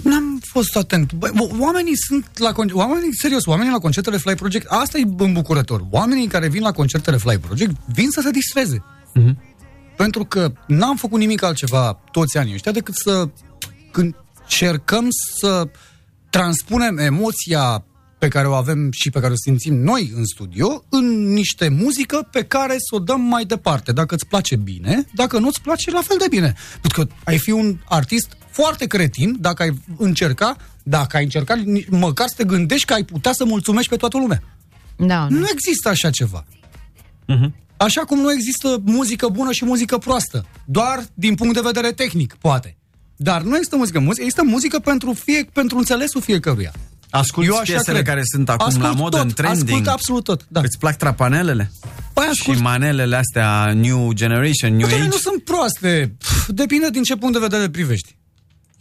N-am 0.04 0.40
fost 0.52 0.76
atent. 0.76 1.14
Bă, 1.14 1.30
o- 1.38 1.48
oamenii 1.60 1.98
sunt 1.98 2.26
la 2.38 2.52
con- 2.52 2.72
oamenii, 2.74 3.16
serios, 3.18 3.46
oamenii 3.46 3.72
la 3.72 3.78
concertele 3.78 4.18
Fly 4.18 4.36
Project, 4.36 4.66
asta 4.70 4.98
e 4.98 5.04
îmbucurător. 5.18 5.86
Oamenii 5.90 6.28
care 6.28 6.48
vin 6.48 6.62
la 6.62 6.72
concertele 6.72 7.18
Fly 7.18 7.38
Project 7.38 7.76
vin 7.94 8.10
să 8.10 8.22
se 8.22 8.32
distreze. 8.32 8.84
Mhm. 9.14 9.42
Pentru 9.98 10.26
că 10.26 10.54
n-am 10.68 10.96
făcut 10.96 11.20
nimic 11.20 11.44
altceva 11.44 11.94
toți 12.12 12.38
anii 12.38 12.54
ăștia 12.54 12.72
decât 12.72 12.96
să 12.96 13.30
când 13.92 14.16
încercăm 14.42 15.08
să 15.40 15.68
transpunem 16.30 16.98
emoția 16.98 17.86
pe 18.20 18.28
care 18.28 18.48
o 18.48 18.54
avem 18.54 18.90
și 18.92 19.10
pe 19.10 19.20
care 19.20 19.32
o 19.32 19.36
simțim 19.36 19.76
noi 19.76 20.12
în 20.16 20.26
studio 20.26 20.84
în 20.90 21.34
niște 21.34 21.68
muzică 21.70 22.28
pe 22.32 22.44
care 22.44 22.74
să 22.78 22.96
o 22.96 23.00
dăm 23.00 23.22
mai 23.22 23.46
departe. 23.46 23.92
Dacă 23.92 24.16
îți 24.16 24.28
place 24.28 24.56
bine, 24.56 25.06
dacă 25.14 25.40
nu 25.40 25.48
îți 25.48 25.62
place, 25.62 25.92
la 25.92 26.02
fel 26.02 26.18
de 26.20 26.26
bine. 26.30 26.54
Pentru 26.82 27.04
că 27.06 27.14
ai 27.24 27.38
fi 27.38 27.52
un 27.52 27.78
artist 27.90 28.38
foarte 28.54 28.86
cretin 28.86 29.36
dacă 29.39 29.64
ai 29.64 29.72
încerca, 29.97 30.56
dacă 30.84 31.18
ai 31.18 31.24
încercat 31.24 31.60
ni- 31.60 31.86
măcar 31.89 32.28
să 32.28 32.34
te 32.38 32.43
gândești 32.43 32.86
că 32.86 32.93
ai 32.93 33.04
putea 33.04 33.32
să 33.34 33.45
mulțumești 33.45 33.89
pe 33.89 33.95
toată 33.95 34.18
lumea. 34.18 34.41
Da, 34.97 35.28
Nu 35.30 35.45
există 35.51 35.89
așa 35.89 36.10
ceva. 36.10 36.45
Mhm. 37.28 37.56
Așa 37.78 38.01
cum 38.01 38.20
nu 38.20 38.32
există 38.32 38.82
muzică 38.84 39.28
bună 39.28 39.51
și 39.51 39.66
muzică 39.66 39.97
proastă. 39.97 40.45
Doar 40.66 41.04
din 41.14 41.36
punct 41.36 41.54
de 41.54 41.62
vedere 41.64 41.91
tehnic, 41.91 42.36
poate. 42.39 42.78
Dar 43.16 43.41
nu 43.41 43.56
există 43.56 43.76
muzică. 43.76 43.99
Muzică 43.99 44.22
există 44.24 44.43
muzică 44.43 44.80
pentru, 44.80 45.14
fie, 45.14 45.49
pentru 45.54 45.78
înțelesul 45.78 46.22
fiecăruia. 46.22 46.72
Asculti 47.10 47.49
Eu 47.49 47.56
așa 47.56 47.64
piesele 47.74 47.93
cred. 48.01 48.08
care 48.08 48.22
sunt 48.34 48.49
acum 48.49 48.66
Ascult 48.66 48.84
la 48.86 48.91
modă, 48.91 49.18
tot, 49.18 49.26
în 49.26 49.32
trending? 49.34 49.68
ascult 49.70 49.88
absolut 49.88 50.24
tot, 50.24 50.45
da. 50.47 50.60
Îți 50.60 50.78
plac 50.80 50.97
trapanelele? 50.97 51.72
Păi 52.14 52.30
Și 52.34 52.49
manelele 52.62 53.16
astea 53.16 53.74
New 53.74 54.12
Generation, 54.14 54.76
New 54.76 54.88
Bă, 54.88 54.93
Age? 54.93 55.04
nu 55.04 55.12
sunt 55.18 55.43
proaste. 55.43 56.16
Pf, 56.18 56.47
Depinde 56.47 56.89
din 56.89 57.04
ce 57.04 57.16
punct 57.16 57.34
de 57.34 57.39
vedere 57.39 57.70
privești. 57.70 58.16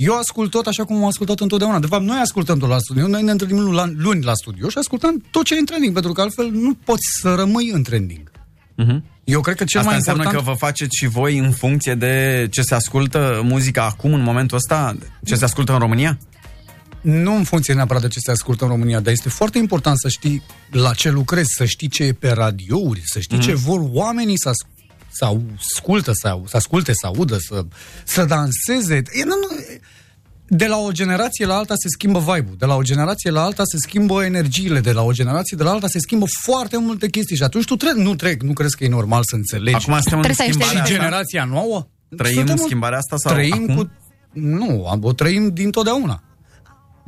Eu 0.05 0.19
ascult 0.19 0.51
tot 0.51 0.67
așa 0.67 0.85
cum 0.85 0.97
am 0.97 1.05
ascultat 1.05 1.41
întotdeauna. 1.41 1.79
De 1.79 1.87
fapt, 1.87 2.03
noi 2.05 2.19
ascultăm 2.23 2.59
tot 2.59 2.69
la 2.69 2.79
studio. 2.79 3.07
Noi 3.07 3.23
ne 3.23 3.31
întâlnim 3.31 3.59
luni 3.59 3.75
la, 3.75 3.85
luni 3.97 4.25
la 4.25 4.33
studio 4.35 4.69
și 4.69 4.79
ascultăm 4.79 5.25
tot 5.31 5.45
ce 5.45 5.55
e 5.55 5.59
în 5.59 5.65
trending, 5.65 5.93
pentru 5.93 6.13
că 6.13 6.21
altfel 6.21 6.51
nu 6.51 6.75
poți 6.85 7.07
să 7.21 7.35
rămâi 7.35 7.71
în 7.73 7.83
trending. 7.83 8.31
Mhm. 8.77 9.05
Eu 9.25 9.41
cred 9.41 9.57
că 9.57 9.65
cel 9.65 9.79
Asta 9.79 9.91
mai 9.91 9.99
înseamnă 9.99 10.23
important... 10.23 10.47
că 10.49 10.53
vă 10.59 10.67
faceți 10.67 10.97
și 10.97 11.07
voi 11.07 11.39
în 11.39 11.51
funcție 11.53 11.95
de 11.95 12.47
ce 12.51 12.63
se 12.63 12.75
ascultă 12.75 13.41
muzica 13.45 13.85
acum, 13.85 14.13
în 14.15 14.23
momentul 14.23 14.57
ăsta, 14.57 14.97
ce 15.25 15.35
se 15.35 15.45
ascultă 15.45 15.73
în 15.73 15.79
România? 15.79 16.19
Nu 17.01 17.35
în 17.37 17.45
funcție 17.45 17.75
neapărat 17.75 18.03
de 18.03 18.09
ce 18.09 18.19
se 18.19 18.31
ascultă 18.31 18.65
în 18.65 18.71
România, 18.71 19.01
dar 19.01 19.13
este 19.13 19.29
foarte 19.29 19.59
important 19.59 19.99
să 19.99 20.09
știi 20.09 20.43
la 20.71 20.93
ce 20.95 21.11
lucrezi, 21.11 21.49
să 21.57 21.65
știi 21.65 21.89
ce 21.89 22.03
e 22.05 22.13
pe 22.13 22.31
radiouri, 22.31 23.03
să 23.05 23.21
știi 23.21 23.37
Mhm. 23.37 23.47
ce 23.47 23.55
vor 23.55 23.81
oamenii 23.93 24.39
să, 24.39 24.49
as- 24.49 24.67
să 25.13 25.25
ascultă, 25.59 26.11
să, 26.15 26.29
au- 26.29 26.45
să 26.49 26.57
asculte, 26.57 26.93
să 26.95 27.07
audă, 27.07 27.37
să, 27.41 27.65
să 28.05 28.25
danseze. 28.25 28.95
E, 28.95 29.25
nu, 29.25 29.35
nu, 29.41 29.57
de 30.49 30.67
la 30.67 30.77
o 30.79 30.91
generație 30.91 31.47
la 31.47 31.55
alta 31.57 31.75
se 31.77 31.89
schimbă 31.89 32.19
vibe-ul, 32.19 32.55
de 32.59 32.65
la 32.67 32.75
o 32.75 32.83
generație 32.83 33.31
la 33.31 33.43
alta 33.43 33.63
se 33.65 33.77
schimbă 33.79 34.25
energiile, 34.25 34.81
de 34.81 34.93
la 34.93 35.03
o 35.03 35.13
generație 35.13 35.57
de 35.57 35.63
la 35.63 35.71
alta 35.71 35.87
se 35.87 35.99
schimbă 35.99 36.25
foarte 36.43 36.79
multe 36.79 37.09
chestii 37.09 37.37
și 37.37 37.43
atunci 37.43 37.65
tu 37.65 37.77
trec, 37.77 37.93
nu 37.95 38.15
trec, 38.15 38.43
nu 38.43 38.53
crezi 38.53 38.77
că 38.77 38.85
e 38.85 38.89
normal 38.89 39.23
să 39.25 39.37
înțelegi. 39.37 39.75
Acum 39.77 39.93
suntem 39.93 40.19
în 40.19 40.23
Trebuie 40.23 40.35
să 40.37 40.43
ai 40.43 40.49
și 40.49 40.53
schimbarea 40.55 40.83
asta. 40.83 40.95
generația 40.95 41.45
nouă? 41.45 41.87
Trăim 42.17 42.35
Suntem 42.37 42.55
în- 42.59 42.65
schimbarea 42.65 42.99
asta 42.99 43.17
sau 43.17 43.33
Trăim 43.33 43.53
acum? 43.53 43.77
cu... 43.77 43.91
Nu, 44.33 44.87
am- 44.89 45.05
o 45.05 45.13
trăim 45.13 45.49
din 45.53 45.71
totdeauna. 45.71 46.23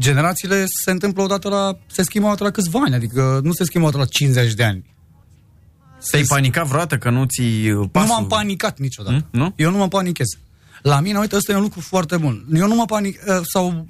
Generațiile 0.00 0.64
se 0.84 0.90
întâmplă 0.90 1.22
odată 1.22 1.48
la... 1.48 1.76
se 1.86 2.02
schimbă 2.02 2.26
odată 2.26 2.44
la 2.44 2.50
câțiva 2.50 2.80
ani, 2.84 2.94
adică 2.94 3.40
nu 3.42 3.52
se 3.52 3.64
schimbă 3.64 3.86
odată 3.86 4.02
la 4.02 4.08
50 4.10 4.52
de 4.54 4.64
ani. 4.64 4.93
Te-ai 6.10 6.22
panicat 6.22 6.66
vreodată 6.66 6.98
că 6.98 7.10
nu 7.10 7.24
ți 7.24 7.42
pasul? 7.92 8.08
Nu 8.08 8.14
m-am 8.14 8.26
panicat 8.26 8.78
niciodată. 8.78 9.16
Hmm? 9.16 9.40
Nu? 9.40 9.52
Eu 9.56 9.70
nu 9.70 9.76
mă 9.76 9.88
panichez. 9.88 10.26
La 10.82 11.00
mine, 11.00 11.18
uite, 11.18 11.36
ăsta 11.36 11.52
e 11.52 11.56
un 11.56 11.62
lucru 11.62 11.80
foarte 11.80 12.16
bun. 12.16 12.46
Eu 12.54 12.66
nu 12.66 12.74
mă 12.74 12.84
panic... 12.84 13.20
eh, 13.26 13.40
sau 13.52 13.86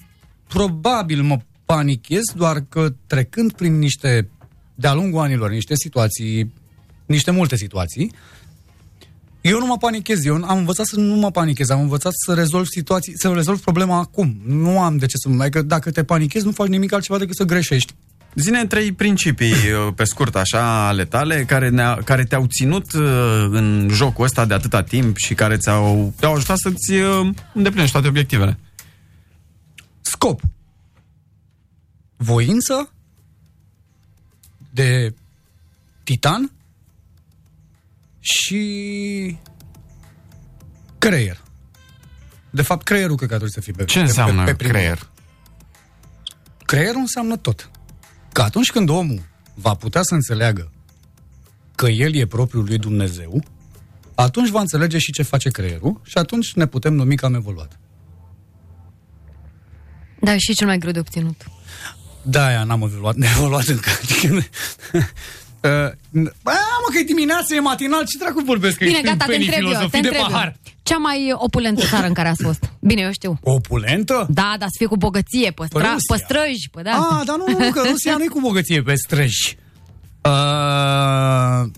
probabil 0.48 1.22
mă 1.22 1.38
panichez, 1.64 2.22
doar 2.36 2.64
că 2.68 2.94
trecând 3.06 3.52
prin 3.52 3.78
niște, 3.78 4.28
de-a 4.74 4.94
lungul 4.94 5.20
anilor, 5.20 5.50
niște 5.50 5.74
situații, 5.76 6.52
niște 7.06 7.30
multe 7.30 7.56
situații, 7.56 8.12
eu 9.40 9.58
nu 9.58 9.66
mă 9.66 9.76
panichez, 9.76 10.24
eu 10.24 10.34
am 10.44 10.58
învățat 10.58 10.86
să 10.86 11.00
nu 11.00 11.14
mă 11.14 11.30
panichez, 11.30 11.68
am 11.68 11.80
învățat 11.80 12.12
să 12.26 12.34
rezolv 12.34 12.66
situații, 12.66 13.12
să 13.16 13.32
rezolv 13.32 13.60
problema 13.60 13.98
acum. 13.98 14.40
Nu 14.46 14.80
am 14.80 14.96
de 14.96 15.06
ce 15.06 15.16
să 15.16 15.28
mă... 15.28 15.42
Adică 15.42 15.62
dacă 15.62 15.90
te 15.90 16.04
panichezi, 16.04 16.44
nu 16.44 16.50
faci 16.50 16.68
nimic 16.68 16.92
altceva 16.92 17.18
decât 17.18 17.36
să 17.36 17.44
greșești. 17.44 17.94
Zine 18.34 18.66
trei 18.66 18.92
principii, 18.92 19.52
uh, 19.52 19.92
pe 19.94 20.04
scurt, 20.04 20.36
așa, 20.36 20.86
ale 20.86 21.04
tale, 21.04 21.44
care, 21.44 21.68
ne 21.68 21.94
care 22.04 22.24
te-au 22.24 22.46
ținut 22.46 22.92
uh, 22.92 23.02
în 23.50 23.88
jocul 23.92 24.24
ăsta 24.24 24.44
de 24.44 24.54
atâta 24.54 24.82
timp 24.82 25.16
și 25.16 25.34
care 25.34 25.56
ți-au, 25.56 26.12
te-au 26.18 26.34
ajutat 26.34 26.56
să-ți 26.58 26.92
uh, 26.92 27.30
îndeplinești 27.54 27.92
toate 27.92 28.08
obiectivele. 28.08 28.58
Scop. 30.00 30.40
Voință 32.16 32.92
de 34.70 35.14
titan 36.04 36.50
și 38.20 39.38
creier. 40.98 41.42
De 42.50 42.62
fapt, 42.62 42.84
creierul 42.84 43.16
cred 43.16 43.28
că 43.28 43.34
trebuie 43.36 43.54
să 43.54 43.60
fie 43.60 43.72
pe 43.72 43.84
Ce 43.84 43.98
pe- 43.98 44.04
înseamnă 44.04 44.44
pe, 44.44 44.50
pe 44.50 44.56
primul 44.56 44.74
creier? 44.74 44.98
loc. 44.98 45.10
Creierul 46.64 47.00
înseamnă 47.00 47.36
tot. 47.36 47.70
Că 48.34 48.42
atunci 48.42 48.70
când 48.70 48.88
omul 48.88 49.22
va 49.54 49.74
putea 49.74 50.02
să 50.02 50.14
înțeleagă 50.14 50.72
că 51.74 51.86
el 51.86 52.14
e 52.14 52.26
propriul 52.26 52.64
lui 52.64 52.78
Dumnezeu, 52.78 53.44
atunci 54.14 54.48
va 54.48 54.60
înțelege 54.60 54.98
și 54.98 55.12
ce 55.12 55.22
face 55.22 55.50
creierul 55.50 56.00
și 56.04 56.18
atunci 56.18 56.52
ne 56.52 56.66
putem 56.66 56.94
numi 56.94 57.16
că 57.16 57.26
am 57.26 57.34
evoluat. 57.34 57.78
Da, 60.20 60.36
și 60.36 60.54
cel 60.54 60.66
mai 60.66 60.78
greu 60.78 60.92
de 60.92 60.98
obținut. 60.98 61.44
Da, 62.22 62.46
aia 62.46 62.64
n-am 62.64 62.82
evoluat, 62.82 63.14
ne 63.22 63.28
evoluat 63.36 63.66
încă. 63.66 63.90
Adică, 64.02 64.34
uh, 64.34 65.90
Bă, 66.42 66.52
mă, 66.82 66.88
că 66.92 66.98
e 66.98 67.02
dimineața, 67.02 67.54
e 67.54 67.60
matinal, 67.60 68.04
ce 68.06 68.18
dracu 68.18 68.40
vorbesc? 68.40 68.76
Că 68.76 68.84
Bine, 68.84 68.96
ești 68.96 69.08
în 69.08 69.18
gata, 69.18 69.24
te 69.24 69.30
penii 69.30 69.46
întreb 69.46 69.64
eu, 69.64 69.70
te 69.70 69.74
filozofii 69.74 70.00
de 70.00 70.08
întreb 70.08 70.26
pahar. 70.26 70.56
Eu. 70.84 70.96
Cea 70.96 70.96
mai 71.02 71.32
opulentă 71.34 71.86
țară 71.86 72.06
în 72.06 72.12
care 72.12 72.28
ați 72.28 72.42
fost? 72.42 72.70
Bine, 72.80 73.00
eu 73.02 73.12
știu. 73.12 73.38
Opulentă? 73.42 74.26
Da, 74.30 74.54
dar 74.58 74.68
să 74.68 74.74
fie 74.78 74.86
cu 74.86 74.96
bogăție, 74.96 75.50
pe, 75.50 75.64
stra- 75.64 75.92
Rusia. 75.92 76.16
pe 76.16 76.16
străji, 76.24 76.70
pe 76.72 76.82
da. 76.82 76.90
Ah, 77.10 77.26
dar 77.26 77.36
nu, 77.36 77.44
nu, 77.64 77.70
că 77.70 77.82
Rusia 77.90 78.16
nu 78.16 78.24
e 78.24 78.26
cu 78.26 78.40
bogăție 78.40 78.82
pe 78.82 78.94
străji. 78.94 79.56
Uh, 80.22 81.70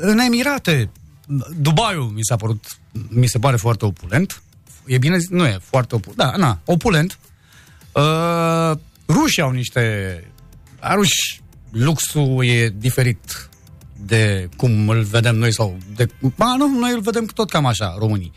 în 0.00 0.18
Emirate, 0.18 0.90
Dubaiul 1.60 2.10
mi 2.14 2.20
s-a 2.24 2.36
părut, 2.36 2.64
mi 3.08 3.26
se 3.26 3.38
pare 3.38 3.56
foarte 3.56 3.84
opulent. 3.84 4.42
E 4.86 4.98
bine 4.98 5.18
zis? 5.18 5.28
Nu 5.28 5.44
e 5.46 5.58
foarte 5.62 5.94
opulent. 5.94 6.18
Da, 6.18 6.36
na, 6.36 6.58
opulent. 6.64 7.18
Uh, 7.92 8.70
rușii 9.08 9.42
au 9.42 9.50
niște... 9.50 10.24
A 10.80 10.94
ruși, 10.94 11.40
luxul 11.70 12.44
e 12.44 12.68
diferit 12.76 13.48
de 14.06 14.48
cum 14.56 14.88
îl 14.88 15.02
vedem 15.02 15.36
noi 15.36 15.52
sau 15.52 15.76
de... 15.96 16.06
Ba, 16.36 16.54
nu, 16.58 16.78
noi 16.78 16.92
îl 16.92 17.00
vedem 17.00 17.24
tot 17.24 17.50
cam 17.50 17.66
așa, 17.66 17.94
românii. 17.98 18.32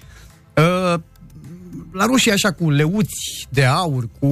Uh, 0.55 0.99
la 1.91 2.05
rușii 2.05 2.31
așa 2.31 2.51
cu 2.51 2.69
leuți 2.69 3.47
de 3.49 3.65
aur, 3.65 4.09
cu 4.19 4.25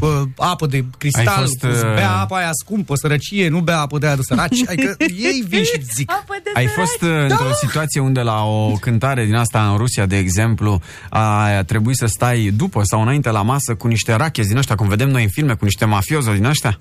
uh, 0.00 0.22
apă 0.36 0.66
de 0.66 0.84
cristal, 0.98 1.26
Ai 1.28 1.34
fost, 1.34 1.58
cu 1.60 1.66
uh, 1.66 1.94
bea 1.94 2.10
apa 2.10 2.36
aia 2.36 2.50
scumpă, 2.52 2.94
sărăcie, 2.96 3.48
nu 3.48 3.60
bea 3.60 3.80
apă 3.80 3.98
de 3.98 4.06
aia 4.06 4.16
de 4.16 4.22
săraci. 4.22 4.62
Adică 4.68 4.96
ei 4.98 5.44
vin 5.48 5.62
și 5.62 5.82
zic. 5.94 6.10
Ai 6.54 6.66
fost 6.66 7.02
uh, 7.02 7.08
într-o 7.28 7.52
situație 7.60 8.00
unde 8.00 8.20
la 8.20 8.44
o 8.44 8.72
cântare 8.72 9.24
din 9.24 9.34
asta 9.34 9.70
în 9.70 9.76
Rusia, 9.76 10.06
de 10.06 10.16
exemplu, 10.16 10.80
a 11.08 11.62
trebuit 11.66 11.96
să 11.96 12.06
stai 12.06 12.52
după 12.56 12.80
sau 12.84 13.02
înainte 13.02 13.30
la 13.30 13.42
masă 13.42 13.74
cu 13.74 13.86
niște 13.86 14.14
rachezi 14.14 14.48
din 14.48 14.56
ăștia, 14.56 14.74
cum 14.74 14.88
vedem 14.88 15.08
noi 15.08 15.22
în 15.22 15.30
filme, 15.30 15.54
cu 15.54 15.64
niște 15.64 15.84
mafiozo 15.84 16.32
din 16.32 16.44
ăștia? 16.44 16.80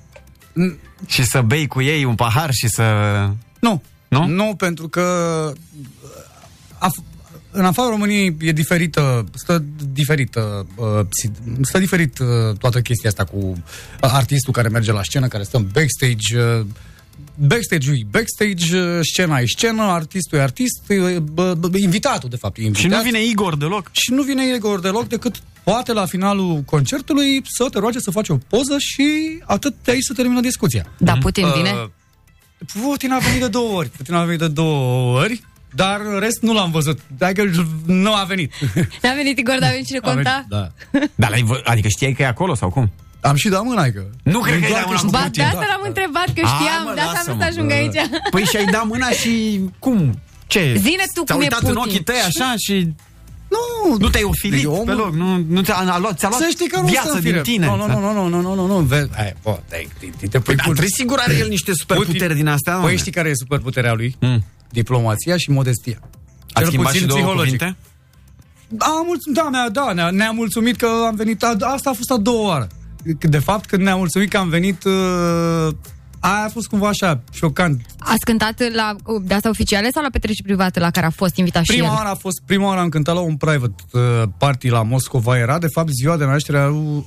Și 1.05 1.23
să 1.23 1.41
bei 1.41 1.67
cu 1.67 1.81
ei 1.81 2.03
un 2.03 2.15
pahar 2.15 2.49
și 2.51 2.67
să... 2.67 2.83
Nu. 3.59 3.81
Nu? 4.09 4.27
Nu, 4.27 4.53
pentru 4.57 4.87
că 4.87 5.03
af- 6.77 7.03
în 7.51 7.65
afara 7.65 7.89
României 7.89 8.35
e 8.39 8.51
diferită, 8.51 9.25
stă 9.33 9.63
diferită, 9.93 10.67
uh, 10.75 10.99
si- 11.09 11.31
stă 11.61 11.79
diferit 11.79 12.19
uh, 12.19 12.27
toată 12.57 12.81
chestia 12.81 13.09
asta 13.09 13.23
cu 13.23 13.37
uh, 13.37 13.53
artistul 13.99 14.53
care 14.53 14.67
merge 14.67 14.91
la 14.91 15.03
scenă, 15.03 15.27
care 15.27 15.43
stă 15.43 15.57
în 15.57 15.67
backstage, 15.73 16.57
uh, 16.59 16.65
Backstage-ul 17.47 17.95
e 17.95 18.07
backstage, 18.11 18.77
uh, 18.77 18.99
scena 19.01 19.39
e 19.39 19.45
scenă, 19.45 19.81
artistul 19.81 20.37
e 20.37 20.41
artist, 20.41 20.81
uh, 20.89 21.17
bă, 21.17 21.53
bă, 21.53 21.77
invitatul, 21.77 22.29
de 22.29 22.35
fapt, 22.35 22.57
e 22.57 22.63
invitat. 22.63 22.89
Și 22.91 22.95
nu 22.97 23.01
vine 23.03 23.23
Igor 23.25 23.57
deloc. 23.57 23.89
Și 23.91 24.11
nu 24.11 24.21
vine 24.21 24.55
Igor 24.55 24.79
deloc 24.79 25.07
decât 25.07 25.35
poate 25.63 25.93
la 25.93 26.05
finalul 26.05 26.61
concertului 26.65 27.41
să 27.45 27.67
te 27.71 27.79
roage 27.79 27.99
să 27.99 28.11
faci 28.11 28.29
o 28.29 28.37
poză 28.47 28.75
și 28.77 29.03
atât 29.45 29.75
de 29.83 29.91
aici 29.91 30.03
să 30.03 30.13
termină 30.13 30.39
discuția. 30.39 30.85
Da, 30.97 31.17
Putin 31.17 31.45
vine? 31.55 31.71
Uh, 31.71 31.89
Putin 32.81 33.11
a 33.11 33.17
venit 33.17 33.39
de 33.39 33.47
două 33.47 33.71
ori. 33.77 33.89
Putin 33.97 34.13
a 34.13 34.23
venit 34.23 34.39
de 34.39 34.47
două 34.47 35.17
ori, 35.19 35.41
dar 35.75 35.99
în 36.13 36.19
rest 36.19 36.41
nu 36.41 36.53
l-am 36.53 36.71
văzut. 36.71 36.99
Dacă 37.17 37.51
nu 37.85 38.13
a 38.13 38.23
venit. 38.23 38.53
N-a 39.03 39.13
venit 39.13 39.37
Igor, 39.37 39.57
dar 39.59 39.69
a 39.69 39.71
venit 39.71 39.85
cine 39.85 39.99
A 40.01 40.09
venit, 40.09 40.23
conta? 40.23 40.45
Da. 40.49 40.71
Dar 41.21 41.29
l-ai 41.29 41.41
vă- 41.41 41.61
adică 41.63 41.87
știai 41.87 42.13
că 42.13 42.21
e 42.21 42.27
acolo 42.27 42.55
sau 42.55 42.69
cum? 42.69 42.91
Am 43.21 43.35
și 43.35 43.49
dat 43.49 43.63
mâna, 43.63 43.83
că... 43.83 44.03
Nu 44.23 44.39
cred 44.39 44.59
că 44.59 44.65
ai 44.65 44.69
doar 44.69 44.81
dat 44.81 44.85
mâna 44.87 44.97
știu 44.97 45.09
cu 45.09 45.15
Ba, 45.17 45.23
Putin, 45.23 45.41
de 45.43 45.47
asta 45.47 45.59
da. 45.59 45.65
l-am 45.65 45.81
întrebat, 45.85 46.25
că 46.35 46.41
A, 46.43 46.47
știam, 46.47 46.83
mă, 46.85 46.91
de 46.93 46.99
asta 47.01 47.17
am 47.17 47.23
vrut 47.25 47.37
să 47.37 47.43
lasă-mă. 47.43 47.43
ajung 47.43 47.71
aici. 47.71 48.09
Păi 48.31 48.43
și-ai 48.43 48.65
dat 48.65 48.85
mâna 48.85 49.09
și 49.09 49.59
cum? 49.79 50.19
Ce? 50.47 50.75
Zine 50.77 51.03
tu 51.13 51.23
Ți-a 51.23 51.33
cum 51.33 51.41
e 51.43 51.43
uitat 51.43 51.61
în 51.61 51.67
Putin. 51.73 51.81
ochii 51.89 52.03
tăi 52.03 52.19
așa 52.27 52.53
și... 52.57 52.87
Nu, 53.49 53.95
Nu 53.97 54.09
te-ai 54.09 54.23
ofilit 54.23 54.63
Eu, 54.63 54.83
pe 54.85 54.91
mă- 54.91 54.97
loc, 54.97 55.13
nu, 55.13 55.45
nu 55.47 55.61
ți-a, 55.61 55.75
a 55.75 55.97
luat, 55.99 56.17
ți-a 56.19 56.27
luat 56.29 56.41
Să 56.41 56.47
știi 56.51 56.67
că 56.67 56.79
nu 56.79 56.85
viață 56.87 57.09
sunt 57.09 57.21
din 57.21 57.31
fire. 57.31 57.41
tine. 57.41 57.65
Nu, 57.65 57.75
nu, 57.75 57.87
nu, 57.87 57.99
nu, 58.13 58.27
nu, 58.27 58.41
nu, 58.41 58.53
nu, 58.55 58.65
nu, 58.67 58.79
vezi, 58.79 59.09
hai, 59.15 59.33
bă, 59.43 59.59
te, 59.69 59.87
te, 59.99 60.05
te, 60.05 60.27
te 60.27 60.27
Păi, 60.27 60.39
pui 60.41 60.55
dar 60.55 60.65
cu- 60.65 60.71
trebuie 60.71 60.93
sigur 60.97 61.17
are 61.19 61.37
el 61.37 61.47
niște 61.47 61.71
superputeri 61.73 62.35
din 62.35 62.47
astea, 62.47 62.71
Păi 62.73 62.81
doamne. 62.81 62.97
știi 62.99 63.11
care 63.11 63.29
e 63.29 63.35
superputerea 63.35 63.93
lui? 63.93 64.15
Mm. 64.19 64.43
Diplomația 64.69 65.37
și 65.37 65.51
modestia. 65.51 65.99
A 66.51 66.59
Cel 66.59 66.67
schimbat 66.67 66.91
puțin 66.91 67.01
și 67.01 67.07
două 67.07 67.19
psihologic. 67.21 67.57
cuvinte? 67.57 67.77
Da, 68.67 69.01
mulțumit, 69.05 69.37
da, 69.37 69.49
ne-a, 69.51 69.69
da 69.69 69.93
ne-a, 69.93 70.09
ne-a 70.09 70.31
mulțumit 70.31 70.75
că 70.77 70.87
am 71.07 71.15
venit, 71.15 71.43
a, 71.43 71.55
asta 71.59 71.89
a 71.89 71.93
fost 71.93 72.11
a 72.11 72.17
doua 72.17 72.47
oară. 72.47 72.67
De 73.19 73.39
fapt, 73.39 73.65
când 73.65 73.81
ne-a 73.83 73.95
mulțumit 73.95 74.29
că 74.29 74.37
am 74.37 74.49
venit 74.49 74.83
uh, 74.83 75.67
aia 76.19 76.43
a 76.45 76.49
fost 76.49 76.67
cumva 76.67 76.87
așa, 76.87 77.19
șocant. 77.31 77.81
Ați 77.99 78.25
cântat 78.25 78.61
la, 78.73 78.95
de 79.21 79.33
asta 79.33 79.49
oficiale 79.49 79.89
sau 79.93 80.03
la 80.03 80.09
petreceri 80.09 80.43
private 80.47 80.79
la 80.79 80.91
care 80.91 81.05
a 81.05 81.09
fost 81.09 81.35
invitat 81.35 81.63
și 81.63 81.71
Prima 81.71 81.87
el? 81.87 81.93
oară 81.93 82.09
a 82.09 82.15
fost, 82.15 82.41
prima 82.45 82.67
oară 82.67 82.79
am 82.79 82.89
cântat 82.89 83.15
la 83.15 83.21
un 83.21 83.35
private 83.35 83.75
uh, 83.91 84.01
party 84.37 84.69
la 84.69 84.83
Moscova, 84.83 85.37
era 85.37 85.59
de 85.59 85.67
fapt 85.67 85.89
ziua 85.89 86.17
de 86.17 86.25
naștere 86.25 86.59
a 86.59 86.65
lui 86.65 87.05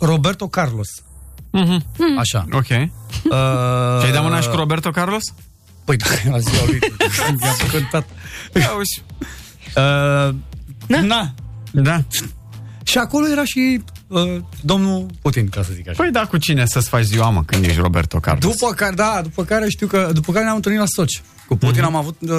Roberto 0.00 0.48
Carlos. 0.48 0.88
Mhm. 1.50 1.84
Așa. 2.18 2.44
Ok. 2.52 2.68
Uh, 2.68 2.78
Și 4.00 4.04
ai 4.04 4.12
dat 4.12 4.22
mâna 4.22 4.40
și 4.40 4.48
cu 4.48 4.56
Roberto 4.56 4.90
Carlos? 4.90 5.22
Păi 5.84 5.96
da, 5.96 6.06
la 6.32 6.38
ziua 6.38 6.64
lui. 6.66 6.78
I-am 7.42 7.56
cântat. 7.70 8.08
Auzi. 8.68 9.02
Uh, 9.68 10.34
na. 10.86 11.00
na. 11.00 11.34
Da. 11.72 12.02
Și 12.82 12.98
acolo 12.98 13.28
era 13.28 13.44
și 13.44 13.82
uh, 14.08 14.36
domnul 14.60 15.06
Putin, 15.22 15.48
ca 15.48 15.62
să 15.62 15.70
zic 15.74 15.88
așa. 15.88 16.02
Păi 16.02 16.10
da, 16.10 16.26
cu 16.26 16.36
cine 16.36 16.66
să-ți 16.66 16.88
faci 16.88 17.04
ziua, 17.04 17.30
mă, 17.30 17.42
când 17.44 17.64
ești 17.64 17.80
Roberto 17.80 18.18
Carlos? 18.18 18.56
După 18.56 18.72
care, 18.72 18.94
da, 18.94 19.20
după 19.22 19.44
care 19.44 19.68
știu 19.68 19.86
că, 19.86 20.10
după 20.12 20.32
care 20.32 20.44
ne-am 20.44 20.56
întâlnit 20.56 20.80
la 20.80 20.86
Sochi. 20.86 21.20
Cu 21.46 21.56
Putin 21.56 21.82
am, 21.82 21.96
avut, 21.96 22.16
uh, 22.20 22.30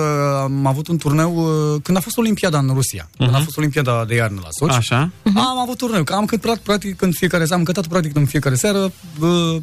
am 0.41 0.65
avut 0.65 0.87
un 0.87 0.97
turneu 0.97 1.35
uh, 1.35 1.81
când 1.83 1.97
a 1.97 1.99
fost 1.99 2.17
Olimpiada 2.17 2.57
în 2.57 2.69
Rusia. 2.73 3.09
Când 3.17 3.35
a 3.35 3.39
fost 3.39 3.57
Olimpiada 3.57 4.05
de 4.05 4.15
iarnă 4.15 4.39
la 4.43 4.47
Sochi. 4.49 4.75
Așa. 4.75 5.11
Am 5.35 5.59
avut 5.61 5.77
turneu, 5.77 6.03
că 6.03 6.13
am 6.13 6.25
cântat 6.25 6.57
practic 6.57 7.01
în 7.01 7.11
fiecare 7.11 7.43
seară, 7.45 7.59
am 7.59 7.65
cântat 7.65 7.87
practic 7.87 8.15
în 8.15 8.25
fiecare 8.25 8.55
seară 8.55 8.91
uh, 9.19 9.61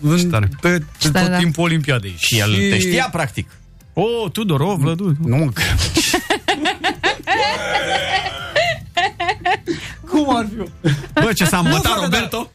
în, 0.00 0.30
pe, 0.30 0.48
pe 0.60 0.82
tot 0.98 1.12
tare, 1.12 1.28
da. 1.28 1.36
timpul 1.36 1.64
Olimpiadei. 1.64 2.14
Și 2.16 2.38
el 2.38 2.54
te 2.70 2.78
știa, 2.78 3.08
practic. 3.12 3.48
O, 3.92 4.28
Tudor, 4.28 4.60
o, 4.60 4.76
Vlăduț. 4.76 5.16
Nu, 5.18 5.50
că... 5.54 5.62
Cum 10.24 10.36
ar 10.36 10.46
fi? 10.56 10.90
Bă, 11.24 11.32
ce 11.32 11.44
s-a 11.44 11.58
îmbătat 11.58 11.94
Nu, 11.96 12.02
Roberto? 12.02 12.50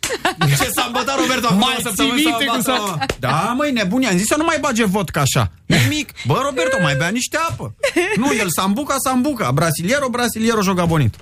Ce 0.58 0.70
s-a 0.76 0.84
îmbătat 0.86 1.20
Roberto 1.20 1.46
acum 1.48 1.58
Mai 1.58 1.76
o 1.78 1.82
săptămână 1.82 2.16
ții 2.16 2.24
sau 2.24 2.38
minte 2.38 2.46
cum 2.46 2.62
bată, 2.66 2.82
s-a- 2.88 2.96
mă? 2.98 3.06
Da, 3.20 3.54
măi, 3.58 3.72
nebuni, 3.72 4.08
am 4.08 4.18
zis 4.18 4.28
să 4.28 4.36
nu 4.38 4.44
mai 4.44 4.58
bage 4.62 4.86
vodka 4.86 5.22
așa. 5.22 5.52
Nimic. 5.66 6.10
Bă, 6.26 6.40
Roberto, 6.44 6.78
mai 6.82 6.96
bea 6.96 7.08
niște 7.08 7.38
apă. 7.50 7.76
Nu, 8.16 8.34
el 8.40 8.48
sambuca, 8.50 8.96
sambuca. 9.04 9.52
Brasiliero, 9.52 10.08
brasiliero, 10.10 10.62
joga 10.62 10.86
bonito. 10.86 11.18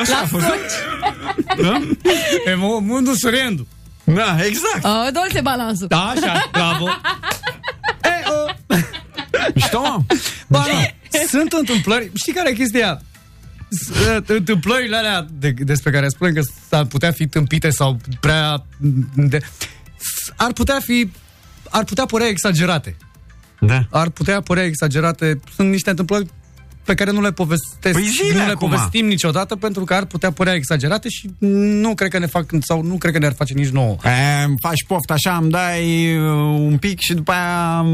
Așa 0.00 0.16
a 0.22 0.26
fost. 0.26 0.44
Da? 1.62 1.80
E 2.46 2.54
mo- 2.54 2.80
mundo 2.80 3.10
surendo. 3.14 3.66
Da, 4.04 4.36
exact. 4.44 4.84
Uh, 4.84 5.12
dolce 5.12 5.40
balansul. 5.40 5.86
Da, 5.86 6.12
așa, 6.16 6.48
bravo. 6.52 6.88
e, 8.02 8.08
o, 8.28 8.74
Mișto, 9.54 9.80
mă? 9.80 9.98
Ba, 10.48 10.64
nu. 10.68 11.18
Sunt 11.28 11.52
întâmplări. 11.52 12.10
Știi 12.14 12.32
care 12.32 12.48
e 12.50 12.52
chestia? 12.52 13.00
S- 13.68 13.88
uh, 13.88 14.16
Întâmplările 14.26 14.96
alea 14.96 15.26
de, 15.32 15.50
despre 15.50 15.90
care 15.90 16.08
spunem 16.08 16.34
că 16.34 16.40
s-ar 16.68 16.84
putea 16.84 17.10
fi 17.10 17.26
tâmpite 17.26 17.70
sau 17.70 17.96
prea... 18.20 18.64
De, 19.14 19.38
s- 19.96 20.32
ar 20.36 20.52
putea 20.52 20.78
fi... 20.80 21.10
Ar 21.70 21.84
putea 21.84 22.04
părea 22.06 22.26
exagerate. 22.26 22.96
Da. 23.60 23.86
Ar 23.90 24.08
putea 24.08 24.40
părea 24.40 24.64
exagerate. 24.64 25.40
Sunt 25.54 25.70
niște 25.70 25.90
întâmplări 25.90 26.26
pe 26.84 26.94
care 26.94 27.10
nu 27.10 27.20
le 27.20 27.32
povestesc, 27.32 27.94
Păi 27.94 28.02
zile 28.04 28.32
nu 28.38 28.44
le 28.44 28.50
acum. 28.52 28.68
povestim 28.68 29.06
niciodată 29.06 29.56
pentru 29.56 29.84
că 29.84 29.94
ar 29.94 30.04
putea 30.04 30.32
părea 30.32 30.52
exagerate 30.54 31.08
și 31.08 31.30
nu 31.38 31.94
cred 31.94 32.10
că 32.10 32.18
ne 32.18 32.26
fac 32.26 32.50
sau 32.60 32.82
nu 32.82 32.94
cred 32.96 33.12
că 33.12 33.18
ne-ar 33.18 33.32
face 33.34 33.52
nici 33.54 33.68
nouă. 33.68 33.96
E, 34.04 34.44
îmi 34.44 34.56
faci 34.60 34.84
poftă 34.86 35.12
așa, 35.12 35.36
îmi 35.36 35.50
dai 35.50 36.16
uh, 36.16 36.24
un 36.58 36.76
pic 36.78 36.98
și 37.00 37.14
după 37.14 37.32
aia 37.32 37.84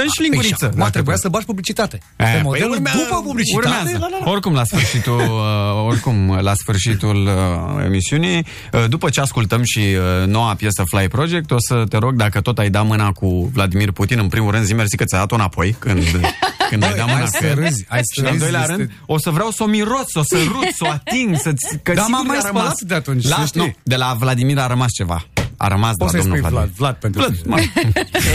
îmi 0.00 0.08
dă 0.08 0.14
și 0.14 0.20
linguriță. 0.22 0.54
Păi, 0.66 0.68
și 0.68 0.78
acum 0.80 0.90
trebuia 0.90 1.16
să 1.16 1.28
bagi 1.28 1.44
publicitate. 1.44 1.98
Pe 2.16 2.24
E, 2.24 2.42
modelul 2.42 2.68
păi 2.68 2.76
urmea- 2.78 2.92
după 2.92 3.22
publicitate. 3.24 3.66
Urmează. 3.68 3.98
la, 3.98 4.08
la, 4.08 4.18
la. 4.24 4.30
Oricum 4.30 4.52
la 4.52 4.64
sfârșitul, 4.64 5.18
uh, 5.20 5.86
oricum 5.86 6.38
la 6.40 6.54
sfârșitul 6.54 7.26
uh, 7.26 7.84
emisiunii, 7.84 8.46
uh, 8.72 8.84
după 8.88 9.08
ce 9.10 9.20
ascultăm 9.20 9.62
și 9.64 9.78
uh, 9.78 10.26
noua 10.26 10.54
piesă 10.54 10.82
Fly 10.86 11.08
Project, 11.08 11.50
o 11.50 11.56
să 11.58 11.84
te 11.88 11.96
rog 11.96 12.14
dacă 12.14 12.40
tot 12.40 12.58
ai 12.58 12.70
dat 12.70 12.86
mâna 12.86 13.12
cu 13.12 13.50
Vladimir 13.54 13.90
Putin, 13.92 14.18
în 14.18 14.28
primul 14.28 14.50
rând 14.50 14.64
zi 14.64 14.74
mersi 14.74 14.96
că 14.96 15.04
ți-ai 15.04 15.20
dat-o 15.20 15.34
înapoi 15.34 15.76
când, 15.78 16.02
când 16.70 16.82
ai 16.82 16.94
dat 16.94 17.06
mâna 17.06 17.18
hai 17.18 17.22
cu 17.24 17.36
să 17.40 17.46
el. 17.46 17.54
râzi, 17.54 17.84
hai 17.88 18.00
să 18.02 18.12
și 18.14 18.20
în 18.20 18.24
al 18.26 18.30
râzi, 18.32 18.42
doilea 18.42 18.60
este- 18.60 18.74
rând, 18.74 18.90
o 19.06 19.18
să 19.18 19.30
vreau 19.30 19.50
să 19.50 19.62
o 19.62 19.66
miros, 19.66 20.04
să 20.06 20.18
o 20.18 20.22
sărut, 20.22 20.66
să 20.76 20.84
o 20.84 20.88
ating, 20.90 21.36
să 21.36 21.52
că 21.82 21.92
Dar 21.92 22.04
sigur 22.04 22.10
m-am 22.10 22.26
mai 22.26 22.36
că 22.38 22.42
a 22.46 22.46
rămas. 22.46 22.62
spălat 22.62 22.80
de 22.80 22.94
atunci, 22.94 23.28
la, 23.28 23.36
să 23.36 23.44
știi. 23.46 23.60
nu, 23.60 23.74
de 23.82 23.96
la 23.96 24.16
Vladimir 24.18 24.58
a 24.58 24.66
rămas 24.66 24.90
ceva. 24.92 25.24
A 25.62 25.66
rămas 25.68 25.90
de 25.96 26.04
Poți 26.04 26.14
la 26.16 26.20
să-i 26.20 26.30
domnul 26.30 26.38
spui 26.38 26.50
Vladimir. 26.50 26.76
Vlad, 26.76 26.76
Vlad 26.76 26.94
pentru 26.94 27.20
Vlad, 27.20 27.36
mă. 27.44 27.58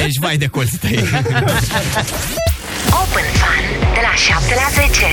Ești 0.06 0.20
vai 0.20 0.38
de 0.38 0.48
colții 0.48 0.78
tăi. 0.78 0.96
Open 3.02 3.28
Fun 3.42 3.64
de 3.94 4.00
la 4.08 4.14
7 4.16 4.54
la 4.62 4.68
10. 4.88 5.06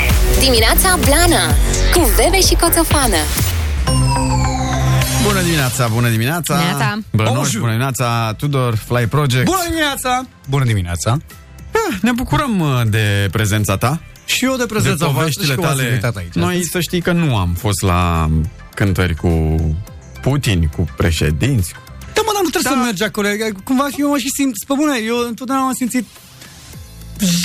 Dimineața 0.44 0.98
Blana 1.06 1.44
cu 1.94 2.00
Bebe 2.16 2.40
și 2.48 2.54
Coțofană. 2.60 3.16
Bună 5.26 5.40
dimineața, 5.42 5.88
bună 5.88 6.08
dimineața. 6.08 6.54
Dimineața. 6.56 6.98
Bănoș, 7.12 7.32
Bonjour. 7.34 7.60
bună 7.60 7.70
dimineața, 7.72 8.34
Tudor, 8.38 8.74
Fly 8.74 9.06
Project. 9.06 9.44
Bună 9.44 9.62
dimineața! 9.68 10.22
Bună 10.48 10.64
dimineața! 10.64 11.16
Ah, 11.72 11.98
Ne 12.00 12.12
bucurăm 12.12 12.60
uh, 12.60 12.80
de 12.86 13.28
prezența 13.30 13.76
ta. 13.76 14.00
Și 14.24 14.44
eu 14.44 14.50
de 14.56 14.56
De 14.56 14.66
prezența 14.72 15.06
voastră 15.06 15.30
și 15.44 15.48
poveștile 15.48 15.54
că 15.54 15.60
m-ați 15.60 15.74
tale. 15.76 15.88
invitat 15.88 16.16
aici. 16.16 16.32
Noi 16.32 16.64
să 16.64 16.80
știi 16.80 17.00
că 17.00 17.12
nu 17.12 17.36
am 17.36 17.54
fost 17.58 17.82
la 17.82 18.30
cântări 18.74 19.14
cu 19.14 19.56
Putin, 20.20 20.70
cu 20.76 20.86
președinți. 20.96 21.72
Da, 22.22 22.28
mă, 22.28 22.32
dar 22.36 22.42
nu 22.46 22.48
trebuie 22.54 22.72
Da. 22.72 22.78
să 22.78 22.84
mergi 22.88 23.02
acolo. 23.02 23.28
e- 23.28 23.54
Cumva 23.64 23.86
eu 23.98 24.08
mă 24.08 24.18
și 24.18 24.30
simt, 24.36 24.54
pe 24.66 24.74
bune, 24.76 24.96
eu 25.10 25.16
întotdeauna 25.28 25.64
m-am 25.64 25.74
simțit 25.74 26.06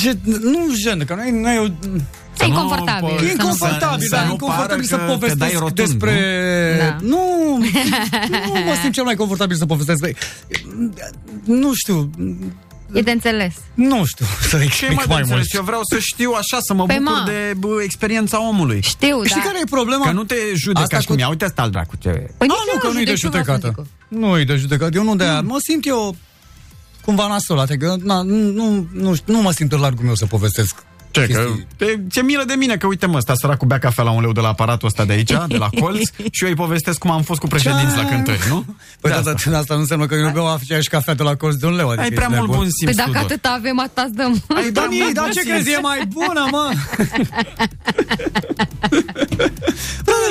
Je, 0.02 0.18
nu 0.26 0.60
jenă, 0.76 1.04
că 1.04 1.14
noi, 1.16 1.32
noi 1.32 1.56
eu, 1.56 1.66
E 2.42 2.46
inconfortabil. 2.46 3.10
pă- 3.10 3.14
E 3.14 3.18
Să 3.18 3.24
nu- 3.26 3.30
inconfortabil, 3.32 4.08
să 4.08 4.16
da, 4.16 4.22
nu 4.24 4.28
e 4.28 4.32
inconfortabil 4.32 4.76
pară 4.76 4.88
să 4.88 4.96
că 4.96 5.02
te 5.02 5.08
dai 5.08 5.16
povestesc 5.18 5.54
rotund, 5.60 5.76
despre... 5.76 6.14
Da. 6.80 6.96
Nu, 7.02 7.22
nu 8.32 8.64
mă 8.66 8.74
simt 8.82 8.94
cel 8.94 9.04
mai 9.04 9.16
confortabil 9.16 9.56
să 9.58 9.66
povestesc. 9.66 10.02
Nu 11.44 11.74
știu, 11.74 12.10
E 12.94 13.02
de 13.02 13.12
înțeles. 13.12 13.54
nu 13.74 14.06
știu 14.06 14.26
să 14.50 14.58
Ce 14.58 14.64
explic 14.64 14.96
mai 14.96 14.96
mai 14.96 15.06
de 15.06 15.14
mult. 15.14 15.22
înțeles? 15.30 15.54
Eu 15.54 15.64
vreau 15.64 15.82
să 15.92 15.98
știu 16.00 16.32
așa, 16.32 16.58
să 16.60 16.74
mă 16.74 16.86
Păi, 16.86 16.98
bucur 16.98 17.14
ma. 17.18 17.24
de 17.26 17.54
bă, 17.58 17.82
experiența 17.84 18.48
omului. 18.48 18.82
Știu, 18.82 19.24
Știi 19.24 19.42
da. 19.42 19.48
care 19.48 19.60
e 19.60 19.64
problema? 19.70 20.06
Că 20.06 20.12
nu 20.12 20.24
te 20.24 20.36
judecă 20.56 20.82
Asta 20.82 20.96
așa 20.96 21.06
cum 21.08 21.16
cu- 21.16 21.22
ia, 21.22 21.30
uite 21.30 21.46
asta 21.46 21.62
al 21.62 21.70
dracu 21.70 21.96
ce... 22.00 22.10
Păi 22.10 22.24
A, 22.38 22.44
nici 22.46 22.50
nu, 22.66 22.72
eu 22.74 22.80
că 22.80 22.88
nu 22.88 23.00
e 23.02 23.04
de 23.04 23.16
judec, 23.16 23.24
eu 23.24 23.44
vă 23.44 23.52
judecată. 23.52 23.74
judec. 23.76 24.22
Nu 24.22 24.40
e 24.40 24.44
de 24.44 24.56
judecată. 24.56 24.98
Eu 24.98 25.04
nu 25.04 25.16
de 25.16 25.24
aia. 25.24 25.42
Mă 25.42 25.58
simt 25.70 25.86
eu 25.88 26.16
cumva 27.06 27.28
nasol, 27.28 27.60
adică 27.60 27.98
na, 28.04 28.22
nu, 28.22 28.36
nu, 28.52 28.88
nu, 28.94 29.16
știu, 29.16 29.34
nu 29.34 29.42
mă 29.42 29.52
simt 29.52 29.72
în 29.72 29.80
largul 29.80 30.06
meu 30.06 30.16
să 30.16 30.26
povestesc 30.26 30.76
Ce, 31.12 31.28
că, 31.28 31.40
chestii. 31.40 31.68
te, 31.78 31.86
ce 32.12 32.22
milă 32.24 32.44
de 32.48 32.54
mine, 32.54 32.78
că 32.78 32.88
uite 32.88 33.06
mă, 33.06 33.18
ăsta 33.18 33.34
săracul 33.36 33.68
bea 33.68 33.80
cafea 33.80 34.04
la 34.04 34.12
un 34.12 34.22
leu 34.22 34.32
de 34.32 34.40
la 34.40 34.48
aparatul 34.48 34.88
ăsta 34.88 35.06
de 35.06 35.14
aici, 35.14 35.32
de 35.48 35.58
la 35.58 35.70
colț, 35.80 36.10
și 36.36 36.44
eu 36.44 36.50
îi 36.50 36.56
povestesc 36.56 36.98
cum 36.98 37.12
am 37.12 37.22
fost 37.22 37.40
cu 37.40 37.48
președinți 37.48 37.96
la 37.98 38.06
cântări, 38.06 38.40
nu? 38.50 38.64
Păi 38.66 38.76
De 39.02 39.10
da, 39.10 39.16
asta. 39.18 39.34
dar 39.50 39.60
asta 39.60 39.74
nu 39.74 39.80
înseamnă 39.80 40.06
că 40.06 40.16
eu 40.16 40.30
beau 40.30 40.54
aceeași 40.54 40.90
cafea 40.90 41.14
de 41.14 41.24
la 41.24 41.36
colț 41.36 41.56
de 41.56 41.66
un 41.66 41.76
leu. 41.76 41.88
Adică 41.88 42.02
Ai 42.02 42.10
prea 42.10 42.28
ești 42.30 42.38
mult 42.38 42.50
nebun. 42.50 42.64
bun 42.64 42.72
simț, 42.72 42.96
Păi 42.96 43.06
dacă 43.06 43.10
Tudor. 43.10 43.24
atât 43.32 43.46
avem, 43.46 43.80
atâta 43.80 44.02
îți 44.02 44.14
dăm. 44.16 44.44
Ai 44.56 44.72
Da, 44.72 44.82
prea 44.82 44.88
mie, 44.90 45.02
mult 45.02 45.14
dar 45.14 45.24
bun 45.24 45.34
ce 45.34 45.40
simț. 45.40 45.54
crezi, 45.54 45.72
e 45.72 45.80
mai 45.80 46.02
bună, 46.14 46.48
mă? 46.52 46.72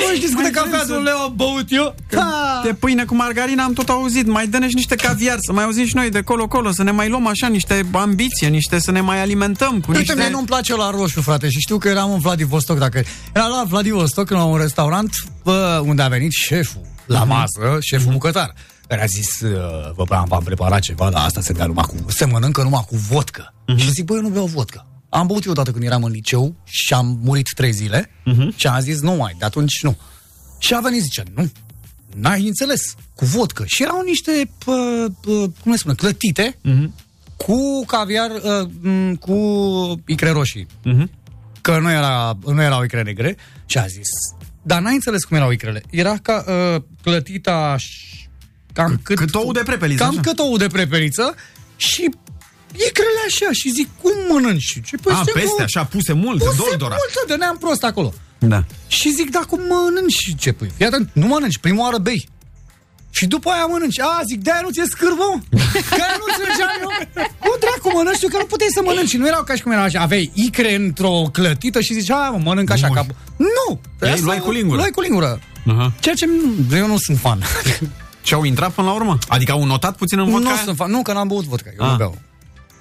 Frate, 0.07 0.11
voi 0.11 0.15
știți 0.15 0.35
câte 0.35 0.49
cafea 0.49 0.85
de 0.85 0.93
un 0.93 1.03
leu 1.03 1.17
am 1.17 1.33
băut 1.35 1.65
eu? 1.69 1.95
Ha! 2.15 2.61
De 2.63 2.73
pâine 2.73 3.05
cu 3.05 3.15
margarină 3.15 3.63
am 3.63 3.73
tot 3.73 3.89
auzit 3.89 4.27
Mai 4.27 4.47
dă 4.47 4.57
și 4.67 4.75
niște 4.75 4.95
caviar 4.95 5.37
Să 5.39 5.51
mai 5.53 5.63
auzim 5.63 5.85
și 5.85 5.95
noi 5.95 6.09
de 6.09 6.21
colo-colo 6.21 6.71
Să 6.71 6.83
ne 6.83 6.91
mai 6.91 7.09
luăm 7.09 7.27
așa 7.27 7.47
niște 7.47 7.85
ambiție 7.91 8.47
Niște 8.47 8.79
să 8.79 8.91
ne 8.91 9.01
mai 9.01 9.21
alimentăm 9.21 9.71
cu 9.79 9.85
Uite, 9.87 9.99
niște... 9.99 10.15
mie 10.15 10.29
nu-mi 10.29 10.45
place 10.45 10.75
la 10.75 10.89
roșu, 10.89 11.21
frate, 11.21 11.49
și 11.49 11.59
știu 11.59 11.77
că 11.77 11.87
eram 11.89 12.11
în 12.11 12.19
Vladivostok, 12.19 12.77
dacă... 12.77 13.01
Era 13.33 13.45
la 13.45 13.63
Vladivostok, 13.67 14.29
la 14.29 14.43
un 14.43 14.57
restaurant, 14.57 15.09
bă, 15.43 15.81
unde 15.85 16.01
a 16.01 16.07
venit 16.07 16.31
șeful 16.31 16.81
la 17.05 17.19
Mhm. 17.19 17.27
masă, 17.27 17.77
șeful 17.81 18.11
bucătar, 18.11 18.53
care 18.87 19.01
a 19.01 19.05
zis, 19.05 19.39
uh, 19.41 19.49
vă, 19.95 20.15
am, 20.15 20.25
v-am 20.27 20.43
preparat 20.43 20.79
ceva, 20.79 21.09
dar 21.09 21.25
asta 21.25 21.41
se 21.41 21.53
bea 21.53 21.65
numai 21.65 21.83
cu, 21.87 22.11
se 22.11 22.25
mănâncă 22.25 22.61
numai 22.63 22.85
cu 22.87 22.95
vodcă. 23.09 23.53
Mhm. 23.67 23.77
Și 23.77 23.89
zic, 23.89 24.05
băi, 24.05 24.15
eu 24.15 24.21
nu 24.21 24.29
beau 24.29 24.45
vodcă. 24.45 24.85
Am 25.09 25.27
băut 25.27 25.43
eu 25.45 25.51
odată 25.51 25.71
când 25.71 25.83
eram 25.83 26.03
în 26.03 26.11
liceu 26.11 26.55
și 26.63 26.93
am 26.93 27.19
murit 27.23 27.47
trei 27.55 27.71
zile 27.71 28.09
Mhm. 28.25 28.53
și 28.55 28.67
am 28.67 28.79
zis, 28.79 28.99
nu 29.01 29.13
mai, 29.15 29.35
de 29.39 29.45
atunci 29.45 29.81
nu. 29.81 29.97
Și 30.59 30.73
a 30.73 30.79
venit, 30.79 31.01
zice, 31.01 31.23
nu, 31.35 31.51
n-ai 32.15 32.47
înțeles, 32.47 32.81
cu 33.15 33.25
vodcă. 33.25 33.63
Și 33.65 33.83
erau 33.83 34.01
niște, 34.05 34.49
pă, 34.65 35.07
pă, 35.21 35.31
cum 35.61 35.71
le 35.71 35.75
spune, 35.77 35.93
clătite, 35.95 36.57
Mhm. 36.61 36.93
cu 37.37 37.85
caviar, 37.85 38.29
uh, 38.31 38.69
m, 38.81 39.15
cu 39.15 39.35
icre 40.05 40.29
roșii. 40.29 40.67
Mhm. 40.83 41.11
Că 41.61 41.79
nu, 41.79 41.91
era, 41.91 42.37
nu 42.45 42.61
erau 42.61 42.83
icre 42.83 43.01
negre. 43.01 43.37
Și 43.65 43.77
a 43.77 43.85
zis, 43.85 44.07
dar 44.61 44.81
n-ai 44.81 44.93
înțeles 44.93 45.23
cum 45.23 45.37
erau 45.37 45.51
icrele. 45.51 45.83
Era 45.89 46.17
ca 46.21 46.43
uh, 46.75 46.81
clătita 47.03 47.75
ș- 47.79 48.29
cam 48.73 48.99
cât, 49.03 49.17
cât 49.17 49.35
ou 49.35 49.51
de 49.51 49.61
prepeliță, 49.65 50.03
Cam 50.03 50.11
așa. 50.11 50.21
cât 50.21 50.39
ou 50.39 50.57
de 50.57 50.67
prepeliță 50.67 51.35
și 51.75 52.09
icrele 52.87 53.21
așa. 53.27 53.51
Și 53.51 53.69
zic, 53.71 53.87
cum 54.01 54.11
mănânci? 54.29 54.79
Ce, 54.85 54.95
păi 54.97 55.13
A, 55.13 55.21
se 55.25 55.31
peste, 55.31 55.53
mă- 55.57 55.63
așa, 55.63 55.83
puse 55.83 56.13
mult, 56.13 56.37
puse 56.43 56.55
doldora. 56.69 56.95
multă, 57.01 57.19
de 57.27 57.35
neam 57.35 57.57
prost 57.57 57.83
acolo. 57.83 58.13
Da. 58.39 58.63
Și 58.87 59.09
zic, 59.13 59.29
da, 59.31 59.39
cum 59.39 59.59
mănânci? 59.69 60.35
Ce 60.37 60.51
păi? 60.51 60.71
Fii 60.75 60.85
atent, 60.85 61.09
nu 61.13 61.27
mănânci, 61.27 61.57
prima 61.57 61.81
oară 61.83 61.97
bei. 61.97 62.29
Și 63.09 63.25
după 63.25 63.49
aia 63.49 63.65
mănânci. 63.65 63.99
A, 63.99 64.21
zic, 64.29 64.39
de-aia 64.41 64.61
nu 64.65 64.69
ți-e 64.69 64.83
scârbă? 64.85 65.27
Că 65.89 66.01
aia 66.05 66.15
nu 66.21 66.25
înțelegeam 66.31 66.69
eu. 66.81 66.89
Cum 67.39 67.55
dracu 67.59 67.97
mănânci 67.97 68.19
tu? 68.19 68.27
Că 68.27 68.37
nu 68.37 68.45
puteai 68.45 68.69
să 68.73 68.81
mănânci. 68.85 69.13
Nu 69.17 69.27
erau 69.27 69.43
ca 69.43 69.55
și 69.55 69.61
cum 69.61 69.71
era 69.71 69.83
așa. 69.83 69.99
Aveai 69.99 70.31
icre 70.33 70.75
într-o 70.75 71.21
clătită 71.31 71.81
și 71.81 71.93
zici, 71.93 72.11
a, 72.11 72.29
mă, 72.29 72.39
mănânc 72.43 72.69
așa. 72.69 72.87
Ca... 72.89 73.05
Nu! 73.37 73.79
Ei, 74.01 74.09
Asta- 74.09 74.25
luai 74.25 74.39
cu 74.39 74.51
lingură. 74.51 74.77
Luai 74.77 74.89
cu 74.89 75.01
lingură. 75.01 75.39
Aha. 75.67 75.93
Ceea 75.99 76.15
ce 76.15 76.25
nu- 76.25 76.77
eu 76.77 76.87
nu 76.87 76.95
sunt 76.99 77.17
fan. 77.19 77.39
Și 78.27 78.33
au 78.33 78.43
intrat 78.43 78.71
până 78.71 78.87
la 78.87 78.93
urmă? 78.93 79.17
Adică 79.27 79.51
au 79.51 79.63
notat 79.65 79.95
puțin 79.97 80.19
în 80.19 80.25
vodka 80.29 80.47
Nu, 80.49 80.55
aia? 80.55 80.61
sunt, 80.63 80.75
fa- 80.83 80.87
nu, 80.87 81.01
că 81.01 81.13
n-am 81.13 81.27
băut 81.27 81.43
vodka, 81.43 81.69
eu 81.79 81.85
Ah. 81.85 81.91
nu 81.91 81.97
beau. 81.97 82.17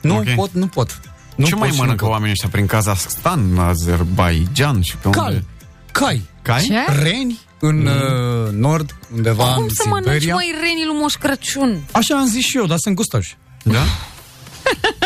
Nu 0.06 0.16
Ok. 0.16 0.34
pot, 0.34 0.50
nu 0.52 0.66
pot. 0.66 1.00
Nu 1.36 1.44
Ce 1.44 1.50
pot 1.50 1.60
mai 1.60 1.68
și 1.68 1.74
nu 1.74 1.80
mănâncă 1.80 2.02
pot. 2.04 2.12
oamenii 2.12 2.32
ăștia 2.32 2.48
prin 2.52 2.66
Kazahstan, 2.66 3.58
Azerbaijan 3.58 4.80
și 4.82 4.96
pe 4.96 5.10
Cal, 5.10 5.24
unde? 5.26 5.44
cai, 5.92 6.22
Cai? 6.42 6.62
Ce? 6.62 7.00
reni 7.02 7.38
în 7.60 7.86
uh, 7.86 8.50
nord, 8.52 8.96
undeva 9.14 9.44
Cum 9.54 9.62
în 9.62 9.68
să 9.68 9.82
mănânci, 9.88 10.06
Siberia. 10.06 10.34
mai 10.34 10.54
renii 10.60 10.84
lui 10.86 10.96
Moș 11.00 11.12
Crăciun? 11.14 11.80
Așa 11.92 12.16
am 12.18 12.26
zis 12.26 12.44
și 12.44 12.56
eu, 12.56 12.66
dar 12.66 12.78
sunt 12.78 12.94
gustoși. 12.94 13.36
Da? 13.62 13.78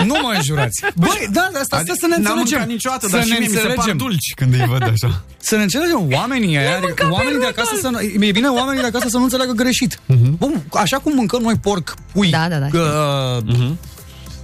Nu 0.05 0.15
mă 0.23 0.33
înjurați. 0.37 0.85
Băi, 0.97 1.29
da, 1.33 1.49
da, 1.53 1.59
asta, 1.59 1.77
asta 1.77 1.93
să 1.99 2.07
ne 2.07 2.17
N-am 2.17 2.19
înțelegem. 2.19 2.59
mâncat 2.59 2.67
niciodată, 2.69 3.07
să 3.09 3.13
dar 3.17 3.23
și 3.25 3.31
ne 3.31 3.39
mie 3.39 3.47
mi 3.49 3.53
se 3.55 3.59
par 3.61 3.67
înțelegem. 3.71 3.97
dulci 3.97 4.33
când 4.37 4.55
îi 4.55 4.67
văd 4.69 4.83
așa. 4.83 5.23
Să 5.49 5.57
ne 5.57 5.63
înțelegem 5.63 6.09
oamenii 6.13 6.57
aia, 6.57 6.77
adică 6.77 7.09
oamenii 7.11 7.39
de 7.39 7.47
acasă 7.47 7.73
să 7.81 7.89
nu, 7.89 8.01
e 8.01 8.31
bine 8.33 8.49
oamenii 8.49 8.81
de 8.81 8.87
acasă 8.87 9.09
să 9.09 9.17
nu 9.17 9.23
înțeleagă 9.23 9.53
greșit. 9.53 10.01
Bun, 10.39 10.63
așa 10.73 10.99
cum 10.99 11.13
mâncăm 11.15 11.43
noi 11.43 11.55
porc, 11.57 11.95
pui, 12.13 12.31
Da, 12.31 12.49
da, 12.49 12.57
da. 12.59 12.67
uh, 12.79 13.71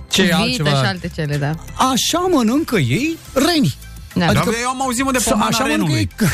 ce 0.08 0.22
Vită 0.22 0.36
altceva, 0.36 0.68
și 0.70 0.74
alte 0.84 1.10
cele, 1.14 1.36
da. 1.36 1.50
așa 1.92 2.18
mănâncă 2.32 2.76
ei 2.76 3.18
reni. 3.32 3.74
Da. 4.14 4.26
Adică, 4.26 4.50
eu 4.62 4.68
am 4.68 4.82
auzit 4.82 5.04
mă 5.04 5.10
de 5.10 5.18
să- 5.18 5.30
pomana 5.30 5.46
așa 5.46 5.62
mănâncă 5.64 5.82
renului. 5.82 5.98
ei. 5.98 6.28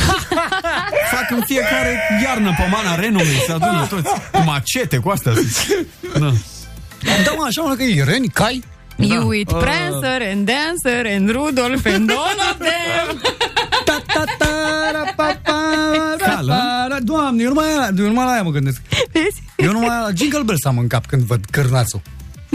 Fac 1.15 1.31
în 1.31 1.43
fiecare 1.47 2.01
iarnă 2.23 2.53
pomana 2.59 2.94
renului, 2.94 3.36
se 3.47 3.53
adună 3.53 3.86
toți. 3.89 4.09
Cu 4.32 4.39
macete, 4.44 4.97
cu 4.97 5.09
astea. 5.09 5.32
Da. 6.19 6.32
Da, 7.24 7.32
mă, 7.36 7.44
așa 7.47 7.62
mănâncă 7.62 7.82
ei, 7.82 8.03
reni, 8.05 8.28
cai. 8.28 8.62
You 8.97 9.35
eat 9.35 9.53
Uh, 9.53 9.59
Prancer 9.59 10.23
and 10.32 10.51
Dancer 10.53 11.07
and 11.15 11.31
Rudolph 11.31 11.86
and 11.86 12.11
all 12.11 12.39
of 12.51 12.57
them. 12.59 13.20
Ta, 13.85 14.03
ta, 14.15 14.24
ta, 14.39 14.47
ra, 14.93 15.12
pa, 15.16 15.40
pa, 15.43 15.61
ra, 16.19 16.35
Cală. 16.35 16.53
pa, 16.53 16.86
ra. 16.89 16.97
Doamne, 17.01 17.43
eu 17.43 17.49
numai, 17.49 17.65
aia, 17.66 17.90
eu 17.99 18.07
numai 18.07 18.24
la 18.24 18.31
aia 18.32 18.43
mă 18.43 18.51
gândesc. 18.51 18.81
Eu 19.57 19.70
numai 19.73 19.89
la 19.89 20.09
Jingle 20.15 20.43
Bells 20.43 20.65
am 20.65 20.78
în 20.78 20.86
cap 20.86 21.07
când 21.07 21.23
văd 21.23 21.44
cârnațul. 21.51 22.01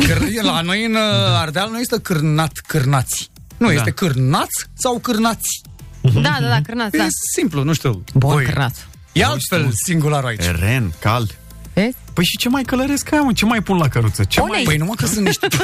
Câr, 0.07 0.43
la 0.43 0.61
noi 0.61 0.85
în 0.85 0.93
uh, 0.93 0.99
Ardeal 1.41 1.69
nu 1.69 1.79
este 1.79 1.99
cârnat 2.01 2.51
cârnați. 2.67 3.29
Nu, 3.57 3.67
Da. 3.67 3.73
este 3.73 3.91
cârnaț 3.91 4.49
sau 4.73 4.99
cârnați. 4.99 5.61
Da, 6.01 6.37
da, 6.41 6.47
da, 6.47 6.59
cârnați, 6.63 6.97
da. 6.97 7.03
E 7.03 7.07
simplu, 7.35 7.63
nu 7.63 7.73
știu. 7.73 8.03
Bun 8.13 8.31
Voi- 8.33 8.43
cârnaț. 8.45 8.77
E 9.11 9.23
altfel 9.23 9.71
singularul 9.85 10.27
aici. 10.27 10.43
Ren, 10.59 10.93
cal. 10.99 11.27
Vezi? 11.73 11.95
Păi 12.13 12.23
și 12.25 12.37
ce 12.37 12.49
mai 12.49 12.63
călăresc 12.63 13.11
aia, 13.11 13.21
mă? 13.21 13.33
Ce 13.33 13.45
mai 13.45 13.61
pun 13.61 13.77
la 13.77 13.87
căruță? 13.87 14.23
Ce 14.23 14.39
Pune-i. 14.39 14.53
mai... 14.55 14.63
Păi 14.63 14.77
numai 14.77 14.95
că 14.97 15.05
sunt 15.05 15.25
niște... 15.25 15.47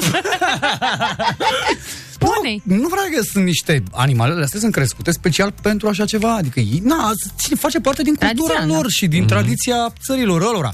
Pune-i. 2.19 2.61
Nu 2.63 2.87
vreau 2.87 3.05
că 3.15 3.21
sunt 3.31 3.43
niște 3.45 3.83
animalele 3.91 4.43
astea 4.43 4.59
sunt 4.59 4.71
crescute 4.71 5.11
special 5.11 5.53
pentru 5.61 5.87
așa 5.87 6.05
ceva. 6.05 6.35
Adică 6.35 6.59
ei, 6.59 6.81
na, 6.83 7.11
ține, 7.37 7.55
face 7.55 7.79
parte 7.79 8.01
din 8.03 8.13
cultura 8.15 8.47
Tradițional, 8.53 8.75
lor 8.81 8.89
și 8.89 9.07
din 9.07 9.27
tradiția 9.27 9.93
țărilor 10.05 10.41
ălora. 10.41 10.73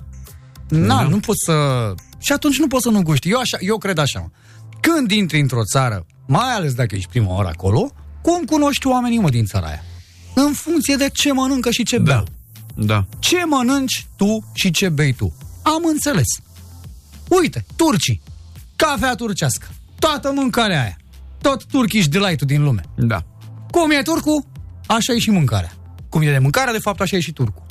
Na, 0.67 1.01
nu 1.01 1.19
poți 1.19 1.39
să... 1.45 1.53
Și 2.19 2.31
atunci 2.31 2.57
nu 2.59 2.67
poți 2.67 2.83
să 2.83 2.89
nu 2.89 3.01
guști. 3.01 3.29
Eu, 3.29 3.39
așa, 3.39 3.57
eu 3.59 3.77
cred 3.77 3.97
așa. 3.97 4.19
mă. 4.19 4.27
Când 4.81 5.11
intri 5.11 5.39
într-o 5.39 5.63
țară, 5.63 6.05
mai 6.27 6.53
ales 6.55 6.73
dacă 6.73 6.95
ești 6.95 7.09
prima 7.09 7.33
oară 7.33 7.47
acolo, 7.47 7.91
cum 8.21 8.43
cunoști 8.43 8.87
oamenii, 8.87 9.19
mă, 9.19 9.29
din 9.29 9.45
țara 9.45 9.67
aia? 9.67 9.83
În 10.35 10.53
funcție 10.53 10.95
de 10.95 11.09
ce 11.13 11.31
mănâncă 11.33 11.71
și 11.71 11.83
ce 11.83 11.97
Da. 11.97 12.03
beau. 12.03 12.25
Da. 12.75 13.05
Ce 13.19 13.37
mănânci 13.45 14.07
tu 14.15 14.49
și 14.53 14.71
ce 14.71 14.89
bei 14.89 15.13
tu? 15.13 15.33
Am 15.61 15.81
înțeles. 15.85 16.27
Uite, 17.41 17.65
turcii. 17.75 18.21
Cafea 18.75 19.15
turcească. 19.15 19.67
Toată 19.99 20.31
mâncarea 20.35 20.81
aia. 20.81 20.97
Tot 21.41 21.65
Turkish 21.65 22.07
delight 22.07 22.41
din 22.41 22.63
lume. 22.63 22.81
Da. 22.95 23.23
Cum 23.71 23.91
e 23.91 24.01
turcul, 24.01 24.45
așa 24.87 25.13
e 25.13 25.19
și 25.19 25.29
mâncarea. 25.29 25.71
Cum 26.09 26.21
e 26.21 26.31
de 26.31 26.39
mâncare, 26.39 26.71
de 26.71 26.77
fapt, 26.79 27.01
așa 27.01 27.15
e 27.15 27.19
și 27.19 27.31
turcul. 27.31 27.63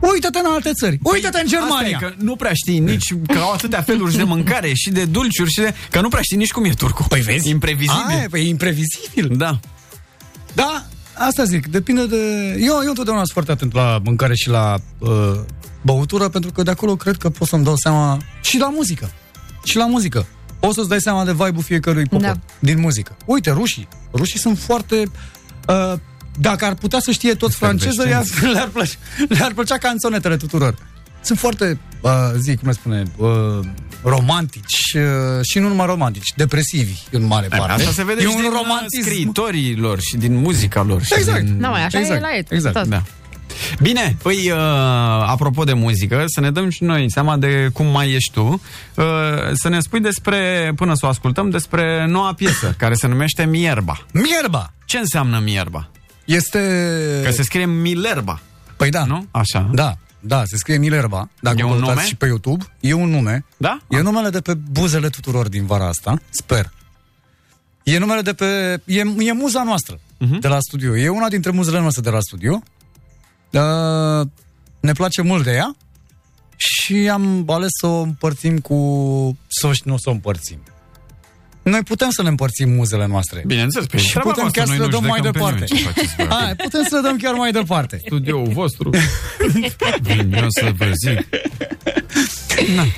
Uită-te 0.00 0.38
în 0.38 0.44
alte 0.48 0.70
țări. 0.72 0.98
Uită-te 1.02 1.40
în 1.40 1.46
Germania. 1.46 1.96
Asta 1.96 2.06
e, 2.06 2.08
că 2.08 2.14
nu 2.24 2.36
prea 2.36 2.52
știi 2.54 2.78
nici 2.78 3.14
că 3.26 3.38
au 3.38 3.52
atâtea 3.52 3.82
feluri 3.82 4.16
de 4.16 4.22
mâncare 4.22 4.72
și 4.74 4.90
de 4.90 5.04
dulciuri 5.04 5.50
și 5.50 5.60
de... 5.60 5.74
Că 5.90 6.00
nu 6.00 6.08
prea 6.08 6.22
știi 6.22 6.36
nici 6.36 6.50
cum 6.52 6.64
e 6.64 6.70
turcul. 6.70 7.04
Păi 7.08 7.20
vezi? 7.20 7.48
Imprevizibil. 7.48 8.04
Aia, 8.08 8.26
păi 8.30 8.40
e 8.40 8.48
imprevizibil. 8.48 9.36
Da. 9.36 9.60
Da, 10.54 10.86
asta 11.14 11.44
zic, 11.44 11.66
depinde 11.66 12.06
de... 12.06 12.16
Eu, 12.60 12.80
eu 12.82 12.88
întotdeauna 12.88 13.22
sunt 13.24 13.32
foarte 13.32 13.52
atent 13.52 13.74
la 13.74 14.00
mâncare 14.04 14.34
și 14.34 14.48
la 14.48 14.76
uh, 14.98 15.10
băutură, 15.82 16.28
pentru 16.28 16.52
că 16.52 16.62
de 16.62 16.70
acolo 16.70 16.96
cred 16.96 17.16
că 17.16 17.30
pot 17.30 17.48
să-mi 17.48 17.64
dau 17.64 17.76
seama 17.76 18.18
și 18.40 18.58
la 18.58 18.68
muzică. 18.68 19.10
Și 19.64 19.76
la 19.76 19.86
muzică. 19.86 20.26
Poți 20.60 20.74
să-ți 20.74 20.88
dai 20.88 21.00
seama 21.00 21.24
de 21.24 21.30
vibe-ul 21.30 21.62
fiecărui 21.62 22.04
popor 22.06 22.26
Da. 22.26 22.34
din 22.58 22.80
muzică. 22.80 23.16
Uite, 23.24 23.50
rușii. 23.50 23.88
Rușii 24.12 24.38
sunt 24.38 24.58
foarte... 24.58 25.02
Uh, 25.68 25.92
dacă 26.40 26.64
ar 26.64 26.74
putea 26.74 26.98
să 27.00 27.10
știe 27.10 27.34
toți 27.34 27.56
franceză, 27.56 28.02
le-ar, 28.08 28.24
le-ar, 28.52 28.68
plăcea, 28.68 28.96
le-ar 29.28 29.52
plăcea 29.52 29.78
canțonetele 29.78 30.36
tuturor. 30.36 30.74
Sunt 31.20 31.38
foarte, 31.38 31.78
uh, 32.00 32.10
zic, 32.36 32.60
cum 32.60 32.72
se 32.72 32.78
spune, 32.80 33.02
uh, 33.16 33.28
romantici 34.02 34.94
uh, 34.94 35.02
și 35.42 35.58
nu 35.58 35.68
numai 35.68 35.86
romantici, 35.86 36.32
depresivi 36.36 36.98
în 37.10 37.26
mare 37.26 37.46
parte. 37.46 37.72
Asta 37.72 37.90
se 37.90 38.04
vede 38.04 38.20
e 38.20 38.22
și 38.22 38.34
un 38.34 38.40
din 38.40 38.50
romantism 38.50 39.02
scriitorii 39.02 39.76
lor 39.76 40.00
și 40.00 40.16
din 40.16 40.36
muzica 40.36 40.82
lor. 40.82 41.02
Și 41.02 41.14
Exact. 41.16 41.42
Din... 41.42 41.60
Da, 41.60 41.68
mai 41.68 41.84
așa 41.84 41.98
Exact, 41.98 42.20
e 42.20 42.22
la 42.22 42.34
ei. 42.34 42.44
exact, 42.48 42.74
tot. 42.74 42.86
Da. 42.86 43.02
Bine, 43.80 44.16
păi, 44.22 44.50
uh, 44.50 44.58
apropo 45.26 45.64
de 45.64 45.72
muzică, 45.72 46.24
să 46.26 46.40
ne 46.40 46.50
dăm 46.50 46.68
și 46.68 46.84
noi 46.84 47.10
seama 47.10 47.36
de 47.36 47.68
cum 47.72 47.86
mai 47.86 48.10
ești 48.10 48.32
tu, 48.32 48.62
uh, 48.94 49.04
să 49.52 49.68
ne 49.68 49.80
spui 49.80 50.00
despre, 50.00 50.72
până 50.76 50.94
să 50.94 51.06
o 51.06 51.08
ascultăm, 51.08 51.50
despre 51.50 52.06
noua 52.06 52.32
piesă, 52.32 52.74
care 52.78 52.94
se 52.94 53.06
numește 53.06 53.44
Mierba. 53.44 54.06
Mierba! 54.12 54.72
Ce 54.84 54.98
înseamnă 54.98 55.40
Mierba? 55.44 55.90
Este... 56.34 56.58
Că 57.24 57.30
se 57.30 57.42
scrie 57.42 57.66
Milerba, 57.66 58.40
Păi 58.76 58.90
da, 58.90 59.04
nu? 59.04 59.26
Așa. 59.30 59.70
Da, 59.72 59.96
da, 60.20 60.42
se 60.44 60.56
scrie 60.56 60.78
Milerba. 60.78 61.28
Dacă 61.40 61.56
E 61.58 61.62
un 61.62 61.70
căutați 61.70 61.90
nume? 61.90 62.02
și 62.06 62.14
pe 62.16 62.26
YouTube, 62.26 62.64
e 62.80 62.92
un 62.92 63.08
nume. 63.10 63.44
Da? 63.56 63.78
E 63.88 64.00
numele 64.00 64.30
de 64.30 64.40
pe 64.40 64.54
buzele 64.54 65.08
tuturor 65.08 65.48
din 65.48 65.66
vara 65.66 65.86
asta, 65.86 66.20
sper. 66.30 66.72
E 67.82 67.98
numele 67.98 68.20
de 68.20 68.32
pe... 68.32 68.80
E, 68.84 68.98
e 69.18 69.32
muza 69.32 69.62
noastră 69.62 70.00
Mhm. 70.18 70.38
de 70.40 70.48
la 70.48 70.58
studio. 70.60 70.96
E 70.96 71.08
una 71.08 71.28
dintre 71.28 71.50
muzele 71.50 71.80
noastre 71.80 72.02
de 72.02 72.10
la 72.10 72.20
studio. 72.20 72.62
Uh, 73.52 74.26
ne 74.80 74.92
place 74.92 75.22
mult 75.22 75.44
de 75.44 75.52
ea 75.52 75.76
și 76.56 77.08
am 77.12 77.44
ales 77.50 77.68
să 77.80 77.86
o 77.86 78.00
împărțim 78.00 78.58
cu... 78.58 78.76
Să, 79.48 79.70
nu 79.84 79.96
să 79.98 80.08
o 80.08 80.12
împărțim. 80.12 80.58
Noi 81.68 81.82
putem 81.82 82.10
să 82.10 82.22
ne 82.22 82.28
împărțim 82.28 82.70
muzele 82.70 83.06
noastre. 83.06 83.42
Bineînțeles, 83.46 83.86
pe 83.86 83.96
și 83.98 84.18
putem 84.18 84.48
chiar 84.50 84.66
să 84.66 84.74
le 84.78 84.86
dăm 84.86 85.04
mai 85.04 85.20
departe. 85.20 85.64
Hai, 86.16 86.26
Hai, 86.28 86.54
putem 86.56 86.82
să 86.88 86.94
le 86.94 87.00
dăm 87.00 87.16
chiar 87.16 87.34
mai 87.34 87.50
departe. 87.50 88.00
studioul 88.06 88.48
vostru. 88.52 88.90
Vin 90.02 90.32
eu 90.32 90.46
să 90.48 90.72
vă 90.76 90.92
zic. 91.06 91.28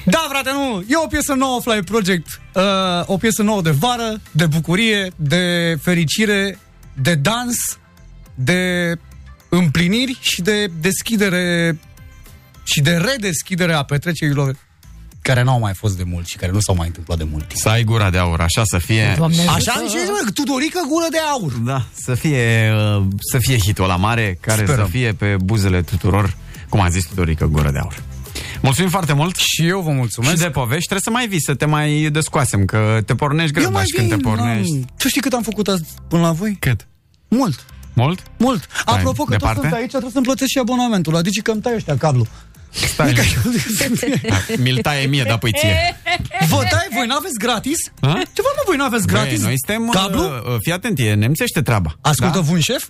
Da, 0.04 0.26
frate, 0.28 0.50
nu. 0.52 0.84
E 0.88 0.96
o 1.04 1.06
piesă 1.06 1.34
nouă, 1.34 1.60
Fly 1.60 1.82
Project. 1.82 2.40
Uh, 2.54 2.62
o 3.06 3.16
piesă 3.16 3.42
nouă 3.42 3.62
de 3.62 3.70
vară, 3.70 4.20
de 4.30 4.46
bucurie, 4.46 5.10
de 5.16 5.76
fericire, 5.82 6.58
de 7.02 7.14
dans, 7.14 7.78
de 8.34 8.92
împliniri 9.48 10.18
și 10.20 10.42
de 10.42 10.66
deschidere 10.80 11.78
și 12.64 12.80
de 12.80 12.90
redeschidere 12.90 13.72
a 13.72 13.82
petrecerilor 13.82 14.56
care 15.22 15.42
n-au 15.42 15.58
mai 15.58 15.74
fost 15.74 15.96
de 15.96 16.02
mult 16.06 16.26
și 16.26 16.36
care 16.36 16.52
nu 16.52 16.60
s-au 16.60 16.74
mai 16.74 16.86
întâmplat 16.86 17.18
de 17.18 17.24
mult 17.30 17.48
timp. 17.48 17.60
Să 17.60 17.68
ai 17.68 17.84
gura 17.84 18.10
de 18.10 18.18
aur, 18.18 18.40
așa 18.40 18.62
să 18.64 18.78
fie. 18.78 19.14
Doamne 19.16 19.40
Așa 19.40 19.72
ajută. 19.72 19.86
zice, 19.88 19.98
mă, 20.24 20.30
Tudorică 20.34 20.80
gură 20.88 21.06
de 21.10 21.18
aur. 21.30 21.52
Da, 21.52 21.84
să 21.92 22.14
fie, 22.14 22.72
uh, 22.96 23.02
să 23.32 23.38
fie 23.38 23.58
hitul 23.58 23.86
la 23.86 23.96
mare, 23.96 24.38
care 24.40 24.62
Sperăm. 24.64 24.84
să 24.84 24.90
fie 24.90 25.12
pe 25.12 25.36
buzele 25.44 25.82
tuturor, 25.82 26.36
cum 26.68 26.80
a 26.80 26.88
zis 26.88 27.06
Tudorică, 27.06 27.46
gură 27.46 27.70
de 27.70 27.78
aur. 27.78 28.02
Mulțumim 28.62 28.90
foarte 28.90 29.12
mult 29.12 29.36
Și 29.36 29.66
eu 29.66 29.80
vă 29.80 29.90
mulțumesc. 29.90 30.32
și 30.32 30.38
de 30.40 30.50
povești. 30.50 30.88
Trebuie 30.88 31.00
să 31.04 31.10
mai 31.10 31.26
vii, 31.28 31.40
să 31.40 31.54
te 31.54 31.64
mai 31.64 32.08
descoasem, 32.12 32.64
că 32.64 33.00
te 33.06 33.14
pornești 33.14 33.52
greu, 33.52 33.64
eu 33.64 33.70
mai 33.72 33.84
și 33.84 33.92
când 33.96 34.08
te 34.08 34.14
vin, 34.14 34.24
pornești. 34.24 34.72
n-am- 34.72 34.88
Tu 34.98 35.08
știi 35.08 35.20
cât 35.20 35.32
am 35.32 35.42
făcut 35.42 35.68
azi 35.68 35.82
până 36.08 36.22
la 36.22 36.32
voi? 36.32 36.56
Cât? 36.60 36.86
Mult. 37.28 37.64
Mult? 37.92 38.22
Mult. 38.38 38.66
Apropo 38.84 39.24
că 39.24 39.30
departe? 39.30 39.54
tot 39.54 39.62
sunt 39.68 39.74
aici, 39.80 39.88
trebuie 39.90 40.10
să-mi 40.10 40.24
plătesc 40.24 40.50
și 40.50 40.58
abonamentul. 40.58 41.16
Adică 41.16 41.40
că 41.42 41.50
îmi 41.50 41.60
tai 41.60 41.72
ăștia 41.74 41.96
cablu. 41.96 42.26
Stai, 42.70 43.12
Da, 43.12 43.22
mi-l 44.62 44.78
taie 44.78 45.06
mie, 45.06 45.22
da 45.22 45.36
păi 45.36 45.52
ție. 45.58 45.96
Vă 46.48 46.56
dai, 46.70 46.86
voi 46.94 47.06
n-aveți 47.06 47.38
gratis? 47.38 47.78
Ha? 48.00 48.12
Ce 48.32 48.42
vă, 48.42 48.48
mă, 48.56 48.62
voi 48.66 48.76
n-aveți 48.76 49.06
gratis? 49.06 49.38
Băi, 49.38 49.46
noi 49.46 49.54
suntem, 49.66 49.88
Cablu? 49.88 50.22
uh, 50.22 50.54
uh, 50.54 50.56
fii 50.62 50.72
atent, 50.72 50.98
e 50.98 51.14
nemțește 51.14 51.62
treaba. 51.62 51.96
Ascultă 52.00 52.38
da? 52.38 52.40
vun 52.40 52.60
șef? 52.60 52.88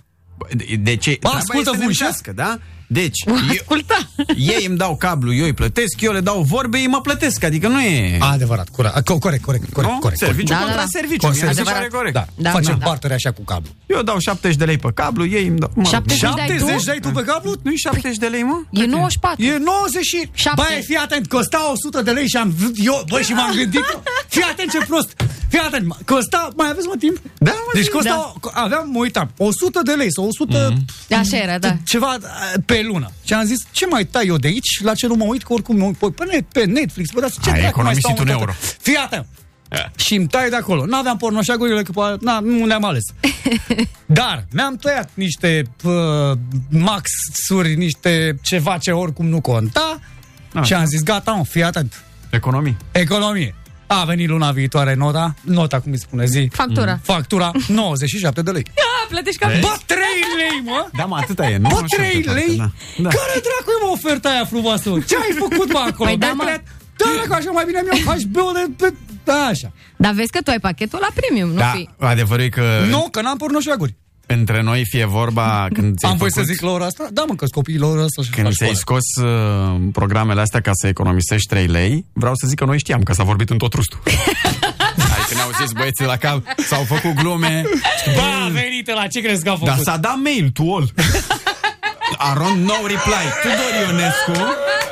De, 0.53 0.65
de 0.79 0.95
ce? 0.95 1.15
Treaba 1.15 1.37
ascultă 1.37 1.69
este 1.69 1.83
vun 1.83 1.91
șef? 1.91 1.99
nemțească, 2.01 2.31
da? 2.31 2.59
Deci, 2.93 3.23
eu, 3.27 3.35
Asculta. 3.49 3.97
ei 4.37 4.65
îmi 4.67 4.77
dau 4.77 4.95
cablu, 4.95 5.33
eu 5.33 5.43
îi 5.45 5.53
plătesc, 5.53 6.01
eu 6.01 6.11
le 6.11 6.19
dau 6.19 6.41
vorbe, 6.41 6.77
ei 6.77 6.87
mă 6.87 7.01
plătesc, 7.01 7.43
adică 7.43 7.67
nu 7.67 7.81
e... 7.81 8.17
Adevărat, 8.19 8.69
corect, 8.69 8.95
co- 8.99 9.19
corect, 9.19 9.43
corect, 9.43 9.73
corect, 9.73 9.93
nu? 9.93 9.99
corect. 9.99 10.19
Serviciu 10.19 10.53
Da, 10.53 10.59
da, 10.59 10.61
contra 10.63 10.81
da. 10.81 10.87
serviciu, 10.87 11.27
mie 11.27 11.35
mi 11.35 11.37
se 11.39 11.45
Adevărat. 11.45 11.73
pare 11.77 11.87
corect. 11.87 12.13
Da, 12.13 12.25
Da, 12.35 12.49
facem 12.49 12.77
da. 12.79 12.85
partere 12.85 13.13
așa 13.13 13.31
cu 13.31 13.41
cablu. 13.43 13.69
Eu 13.85 14.01
dau 14.01 14.19
70 14.19 14.57
de 14.57 14.65
lei 14.65 14.77
pe 14.77 14.91
cablu, 14.93 15.25
ei 15.27 15.47
îmi 15.47 15.59
dau... 15.59 15.71
Mă, 15.75 15.83
70 15.83 16.19
dai 16.21 16.31
tu? 16.47 16.51
70 16.53 16.83
dai 16.83 16.99
tu 16.99 17.09
pe 17.09 17.23
cablu? 17.23 17.53
Nu-i 17.63 17.77
70 17.77 18.17
de 18.17 18.27
lei, 18.27 18.43
mă? 18.43 18.61
E 18.71 18.85
94. 18.85 19.43
E 19.43 19.57
90 19.57 20.03
și... 20.05 20.29
Șapte. 20.33 20.63
Băi, 20.67 20.81
fii 20.83 20.95
atent, 20.95 21.27
costa 21.27 21.71
100 21.71 22.01
de 22.01 22.11
lei 22.11 22.27
și 22.29 22.37
am... 22.37 22.53
Eu, 22.75 23.03
băi, 23.09 23.23
și 23.23 23.33
m-am 23.33 23.53
gândit... 23.55 23.83
Fii 24.27 24.41
atent 24.51 24.71
ce 24.71 24.77
prost! 24.87 25.13
Fii 25.49 25.59
atent, 25.59 25.95
costa, 26.05 26.49
mai 26.55 26.69
aveți 26.69 26.87
mă 26.87 26.95
timp? 26.99 27.17
Da, 27.37 27.51
Deci 27.73 27.87
costa, 27.87 28.33
aveam, 28.53 28.89
mă 28.91 28.97
uitam, 28.99 29.31
100 29.37 29.81
de 29.83 29.91
lei 29.91 30.07
sau 30.13 30.27
100... 30.27 30.73
Mm-hmm. 30.73 31.17
Așa 31.17 31.37
era, 31.37 31.57
da. 31.57 31.75
Ceva 31.85 32.17
uh, 32.21 32.53
pe 32.81 32.87
lună. 32.87 33.11
Și 33.23 33.33
am 33.33 33.45
zis, 33.45 33.57
ce 33.71 33.85
mai 33.85 34.05
tai 34.05 34.27
eu 34.27 34.37
de 34.37 34.47
aici? 34.47 34.81
La 34.83 34.93
ce 34.93 35.07
nu 35.07 35.15
mă 35.15 35.23
uit, 35.23 35.43
că 35.43 35.53
oricum 35.53 35.77
mă 35.77 35.85
uit 35.85 35.97
pe, 35.97 36.07
pe, 36.15 36.23
net, 36.31 36.45
pe 36.53 36.63
Netflix, 36.65 37.09
bă, 37.11 37.19
dar 37.19 37.29
ce 37.29 37.37
Ai 37.37 37.43
dracu 37.43 37.59
mai 37.61 37.67
economisit 37.69 38.03
stau 38.03 38.15
un 38.19 38.23
mă, 38.25 38.31
euro. 38.31 38.45
toată- 38.45 38.59
Fii 38.81 38.95
atent. 38.95 39.25
Și 39.95 40.15
îmi 40.15 40.27
tai 40.27 40.49
de 40.49 40.55
acolo. 40.55 40.85
N-aveam 40.85 41.17
pornoșagurile, 41.17 41.83
că 41.83 41.91
poate- 41.91 42.17
na, 42.25 42.39
nu 42.39 42.65
le-am 42.65 42.83
ales. 42.83 43.03
Dar 44.05 44.45
mi-am 44.51 44.75
tăiat 44.75 45.09
niște 45.13 45.63
uh, 45.83 45.91
maxuri, 46.69 47.75
niște 47.75 48.39
ceva 48.41 48.77
ce 48.77 48.91
oricum 48.91 49.25
nu 49.27 49.41
conta 49.41 49.99
Ah. 50.53 50.63
și 50.65 50.73
am 50.73 50.85
zis, 50.85 51.03
gata, 51.03 51.31
mă, 51.31 51.43
fii 51.45 51.63
atent. 51.63 52.03
Economii. 52.29 52.77
Economie. 52.91 53.55
A 53.93 54.03
venit 54.05 54.27
luna 54.27 54.51
viitoare 54.51 54.93
nota, 54.93 55.33
nota, 55.41 55.79
cum 55.79 55.91
îi 55.91 55.99
spune 55.99 56.25
zi? 56.25 56.49
Factura. 56.53 56.91
Mm. 56.91 56.99
Factura, 57.03 57.51
97 57.67 58.41
de 58.41 58.51
lei. 58.51 58.63
Ia, 58.77 59.07
plătești 59.09 59.39
ca 59.39 59.47
Bă, 59.61 59.75
3 59.85 59.99
lei, 60.37 60.61
mă! 60.63 60.87
Da, 60.93 61.05
mă, 61.05 61.15
atâta 61.15 61.49
e. 61.49 61.57
Nu 61.57 61.67
Bă, 61.69 61.75
așa 61.75 61.95
3 61.95 62.21
pe 62.21 62.31
lei? 62.31 62.43
partea, 62.45 62.55
da. 62.97 63.01
Da. 63.03 63.09
Care 63.09 63.31
dracu 63.47 63.69
e, 63.81 63.85
mă, 63.85 63.91
oferta 63.91 64.29
aia 64.29 64.45
frumoasă? 64.45 64.89
Ce 65.07 65.15
ai 65.15 65.35
făcut, 65.39 65.73
mă, 65.73 65.79
acolo? 65.87 66.09
Păi 66.09 66.17
da, 66.17 66.25
Mi-ai 66.25 66.35
mă. 66.37 66.43
tăiat- 66.43 66.63
Da, 66.97 67.27
că 67.27 67.33
așa 67.33 67.51
mai 67.51 67.63
bine 67.65 67.81
mi-au 67.83 68.15
HBO 68.23 68.51
de... 68.53 68.65
Pe... 68.77 68.93
Da, 69.23 69.33
așa. 69.45 69.71
Dar 69.97 70.13
vezi 70.13 70.31
că 70.31 70.41
tu 70.41 70.49
ai 70.51 70.59
pachetul 70.59 70.99
la 71.01 71.07
premium, 71.13 71.49
nu 71.49 71.59
Da, 71.59 71.65
fi. 71.75 71.89
adevărul 71.99 72.43
e 72.43 72.49
că 72.49 72.63
Nu, 72.89 73.07
că 73.11 73.21
n-am 73.21 73.37
pornoșaguri. 73.37 73.95
Între 74.33 74.61
noi 74.61 74.83
fie 74.89 75.05
vorba 75.05 75.67
când 75.73 75.97
ți-ai 75.97 76.11
Am 76.11 76.17
voie 76.17 76.29
să 76.31 76.39
făcut- 76.39 76.53
zic 76.53 76.61
la 76.61 76.71
ora 76.71 76.85
asta? 76.85 77.07
Da, 77.11 77.23
mă, 77.27 77.33
că 77.35 77.45
copiii 77.51 77.77
la 77.77 77.87
ora 77.87 78.03
asta 78.03 78.21
și 78.21 78.29
Când 78.29 78.45
la 78.47 78.51
ți-ai 78.53 78.73
școală. 78.73 79.01
scos 79.15 79.25
uh, 79.25 79.81
programele 79.91 80.41
astea 80.41 80.61
ca 80.61 80.71
să 80.73 80.87
economisești 80.87 81.47
3 81.47 81.65
lei, 81.67 82.05
vreau 82.13 82.35
să 82.35 82.47
zic 82.47 82.57
că 82.57 82.65
noi 82.65 82.79
știam 82.79 83.03
că 83.03 83.13
s-a 83.13 83.23
vorbit 83.23 83.49
în 83.49 83.57
tot 83.57 83.73
rustul. 83.73 83.99
adică 84.05 85.33
ne-au 85.39 85.49
zis 85.61 85.71
băieții 85.71 86.05
la 86.05 86.15
cap, 86.17 86.41
s-au 86.67 86.83
făcut 86.83 87.13
glume. 87.13 87.63
Ba, 88.15 88.45
a 88.45 88.49
venit 88.49 88.93
la 88.93 89.07
ce 89.07 89.19
crezi 89.21 89.43
că 89.43 89.49
a 89.49 89.53
făcut? 89.53 89.67
Dar 89.67 89.77
s-a 89.77 89.97
dat 89.97 90.17
mail 90.23 90.49
to 90.49 90.63
all. 90.75 90.89
Aron, 92.29 92.57
no 92.63 92.73
reply. 92.87 93.25
Tudor 93.43 93.71
Ionescu, 93.87 94.45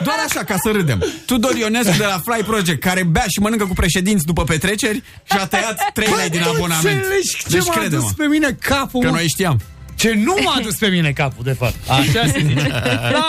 doar 0.04 0.18
așa, 0.28 0.44
ca 0.44 0.56
să 0.64 0.70
râdem. 0.72 1.04
Tudor 1.26 1.56
Ionescu 1.56 1.98
de 1.98 2.04
la 2.06 2.22
Fly 2.26 2.44
Project, 2.44 2.80
care 2.82 3.04
bea 3.04 3.26
și 3.28 3.40
mănâncă 3.40 3.66
cu 3.66 3.74
președinți 3.74 4.26
după 4.26 4.44
petreceri 4.44 4.98
și 5.32 5.38
a 5.38 5.46
tăiat 5.48 5.90
3 5.94 6.08
lei 6.18 6.30
din 6.30 6.40
Bă, 6.44 6.46
tu 6.50 6.54
abonament. 6.56 6.96
înțelegi 6.96 7.36
ce 7.38 7.48
Deci 7.50 7.66
m-a 7.66 7.74
crede-mă, 7.74 8.02
adus 8.02 8.12
pe 8.12 8.26
mine 8.26 8.58
capul, 8.60 9.02
că 9.02 9.08
mă? 9.10 9.16
noi 9.16 9.28
știam. 9.28 9.60
Ce 9.96 10.14
nu 10.14 10.36
m-a 10.44 10.54
adus 10.58 10.76
pe 10.76 10.88
mine 10.88 11.12
capul, 11.12 11.44
de 11.44 11.52
fapt. 11.54 11.76
Așa 11.90 12.26
se 12.32 12.44
zice. 12.48 12.68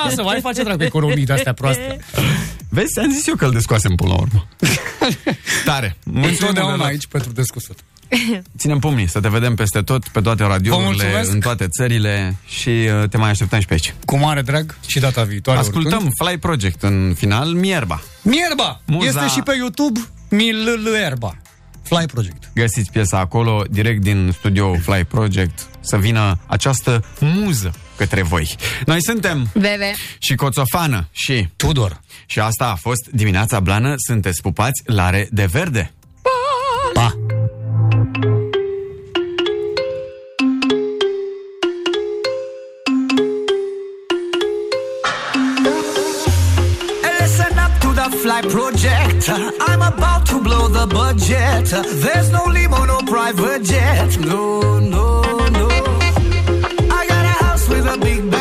Lasă, 0.05 0.23
mai 0.23 0.41
face 0.41 0.63
dracu 0.63 0.83
economii 0.83 1.25
de-astea 1.25 1.53
proaste. 1.53 1.99
Vezi, 2.69 2.93
ți-am 2.93 3.11
zis 3.13 3.27
eu 3.27 3.35
că 3.35 3.45
îl 3.45 3.53
descoasem 3.53 3.95
până 3.95 4.09
la 4.13 4.19
urmă. 4.21 4.47
Tare. 5.65 5.97
Mulțumim 6.05 6.37
Întotdeauna 6.39 6.75
mult. 6.75 6.89
aici 6.89 7.07
pentru 7.07 7.33
descusut. 7.33 7.79
Ținem 8.59 8.79
pumnii 8.79 9.09
să 9.09 9.21
te 9.21 9.29
vedem 9.29 9.55
peste 9.55 9.81
tot, 9.83 10.09
pe 10.09 10.21
toate 10.21 10.43
Vă 10.43 10.49
radiourile, 10.49 10.87
mulțumesc. 10.87 11.31
în 11.33 11.41
toate 11.41 11.67
țările 11.69 12.37
și 12.47 12.69
uh, 12.69 13.09
te 13.09 13.17
mai 13.17 13.31
așteptăm 13.31 13.61
și 13.61 13.67
pe 13.67 13.73
aici. 13.73 13.95
Cu 14.05 14.17
mare 14.17 14.43
drag 14.43 14.77
și 14.87 14.99
data 15.01 15.23
viitoare. 15.23 15.59
Ascultăm 15.59 15.93
oricând. 15.93 16.13
Fly 16.29 16.39
Project 16.39 16.83
în 16.83 17.15
final, 17.17 17.49
Mierba. 17.49 18.03
Mierba! 18.23 18.81
Muza- 18.87 19.07
Este 19.07 19.27
și 19.29 19.41
pe 19.41 19.53
YouTube 19.59 20.01
Millerba. 20.31 21.37
Fly 21.83 22.05
Project. 22.07 22.51
Găsiți 22.55 22.91
piesa 22.91 23.19
acolo, 23.19 23.63
direct 23.71 24.01
din 24.03 24.35
studio 24.39 24.75
Fly 24.75 25.05
Project, 25.05 25.67
să 25.81 25.97
vină 25.97 26.39
această 26.47 27.05
muză 27.21 27.71
către 27.97 28.23
voi. 28.23 28.57
Noi 28.87 29.03
suntem 29.05 29.51
Veve. 29.53 29.93
și 30.19 30.35
Coțofană 30.35 31.09
și 31.13 31.49
Tudor. 31.57 32.01
Și 32.27 32.41
asta 32.41 32.67
a 32.71 32.75
fost 32.75 33.09
dimineața 33.13 33.61
blană, 33.61 33.95
sunteți 33.97 34.41
pupați, 34.43 34.83
lare 34.85 35.29
de 35.31 35.45
verde. 35.45 35.93
The 48.31 48.49
project. 48.49 49.29
I'm 49.61 49.83
about 49.83 50.25
to 50.27 50.41
blow 50.41 50.69
the 50.69 50.87
budget. 50.87 51.67
There's 52.05 52.31
no 52.31 52.45
limo, 52.45 52.85
no 52.85 53.01
private 53.01 53.65
jet. 53.65 54.19
No, 54.19 54.79
no, 54.79 55.23
no. 55.59 55.69
I 56.99 57.07
got 57.09 57.25
a 57.33 57.45
house 57.45 57.69
with 57.69 57.87
a 57.87 57.99
big 57.99 58.31
backyard. 58.31 58.40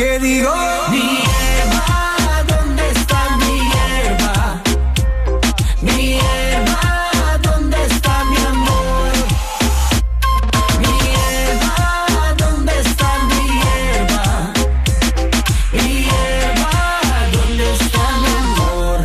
Que 0.00 0.18
digo, 0.18 0.54
mi 0.90 1.02
hierba, 1.26 2.42
¿dónde 2.48 2.82
está 2.90 3.36
mi 3.40 3.54
hierba? 3.70 4.62
Mi 5.82 5.96
hierba, 6.14 7.38
¿dónde 7.42 7.76
está 7.84 8.24
mi 8.30 8.38
amor? 8.52 9.12
Mi 10.80 10.92
hierba, 11.04 12.34
¿dónde 12.42 12.72
está 12.80 13.08
mi 13.28 13.42
hierba? 13.60 14.24
Mi 15.72 15.88
hierba, 16.06 16.72
¿dónde 17.34 17.64
está 17.74 18.04
mi 18.22 18.32
amor? 18.44 18.98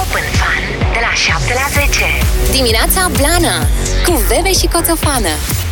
Open 0.00 0.26
Fun 0.38 0.62
de 0.94 1.00
la 1.06 1.12
7 1.14 1.54
la 1.54 1.68
10. 1.68 2.50
Dimineața 2.50 3.10
Blana 3.18 3.56
cu 4.06 4.22
Bebe 4.28 4.52
și 4.52 4.66
Coțofană. 4.72 5.63